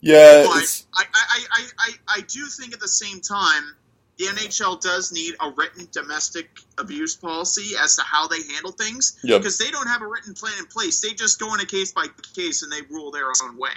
Yeah, 0.00 0.44
But 0.46 0.84
I, 0.94 1.04
I, 1.04 1.44
I, 1.52 1.66
I, 1.78 1.90
I 2.16 2.20
do 2.22 2.46
think 2.46 2.72
at 2.72 2.80
the 2.80 2.88
same 2.88 3.20
time, 3.20 3.76
the 4.16 4.24
NHL 4.26 4.80
does 4.80 5.12
need 5.12 5.34
a 5.40 5.50
written 5.50 5.88
domestic 5.92 6.48
abuse 6.78 7.14
policy 7.14 7.76
as 7.82 7.96
to 7.96 8.02
how 8.02 8.26
they 8.28 8.42
handle 8.54 8.72
things 8.72 9.18
Yep. 9.22 9.40
because 9.40 9.58
they 9.58 9.70
don't 9.70 9.86
have 9.88 10.02
a 10.02 10.06
written 10.06 10.34
plan 10.34 10.54
in 10.58 10.66
place. 10.66 11.00
They 11.00 11.12
just 11.12 11.38
go 11.38 11.50
on 11.50 11.60
a 11.60 11.66
case 11.66 11.92
by 11.92 12.06
case 12.34 12.62
and 12.62 12.72
they 12.72 12.80
rule 12.90 13.10
their 13.10 13.26
own 13.44 13.58
way. 13.58 13.72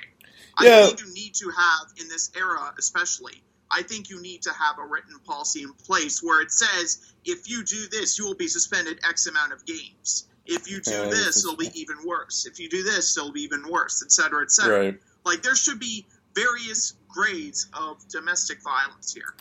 Yeah. 0.61 0.83
I 0.83 0.85
think 0.87 1.01
you 1.01 1.13
need 1.13 1.33
to 1.35 1.49
have, 1.49 1.87
in 1.99 2.07
this 2.09 2.31
era 2.37 2.73
especially, 2.77 3.41
I 3.71 3.81
think 3.81 4.09
you 4.09 4.21
need 4.21 4.43
to 4.43 4.51
have 4.51 4.77
a 4.77 4.85
written 4.85 5.17
policy 5.25 5.63
in 5.63 5.73
place 5.73 6.21
where 6.21 6.41
it 6.41 6.51
says 6.51 7.13
if 7.25 7.49
you 7.49 7.63
do 7.63 7.87
this, 7.91 8.19
you 8.19 8.25
will 8.25 8.35
be 8.35 8.47
suspended 8.47 8.99
X 9.07 9.27
amount 9.27 9.53
of 9.53 9.65
games. 9.65 10.27
If 10.45 10.69
you 10.69 10.81
do 10.81 10.91
Yeah, 10.91 11.05
this, 11.05 11.43
it'll 11.43 11.57
be 11.57 11.71
even 11.73 11.97
worse. 12.05 12.45
If 12.45 12.59
you 12.59 12.69
do 12.69 12.83
this, 12.83 13.17
it'll 13.17 13.31
be 13.31 13.41
even 13.41 13.63
worse, 13.69 14.03
etc., 14.03 14.25
cetera, 14.25 14.43
et 14.43 14.51
cetera. 14.51 14.79
right. 14.79 14.99
Like 15.25 15.41
there 15.41 15.55
should 15.55 15.79
be 15.79 16.05
various 16.35 16.93
grades 17.07 17.67
of 17.73 18.05
domestic 18.09 18.61
violence 18.61 19.13
here. 19.13 19.33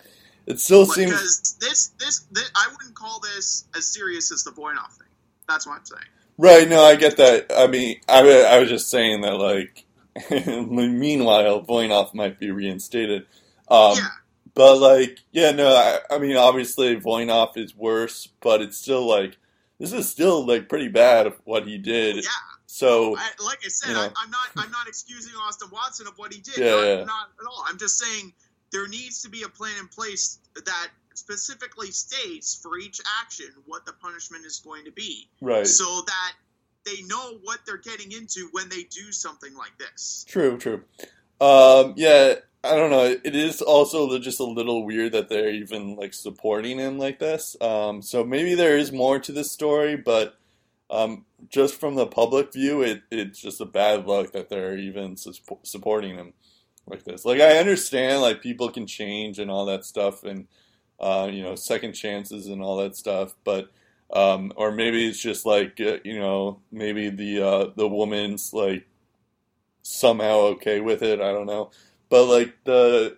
It 0.46 0.60
still 0.60 0.86
But 0.86 0.94
seems 0.94 1.10
because 1.10 1.56
this, 1.60 1.88
this, 1.98 2.20
this, 2.30 2.50
I 2.54 2.68
wouldn't 2.72 2.94
call 2.94 3.20
this 3.20 3.66
as 3.76 3.86
serious 3.86 4.32
as 4.32 4.44
the 4.44 4.50
Voynov 4.52 4.90
thing. 4.92 5.08
That's 5.48 5.66
what 5.66 5.78
I'm 5.78 5.84
saying. 5.84 6.02
right. 6.38 6.68
No, 6.68 6.82
I 6.84 6.96
get 6.96 7.16
that. 7.18 7.46
I 7.56 7.66
mean, 7.66 8.00
I, 8.08 8.20
I 8.42 8.58
was 8.58 8.68
just 8.68 8.88
saying 8.90 9.20
that, 9.22 9.34
like, 9.36 9.84
meanwhile, 10.30 11.62
Voynov 11.62 12.14
might 12.14 12.38
be 12.38 12.50
reinstated. 12.50 13.26
Um, 13.68 13.96
yeah, 13.96 14.08
But 14.54 14.78
like, 14.78 15.18
yeah, 15.30 15.52
no, 15.52 15.68
I, 15.68 15.98
I 16.10 16.18
mean, 16.18 16.36
obviously 16.36 16.96
Voynov 16.96 17.56
is 17.56 17.76
worse, 17.76 18.28
but 18.40 18.60
it's 18.60 18.76
still 18.76 19.06
like 19.06 19.38
this 19.78 19.92
is 19.92 20.08
still 20.08 20.46
like 20.46 20.68
pretty 20.68 20.88
bad 20.88 21.32
what 21.44 21.66
he 21.66 21.78
did. 21.78 22.16
yeah. 22.16 22.30
So 22.66 23.16
I, 23.16 23.28
like 23.44 23.58
I 23.64 23.68
said, 23.68 23.88
you 23.88 23.94
know. 23.94 24.00
I, 24.00 24.10
I'm 24.16 24.30
not, 24.30 24.48
I'm 24.56 24.70
not 24.70 24.86
excusing 24.88 25.34
Austin 25.34 25.68
Watson 25.70 26.06
of 26.06 26.14
what 26.16 26.32
he 26.32 26.40
did. 26.40 26.56
Yeah, 26.56 26.70
not, 26.70 26.84
yeah. 26.84 27.04
not 27.04 27.28
at 27.38 27.46
all. 27.46 27.64
I'm 27.66 27.78
just 27.78 27.98
saying 27.98 28.32
there 28.70 28.88
needs 28.88 29.22
to 29.22 29.28
be 29.28 29.42
a 29.42 29.48
plan 29.48 29.72
in 29.78 29.88
place 29.88 30.38
that 30.54 30.88
specifically 31.14 31.90
states 31.90 32.54
for 32.54 32.78
each 32.78 33.00
action 33.20 33.46
what 33.66 33.84
the 33.84 33.92
punishment 33.92 34.46
is 34.46 34.60
going 34.60 34.86
to 34.86 34.92
be, 34.92 35.28
right, 35.42 35.66
so 35.66 36.02
that 36.06 36.32
they 36.84 37.02
know 37.06 37.38
what 37.42 37.60
they're 37.66 37.78
getting 37.78 38.12
into 38.12 38.48
when 38.52 38.68
they 38.68 38.84
do 38.84 39.12
something 39.12 39.54
like 39.54 39.76
this. 39.78 40.24
true, 40.28 40.58
true. 40.58 40.84
Um, 41.40 41.94
yeah, 41.96 42.34
I 42.64 42.76
don't 42.76 42.90
know. 42.90 43.16
It 43.24 43.34
is 43.34 43.60
also 43.60 44.18
just 44.18 44.38
a 44.38 44.44
little 44.44 44.84
weird 44.86 45.12
that 45.12 45.28
they're 45.28 45.50
even 45.50 45.96
like 45.96 46.14
supporting 46.14 46.78
him 46.78 46.98
like 46.98 47.18
this. 47.18 47.56
Um, 47.60 48.02
so 48.02 48.22
maybe 48.22 48.54
there 48.54 48.78
is 48.78 48.92
more 48.92 49.18
to 49.18 49.32
this 49.32 49.50
story, 49.50 49.96
but 49.96 50.36
um, 50.88 51.24
just 51.48 51.80
from 51.80 51.96
the 51.96 52.06
public 52.06 52.52
view, 52.52 52.82
it 52.82 53.02
it's 53.10 53.40
just 53.40 53.60
a 53.60 53.66
bad 53.66 54.06
luck 54.06 54.32
that 54.32 54.48
they're 54.48 54.78
even 54.78 55.16
sus- 55.16 55.40
supporting 55.64 56.14
him 56.14 56.34
like 56.86 57.02
this. 57.04 57.24
Like 57.24 57.40
I 57.40 57.58
understand, 57.58 58.22
like 58.22 58.42
people 58.42 58.70
can 58.70 58.86
change 58.86 59.40
and 59.40 59.50
all 59.50 59.66
that 59.66 59.84
stuff, 59.84 60.22
and 60.22 60.46
uh, 61.00 61.28
you 61.32 61.42
know, 61.42 61.56
second 61.56 61.94
chances 61.94 62.46
and 62.46 62.62
all 62.62 62.76
that 62.76 62.96
stuff, 62.96 63.34
but. 63.44 63.70
Um, 64.12 64.52
or 64.56 64.72
maybe 64.72 65.08
it's 65.08 65.20
just 65.20 65.46
like 65.46 65.80
uh, 65.80 65.98
you 66.04 66.18
know, 66.18 66.60
maybe 66.70 67.08
the 67.08 67.42
uh, 67.42 67.66
the 67.76 67.88
woman's 67.88 68.52
like 68.52 68.86
somehow 69.82 70.38
okay 70.54 70.80
with 70.80 71.02
it. 71.02 71.20
I 71.20 71.32
don't 71.32 71.46
know, 71.46 71.70
but 72.08 72.26
like 72.26 72.54
the 72.64 73.16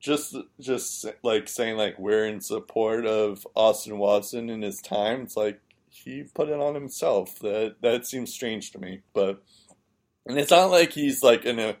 just 0.00 0.36
just 0.60 1.06
like 1.22 1.48
saying 1.48 1.76
like 1.76 1.98
we're 1.98 2.26
in 2.26 2.40
support 2.40 3.06
of 3.06 3.46
Austin 3.54 3.98
Watson 3.98 4.50
in 4.50 4.62
his 4.62 4.80
time. 4.80 5.22
It's 5.22 5.36
like 5.36 5.60
he 5.88 6.24
put 6.34 6.48
it 6.48 6.60
on 6.60 6.74
himself. 6.74 7.38
That 7.40 7.76
that 7.82 8.06
seems 8.06 8.32
strange 8.32 8.70
to 8.72 8.78
me. 8.78 9.02
But 9.12 9.42
and 10.26 10.38
it's 10.38 10.50
not 10.50 10.70
like 10.70 10.92
he's 10.92 11.22
like 11.22 11.44
an 11.44 11.58
a, 11.58 11.76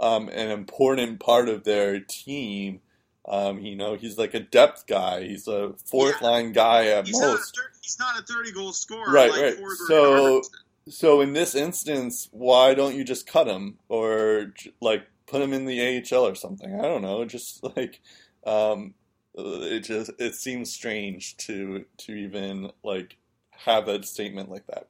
um 0.00 0.28
an 0.28 0.50
important 0.50 1.20
part 1.20 1.48
of 1.48 1.64
their 1.64 2.00
team. 2.00 2.80
Um, 3.28 3.60
you 3.60 3.76
know, 3.76 3.94
he's 3.94 4.16
like 4.16 4.32
a 4.34 4.40
depth 4.40 4.86
guy. 4.86 5.24
He's 5.24 5.46
a 5.48 5.74
fourth 5.84 6.16
Yeah. 6.22 6.28
line 6.28 6.52
guy 6.52 6.86
at 6.86 7.06
He's 7.06 7.18
not, 7.20 7.32
most. 7.32 7.54
thir- 7.56 7.72
he's 7.82 7.98
not 7.98 8.18
a 8.18 8.22
30 8.22 8.52
goal 8.52 8.72
scorer 8.72 9.10
Right, 9.12 9.30
like 9.30 9.40
right. 9.58 9.76
So- 9.86 10.42
So 10.88 11.20
in 11.20 11.34
this 11.34 11.54
instance, 11.54 12.28
why 12.32 12.72
don't 12.72 12.94
you 12.96 13.04
just 13.04 13.26
cut 13.26 13.46
him 13.46 13.78
or 13.90 14.54
like 14.80 15.06
put 15.26 15.42
him 15.42 15.52
in 15.52 15.66
the 15.66 15.78
AHL 15.82 16.26
or 16.26 16.34
something? 16.34 16.74
I 16.74 16.82
don't 16.82 17.02
know. 17.02 17.22
Just 17.26 17.62
like 17.76 18.00
um, 18.46 18.94
it 19.34 19.80
just 19.80 20.10
it 20.18 20.34
seems 20.34 20.72
strange 20.72 21.36
to 21.38 21.84
to 21.98 22.12
even 22.14 22.70
like 22.82 23.18
have 23.50 23.86
a 23.88 24.02
statement 24.02 24.50
like 24.50 24.66
that. 24.68 24.88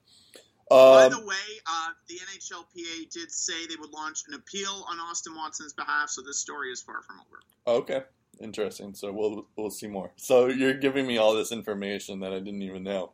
By 0.71 1.07
Um, 1.07 1.11
the 1.13 1.27
way, 1.27 1.35
uh, 1.67 1.89
the 2.07 2.15
NHLPA 2.15 3.11
did 3.11 3.33
say 3.33 3.67
they 3.67 3.75
would 3.77 3.91
launch 3.91 4.23
an 4.29 4.35
appeal 4.35 4.85
on 4.89 5.01
Austin 5.01 5.35
Watson's 5.35 5.73
behalf, 5.73 6.11
so 6.11 6.23
this 6.23 6.39
story 6.39 6.71
is 6.71 6.81
far 6.81 7.03
from 7.03 7.21
over. 7.21 7.41
okay, 7.81 8.05
interesting. 8.41 8.95
So 8.95 9.13
we'll 9.13 9.47
we'll 9.57 9.71
see 9.71 9.87
more. 9.87 10.13
So 10.17 10.47
you're 10.49 10.75
giving 10.75 11.07
me 11.07 11.19
all 11.19 11.35
this 11.35 11.53
information 11.53 12.21
that 12.21 12.33
I 12.33 12.39
didn't 12.39 12.63
even 12.63 12.83
know. 12.83 13.13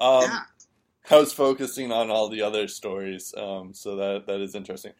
Um, 0.00 0.22
yeah, 0.22 0.40
I 1.10 1.16
was 1.16 1.32
focusing 1.32 1.92
on 1.92 2.10
all 2.10 2.28
the 2.28 2.42
other 2.42 2.68
stories, 2.68 3.34
um, 3.36 3.72
so 3.72 3.96
that 3.96 4.26
that 4.26 4.40
is 4.40 4.54
interesting. 4.54 4.92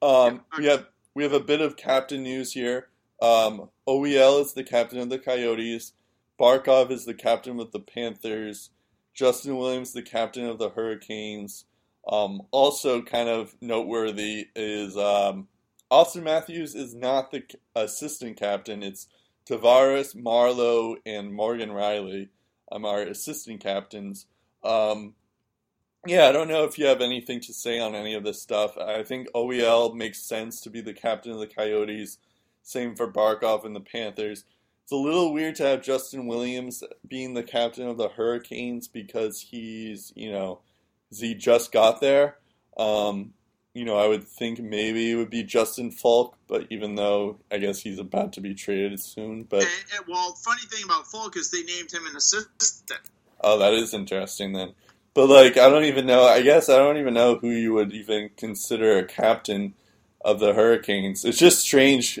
Um, 0.00 0.42
we 0.58 0.66
have 0.66 0.86
we 1.14 1.22
have 1.22 1.32
a 1.32 1.40
bit 1.40 1.60
of 1.60 1.76
captain 1.76 2.22
news 2.22 2.52
here. 2.52 2.88
Um, 3.20 3.68
OEL 3.88 4.42
is 4.42 4.52
the 4.52 4.64
captain 4.64 4.98
of 4.98 5.10
the 5.10 5.18
Coyotes. 5.18 5.92
Barkov 6.40 6.90
is 6.90 7.04
the 7.04 7.14
captain 7.14 7.60
of 7.60 7.70
the 7.70 7.80
Panthers. 7.80 8.70
Justin 9.14 9.56
Williams, 9.56 9.92
the 9.92 10.02
captain 10.02 10.46
of 10.46 10.58
the 10.58 10.70
Hurricanes. 10.70 11.66
Um, 12.08 12.42
also, 12.50 13.02
kind 13.02 13.28
of 13.28 13.54
noteworthy 13.60 14.48
is 14.56 14.96
um, 14.96 15.46
Auston 15.90 16.22
Matthews 16.22 16.74
is 16.74 16.94
not 16.94 17.30
the 17.30 17.44
assistant 17.76 18.38
captain. 18.38 18.82
It's 18.82 19.06
Tavares, 19.48 20.14
Marleau, 20.14 20.96
and 21.04 21.32
Morgan 21.32 21.70
Rielly. 21.70 22.28
Um, 22.70 22.84
our 22.84 23.02
assistant 23.02 23.60
captains. 23.60 24.26
Um, 24.64 25.14
yeah, 26.06 26.26
I 26.26 26.32
don't 26.32 26.48
know 26.48 26.64
if 26.64 26.78
you 26.78 26.86
have 26.86 27.00
anything 27.00 27.40
to 27.40 27.52
say 27.52 27.78
on 27.78 27.94
any 27.94 28.14
of 28.14 28.24
this 28.24 28.40
stuff. 28.42 28.76
I 28.78 29.02
think 29.02 29.28
OEL 29.34 29.94
makes 29.94 30.20
sense 30.20 30.60
to 30.62 30.70
be 30.70 30.80
the 30.80 30.94
captain 30.94 31.32
of 31.32 31.38
the 31.38 31.46
Coyotes. 31.46 32.18
Same 32.62 32.96
for 32.96 33.12
Barkov 33.12 33.64
and 33.64 33.76
the 33.76 33.80
Panthers. 33.80 34.44
It's 34.82 34.92
a 34.92 34.96
little 34.96 35.32
weird 35.32 35.54
to 35.56 35.64
have 35.64 35.82
Justin 35.82 36.26
Williams 36.26 36.82
being 37.06 37.34
the 37.34 37.42
captain 37.42 37.86
of 37.86 37.98
the 37.98 38.08
Hurricanes 38.08 38.88
because 38.88 39.40
he's, 39.40 40.12
you 40.16 40.32
know, 40.32 40.60
he 41.10 41.34
just 41.34 41.70
got 41.70 42.00
there. 42.00 42.38
Um, 42.76 43.34
you 43.74 43.84
know, 43.84 43.96
I 43.96 44.06
would 44.06 44.24
think 44.24 44.60
maybe 44.60 45.10
it 45.10 45.14
would 45.16 45.30
be 45.30 45.42
Justin 45.42 45.90
Faulk, 45.90 46.36
but 46.46 46.66
even 46.70 46.94
though 46.94 47.38
I 47.50 47.58
guess 47.58 47.80
he's 47.80 47.98
about 47.98 48.32
to 48.34 48.40
be 48.40 48.54
traded 48.54 49.00
soon, 49.00 49.44
but 49.44 49.62
and, 49.62 49.70
and, 49.96 50.04
well, 50.08 50.32
funny 50.34 50.62
thing 50.70 50.84
about 50.84 51.06
Faulk 51.06 51.36
is 51.36 51.50
they 51.50 51.62
named 51.62 51.90
him 51.92 52.06
an 52.06 52.16
assistant. 52.16 53.00
Oh, 53.40 53.58
that 53.58 53.72
is 53.72 53.94
interesting 53.94 54.52
then. 54.52 54.74
But 55.14 55.28
like, 55.28 55.56
I 55.56 55.68
don't 55.68 55.84
even 55.84 56.06
know. 56.06 56.24
I 56.24 56.42
guess 56.42 56.68
I 56.68 56.76
don't 56.76 56.96
even 56.98 57.14
know 57.14 57.36
who 57.36 57.50
you 57.50 57.72
would 57.74 57.92
even 57.92 58.30
consider 58.36 58.98
a 58.98 59.04
captain 59.04 59.74
of 60.24 60.38
the 60.38 60.54
Hurricanes. 60.54 61.24
It's 61.24 61.38
just 61.38 61.60
strange. 61.60 62.18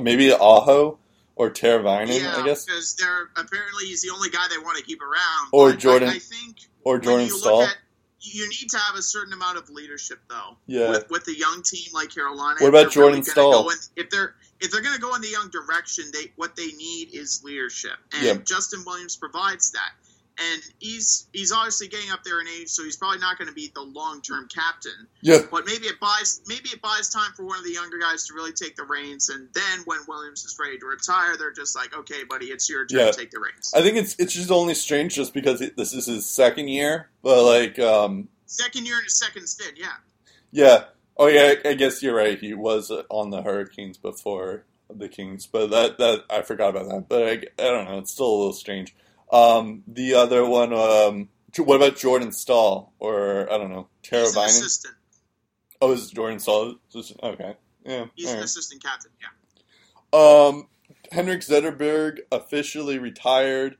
Maybe 0.00 0.32
Aho 0.32 0.98
or 1.36 1.50
Teravainen, 1.50 2.20
yeah, 2.20 2.36
I 2.36 2.44
guess, 2.44 2.64
because 2.64 2.94
they're 2.94 3.28
apparently 3.36 3.86
he's 3.86 4.02
the 4.02 4.10
only 4.10 4.28
guy 4.30 4.46
they 4.50 4.58
want 4.58 4.76
to 4.78 4.84
keep 4.84 5.00
around. 5.02 5.48
Or 5.52 5.68
But 5.70 5.74
I- 5.74 5.78
Jordan- 5.78 6.08
I, 6.10 6.18
think 6.18 6.56
or 6.84 6.98
Jordan 6.98 7.28
Staal. 7.30 7.62
at 7.62 7.76
you 8.22 8.48
need 8.48 8.70
to 8.70 8.78
have 8.78 8.96
a 8.96 9.02
certain 9.02 9.32
amount 9.32 9.58
of 9.58 9.68
leadership 9.70 10.20
though. 10.28 10.56
Yeah. 10.66 10.90
With, 10.90 11.10
with 11.10 11.28
a 11.28 11.36
young 11.36 11.62
team 11.62 11.88
like 11.92 12.14
Carolina. 12.14 12.56
What 12.60 12.68
about 12.68 12.92
Jordan 12.92 13.20
gonna 13.20 13.24
Staal? 13.30 13.68
in- 13.70 13.76
if 13.96 14.10
they're 14.10 14.34
if 14.60 14.70
they're 14.70 14.80
going 14.80 14.94
to 14.94 15.00
go 15.00 15.12
in 15.16 15.20
the 15.22 15.28
young 15.28 15.50
direction, 15.50 16.04
they 16.12 16.32
what 16.36 16.54
they 16.54 16.68
need 16.68 17.12
is 17.12 17.42
leadership, 17.44 17.98
and 18.12 18.24
Yeah. 18.24 18.34
Justin 18.44 18.84
Williams 18.86 19.16
provides 19.16 19.72
that. 19.72 19.90
And 20.38 20.62
he's 20.78 21.28
he's 21.32 21.52
obviously 21.52 21.88
getting 21.88 22.10
up 22.10 22.24
there 22.24 22.40
in 22.40 22.48
age, 22.48 22.68
so 22.68 22.82
he's 22.84 22.96
probably 22.96 23.18
not 23.18 23.36
going 23.36 23.48
to 23.48 23.54
be 23.54 23.70
the 23.74 23.82
long 23.82 24.22
term 24.22 24.48
captain. 24.48 25.06
Yeah, 25.20 25.40
But 25.50 25.66
maybe 25.66 25.84
it 25.86 26.00
buys 26.00 26.40
maybe 26.46 26.70
it 26.72 26.80
buys 26.80 27.10
time 27.10 27.32
for 27.36 27.44
one 27.44 27.58
of 27.58 27.64
the 27.64 27.72
younger 27.72 27.98
guys 27.98 28.26
to 28.28 28.34
really 28.34 28.52
take 28.52 28.74
the 28.76 28.84
reins, 28.84 29.28
and 29.28 29.48
then 29.52 29.80
when 29.84 29.98
Williams 30.08 30.42
is 30.44 30.56
ready 30.58 30.78
to 30.78 30.86
retire, 30.86 31.36
they're 31.36 31.52
just 31.52 31.76
like, 31.76 31.94
okay, 31.94 32.24
buddy, 32.28 32.46
it's 32.46 32.68
your 32.70 32.86
turn 32.86 33.00
Yeah. 33.00 33.10
to 33.10 33.18
take 33.18 33.30
the 33.30 33.40
reins. 33.40 33.72
I 33.76 33.82
think 33.82 33.98
it's 33.98 34.16
it's 34.18 34.32
just 34.32 34.50
only 34.50 34.74
strange 34.74 35.14
just 35.14 35.34
because 35.34 35.60
it, 35.60 35.76
this 35.76 35.92
is 35.92 36.06
his 36.06 36.24
second 36.26 36.68
year. 36.68 37.10
But 37.22 37.44
like, 37.44 37.78
um, 37.78 38.28
Second 38.46 38.86
year 38.86 38.96
in 38.98 39.04
his 39.04 39.18
second 39.18 39.46
stint, 39.46 39.74
yeah. 39.76 39.88
yeah. 40.50 40.84
Oh 41.18 41.26
yeah, 41.26 41.54
I 41.64 41.74
guess 41.74 42.02
you're 42.02 42.16
right. 42.16 42.38
He 42.38 42.54
was 42.54 42.90
on 43.10 43.28
the 43.30 43.42
Hurricanes 43.42 43.98
before 43.98 44.64
the 44.88 45.08
Kings, 45.08 45.46
but 45.46 45.70
that 45.70 45.98
that 45.98 46.24
I 46.30 46.40
forgot 46.40 46.70
about 46.70 46.88
that. 46.88 47.08
But 47.08 47.22
I, 47.22 47.32
I 47.62 47.68
don't 47.70 47.84
know. 47.84 47.98
It's 47.98 48.12
still 48.12 48.26
a 48.26 48.36
little 48.38 48.52
strange. 48.54 48.94
Um, 49.32 49.82
the 49.86 50.14
other 50.14 50.44
one, 50.44 50.72
um, 50.72 51.28
what 51.56 51.76
about 51.76 51.96
Jordan 51.96 52.32
Staal 52.32 52.92
or 52.98 53.50
I 53.52 53.58
don't 53.58 53.70
know, 53.70 53.88
He's 54.02 54.12
an 54.12 54.26
Teravainen? 54.26 54.46
assistant. 54.46 54.94
Oh, 55.80 55.92
is 55.92 56.10
Jordan 56.10 56.38
Staal? 56.38 56.74
Okay, 56.94 57.56
yeah. 57.84 58.04
He's 58.14 58.30
an 58.30 58.36
right. 58.36 58.44
assistant 58.44 58.82
captain, 58.82 59.10
yeah. 59.20 59.28
Um, 60.18 60.68
Henrik 61.10 61.40
Zetterberg 61.40 62.20
officially 62.30 62.98
retired. 62.98 63.76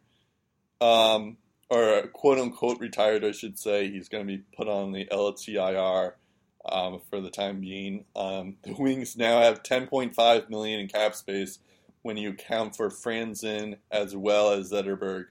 Um, 0.80 1.36
or 1.72 2.06
quote 2.08 2.38
unquote 2.38 2.78
retired, 2.80 3.24
I 3.24 3.32
should 3.32 3.58
say. 3.58 3.90
He's 3.90 4.08
going 4.08 4.26
to 4.26 4.36
be 4.36 4.42
put 4.54 4.68
on 4.68 4.92
the 4.92 5.06
LTIR 5.06 6.12
um, 6.70 7.00
for 7.08 7.20
the 7.20 7.30
time 7.30 7.60
being. 7.60 8.04
Um, 8.14 8.56
the 8.62 8.74
Wings 8.74 9.16
now 9.16 9.40
have 9.40 9.62
10.5 9.62 10.50
million 10.50 10.80
in 10.80 10.88
cap 10.88 11.14
space 11.14 11.58
when 12.02 12.18
you 12.18 12.30
account 12.30 12.76
for 12.76 12.90
Franzen 12.90 13.76
as 13.90 14.14
well 14.14 14.50
as 14.50 14.70
Zetterberg, 14.70 15.26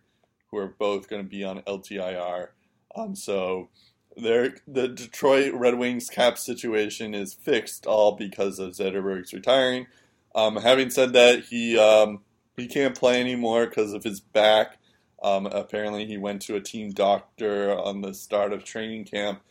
who 0.52 0.58
are 0.58 0.68
both 0.68 1.10
going 1.10 1.24
to 1.24 1.30
be 1.30 1.44
on 1.44 1.62
LTIR. 1.62 2.50
Um, 2.96 3.16
so 3.16 3.70
the 4.18 4.54
Detroit 4.72 5.54
Red 5.54 5.78
Wings 5.78 6.10
cap 6.10 6.38
situation 6.38 7.14
is 7.14 7.34
fixed 7.34 7.86
all 7.86 8.14
because 8.14 8.60
of 8.60 8.72
Zetterberg's 8.72 9.34
retiring. 9.34 9.88
Um, 10.36 10.58
having 10.58 10.90
said 10.90 11.14
that, 11.14 11.46
he 11.46 11.78
um, 11.78 12.22
he 12.58 12.68
can't 12.68 12.96
play 12.96 13.20
anymore 13.20 13.68
because 13.68 13.94
of 13.94 14.04
his 14.04 14.20
back. 14.20 14.78
Um, 15.24 15.46
apparently, 15.46 16.06
he 16.06 16.18
went 16.18 16.42
to 16.44 16.56
a 16.56 16.62
team 16.62 16.92
doctor 16.92 17.78
on 17.78 18.02
the 18.02 18.14
start 18.14 18.54
of 18.54 18.64
training 18.64 19.06
camp, 19.06 19.42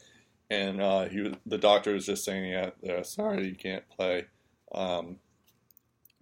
and 0.50 0.80
uh, 0.80 1.04
he 1.06 1.34
the 1.46 1.58
doctor 1.58 1.92
was 1.92 2.06
just 2.06 2.24
saying, 2.24 2.50
"Yeah, 2.50 2.92
uh, 2.92 3.02
sorry, 3.02 3.46
you 3.46 3.54
can't 3.54 3.88
play. 3.88 4.26
Um, 4.72 5.16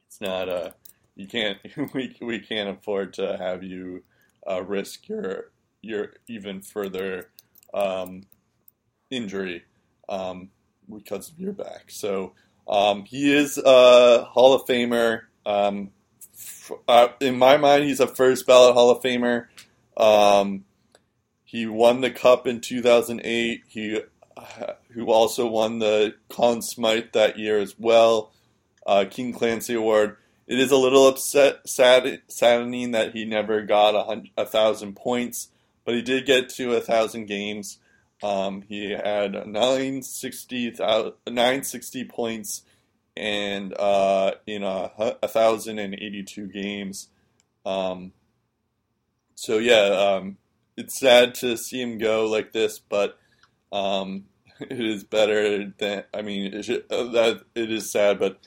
it's 0.07 0.21
not 0.21 0.49
a 0.49 0.53
uh, 0.53 0.71
you 1.17 1.27
can't 1.27 1.59
we 1.95 2.17
we 2.21 2.39
can't 2.39 2.69
afford 2.69 3.15
to 3.15 3.37
have 3.37 3.63
you 3.63 4.03
uh, 4.49 4.63
risk 4.63 5.09
your 5.09 5.51
your 5.83 6.13
even 6.29 6.61
further 6.61 7.31
um, 7.75 8.23
injury 9.11 9.65
um, 10.09 10.51
because 10.93 11.31
of 11.31 11.39
your 11.39 11.53
back." 11.53 11.91
So 11.91 12.33
um, 12.67 13.05
he 13.05 13.35
is 13.35 13.59
a 13.59 14.25
Hall 14.25 14.55
of 14.55 14.67
Famer. 14.67 15.23
Um, 15.47 15.91
uh, 16.87 17.09
in 17.21 17.39
my 17.39 17.57
mind, 17.57 17.85
he's 17.85 18.01
a 18.01 18.07
first 18.07 18.47
ballot 18.47 18.75
Hall 18.75 18.91
of 18.91 19.03
Famer. 19.03 19.47
Um, 19.97 20.65
he 21.45 21.67
won 21.67 22.03
the 22.03 22.11
cup 22.11 22.47
in 22.47 22.61
2008. 22.61 23.63
He 23.67 24.01
uh, 24.37 24.73
who 24.91 25.11
also 25.11 25.47
won 25.47 25.79
the 25.79 26.15
Conn 26.29 26.63
Smythe 26.63 27.13
that 27.13 27.39
year 27.39 27.59
as 27.59 27.75
well, 27.79 28.33
uh, 28.87 29.05
King 29.11 29.33
Clancy 29.33 29.75
Award. 29.75 30.17
It 30.49 30.59
is 30.59 30.73
a 30.73 30.77
little 30.77 31.07
upset, 31.07 31.69
sad, 31.69 32.23
saddening 32.27 32.91
that 32.93 33.13
he 33.13 33.25
never 33.25 33.63
got 33.63 33.95
a, 33.95 34.03
hundred, 34.03 34.31
a 34.37 34.47
thousand 34.47 34.97
points, 34.97 35.49
but 35.85 35.95
he 35.95 36.03
did 36.03 36.27
get 36.27 36.49
to 36.51 36.75
a 36.75 36.81
thousand 36.81 37.27
games. 37.27 37.79
Um, 38.23 38.63
he 38.63 38.91
had 38.91 39.33
960, 39.47 40.71
960 40.71 42.05
points 42.07 42.63
and 43.19 43.75
uh, 43.79 44.33
in 44.47 44.63
a, 44.63 44.93
a 45.23 45.29
thousand 45.29 45.81
and 45.81 45.95
eighty-two 45.95 46.47
games. 46.47 47.09
Um, 47.67 48.13
so 49.35 49.59
yeah, 49.59 50.17
um, 50.21 50.39
it's 50.77 50.99
sad 50.99 51.35
to 51.37 51.57
see 51.57 51.83
him 51.83 51.99
go 51.99 52.27
like 52.27 52.53
this, 52.53 52.79
but 52.79 53.19
um, 53.73 54.27
it 54.61 54.81
is 54.81 55.03
better 55.03 55.73
than. 55.79 56.05
I 56.15 56.23
mean, 56.23 56.55
it, 56.55 56.65
should, 56.65 56.85
uh, 56.91 57.05
that 57.11 57.43
it 57.57 57.73
is 57.73 57.91
sad, 57.91 58.21
but 58.21 58.39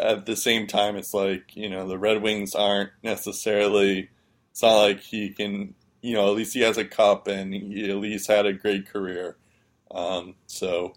at 0.00 0.26
the 0.26 0.36
same 0.36 0.66
time, 0.66 0.96
it's 0.96 1.14
like 1.14 1.56
you 1.56 1.68
know 1.68 1.86
the 1.86 1.98
Red 1.98 2.22
Wings 2.22 2.54
aren't 2.54 2.90
necessarily. 3.02 4.10
It's 4.50 4.62
not 4.62 4.82
like 4.82 5.00
he 5.00 5.30
can. 5.30 5.74
You 6.02 6.14
know, 6.14 6.30
at 6.30 6.36
least 6.36 6.54
he 6.54 6.60
has 6.60 6.78
a 6.78 6.84
cup, 6.84 7.28
and 7.28 7.52
he 7.52 7.90
at 7.90 7.96
least 7.96 8.26
had 8.26 8.46
a 8.46 8.54
great 8.54 8.88
career. 8.88 9.36
Um, 9.90 10.34
so, 10.46 10.94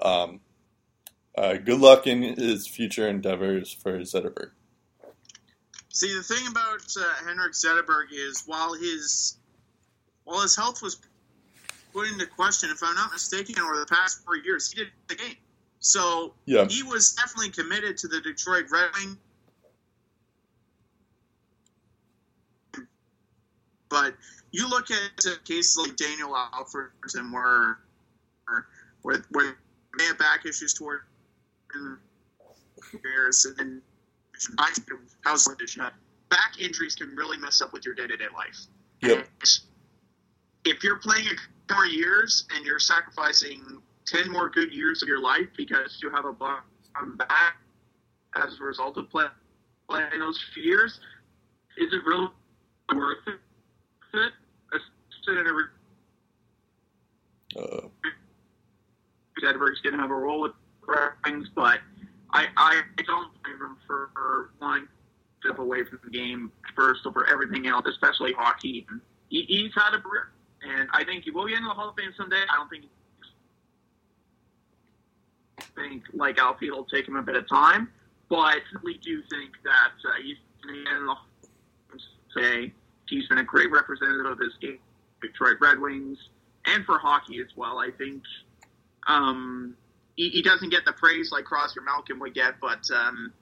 um, 0.00 0.40
uh, 1.36 1.54
good 1.54 1.80
luck 1.80 2.06
in 2.06 2.22
his 2.22 2.66
future 2.66 3.06
endeavors 3.06 3.70
for 3.72 3.98
Zetterberg. 3.98 4.50
See, 5.90 6.14
the 6.14 6.22
thing 6.22 6.46
about 6.46 6.80
uh, 6.98 7.24
Henrik 7.26 7.52
Zetterberg 7.52 8.12
is 8.12 8.44
while 8.46 8.74
his 8.74 9.36
while 10.24 10.42
his 10.42 10.56
health 10.56 10.82
was 10.82 10.98
put 11.92 12.08
into 12.08 12.26
question, 12.26 12.70
if 12.70 12.82
I'm 12.82 12.94
not 12.94 13.12
mistaken, 13.12 13.58
over 13.58 13.78
the 13.78 13.86
past 13.86 14.24
four 14.24 14.36
years, 14.36 14.70
he 14.70 14.80
did 14.80 14.92
the 15.08 15.14
game. 15.14 15.36
So 15.86 16.34
yeah. 16.46 16.66
he 16.68 16.82
was 16.82 17.12
definitely 17.12 17.50
committed 17.50 17.96
to 17.98 18.08
the 18.08 18.20
Detroit 18.20 18.64
Red 18.72 18.88
Wings. 18.98 19.16
But 23.88 24.14
you 24.50 24.68
look 24.68 24.90
at 24.90 25.44
cases 25.44 25.78
like 25.78 25.96
Daniel 25.96 26.34
Alfredsson, 26.34 27.32
where 27.32 27.78
where 29.02 29.24
where 29.30 29.56
they 29.96 30.04
have 30.06 30.18
back 30.18 30.44
issues 30.44 30.74
toward 30.74 31.02
years, 33.04 33.46
and 33.58 33.80
I 34.58 34.72
how's 35.22 35.48
back 36.28 36.60
injuries 36.60 36.96
can 36.96 37.14
really 37.14 37.38
mess 37.38 37.62
up 37.62 37.72
with 37.72 37.86
your 37.86 37.94
day 37.94 38.08
to 38.08 38.16
day 38.16 38.26
life. 38.34 38.58
Yep. 39.02 39.28
If 40.64 40.82
you're 40.82 40.98
playing 40.98 41.28
more 41.70 41.86
years 41.86 42.44
and 42.54 42.66
you're 42.66 42.80
sacrificing 42.80 43.80
ten 44.06 44.30
more 44.30 44.48
good 44.48 44.72
years 44.72 45.02
of 45.02 45.08
your 45.08 45.20
life 45.20 45.48
because 45.56 45.98
you 46.02 46.10
have 46.10 46.24
a 46.24 46.32
bum 46.32 46.60
back 47.16 47.56
as 48.36 48.58
a 48.60 48.64
result 48.64 48.96
of 48.96 49.10
play, 49.10 49.26
playing 49.88 50.18
those 50.18 50.42
few 50.54 50.62
years, 50.62 51.00
is 51.76 51.92
it 51.92 52.04
really 52.06 52.28
worth 52.94 53.18
it? 53.26 54.32
Uh. 57.56 57.88
Edwards 59.46 59.80
didn't 59.82 60.00
have 60.00 60.10
a 60.10 60.14
role 60.14 60.40
with 60.40 60.52
things, 61.24 61.48
but 61.54 61.78
I, 62.32 62.46
I 62.56 62.80
don't 63.06 63.30
blame 63.42 63.56
him 63.56 63.76
for, 63.86 64.10
for 64.14 64.50
wanting 64.60 64.86
to 64.86 65.48
step 65.48 65.58
away 65.58 65.84
from 65.84 66.00
the 66.04 66.10
game 66.10 66.50
first 66.74 67.06
over 67.06 67.26
everything 67.28 67.66
else, 67.66 67.84
especially 67.86 68.32
hockey. 68.32 68.86
He, 69.28 69.42
he's 69.42 69.72
had 69.74 69.94
a 69.94 70.00
career, 70.00 70.30
and 70.62 70.88
I 70.92 71.04
think 71.04 71.24
he 71.24 71.30
will 71.30 71.46
get 71.46 71.58
into 71.58 71.68
the 71.68 71.74
Hall 71.74 71.90
of 71.90 71.96
Fame 71.96 72.12
someday. 72.16 72.42
I 72.50 72.56
don't 72.56 72.68
think 72.68 72.84
think 75.76 76.04
like 76.12 76.38
Alfie 76.38 76.70
will 76.70 76.84
take 76.84 77.06
him 77.06 77.16
a 77.16 77.22
bit 77.22 77.36
of 77.36 77.48
time, 77.48 77.90
but 78.28 78.62
we 78.82 78.98
do 78.98 79.22
think 79.30 79.52
that 79.64 79.92
uh, 80.08 80.22
he's 80.22 80.36
say 82.36 82.72
he's 83.08 83.26
been 83.28 83.38
a 83.38 83.44
great 83.44 83.70
representative 83.70 84.26
of 84.26 84.38
this 84.38 84.52
game, 84.60 84.78
Detroit 85.22 85.56
Red 85.60 85.78
Wings, 85.78 86.18
and 86.66 86.84
for 86.84 86.98
hockey 86.98 87.40
as 87.40 87.56
well. 87.56 87.78
I 87.78 87.90
think 87.90 88.22
um, 89.06 89.76
he, 90.16 90.28
he, 90.30 90.42
doesn't 90.42 90.70
get 90.70 90.84
the 90.84 90.92
praise 90.92 91.30
like 91.32 91.44
Crosby 91.44 91.80
Malkin 91.80 92.18
would 92.18 92.34
get, 92.34 92.54
but 92.60 92.88
um, 92.94 93.32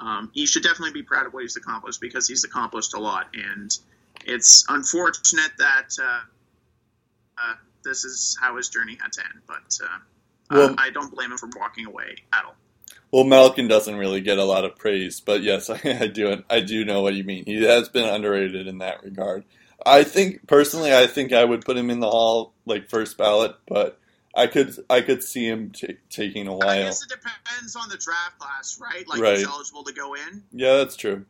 um, 0.00 0.30
he 0.32 0.46
should 0.46 0.62
definitely 0.62 0.92
be 0.92 1.02
proud 1.02 1.26
of 1.26 1.34
what 1.34 1.42
he's 1.42 1.56
accomplished 1.56 2.00
because 2.00 2.28
he's 2.28 2.44
accomplished 2.44 2.94
a 2.94 2.98
lot. 2.98 3.28
And 3.34 3.76
it's 4.24 4.64
unfortunate 4.68 5.50
that 5.58 5.88
uh, 6.00 6.20
uh, 7.42 7.54
this 7.84 8.04
is 8.04 8.38
how 8.40 8.56
his 8.56 8.68
journey 8.68 8.96
had 9.00 9.12
to 9.12 9.22
end, 9.22 9.42
but 9.46 9.78
uh, 9.84 9.98
well, 10.50 10.74
I 10.78 10.90
don't 10.90 11.14
blame 11.14 11.32
him 11.32 11.38
for 11.38 11.48
walking 11.56 11.86
away 11.86 12.16
at 12.32 12.44
all. 12.44 12.54
Well, 13.10 13.24
Malkin 13.24 13.68
doesn't 13.68 13.96
really 13.96 14.20
get 14.20 14.38
a 14.38 14.44
lot 14.44 14.64
of 14.64 14.76
praise, 14.76 15.20
but 15.20 15.42
yes, 15.42 15.70
I, 15.70 15.80
I 15.84 16.06
do. 16.06 16.42
I 16.48 16.60
do 16.60 16.84
know 16.84 17.02
what 17.02 17.14
you 17.14 17.24
mean. 17.24 17.44
He 17.44 17.64
has 17.64 17.88
been 17.88 18.08
underrated 18.08 18.66
in 18.66 18.78
that 18.78 19.02
regard. 19.02 19.44
I 19.84 20.04
think 20.04 20.46
personally, 20.46 20.94
I 20.94 21.06
think 21.06 21.32
I 21.32 21.44
would 21.44 21.64
put 21.64 21.76
him 21.76 21.90
in 21.90 22.00
the 22.00 22.10
hall 22.10 22.52
like 22.66 22.90
first 22.90 23.16
ballot, 23.16 23.54
but 23.66 23.98
I 24.34 24.46
could 24.46 24.74
I 24.90 25.00
could 25.00 25.22
see 25.22 25.46
him 25.46 25.70
t- 25.70 25.96
taking 26.10 26.48
a 26.48 26.54
while. 26.54 26.68
I 26.68 26.82
guess 26.82 27.02
it 27.02 27.08
depends 27.08 27.76
on 27.76 27.88
the 27.88 27.96
draft 27.96 28.38
class, 28.38 28.78
right? 28.80 29.06
Like 29.08 29.20
right. 29.20 29.38
he's 29.38 29.46
eligible 29.46 29.84
to 29.84 29.92
go 29.92 30.14
in. 30.14 30.42
Yeah, 30.52 30.78
that's 30.78 30.96
true. 30.96 31.24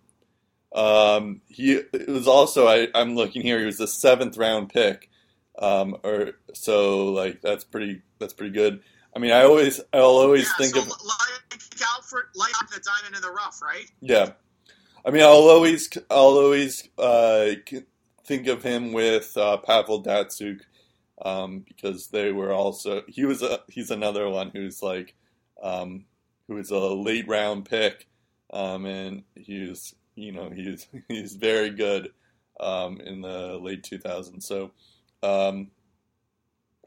Um, 0.75 1.41
he 1.49 1.75
it 1.75 2.09
was 2.09 2.29
also 2.29 2.67
I, 2.67 2.89
I'm 2.95 3.15
looking 3.15 3.43
here. 3.43 3.59
He 3.59 3.67
was 3.67 3.79
the 3.79 3.89
seventh 3.89 4.37
round 4.37 4.71
pick, 4.71 5.11
um, 5.59 5.97
or 6.03 6.33
so 6.55 7.13
like 7.13 7.41
that's 7.41 7.65
pretty 7.65 8.03
that's 8.19 8.35
pretty 8.35 8.53
good. 8.53 8.81
I 9.15 9.19
mean, 9.19 9.33
I 9.33 9.43
always 9.43 9.81
I'll 9.93 10.03
always 10.03 10.47
yeah, 10.47 10.53
think 10.59 10.75
so 10.75 10.83
of 10.83 10.89
like 10.89 11.63
Alfred, 11.95 12.27
like 12.35 12.53
the 12.71 12.81
diamond 12.81 13.17
in 13.17 13.23
the 13.23 13.31
rough, 13.31 13.61
right? 13.63 13.87
Yeah, 14.01 14.33
I 15.05 15.11
mean, 15.11 15.23
I'll 15.23 15.49
always 15.49 15.89
I'll 16.11 16.39
always 16.39 16.89
uh, 16.99 17.51
think 18.25 18.47
of 18.47 18.63
him 18.63 18.93
with 18.93 19.37
uh, 19.37 19.57
Pavel 19.59 20.03
Datsyuk 20.03 20.61
um, 21.23 21.61
because 21.61 22.09
they 22.09 22.33
were 22.33 22.53
also 22.53 23.03
he 23.09 23.25
was 23.25 23.43
a 23.43 23.61
he's 23.69 23.91
another 23.91 24.29
one 24.29 24.51
who's 24.51 24.83
like 24.83 25.15
um, 25.63 26.05
who 26.47 26.55
was 26.55 26.71
a 26.71 26.79
late 26.79 27.27
round 27.29 27.65
pick, 27.65 28.07
um, 28.53 28.87
and 28.87 29.23
he's 29.35 29.95
you 30.15 30.33
know 30.33 30.51
he's 30.51 30.87
he's 31.09 31.35
very 31.35 31.71
good 31.71 32.11
um, 32.61 33.01
in 33.01 33.21
the 33.21 33.59
late 33.59 33.83
2000s. 33.83 34.43
So 34.43 34.73
um, 35.23 35.71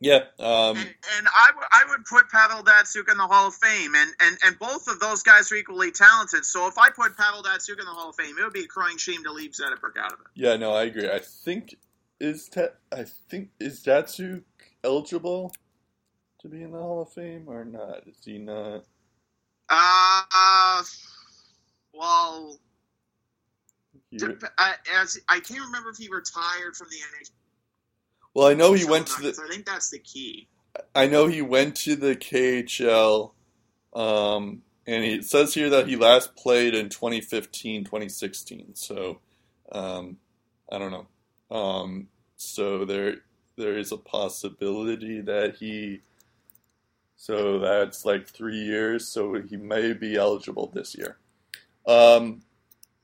yeah, 0.01 0.23
um, 0.39 0.77
and, 0.77 0.93
and 1.17 1.27
I, 1.27 1.47
w- 1.49 1.67
I 1.71 1.83
would 1.89 2.05
put 2.05 2.27
Pavel 2.29 2.63
Datsyuk 2.63 3.09
in 3.11 3.17
the 3.17 3.27
Hall 3.27 3.47
of 3.49 3.53
Fame, 3.53 3.93
and, 3.95 4.09
and 4.19 4.37
and 4.45 4.59
both 4.59 4.87
of 4.87 4.99
those 4.99 5.21
guys 5.21 5.51
are 5.51 5.55
equally 5.55 5.91
talented. 5.91 6.43
So 6.43 6.67
if 6.67 6.77
I 6.79 6.89
put 6.89 7.15
Pavel 7.15 7.43
Datsyuk 7.43 7.79
in 7.79 7.85
the 7.85 7.91
Hall 7.91 8.09
of 8.09 8.15
Fame, 8.15 8.35
it 8.39 8.43
would 8.43 8.51
be 8.51 8.63
a 8.63 8.67
crying 8.67 8.97
shame 8.97 9.23
to 9.23 9.31
leave 9.31 9.51
Zetterberg 9.51 9.97
out 9.99 10.11
of 10.11 10.19
it. 10.21 10.27
Yeah, 10.33 10.57
no, 10.57 10.73
I 10.73 10.85
agree. 10.85 11.07
I 11.07 11.19
think 11.19 11.75
is 12.19 12.49
Te- 12.49 12.75
I 12.91 13.03
think 13.03 13.49
is 13.59 13.83
Datsyuk 13.83 14.43
eligible 14.83 15.53
to 16.41 16.47
be 16.47 16.63
in 16.63 16.71
the 16.71 16.79
Hall 16.79 17.03
of 17.03 17.13
Fame 17.13 17.43
or 17.47 17.63
not? 17.63 18.07
Is 18.07 18.17
he 18.25 18.39
not? 18.39 18.83
Uh, 19.69 20.83
well, 21.93 22.59
he, 24.09 24.17
uh, 24.57 24.73
as 24.99 25.19
I 25.29 25.39
can't 25.39 25.65
remember 25.65 25.91
if 25.91 25.97
he 25.97 26.09
retired 26.09 26.75
from 26.75 26.87
the 26.89 26.97
NHL. 26.97 27.29
Well, 28.33 28.47
I 28.47 28.53
know 28.53 28.73
he 28.73 28.85
went 28.85 29.07
to 29.07 29.21
the. 29.21 29.29
I 29.29 29.49
think 29.49 29.65
that's 29.65 29.89
the 29.89 29.99
key. 29.99 30.47
I 30.95 31.07
know 31.07 31.27
he 31.27 31.41
went 31.41 31.75
to 31.77 31.95
the 31.95 32.15
KHL, 32.15 33.31
um, 33.93 34.61
and 34.87 35.03
he, 35.03 35.15
it 35.15 35.25
says 35.25 35.53
here 35.53 35.69
that 35.69 35.87
he 35.87 35.97
last 35.97 36.35
played 36.35 36.73
in 36.73 36.89
2015, 36.89 37.83
2016. 37.83 38.75
So, 38.75 39.19
um, 39.71 40.17
I 40.71 40.77
don't 40.77 40.91
know. 40.91 41.55
Um, 41.55 42.07
so 42.37 42.85
there, 42.85 43.17
there 43.57 43.77
is 43.77 43.91
a 43.91 43.97
possibility 43.97 45.21
that 45.21 45.57
he. 45.57 46.01
So 47.17 47.59
that's 47.59 48.03
like 48.03 48.27
three 48.27 48.57
years. 48.57 49.07
So 49.07 49.41
he 49.41 49.57
may 49.57 49.93
be 49.93 50.15
eligible 50.15 50.71
this 50.73 50.95
year. 50.97 51.17
Um, 51.85 52.41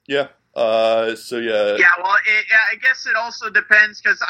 yeah. 0.08 0.30
Uh, 0.56 1.16
so 1.16 1.38
yeah. 1.38 1.76
Yeah, 1.78 1.92
well, 2.02 2.16
it, 2.26 2.46
I 2.72 2.78
guess 2.82 3.06
it 3.06 3.16
also 3.16 3.52
depends 3.52 4.02
because 4.02 4.24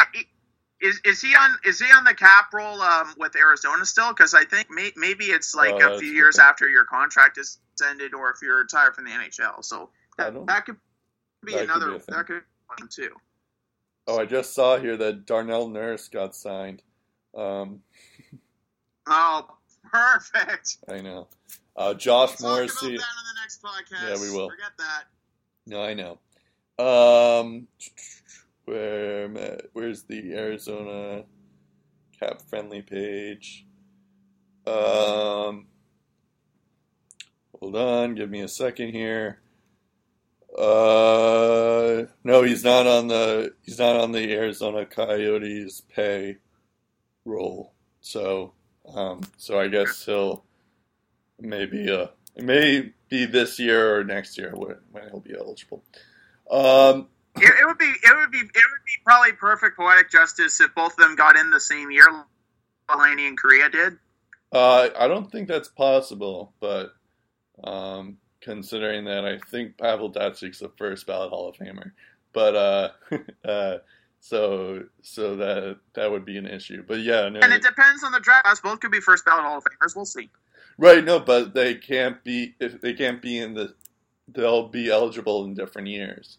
is 0.81 0.99
is 1.05 1.21
he 1.21 1.35
on 1.35 1.57
is 1.65 1.79
he 1.79 1.85
on 1.91 2.03
the 2.03 2.13
cap 2.13 2.53
roll 2.53 2.81
um, 2.81 3.13
with 3.17 3.35
Arizona 3.35 3.85
still? 3.85 4.09
Because 4.09 4.33
I 4.33 4.43
think 4.45 4.67
may, 4.69 4.91
maybe 4.95 5.25
it's 5.25 5.55
like 5.55 5.75
Oh, 5.81 5.95
a 5.95 5.99
few 5.99 6.09
years 6.09 6.35
good 6.35 6.43
after 6.43 6.69
your 6.69 6.85
contract 6.85 7.37
is 7.37 7.59
ended, 7.89 8.13
or 8.13 8.29
if 8.31 8.37
you're 8.41 8.57
retired 8.59 8.95
from 8.95 9.05
the 9.05 9.11
NHL. 9.11 9.63
So 9.63 9.89
that, 10.17 10.45
that 10.47 10.65
could 10.65 10.77
be 11.45 11.53
that 11.53 11.61
could 11.61 11.69
another 11.69 11.93
be 11.93 12.03
that 12.07 12.25
could 12.27 12.41
be 12.41 12.45
one 12.79 12.89
too. 12.89 13.09
Oh, 14.07 14.19
I 14.19 14.25
just 14.25 14.53
saw 14.53 14.77
here 14.77 14.95
that 14.97 15.25
Darnell 15.25 15.67
Nurse 15.67 16.07
got 16.07 16.35
signed. 16.35 16.81
Um, 17.35 17.81
Oh, 19.09 19.47
perfect. 19.91 20.77
I 20.89 20.99
know. 20.99 21.27
Uh, 21.75 21.93
Josh 21.93 22.31
Talk 22.31 22.39
about 22.39 22.49
that 22.49 22.55
Morrissey. 22.55 22.85
on 22.87 22.91
the 22.93 23.39
next 23.41 23.61
podcast. 23.63 24.09
Yeah, 24.09 24.21
we 24.21 24.35
will. 24.35 24.49
Forget 24.49 24.71
that. 24.77 25.03
No, 25.65 25.81
I 25.81 25.93
know. 25.93 26.19
Um, 26.77 27.67
where 28.67 29.29
where's 29.73 30.03
the 30.03 30.33
Arizona 30.33 31.23
cap 32.19 32.41
friendly 32.49 32.81
page? 32.81 33.65
Um, 34.65 35.67
hold 37.57 37.75
on, 37.75 38.15
give 38.15 38.29
me 38.29 38.41
a 38.41 38.47
second 38.47 38.89
here. 38.89 39.39
Uh, 40.57 42.07
no, 42.23 42.43
he's 42.43 42.63
not 42.63 42.85
on 42.85 43.07
the 43.07 43.53
he's 43.63 43.79
not 43.79 43.95
on 43.95 44.11
the 44.11 44.33
Arizona 44.33 44.85
Coyotes 44.85 45.81
pay 45.95 46.37
roll. 47.23 47.73
So, 48.01 48.53
um, 48.93 49.21
so 49.37 49.59
I 49.59 49.69
guess 49.69 50.05
he'll 50.05 50.43
maybe 51.39 51.89
uh 51.89 52.07
it 52.35 52.43
may 52.43 52.91
be 53.07 53.25
this 53.25 53.59
year 53.59 53.97
or 53.97 54.03
next 54.03 54.37
year 54.37 54.51
when, 54.55 54.75
when 54.91 55.09
he'll 55.09 55.19
be 55.21 55.35
eligible. 55.37 55.83
Um, 56.51 57.07
It, 57.37 57.53
it 57.61 57.65
would 57.65 57.77
be 57.77 57.85
it 57.85 58.15
would 58.15 58.31
be 58.31 58.39
it 58.39 58.43
would 58.43 58.85
be 58.85 58.97
probably 59.05 59.31
perfect 59.33 59.77
poetic 59.77 60.09
justice 60.09 60.59
if 60.61 60.73
both 60.75 60.93
of 60.93 60.97
them 60.97 61.15
got 61.15 61.37
in 61.37 61.49
the 61.49 61.59
same 61.59 61.91
year. 61.91 62.05
Selanne 62.89 63.27
and 63.27 63.39
Kariya 63.39 63.71
did. 63.71 63.97
uh, 64.51 64.89
I 64.97 65.07
don't 65.07 65.31
think 65.31 65.47
that's 65.47 65.67
possible, 65.67 66.53
but 66.59 66.93
um, 67.63 68.17
considering 68.41 69.05
that 69.05 69.25
I 69.25 69.39
think 69.39 69.77
Pavel 69.77 70.11
Datsyuk's 70.11 70.59
the 70.59 70.71
first 70.77 71.05
ballot 71.05 71.29
Hall 71.29 71.49
of 71.49 71.55
Famer, 71.57 71.91
but 72.33 72.55
uh, 72.55 72.89
uh, 73.47 73.77
so 74.19 74.83
so 75.01 75.35
that 75.35 75.77
that 75.93 76.09
would 76.09 76.25
be 76.25 76.37
an 76.37 76.47
issue. 76.47 76.83
But 76.87 76.99
yeah, 76.99 77.29
no, 77.29 77.39
And 77.41 77.53
it 77.53 77.61
depends 77.61 78.03
on 78.03 78.11
the 78.11 78.19
draft. 78.19 78.63
Both 78.63 78.79
could 78.79 78.91
be 78.91 78.99
first 79.01 79.25
ballot 79.25 79.43
Hall 79.43 79.57
of 79.57 79.63
Famers. 79.63 79.95
We'll 79.95 80.05
see. 80.05 80.29
right, 80.77 81.03
no, 81.03 81.19
but 81.19 81.53
they 81.53 81.75
can't 81.75 82.23
be 82.23 82.55
if 82.59 82.79
they 82.81 82.93
can't 82.93 83.21
be 83.21 83.39
in 83.39 83.53
the 83.53 83.73
they'll 84.29 84.67
be 84.67 84.89
eligible 84.89 85.45
in 85.45 85.53
different 85.53 85.87
years. 85.87 86.37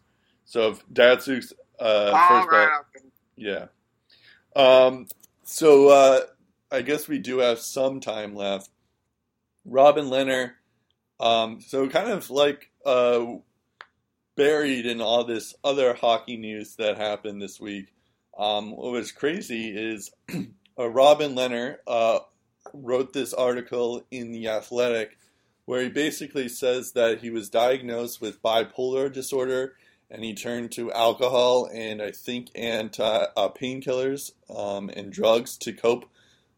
So 0.49 0.71
if 0.71 0.87
Datsyuk's 0.89 1.53
uh, 1.79 2.11
first 2.11 2.49
right. 2.51 2.81
okay. 2.81 3.07
Yeah. 3.37 3.67
Um, 4.57 5.07
so 5.45 5.89
uh, 5.89 6.21
I 6.73 6.81
guess 6.81 7.07
we 7.07 7.19
do 7.19 7.41
have 7.41 7.59
some 7.59 8.01
time 8.01 8.35
left. 8.35 8.71
Robin 9.67 10.07
Lehner. 10.07 10.53
Um, 11.21 11.61
so 11.61 11.87
kind 11.91 12.11
of 12.11 12.31
like 12.31 12.71
uh, 12.87 13.27
buried 14.37 14.87
in 14.87 15.03
all 15.03 15.25
this 15.25 15.55
other 15.63 15.93
hockey 15.93 16.39
news 16.39 16.77
that 16.77 16.97
happened 16.97 17.43
this 17.43 17.61
week. 17.61 17.93
Um, 18.39 18.71
what 18.75 18.93
was 18.93 19.13
crazy 19.13 19.69
is 19.69 20.11
uh, 20.79 20.89
Robin 20.89 21.35
Lehner 21.35 21.77
uh, 21.87 22.21
wrote 22.73 23.13
this 23.13 23.35
article 23.35 24.03
in 24.11 24.33
the 24.33 24.49
Athletic 24.49 25.19
where 25.67 25.83
he 25.83 25.91
basically 25.91 26.49
says 26.49 26.93
that 26.93 27.21
he 27.21 27.29
was 27.29 27.51
diagnosed 27.51 28.23
with 28.23 28.43
bipolar 28.43 29.13
disorder 29.13 29.75
and 30.11 30.25
he 30.25 30.35
turned 30.35 30.73
to 30.73 30.93
alcohol 30.93 31.69
and 31.73 32.01
I 32.01 32.11
think 32.11 32.49
anti 32.55 33.03
uh, 33.03 33.49
painkillers 33.51 34.33
um, 34.55 34.91
and 34.91 35.13
drugs 35.13 35.57
to 35.59 35.73
cope 35.73 36.09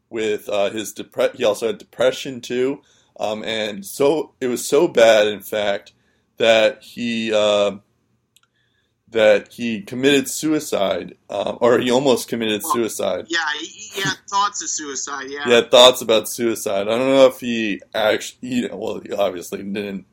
with 0.09 0.49
uh, 0.49 0.71
his 0.71 0.93
depre- 0.93 1.37
He 1.37 1.45
also 1.45 1.69
had 1.69 1.79
depression 1.79 2.41
too, 2.41 2.83
um, 3.19 3.45
and 3.45 3.85
so 3.85 4.35
it 4.41 4.49
was 4.49 4.67
so 4.67 4.89
bad, 4.89 5.29
in 5.29 5.41
fact, 5.41 5.93
that 6.37 6.83
he 6.83 7.33
uh, 7.33 7.77
that 9.11 9.53
he 9.53 9.83
committed 9.83 10.29
suicide, 10.29 11.17
um, 11.29 11.59
or 11.61 11.79
he 11.79 11.91
almost 11.91 12.29
committed 12.29 12.63
Well, 12.63 12.75
suicide. 12.75 13.27
Yeah, 13.29 13.39
he, 13.61 13.67
he 13.67 14.01
had 14.03 14.17
thoughts 14.29 14.63
of 14.63 14.69
suicide. 14.69 15.27
Yeah. 15.29 15.45
He 15.45 15.51
had 15.53 15.71
thoughts 15.71 16.01
about 16.01 16.29
suicide. 16.29 16.83
I 16.89 16.97
don't 16.97 17.09
know 17.09 17.27
if 17.27 17.41
he 17.41 17.83
actually, 17.95 18.49
he, 18.49 18.69
well, 18.73 19.01
he 19.01 19.13
obviously 19.13 19.63
didn't 19.63 20.07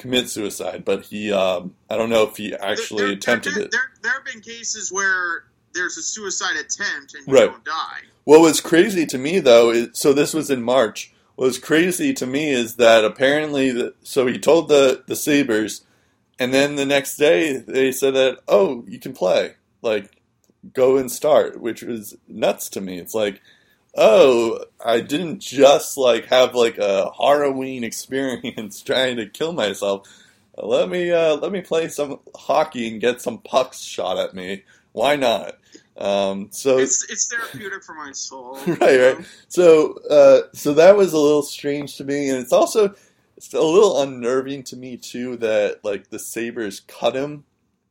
commit 0.00 0.28
suicide, 0.28 0.84
but 0.84 1.04
he, 1.04 1.32
um, 1.32 1.74
I 1.88 1.96
don't 1.96 2.10
know 2.10 2.24
if 2.24 2.36
he 2.36 2.54
actually 2.54 3.04
there, 3.04 3.12
attempted 3.12 3.54
there, 3.54 3.62
it. 3.64 3.70
There, 3.70 3.90
there 4.02 4.12
have 4.12 4.24
been 4.24 4.40
cases 4.40 4.90
where 4.90 5.44
there's 5.74 5.96
a 5.96 6.02
suicide 6.02 6.56
attempt 6.56 7.14
and 7.14 7.26
you 7.26 7.32
Right. 7.32 7.50
don't 7.50 7.64
die. 7.64 8.00
What 8.24 8.40
was 8.40 8.60
crazy 8.60 9.06
to 9.06 9.18
me 9.18 9.40
though 9.40 9.70
is 9.70 9.88
so 9.92 10.12
this 10.12 10.34
was 10.34 10.50
in 10.50 10.62
March. 10.62 11.12
What 11.36 11.46
was 11.46 11.58
crazy 11.58 12.12
to 12.14 12.26
me 12.26 12.50
is 12.50 12.76
that 12.76 13.04
apparently 13.04 13.70
the, 13.70 13.94
so 14.02 14.26
he 14.26 14.38
told 14.38 14.68
the 14.68 15.02
the 15.06 15.16
Sabres 15.16 15.82
and 16.38 16.52
then 16.52 16.76
the 16.76 16.86
next 16.86 17.16
day 17.16 17.56
they 17.56 17.92
said 17.92 18.14
that 18.14 18.40
oh, 18.48 18.84
you 18.86 18.98
can 18.98 19.12
play. 19.12 19.54
Like 19.82 20.10
go 20.74 20.96
and 20.96 21.10
start, 21.10 21.60
which 21.60 21.82
was 21.82 22.16
nuts 22.28 22.68
to 22.70 22.80
me. 22.80 22.98
It's 22.98 23.14
like 23.14 23.40
oh, 23.96 24.64
I 24.84 25.00
didn't 25.00 25.40
just 25.40 25.96
like 25.96 26.26
have 26.26 26.54
like 26.54 26.78
a 26.78 27.10
Halloween 27.16 27.84
experience 27.90 28.82
trying 28.82 29.16
to 29.16 29.26
kill 29.26 29.52
myself. 29.52 30.08
Let 30.56 30.88
me 30.88 31.10
uh, 31.10 31.36
let 31.36 31.52
me 31.52 31.60
play 31.62 31.88
some 31.88 32.20
hockey 32.34 32.88
and 32.88 33.00
get 33.00 33.20
some 33.20 33.38
pucks 33.38 33.80
shot 33.80 34.18
at 34.18 34.34
me. 34.34 34.64
Why 34.92 35.16
not? 35.16 35.56
Um, 35.96 36.48
so 36.50 36.78
It's 36.78 37.08
it's 37.10 37.28
therapeutic 37.28 37.84
for 37.84 37.94
my 37.94 38.12
soul. 38.12 38.58
Right, 38.66 38.98
right. 38.98 39.16
So, 39.48 39.98
uh, 40.08 40.42
so 40.54 40.72
that 40.74 40.96
was 40.96 41.12
a 41.12 41.18
little 41.18 41.42
strange 41.42 41.96
to 41.96 42.04
me, 42.04 42.30
and 42.30 42.38
it's 42.38 42.52
also 42.52 42.94
it's 43.36 43.52
a 43.52 43.60
little 43.60 44.00
unnerving 44.02 44.62
to 44.64 44.76
me 44.76 44.96
too 44.96 45.36
that 45.38 45.84
like 45.84 46.10
the 46.10 46.18
Sabres 46.18 46.80
cut 46.80 47.14
him 47.14 47.44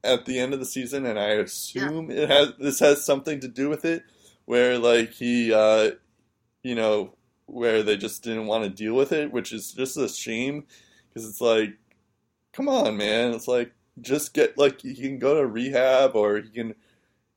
at 0.03 0.26
the 0.26 0.39
end 0.39 0.53
of 0.53 0.59
the 0.59 0.65
season, 0.65 1.05
and 1.05 1.19
I 1.19 1.30
assume 1.34 2.09
it 2.09 2.30
has 2.30 2.53
this 2.59 2.80
has 2.80 3.05
something 3.05 3.39
to 3.41 3.47
do 3.47 3.69
with 3.69 3.85
it, 3.85 4.03
where 4.49 4.80
like 4.80 5.11
he, 5.11 5.53
uh, 5.53 5.91
you 6.63 6.73
know, 6.73 7.13
where 7.45 7.84
they 7.84 7.95
just 7.95 8.23
didn't 8.23 8.47
want 8.47 8.63
to 8.63 8.69
deal 8.71 8.95
with 8.95 9.11
it, 9.11 9.31
which 9.31 9.53
is 9.53 9.73
just 9.73 9.95
a 9.95 10.09
shame 10.09 10.63
because 11.07 11.30
it's 11.30 11.39
like, 11.39 11.77
come 12.51 12.67
on, 12.67 12.97
man, 12.97 13.31
it's 13.35 13.47
like 13.47 13.73
just 14.01 14.34
get 14.34 14.57
like 14.57 14.81
he 14.81 14.95
can 14.95 15.19
go 15.19 15.35
to 15.35 15.45
rehab 15.45 16.15
or 16.15 16.38
he 16.38 16.49
can 16.49 16.73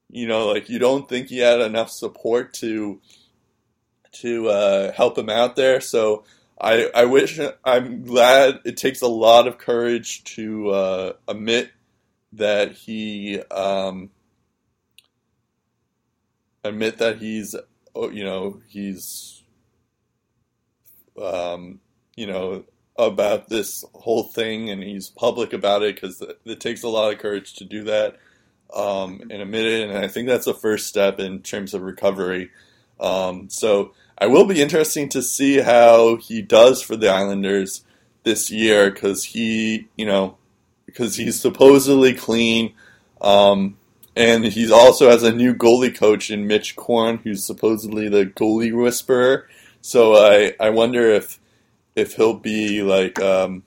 you 0.09 0.26
know, 0.26 0.47
like 0.47 0.70
you 0.70 0.78
don't 0.78 1.06
think 1.06 1.28
he 1.28 1.36
had 1.36 1.60
enough 1.60 1.90
support 1.90 2.55
to 2.55 2.98
to 4.12 4.48
uh, 4.48 4.93
help 4.93 5.18
him 5.18 5.28
out 5.28 5.55
there. 5.55 5.82
So 5.82 6.24
I 6.59 6.89
I 6.94 7.05
wish 7.05 7.39
I'm 7.62 8.05
glad 8.05 8.60
it 8.64 8.78
takes 8.78 9.02
a 9.02 9.06
lot 9.06 9.47
of 9.47 9.59
courage 9.59 10.24
to 10.36 10.70
uh, 10.70 11.12
admit 11.28 11.72
that 12.32 12.72
he 12.72 13.39
um, 13.51 14.09
admit 16.64 16.98
that 16.98 17.18
he's 17.18 17.55
oh, 17.94 18.10
you 18.10 18.24
know 18.24 18.60
he's 18.68 19.43
um, 21.20 21.80
you 22.16 22.26
know 22.26 22.64
about 22.97 23.48
this 23.48 23.84
whole 23.94 24.24
thing 24.24 24.70
and 24.70 24.82
he's 24.82 25.09
public 25.09 25.52
about 25.52 25.82
it 25.82 25.94
because 25.94 26.20
it, 26.20 26.39
it 26.44 26.60
takes 26.60 26.82
a 26.82 26.89
lot 26.89 27.12
of 27.12 27.18
courage 27.18 27.55
to 27.55 27.64
do 27.64 27.84
that 27.84 28.18
um, 28.74 29.20
and 29.22 29.43
admit 29.43 29.66
it. 29.66 29.89
And 29.89 29.98
I 29.98 30.09
think 30.09 30.28
that's 30.28 30.44
the 30.44 30.55
first 30.55 30.86
step 30.86 31.18
in 31.18 31.40
terms 31.40 31.74
of 31.74 31.82
recovery. 31.82 32.51
Um, 33.01 33.48
so 33.48 33.93
I 34.18 34.26
will 34.26 34.44
be 34.44 34.62
interesting 34.62 35.09
to 35.10 35.22
see 35.22 35.59
how 35.59 36.16
he 36.16 36.43
does 36.43 36.82
for 36.82 36.97
the 36.97 37.09
Islanders 37.09 37.84
this 38.24 38.51
year 38.51 38.90
because 38.90 39.24
he, 39.24 39.89
you 39.97 40.06
know, 40.06 40.36
because 40.86 41.16
he's 41.16 41.40
supposedly 41.40 42.14
clean. 42.14 42.74
Um, 43.20 43.78
and 44.14 44.44
he 44.44 44.70
also 44.70 45.10
has 45.10 45.22
a 45.22 45.32
new 45.32 45.55
goalie 45.55 45.94
coach 45.94 46.30
in 46.30 46.47
Mitch 46.47 46.76
Korn, 46.76 47.18
who's 47.18 47.44
supposedly 47.44 48.09
the 48.09 48.26
goalie 48.26 48.74
whisperer. 48.74 49.48
So 49.80 50.14
I, 50.14 50.55
I 50.60 50.70
wonder 50.70 51.09
if 51.09 51.39
if 51.97 52.14
he'll 52.14 52.39
be 52.39 52.82
like 52.82 53.20
um, 53.20 53.62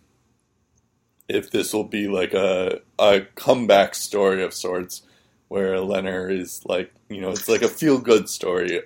if 1.28 1.52
this 1.52 1.74
will 1.74 1.84
be 1.84 2.08
like 2.08 2.34
a 2.34 2.82
a 3.00 3.22
comeback 3.36 3.96
story 3.96 4.44
of 4.44 4.54
sorts 4.54 5.04
where 5.48 5.76
Lehner 5.76 6.32
is 6.32 6.64
like, 6.66 6.92
you 7.10 7.22
know, 7.22 7.30
it's 7.30 7.48
like 7.48 7.62
a 7.62 7.68
feel 7.68 8.00
good 8.00 8.28
story 8.30 8.82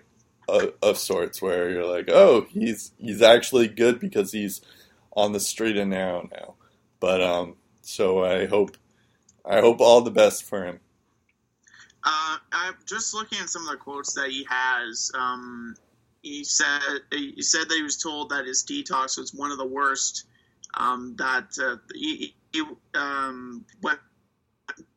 of, 0.48 0.73
of, 0.81 0.98
sorts, 0.98 1.41
where 1.41 1.69
you're 1.69 1.86
like, 1.86 2.10
oh, 2.10 2.45
he's 2.49 2.91
he's 2.98 3.22
actually 3.22 3.68
good 3.68 3.99
because 3.99 4.31
he's 4.31 4.61
on 5.15 5.31
the 5.31 5.40
straight 5.40 5.77
and 5.77 5.91
narrow 5.91 6.27
now. 6.31 6.56
But 6.99 7.22
um, 7.22 7.56
so 7.81 8.23
I 8.23 8.45
hope 8.45 8.77
I 9.45 9.61
hope 9.61 9.80
all 9.80 10.02
the 10.02 10.11
best 10.11 10.44
for 10.44 10.65
him. 10.65 10.80
Uh, 12.04 12.38
I'm 12.52 12.76
just 12.86 13.14
looking 13.14 13.40
at 13.40 13.50
some 13.50 13.64
of 13.64 13.70
the 13.70 13.78
quotes 13.78 14.14
that 14.14 14.30
he 14.30 14.46
has. 14.50 15.12
Um, 15.14 15.76
he 16.22 16.44
said 16.44 16.80
he 17.12 17.42
said 17.42 17.70
that 17.70 17.76
he 17.76 17.84
was 17.84 17.98
told 17.98 18.30
that 18.30 18.46
his 18.46 18.64
detox 18.64 19.18
was 19.18 19.34
one 19.34 19.52
of 19.52 19.58
the 19.58 19.66
worst. 19.66 20.26
Um, 20.76 21.16
that 21.18 21.58
uh, 21.62 21.78
he, 21.96 22.36
he 22.54 22.64
um, 22.94 23.66
when, 23.82 23.98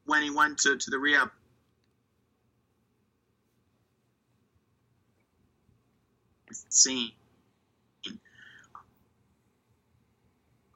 when 0.05 0.23
he 0.23 0.31
went 0.31 0.59
to, 0.59 0.77
to 0.77 0.91
the 0.91 0.99
rehab 0.99 1.31
scene. 6.69 7.13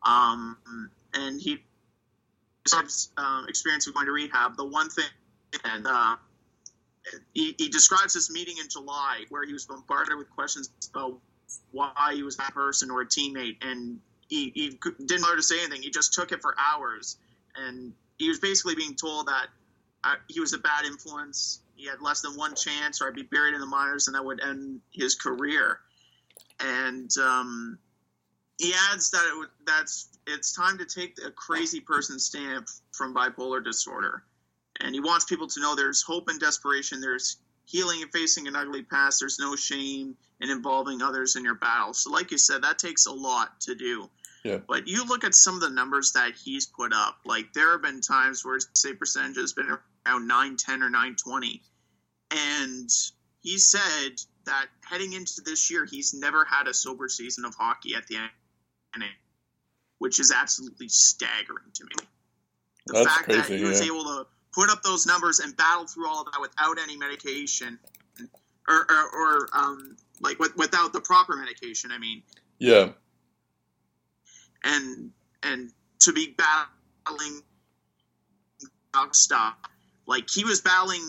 Um, 0.04 0.56
and 1.14 1.40
he 1.40 1.58
um, 3.16 3.46
experience 3.48 3.86
of 3.86 3.94
going 3.94 4.06
to 4.06 4.12
rehab. 4.12 4.56
The 4.56 4.64
one 4.64 4.88
thing, 4.88 5.04
and 5.64 5.86
uh, 5.86 6.16
he, 7.32 7.54
he 7.58 7.68
describes 7.68 8.14
this 8.14 8.30
meeting 8.30 8.56
in 8.60 8.68
July 8.68 9.24
where 9.28 9.44
he 9.44 9.52
was 9.52 9.66
bombarded 9.66 10.16
with 10.16 10.30
questions 10.30 10.70
about 10.90 11.18
why 11.72 12.12
he 12.14 12.22
was 12.22 12.36
that 12.36 12.54
person 12.54 12.90
or 12.90 13.02
a 13.02 13.06
teammate, 13.06 13.56
and 13.62 14.00
he, 14.28 14.50
he 14.54 14.78
didn't 15.06 15.22
know 15.22 15.34
to 15.34 15.42
say 15.42 15.60
anything. 15.60 15.82
He 15.82 15.90
just 15.90 16.12
took 16.12 16.32
it 16.32 16.42
for 16.42 16.54
hours, 16.58 17.16
and 17.56 17.92
he 18.18 18.28
was 18.28 18.40
basically 18.40 18.74
being 18.74 18.94
told 18.94 19.26
that 19.26 19.46
uh, 20.04 20.14
he 20.28 20.40
was 20.40 20.52
a 20.52 20.58
bad 20.58 20.84
influence. 20.84 21.60
He 21.76 21.86
had 21.86 22.00
less 22.00 22.22
than 22.22 22.32
one 22.36 22.54
chance, 22.54 23.00
or 23.00 23.08
I'd 23.08 23.14
be 23.14 23.22
buried 23.22 23.54
in 23.54 23.60
the 23.60 23.66
minors, 23.66 24.08
and 24.08 24.14
that 24.16 24.24
would 24.24 24.42
end 24.42 24.80
his 24.92 25.14
career. 25.14 25.78
And 26.58 27.10
um, 27.18 27.78
he 28.58 28.72
adds 28.90 29.10
that 29.10 29.22
it 29.24 29.48
that's 29.66 30.08
it's 30.26 30.54
time 30.54 30.78
to 30.78 30.86
take 30.86 31.18
a 31.24 31.30
crazy 31.30 31.80
person 31.80 32.18
stamp 32.18 32.66
from 32.92 33.14
bipolar 33.14 33.62
disorder 33.62 34.24
and 34.80 34.94
he 34.94 35.00
wants 35.00 35.24
people 35.24 35.46
to 35.48 35.60
know 35.60 35.74
there's 35.74 36.02
hope 36.02 36.28
and 36.28 36.40
desperation. 36.40 37.00
There's 37.00 37.38
healing 37.66 38.02
and 38.02 38.12
facing 38.12 38.46
an 38.46 38.56
ugly 38.56 38.82
past. 38.82 39.20
There's 39.20 39.38
no 39.38 39.56
shame 39.56 40.16
in 40.40 40.50
involving 40.50 41.02
others 41.02 41.36
in 41.36 41.44
your 41.44 41.54
battle. 41.54 41.94
So, 41.94 42.10
like 42.10 42.30
you 42.30 42.38
said, 42.38 42.62
that 42.62 42.78
takes 42.78 43.06
a 43.06 43.12
lot 43.12 43.60
to 43.62 43.74
do. 43.74 44.08
Yeah. 44.44 44.58
But 44.66 44.86
you 44.86 45.04
look 45.04 45.24
at 45.24 45.34
some 45.34 45.56
of 45.56 45.60
the 45.60 45.70
numbers 45.70 46.12
that 46.12 46.32
he's 46.34 46.66
put 46.66 46.92
up. 46.92 47.18
Like 47.24 47.52
there 47.52 47.72
have 47.72 47.82
been 47.82 48.00
times 48.00 48.44
where 48.44 48.54
his 48.54 48.68
save 48.74 48.98
percentage 48.98 49.36
has 49.36 49.52
been 49.52 49.66
around 49.66 50.28
910 50.28 50.82
or 50.82 50.90
920. 50.90 51.62
And 52.30 52.88
he 53.42 53.58
said 53.58 54.20
that 54.44 54.66
heading 54.84 55.14
into 55.14 55.40
this 55.44 55.70
year, 55.70 55.84
he's 55.84 56.14
never 56.14 56.44
had 56.44 56.68
a 56.68 56.74
sober 56.74 57.08
season 57.08 57.44
of 57.44 57.54
hockey 57.56 57.94
at 57.96 58.06
the 58.06 58.16
end, 58.16 58.30
which 59.98 60.20
is 60.20 60.32
absolutely 60.32 60.88
staggering 60.88 61.72
to 61.74 61.84
me. 61.84 61.90
The 62.86 62.92
That's 62.92 63.06
fact 63.06 63.24
crazy, 63.24 63.40
that 63.40 63.58
he 63.58 63.64
was 63.64 63.80
able 63.80 64.04
to 64.04 64.26
put 64.56 64.70
up 64.70 64.82
those 64.82 65.06
numbers 65.06 65.38
and 65.38 65.56
battle 65.56 65.86
through 65.86 66.08
all 66.08 66.22
of 66.22 66.32
that 66.32 66.40
without 66.40 66.78
any 66.82 66.96
medication 66.96 67.78
or, 68.66 68.86
or, 68.90 69.10
or 69.12 69.48
um, 69.52 69.96
like 70.20 70.38
with, 70.38 70.56
without 70.56 70.92
the 70.92 71.00
proper 71.00 71.36
medication. 71.36 71.90
I 71.92 71.98
mean, 71.98 72.22
Yeah. 72.58 72.88
and 74.64 75.12
and 75.42 75.70
to 76.00 76.12
be 76.12 76.34
battling 76.36 77.42
stuff 79.12 79.54
like 80.06 80.28
he 80.30 80.42
was 80.44 80.62
battling 80.62 81.02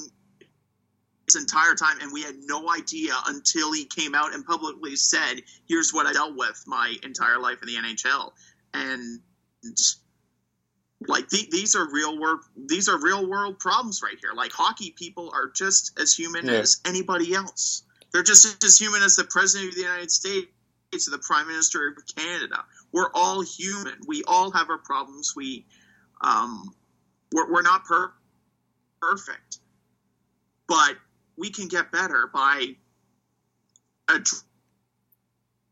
this 1.26 1.36
entire 1.36 1.74
time, 1.76 1.98
and 2.02 2.12
we 2.12 2.22
had 2.22 2.36
no 2.44 2.70
idea 2.74 3.14
until 3.28 3.72
he 3.72 3.86
came 3.86 4.14
out 4.14 4.34
and 4.34 4.46
publicly 4.46 4.96
said, 4.96 5.42
"Here's 5.68 5.94
what 5.94 6.06
I 6.06 6.14
dealt 6.14 6.36
with 6.36 6.62
my 6.68 6.96
entire 7.04 7.40
life 7.40 7.60
in 7.62 7.68
the 7.68 7.76
NHL," 7.76 8.34
and 8.74 9.20
like 11.08 11.30
the, 11.30 11.48
these 11.52 11.76
are 11.76 11.88
real 11.92 12.20
world 12.20 12.40
these 12.56 12.90
are 12.90 12.98
real 13.00 13.30
world 13.30 13.60
problems 13.60 14.02
right 14.02 14.18
here. 14.20 14.32
Like 14.36 14.52
hockey 14.52 14.92
people 14.98 15.32
are 15.34 15.50
just 15.54 15.98
as 16.00 16.14
human 16.14 16.46
Yeah. 16.46 16.54
as 16.54 16.82
anybody 16.86 17.34
else. 17.36 17.84
They're 18.12 18.24
just 18.24 18.64
as 18.64 18.80
human 18.80 19.04
as 19.04 19.16
the 19.16 19.26
president 19.26 19.70
of 19.70 19.76
the 19.76 19.82
united 19.82 20.10
states 20.12 20.48
or 21.08 21.12
the 21.12 21.20
prime 21.20 21.48
minister 21.48 21.90
of 21.90 21.98
canada. 22.16 22.64
We're 22.92 23.12
all 23.14 23.42
human. 23.42 23.94
We 24.08 24.24
all 24.26 24.50
have 24.52 24.70
our 24.70 24.80
problems. 24.80 25.34
We 25.36 25.66
um 26.22 26.74
we're, 27.32 27.52
we're 27.52 27.62
not 27.62 27.86
per- 27.86 28.14
perfect. 29.02 29.60
But 30.68 30.96
we 31.38 31.52
can 31.52 31.68
get 31.68 31.92
better 31.92 32.30
by 32.34 32.76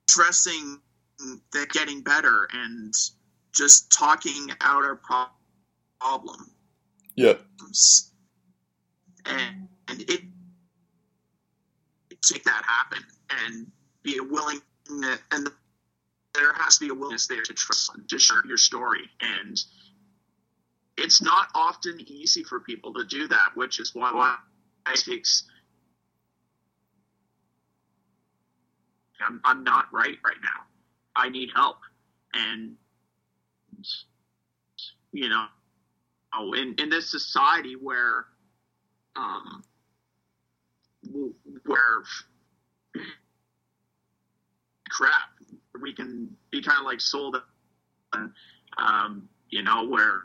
addressing 0.08 0.80
that 1.54 1.70
getting 1.72 2.02
better 2.02 2.48
and 2.54 2.94
just 3.56 3.92
talking 3.92 4.50
out 4.62 4.84
our 4.84 4.96
pro- 4.98 5.26
problems 6.00 6.50
Yeah. 7.16 7.34
and, 9.26 9.68
and 9.88 10.02
it 10.02 10.22
to 12.22 12.34
make 12.34 12.44
that 12.44 12.64
happen 12.66 13.04
and 13.46 13.68
be 14.04 14.18
a 14.18 14.24
willing 14.24 14.60
and 14.90 15.50
there 16.34 16.54
has 16.54 16.78
to 16.78 16.86
be 16.86 16.92
a 16.92 16.94
willingness 16.94 17.28
there 17.28 17.42
to 17.42 17.54
trust 17.54 17.92
to 18.10 18.20
share 18.20 18.44
your 18.46 18.58
story. 18.58 19.10
And 19.22 19.58
it's 20.98 21.22
not 21.22 21.48
often 21.56 22.00
easy 22.08 22.44
for 22.44 22.60
people 22.60 22.94
to 22.96 23.06
do 23.06 23.28
that 23.28 23.50
which 23.56 23.80
is 23.80 23.94
why, 23.94 24.12
why 24.14 24.38
it 24.92 25.00
takes 25.00 25.44
I'm, 29.26 29.42
I'm 29.44 29.64
not 29.64 29.86
right 29.94 30.18
right 30.26 30.42
now. 30.44 30.66
I 31.16 31.30
need 31.30 31.50
help. 31.56 31.78
And 32.34 32.76
you 35.12 35.30
know 35.30 35.46
oh, 36.38 36.54
in, 36.54 36.76
in 36.78 36.90
this 36.90 37.10
society 37.10 37.76
where 37.76 38.26
um 39.16 39.64
where 41.66 42.04
crap 44.90 45.30
we 45.82 45.94
can 45.94 46.30
be 46.52 46.62
kind 46.62 46.80
of 46.80 46.86
like 46.86 47.02
sold 47.02 47.38
um 48.78 49.28
you 49.50 49.62
know 49.62 49.86
where 49.88 50.24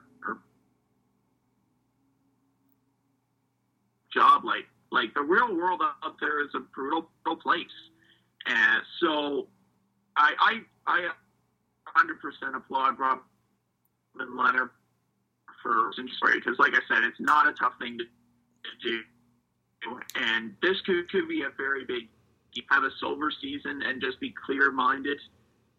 job 4.13 4.45
like 4.45 4.67
like 4.93 5.15
the 5.15 5.23
real 5.23 5.55
world 5.57 5.81
out 5.83 6.17
there 6.21 6.43
is 6.43 6.51
a 6.55 6.61
brutal, 6.75 7.11
brutal 7.25 7.41
place. 7.41 7.67
And 8.47 8.83
so 9.01 9.49
i 10.17 10.33
i 10.41 10.61
i 10.87 11.09
100% 11.97 12.57
applaud 12.57 12.99
Rob 12.99 13.19
and 14.19 14.39
Lehner 14.39 14.71
for 15.63 15.91
because, 16.39 16.59
like 16.59 16.73
I 16.75 16.81
said, 16.89 17.05
it's 17.05 17.21
not 17.21 17.47
a 17.47 17.53
tough 17.53 17.75
thing 17.81 17.99
to, 17.99 18.05
to 18.05 18.89
do. 18.89 19.01
And 20.15 20.55
this 20.63 20.81
could, 20.83 21.11
could 21.11 21.29
be 21.29 21.43
a 21.43 21.51
very 21.57 21.85
big, 21.85 22.09
have 22.71 22.85
a 22.85 22.91
sober 22.99 23.31
season 23.31 23.83
and 23.83 24.01
just 24.01 24.21
be 24.21 24.33
clear 24.47 24.71
minded. 24.71 25.19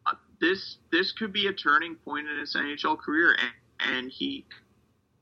Uh, 0.05 0.13
this 0.39 0.77
this 0.91 1.11
could 1.11 1.31
be 1.33 1.47
a 1.47 1.53
turning 1.53 1.95
point 1.95 2.27
in 2.27 2.39
his 2.39 2.55
NHL 2.55 2.97
career, 2.97 3.35
and, 3.39 3.95
and 3.97 4.11
he 4.11 4.45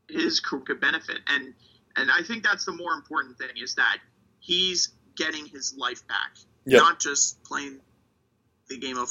his 0.10 0.40
career 0.40 0.62
could 0.64 0.80
benefit. 0.80 1.18
And 1.28 1.54
and 1.98 2.10
I 2.12 2.22
think 2.24 2.44
that's 2.44 2.66
the 2.66 2.72
more 2.72 2.94
important 2.94 3.38
thing 3.38 3.50
is 3.62 3.76
that 3.76 3.98
he's 4.40 4.90
getting 5.18 5.46
his 5.46 5.76
life 5.78 6.08
back, 6.08 6.38
Yeah. 6.66 6.80
not 6.80 7.00
just 7.00 7.44
playing 7.44 7.80
the 8.70 8.78
game 8.78 8.98
of 8.98 9.10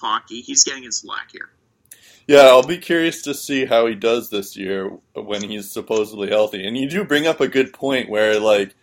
hockey. 0.00 0.40
He's 0.40 0.64
getting 0.64 0.84
his 0.84 1.04
lack 1.04 1.30
here. 1.32 1.50
Yeah, 2.28 2.42
I'll 2.48 2.64
be 2.66 2.78
curious 2.78 3.22
to 3.24 3.34
see 3.34 3.66
how 3.66 3.86
he 3.86 3.96
does 3.96 4.30
this 4.30 4.56
year 4.56 4.90
when 5.14 5.44
he's 5.44 5.72
supposedly 5.72 6.30
healthy. 6.30 6.66
And 6.66 6.78
you 6.78 6.90
do 6.90 7.04
bring 7.04 7.28
up 7.28 7.40
a 7.40 7.48
good 7.48 7.74
point 7.74 8.10
where 8.10 8.40
like 8.40 8.76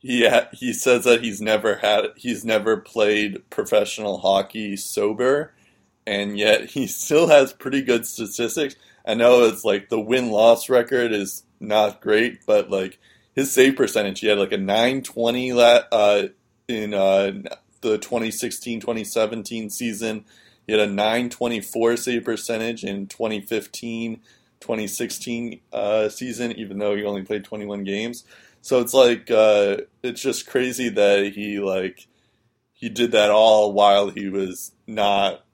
he 0.00 0.28
ha- 0.28 0.48
he 0.52 0.72
says 0.72 1.04
that 1.04 1.22
he's 1.24 1.40
never 1.40 1.76
had 1.76 2.06
he's 2.16 2.44
never 2.44 2.78
played 2.78 3.48
professional 3.50 4.18
hockey 4.18 4.76
sober 4.76 5.52
and 6.06 6.38
yet 6.38 6.66
he 6.70 6.86
still 6.88 7.28
has 7.28 7.54
pretty 7.54 7.82
good 7.82 8.06
statistics. 8.06 8.76
I 9.06 9.14
know 9.14 9.44
it's 9.44 9.64
like 9.64 9.90
the 9.90 10.00
win-loss 10.00 10.70
record 10.70 11.12
is 11.12 11.44
not 11.60 12.02
great, 12.02 12.46
but 12.46 12.70
like 12.70 13.00
his 13.34 13.52
save 13.52 13.76
percentage, 13.76 14.20
he 14.20 14.28
had 14.28 14.38
like 14.38 14.52
a 14.52 14.58
920 14.58 15.54
la- 15.54 15.82
uh, 15.92 16.28
in 16.68 16.94
uh, 16.94 17.32
the 17.82 17.98
2016-2017 17.98 19.72
season. 19.72 20.26
He 20.66 20.72
had 20.72 20.80
a 20.80 20.86
924 20.86 21.96
save 21.96 22.24
percentage 22.24 22.84
in 22.84 23.06
2015 23.06 24.20
2016 24.60 25.60
uh, 25.74 26.08
season, 26.08 26.52
even 26.52 26.78
though 26.78 26.96
he 26.96 27.04
only 27.04 27.22
played 27.22 27.44
21 27.44 27.84
games. 27.84 28.24
So 28.62 28.80
it's 28.80 28.94
like, 28.94 29.30
uh, 29.30 29.78
it's 30.02 30.22
just 30.22 30.46
crazy 30.46 30.88
that 30.88 31.32
he, 31.34 31.58
like, 31.60 32.06
he 32.72 32.88
did 32.88 33.12
that 33.12 33.30
all 33.30 33.74
while 33.74 34.08
he 34.08 34.30
was 34.30 34.72
not, 34.86 35.44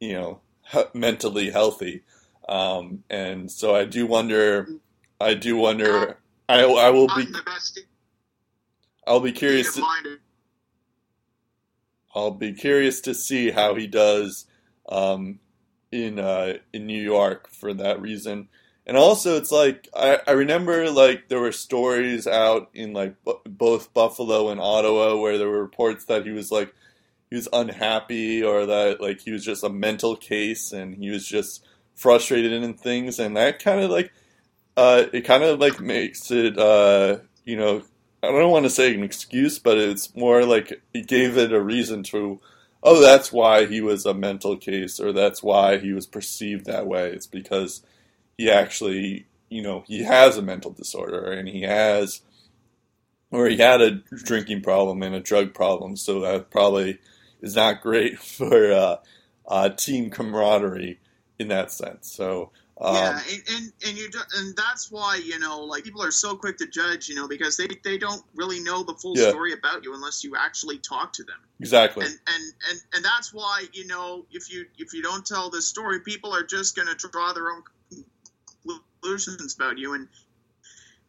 you 0.00 0.14
know, 0.14 0.40
he- 0.72 0.84
mentally 0.94 1.50
healthy. 1.50 2.04
Um, 2.48 3.04
and 3.10 3.50
so 3.50 3.74
I 3.74 3.84
do 3.84 4.06
wonder, 4.06 4.66
I 5.20 5.34
do 5.34 5.56
wonder 5.56 6.16
I 6.48 6.62
I 6.64 6.90
will 6.90 7.06
be 7.08 7.22
I'm 7.22 7.32
the 7.32 7.42
best 7.44 7.80
I'll 9.06 9.20
be 9.20 9.32
curious. 9.32 9.74
To. 9.74 9.82
I'll 12.14 12.30
be 12.30 12.52
curious 12.52 13.00
to 13.02 13.14
see 13.14 13.50
how 13.50 13.74
he 13.74 13.86
does 13.86 14.46
um, 14.88 15.38
in 15.90 16.18
uh, 16.18 16.54
in 16.72 16.86
New 16.86 17.00
York 17.00 17.48
for 17.50 17.72
that 17.74 18.00
reason. 18.00 18.48
And 18.86 18.96
also, 18.96 19.36
it's 19.36 19.50
like 19.50 19.88
I, 19.94 20.20
I 20.26 20.32
remember 20.32 20.90
like 20.90 21.28
there 21.28 21.40
were 21.40 21.52
stories 21.52 22.26
out 22.26 22.70
in 22.74 22.92
like 22.92 23.14
b- 23.24 23.32
both 23.46 23.94
Buffalo 23.94 24.50
and 24.50 24.60
Ottawa 24.60 25.16
where 25.16 25.38
there 25.38 25.48
were 25.48 25.62
reports 25.62 26.04
that 26.06 26.26
he 26.26 26.32
was 26.32 26.50
like 26.50 26.74
he 27.30 27.36
was 27.36 27.48
unhappy 27.52 28.42
or 28.42 28.66
that 28.66 29.00
like 29.00 29.20
he 29.20 29.30
was 29.30 29.44
just 29.44 29.64
a 29.64 29.70
mental 29.70 30.16
case 30.16 30.72
and 30.72 30.96
he 30.96 31.10
was 31.10 31.26
just 31.26 31.64
frustrated 31.94 32.52
in 32.52 32.74
things 32.74 33.18
and 33.18 33.36
that 33.36 33.62
kind 33.62 33.80
of 33.80 33.90
like 33.90 34.12
uh, 34.76 35.04
it 35.12 35.22
kind 35.22 35.44
of 35.44 35.58
like 35.60 35.80
makes 35.80 36.30
it 36.30 36.58
uh, 36.58 37.16
you 37.44 37.56
know 37.56 37.82
I 38.24 38.32
don't 38.32 38.50
want 38.50 38.64
to 38.64 38.70
say 38.70 38.94
an 38.94 39.02
excuse, 39.02 39.58
but 39.58 39.76
it's 39.76 40.14
more 40.14 40.44
like 40.44 40.80
it 40.92 41.06
gave 41.06 41.36
it 41.36 41.52
a 41.52 41.60
reason 41.60 42.02
to, 42.04 42.40
oh, 42.84 43.00
that's 43.00 43.32
why 43.32 43.64
he 43.64 43.80
was 43.80 44.04
a 44.04 44.12
mental 44.14 44.56
case, 44.56 45.00
or 45.00 45.12
that's 45.12 45.42
why 45.42 45.78
he 45.78 45.92
was 45.92 46.06
perceived 46.06 46.66
that 46.66 46.86
way. 46.86 47.10
It's 47.10 47.26
because 47.26 47.82
he 48.36 48.50
actually, 48.50 49.26
you 49.48 49.62
know, 49.62 49.84
he 49.86 50.04
has 50.04 50.36
a 50.36 50.42
mental 50.42 50.70
disorder 50.70 51.32
and 51.32 51.48
he 51.48 51.62
has, 51.62 52.20
or 53.30 53.48
he 53.48 53.56
had 53.56 53.80
a 53.80 53.90
drinking 53.90 54.60
problem 54.60 55.02
and 55.02 55.14
a 55.14 55.20
drug 55.20 55.54
problem, 55.54 55.96
so 55.96 56.20
that 56.20 56.50
probably 56.50 56.98
is 57.40 57.56
not 57.56 57.80
great 57.80 58.18
for 58.20 58.70
uh, 58.70 58.96
uh, 59.48 59.70
team 59.70 60.10
camaraderie 60.10 61.00
in 61.38 61.48
that 61.48 61.72
sense. 61.72 62.12
So, 62.12 62.52
um, 62.80 62.94
yeah, 62.94 63.20
and, 63.30 63.42
and 63.54 63.72
and 63.86 63.98
you 63.98 64.10
do, 64.10 64.18
and 64.36 64.56
that's 64.56 64.90
why 64.90 65.20
you 65.24 65.38
know 65.38 65.60
like 65.60 65.84
people 65.84 66.02
are 66.02 66.10
so 66.10 66.36
quick 66.36 66.56
to 66.58 66.66
judge, 66.66 67.08
you 67.08 67.14
know, 67.14 67.28
because 67.28 67.56
they 67.56 67.68
they 67.84 67.98
don't 67.98 68.22
really 68.34 68.60
know 68.60 68.82
the 68.82 68.94
full 68.94 69.16
Yeah. 69.16 69.30
story 69.30 69.52
about 69.52 69.84
you 69.84 69.94
unless 69.94 70.24
you 70.24 70.34
actually 70.36 70.78
talk 70.78 71.12
to 71.14 71.22
them. 71.24 71.36
exactly. 71.60 72.04
And 72.04 72.12
and 72.26 72.52
and 72.70 72.80
and 72.94 73.04
that's 73.04 73.32
why 73.32 73.64
you 73.72 73.86
know 73.86 74.26
if 74.32 74.52
you 74.52 74.66
if 74.76 74.92
you 74.92 75.02
don't 75.02 75.24
tell 75.24 75.50
this 75.50 75.68
story, 75.68 76.00
people 76.00 76.34
are 76.34 76.42
just 76.42 76.74
going 76.74 76.88
to 76.88 77.08
draw 77.08 77.32
their 77.32 77.50
own 77.50 77.62
conclusions 79.02 79.54
about 79.54 79.78
you 79.78 79.94
and. 79.94 80.08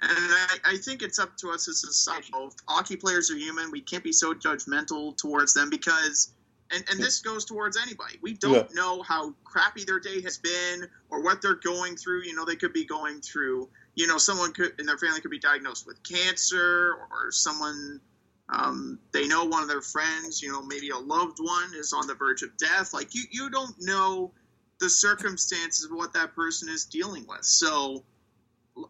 And 0.01 0.11
I, 0.11 0.73
I 0.73 0.77
think 0.77 1.01
it's 1.01 1.19
up 1.19 1.37
to 1.37 1.51
us 1.51 1.69
as 1.69 1.83
a 1.83 1.87
society. 1.87 2.31
Hockey 2.67 2.97
players 2.97 3.31
are 3.31 3.37
human. 3.37 3.71
We 3.71 3.79
can't 3.81 4.03
be 4.03 4.11
so 4.11 4.33
judgmental 4.33 5.15
towards 5.17 5.53
them 5.53 5.69
because 5.69 6.33
and, 6.71 6.83
and 6.89 6.99
this 6.99 7.21
goes 7.21 7.45
towards 7.45 7.77
anybody. 7.77 8.17
We 8.21 8.33
don't 8.33 8.73
know 8.73 9.01
how 9.03 9.33
crappy 9.43 9.83
their 9.83 9.99
day 9.99 10.21
has 10.21 10.37
been 10.37 10.87
or 11.09 11.21
what 11.23 11.41
they're 11.41 11.55
going 11.55 11.95
through. 11.95 12.23
You 12.23 12.35
know, 12.35 12.45
they 12.45 12.55
could 12.55 12.73
be 12.73 12.85
going 12.85 13.21
through, 13.21 13.69
you 13.93 14.07
know, 14.07 14.17
someone 14.17 14.51
could 14.51 14.79
in 14.79 14.85
their 14.85 14.97
family 14.97 15.21
could 15.21 15.31
be 15.31 15.39
diagnosed 15.39 15.85
with 15.85 16.01
cancer 16.03 16.97
or 17.11 17.31
someone 17.31 18.01
um, 18.49 18.99
they 19.11 19.27
know 19.27 19.45
one 19.45 19.63
of 19.63 19.69
their 19.69 19.81
friends, 19.81 20.41
you 20.41 20.51
know, 20.51 20.61
maybe 20.61 20.89
a 20.89 20.97
loved 20.97 21.39
one 21.39 21.71
is 21.75 21.93
on 21.93 22.05
the 22.05 22.13
verge 22.13 22.43
of 22.43 22.55
death. 22.57 22.93
Like 22.93 23.15
you, 23.15 23.23
you 23.31 23.49
don't 23.49 23.75
know 23.79 24.31
the 24.79 24.89
circumstances 24.89 25.85
of 25.85 25.91
what 25.91 26.13
that 26.13 26.35
person 26.35 26.69
is 26.69 26.85
dealing 26.85 27.25
with. 27.27 27.43
So, 27.43 28.03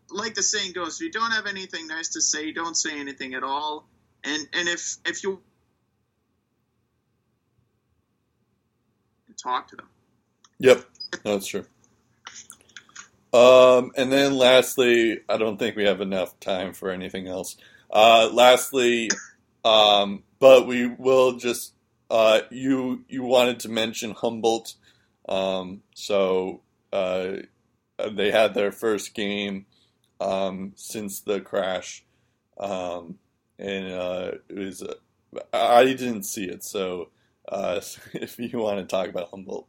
like 0.10 0.34
the 0.34 0.44
saying 0.44 0.74
goes, 0.74 0.96
if 0.96 1.06
you 1.06 1.12
don't 1.12 1.32
have 1.32 1.46
anything 1.46 1.88
nice 1.88 2.10
to 2.10 2.22
say, 2.22 2.52
don't 2.52 2.76
say 2.76 3.00
anything 3.00 3.34
at 3.34 3.44
all. 3.44 3.88
And 4.24 4.48
and 4.54 4.68
if 4.68 4.98
if 5.06 5.24
you 5.24 5.42
talk 9.46 9.68
to 9.70 9.76
them. 9.76 9.88
Yep, 10.60 10.86
that's 11.24 11.48
true. 11.48 11.66
Um, 13.34 13.92
and 13.98 14.12
then 14.12 14.36
lastly, 14.38 15.20
I 15.28 15.38
don't 15.38 15.58
think 15.58 15.76
we 15.76 15.84
have 15.86 16.02
enough 16.02 16.40
time 16.40 16.74
for 16.74 16.90
anything 16.90 17.28
else. 17.28 17.58
Uh, 17.92 18.30
lastly, 18.32 19.10
um, 19.64 20.24
but 20.40 20.68
we 20.68 20.88
will 20.88 21.34
just 21.34 21.74
uh, 22.10 22.42
you 22.50 23.04
you 23.10 23.24
wanted 23.24 23.60
to 23.62 23.70
mention 23.70 24.12
Humboldt, 24.12 24.76
um, 25.28 25.82
so 25.94 26.62
uh, 26.94 27.34
they 28.12 28.32
had 28.32 28.54
their 28.54 28.72
first 28.72 29.14
game 29.14 29.66
um, 30.22 30.74
since 30.76 31.20
the 31.20 31.42
crash, 31.42 32.06
um, 32.58 33.18
and 33.60 33.92
uh, 33.92 34.32
it 34.50 34.58
was 34.58 34.84
I 35.52 35.84
didn't 35.84 36.24
see 36.24 36.46
it, 36.46 36.64
so 36.64 37.10
uh, 37.50 37.82
if 38.14 38.40
you 38.40 38.60
want 38.60 38.80
to 38.80 38.86
talk 38.86 39.08
about 39.08 39.30
Humboldt. 39.30 39.68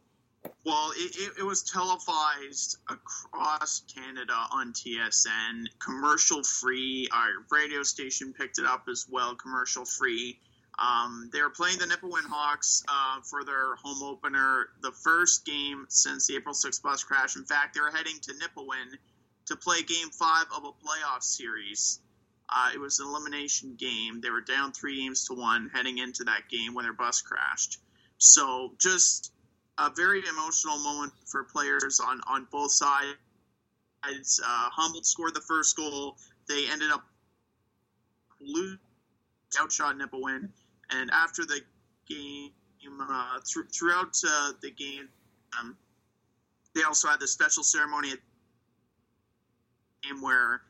Well, 0.64 0.92
it, 0.96 1.16
it, 1.16 1.32
it 1.40 1.42
was 1.42 1.62
televised 1.62 2.78
across 2.88 3.82
Canada 3.92 4.46
on 4.52 4.72
TSN, 4.72 5.64
commercial 5.78 6.42
free. 6.42 7.08
Our 7.12 7.28
radio 7.50 7.82
station 7.82 8.32
picked 8.32 8.58
it 8.58 8.66
up 8.66 8.84
as 8.90 9.06
well, 9.10 9.34
commercial 9.34 9.84
free. 9.84 10.38
Um, 10.78 11.30
they 11.32 11.40
were 11.40 11.50
playing 11.50 11.78
the 11.78 11.86
Nipawin 11.86 12.26
Hawks 12.28 12.82
uh, 12.88 13.20
for 13.22 13.44
their 13.44 13.76
home 13.76 14.02
opener, 14.02 14.68
the 14.82 14.92
first 14.92 15.46
game 15.46 15.86
since 15.88 16.26
the 16.26 16.36
April 16.36 16.54
6th 16.54 16.82
bus 16.82 17.02
crash. 17.02 17.36
In 17.36 17.44
fact, 17.44 17.74
they 17.74 17.80
were 17.80 17.90
heading 17.90 18.18
to 18.22 18.32
Nipawin 18.34 18.98
to 19.46 19.56
play 19.56 19.82
Game 19.82 20.10
Five 20.10 20.46
of 20.54 20.64
a 20.64 20.72
playoff 20.72 21.22
series. 21.22 22.00
Uh, 22.48 22.70
it 22.74 22.78
was 22.78 23.00
an 23.00 23.06
elimination 23.06 23.74
game. 23.76 24.20
They 24.20 24.30
were 24.30 24.40
down 24.40 24.72
three 24.72 25.02
games 25.02 25.24
to 25.26 25.34
one 25.34 25.70
heading 25.74 25.98
into 25.98 26.24
that 26.24 26.48
game 26.48 26.74
when 26.74 26.84
their 26.84 26.92
bus 26.92 27.20
crashed. 27.20 27.78
So 28.18 28.72
just 28.78 29.32
a 29.78 29.90
very 29.90 30.22
emotional 30.28 30.78
moment 30.78 31.12
for 31.26 31.44
players 31.44 32.00
on, 32.00 32.20
on 32.26 32.46
both 32.50 32.70
sides. 32.70 33.16
Uh, 34.04 34.68
Humboldt 34.72 35.06
scored 35.06 35.34
the 35.34 35.40
first 35.40 35.76
goal. 35.76 36.16
They 36.48 36.70
ended 36.70 36.92
up 36.92 37.04
losing, 38.40 38.78
outshot 39.60 39.96
Nipawin, 39.96 40.48
and 40.90 41.10
after 41.10 41.44
the 41.44 41.60
game, 42.08 42.52
uh, 43.00 43.40
th- 43.44 43.66
throughout 43.72 44.16
uh, 44.26 44.52
the 44.62 44.70
game, 44.70 45.08
um, 45.58 45.76
they 46.74 46.82
also 46.84 47.08
had 47.08 47.18
the 47.18 47.26
special 47.26 47.64
ceremony 47.64 48.10
game 50.02 50.22
where 50.22 50.62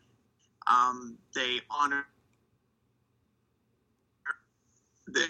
um, 0.67 1.17
they 1.35 1.61
honor 1.71 2.07
the 5.07 5.27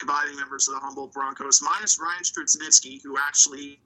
surviving 0.00 0.36
members 0.36 0.68
of 0.68 0.74
the 0.74 0.80
Humboldt 0.80 1.12
Broncos, 1.12 1.62
minus 1.62 1.98
Ryan 2.00 2.22
Straschnitzki, 2.22 3.02
who 3.02 3.16
actually 3.18 3.80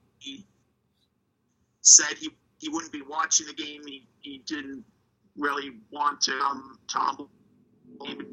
said 1.81 2.17
he, 2.17 2.29
he 2.59 2.69
wouldn't 2.69 2.91
be 2.91 3.01
watching 3.07 3.47
the 3.47 3.53
game. 3.53 3.81
He, 3.85 4.07
he 4.19 4.43
didn't 4.45 4.83
really 5.37 5.71
want 5.91 6.21
to 6.21 6.33
um, 6.39 6.79
to 6.89 6.97
Humboldt 6.97 7.29
anymore. 8.05 8.27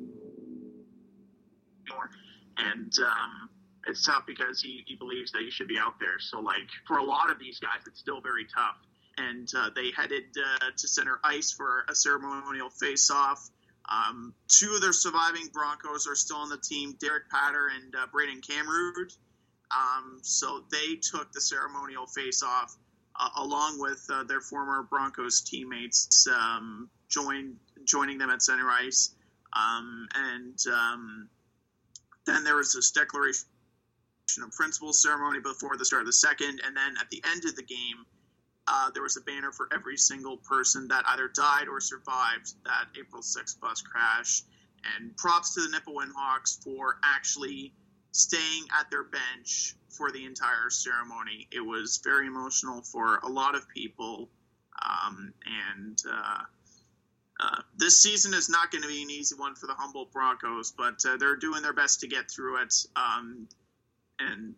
And 2.57 2.93
um, 3.05 3.49
it's 3.87 4.05
tough 4.05 4.25
because 4.27 4.61
he, 4.61 4.83
he 4.87 4.97
believes 4.97 5.33
that 5.33 5.43
he 5.43 5.51
should 5.51 5.69
be 5.69 5.79
out 5.79 5.99
there. 6.01 6.19
So, 6.19 6.41
like, 6.41 6.69
for 6.87 6.99
a 6.99 7.05
lot 7.05 7.31
of 7.31 7.39
these 7.39 7.59
guys, 7.59 7.81
it's 7.87 8.01
still 8.01 8.21
very 8.21 8.47
tough. 8.55 8.77
And 9.19 9.49
uh, 9.57 9.71
they 9.75 9.91
headed 9.97 10.25
uh, 10.37 10.71
to 10.77 10.89
center 10.89 11.21
ice 11.23 11.53
for 11.53 11.85
a 11.89 11.95
ceremonial 11.95 12.71
face-off. 12.71 13.49
Um, 13.89 14.35
two 14.49 14.73
of 14.75 14.81
their 14.81 14.93
surviving 14.93 15.49
Broncos 15.53 16.07
are 16.07 16.17
still 16.17 16.39
on 16.39 16.49
the 16.49 16.59
team, 16.59 16.97
Derek 17.01 17.29
Patter 17.31 17.69
and 17.69 17.95
uh, 17.95 18.07
Brayden. 18.13 18.41
Um, 19.71 20.19
so 20.23 20.65
they 20.71 20.97
took 20.97 21.33
the 21.33 21.41
ceremonial 21.41 22.07
face-off 22.07 22.77
uh, 23.19 23.29
along 23.37 23.79
with 23.79 24.05
uh, 24.13 24.25
their 24.25 24.41
former 24.41 24.83
Broncos 24.83 25.43
teammates, 25.43 26.27
um, 26.29 26.89
join, 27.09 27.57
joining 27.85 28.19
them 28.19 28.31
at 28.31 28.43
center 28.43 28.69
ice. 28.69 29.15
Um, 29.53 30.09
and 30.15 30.59
um, 30.73 31.29
then 32.27 32.45
there 32.45 32.57
was 32.57 32.73
this 32.73 32.91
declaration 32.91 33.47
of 34.43 34.51
principles 34.53 35.01
ceremony 35.03 35.41
before 35.41 35.77
the 35.77 35.85
start 35.85 36.03
of 36.03 36.07
the 36.07 36.13
second, 36.13 36.61
and 36.67 36.77
then 36.77 36.95
at 37.01 37.09
the 37.11 37.23
end 37.31 37.45
of 37.45 37.55
the 37.55 37.63
game, 37.63 38.05
uh, 38.67 38.91
there 38.91 39.03
was 39.03 39.17
a 39.17 39.21
banner 39.21 39.53
for 39.53 39.69
every 39.73 39.97
single 39.97 40.39
person 40.39 40.89
that 40.89 41.05
either 41.09 41.29
died 41.29 41.69
or 41.69 41.81
survived 41.81 42.55
that 42.65 42.87
April 42.99 43.23
6th 43.23 43.61
bus 43.61 43.83
crash. 43.83 44.43
And 44.97 45.17
props 45.17 45.55
to 45.55 45.63
the 45.63 45.69
Nipawin 45.69 46.11
Hawks 46.15 46.59
for 46.63 46.99
actually 47.03 47.73
staying 48.13 48.65
at 48.79 48.91
their 48.91 49.05
bench 49.05 49.75
for 49.89 50.13
the 50.13 50.25
entire 50.25 50.71
ceremony. 50.71 51.49
It 51.51 51.61
was 51.61 52.01
very 52.05 52.27
emotional 52.27 52.83
for 52.83 53.19
a 53.19 53.29
lot 53.29 53.55
of 53.55 53.69
people. 53.69 54.29
Um, 54.83 55.33
and 55.73 55.99
uh, 56.11 56.43
uh, 57.41 57.63
this 57.77 58.03
season 58.03 58.35
is 58.35 58.49
not 58.49 58.71
going 58.71 58.83
to 58.83 58.89
be 58.89 59.03
an 59.03 59.11
easy 59.11 59.35
one 59.37 59.55
for 59.55 59.67
the 59.67 59.75
Humboldt 59.75 60.13
Broncos, 60.13 60.73
but 60.77 61.05
uh, 61.07 61.17
they're 61.17 61.37
doing 61.37 61.63
their 61.63 61.73
best 61.73 62.01
to 62.01 62.09
get 62.09 62.31
through 62.31 62.63
it. 62.63 62.75
Um, 62.95 63.49
and 64.19 64.55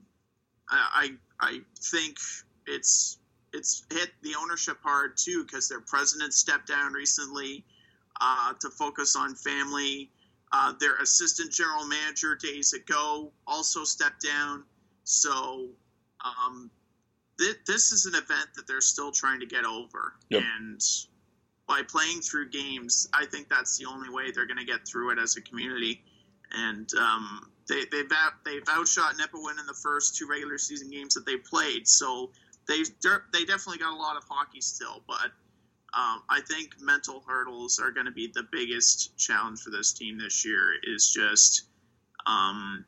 I, 0.69 1.17
I, 1.41 1.49
I 1.49 1.61
think 1.81 2.19
it's 2.67 3.19
it's 3.53 3.85
hit 3.91 4.11
the 4.23 4.35
ownership 4.41 4.79
hard 4.83 5.17
too 5.17 5.45
because 5.45 5.69
their 5.69 5.81
president 5.81 6.35
stepped 6.35 6.69
down 6.69 6.93
recently 6.93 7.65
uh, 8.21 8.53
to 8.61 8.71
focus 8.71 9.17
on 9.17 9.35
family. 9.35 10.11
Uh, 10.53 10.73
their 10.79 10.97
assistant 10.97 11.51
general 11.53 11.87
manager 11.87 12.37
days 12.37 12.73
ago 12.73 13.33
also 13.47 13.85
stepped 13.85 14.23
down. 14.23 14.63
So 15.05 15.69
um, 16.25 16.71
th- 17.39 17.57
this 17.67 17.93
is 17.93 18.07
an 18.07 18.15
event 18.15 18.49
that 18.55 18.67
they're 18.67 18.81
still 18.81 19.11
trying 19.11 19.41
to 19.41 19.47
get 19.47 19.65
over, 19.65 20.15
Yep. 20.31 20.43
and 20.59 20.81
by 21.67 21.83
playing 21.83 22.21
through 22.21 22.51
games. 22.51 23.09
I 23.13 23.27
think 23.27 23.49
that's 23.49 23.77
the 23.77 23.87
only 23.87 24.09
way 24.09 24.31
they're 24.31 24.47
going 24.47 24.59
to 24.59 24.65
get 24.65 24.87
through 24.87 25.11
it 25.11 25.19
as 25.19 25.37
a 25.37 25.41
community. 25.41 26.03
And 26.53 26.89
um, 26.95 27.51
they 27.69 27.83
they've 27.91 28.11
out, 28.13 28.35
they've 28.45 28.63
outshot 28.69 29.15
Nipawin 29.17 29.59
in 29.59 29.67
the 29.67 29.75
first 29.83 30.17
two 30.17 30.29
regular 30.29 30.59
season 30.59 30.91
games 30.91 31.15
that 31.15 31.27
they 31.27 31.37
played. 31.37 31.89
So 31.89 32.31
they 32.69 32.83
they 33.33 33.45
definitely 33.45 33.79
got 33.79 33.93
a 33.93 33.97
lot 33.97 34.17
of 34.17 34.25
hockey 34.29 34.61
still, 34.61 35.03
but. 35.07 35.31
Um, 35.95 36.21
I 36.29 36.43
think 36.43 36.73
mental 36.79 37.23
hurdles 37.27 37.79
are 37.79 37.91
going 37.91 38.05
to 38.05 38.13
be 38.13 38.31
the 38.35 38.43
biggest 38.53 39.17
challenge 39.17 39.61
for 39.61 39.71
this 39.71 39.95
team 39.95 40.19
this 40.19 40.45
year. 40.45 40.73
Is 40.83 41.11
just 41.11 41.63
um, 42.27 42.85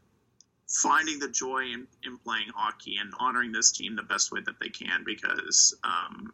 finding 0.68 1.18
the 1.18 1.28
joy 1.28 1.62
in, 1.62 1.86
in 2.04 2.18
playing 2.18 2.48
hockey 2.54 2.96
and 3.00 3.12
honoring 3.18 3.52
this 3.52 3.72
team 3.72 3.96
the 3.96 4.02
best 4.02 4.30
way 4.30 4.40
that 4.44 4.56
they 4.60 4.68
can 4.68 5.02
because 5.04 5.74
um, 5.84 6.32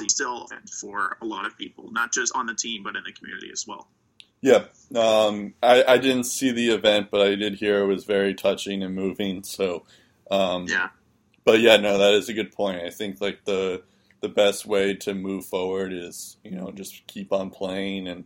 it's 0.00 0.14
still 0.14 0.48
for 0.80 1.16
a 1.20 1.24
lot 1.24 1.46
of 1.46 1.56
people, 1.56 1.90
not 1.92 2.12
just 2.12 2.34
on 2.34 2.46
the 2.46 2.54
team 2.54 2.82
but 2.82 2.96
in 2.96 3.04
the 3.04 3.12
community 3.12 3.50
as 3.52 3.64
well. 3.66 3.88
Yeah, 4.42 4.64
um, 4.94 5.54
I, 5.62 5.84
I 5.86 5.98
didn't 5.98 6.24
see 6.24 6.50
the 6.50 6.70
event, 6.70 7.08
but 7.10 7.20
I 7.20 7.34
did 7.34 7.54
hear 7.54 7.80
it 7.80 7.86
was 7.86 8.04
very 8.04 8.34
touching 8.34 8.82
and 8.82 8.94
moving. 8.94 9.42
So, 9.42 9.84
um, 10.30 10.66
yeah, 10.66 10.88
but 11.44 11.60
yeah, 11.60 11.76
no, 11.76 11.98
that 11.98 12.14
is 12.14 12.28
a 12.28 12.34
good 12.34 12.52
point. 12.52 12.80
I 12.82 12.90
think 12.90 13.20
like 13.20 13.44
the 13.44 13.82
the 14.20 14.28
best 14.28 14.66
way 14.66 14.94
to 14.94 15.14
move 15.14 15.46
forward 15.46 15.92
is 15.92 16.36
you 16.44 16.52
know 16.52 16.70
just 16.72 17.06
keep 17.06 17.32
on 17.32 17.50
playing 17.50 18.08
and 18.08 18.24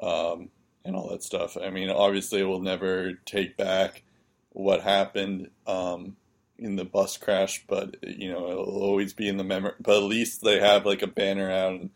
um, 0.00 0.50
and 0.84 0.94
all 0.94 1.08
that 1.10 1.22
stuff. 1.22 1.56
I 1.56 1.70
mean, 1.70 1.90
obviously, 1.90 2.44
we'll 2.44 2.60
never 2.60 3.14
take 3.26 3.56
back 3.56 4.04
what 4.50 4.80
happened 4.82 5.50
um, 5.66 6.16
in 6.58 6.76
the 6.76 6.84
bus 6.84 7.16
crash, 7.16 7.64
but 7.66 7.96
you 8.02 8.30
know, 8.32 8.50
it'll 8.50 8.82
always 8.82 9.12
be 9.12 9.28
in 9.28 9.36
the 9.36 9.44
memory. 9.44 9.72
But 9.80 9.96
at 9.96 10.02
least 10.04 10.42
they 10.42 10.60
have 10.60 10.86
like 10.86 11.02
a 11.02 11.06
banner 11.08 11.50
out, 11.50 11.72
and 11.72 11.90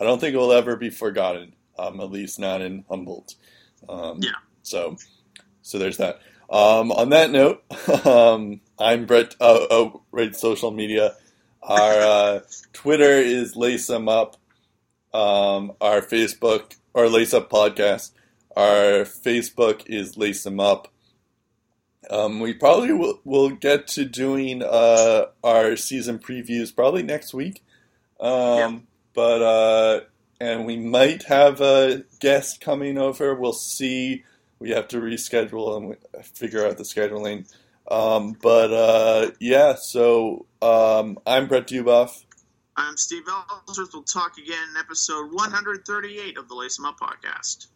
I 0.00 0.04
don't 0.04 0.20
think 0.20 0.34
it 0.34 0.38
will 0.38 0.52
ever 0.52 0.76
be 0.76 0.90
forgotten. 0.90 1.54
Um, 1.78 2.00
at 2.00 2.10
least 2.10 2.38
not 2.38 2.60
in 2.60 2.84
Humboldt. 2.88 3.34
Um, 3.88 4.18
yeah. 4.20 4.30
So, 4.62 4.96
so 5.62 5.78
there's 5.78 5.98
that. 5.98 6.20
Um, 6.50 6.92
on 6.92 7.10
that 7.10 7.30
note, 7.30 7.62
um, 8.06 8.60
I'm 8.78 9.06
Brett. 9.06 9.36
Uh, 9.40 9.66
oh, 9.70 10.02
right, 10.10 10.34
social 10.34 10.70
media. 10.70 11.14
Our 11.62 12.00
uh, 12.00 12.40
Twitter 12.72 13.18
is 13.18 13.56
Lace 13.56 13.86
them 13.86 14.08
up. 14.08 14.36
Um, 15.12 15.72
our 15.80 16.00
Facebook 16.00 16.76
or 16.94 17.08
Lace 17.08 17.34
Up 17.34 17.50
Podcast. 17.50 18.12
Our 18.56 19.04
Facebook 19.04 19.86
is 19.86 20.16
Lace 20.16 20.42
them 20.42 20.60
up. 20.60 20.88
Um, 22.10 22.40
we 22.40 22.54
probably 22.54 22.92
will, 22.92 23.20
will 23.24 23.50
get 23.50 23.86
to 23.88 24.04
doing 24.04 24.62
uh, 24.62 25.26
our 25.44 25.76
season 25.76 26.18
previews 26.18 26.74
probably 26.74 27.02
next 27.02 27.34
week. 27.34 27.62
Um, 28.18 28.32
yeah. 28.32 28.78
But 29.14 29.42
uh, 29.42 30.00
and 30.40 30.66
we 30.66 30.76
might 30.76 31.24
have 31.24 31.60
a 31.60 32.04
guest 32.20 32.60
coming 32.60 32.98
over. 32.98 33.34
We'll 33.34 33.52
see. 33.52 34.24
We 34.58 34.70
have 34.70 34.88
to 34.88 35.00
reschedule 35.00 35.76
and 35.76 36.26
figure 36.26 36.66
out 36.66 36.78
the 36.78 36.84
scheduling. 36.84 37.52
Um, 37.90 38.36
but 38.40 38.72
uh, 38.72 39.30
yeah, 39.40 39.74
so 39.74 40.46
um, 40.60 41.18
I'm 41.26 41.48
Brett 41.48 41.66
Duboff. 41.66 42.24
I'm 42.76 42.96
Steve 42.96 43.24
Ellsworth. 43.28 43.90
We'll 43.92 44.02
talk 44.04 44.38
again 44.38 44.68
in 44.70 44.76
episode 44.76 45.32
138 45.32 46.38
of 46.38 46.48
the 46.48 46.54
Lace 46.54 46.78
'em 46.78 46.84
Up 46.84 46.98
podcast. 47.00 47.66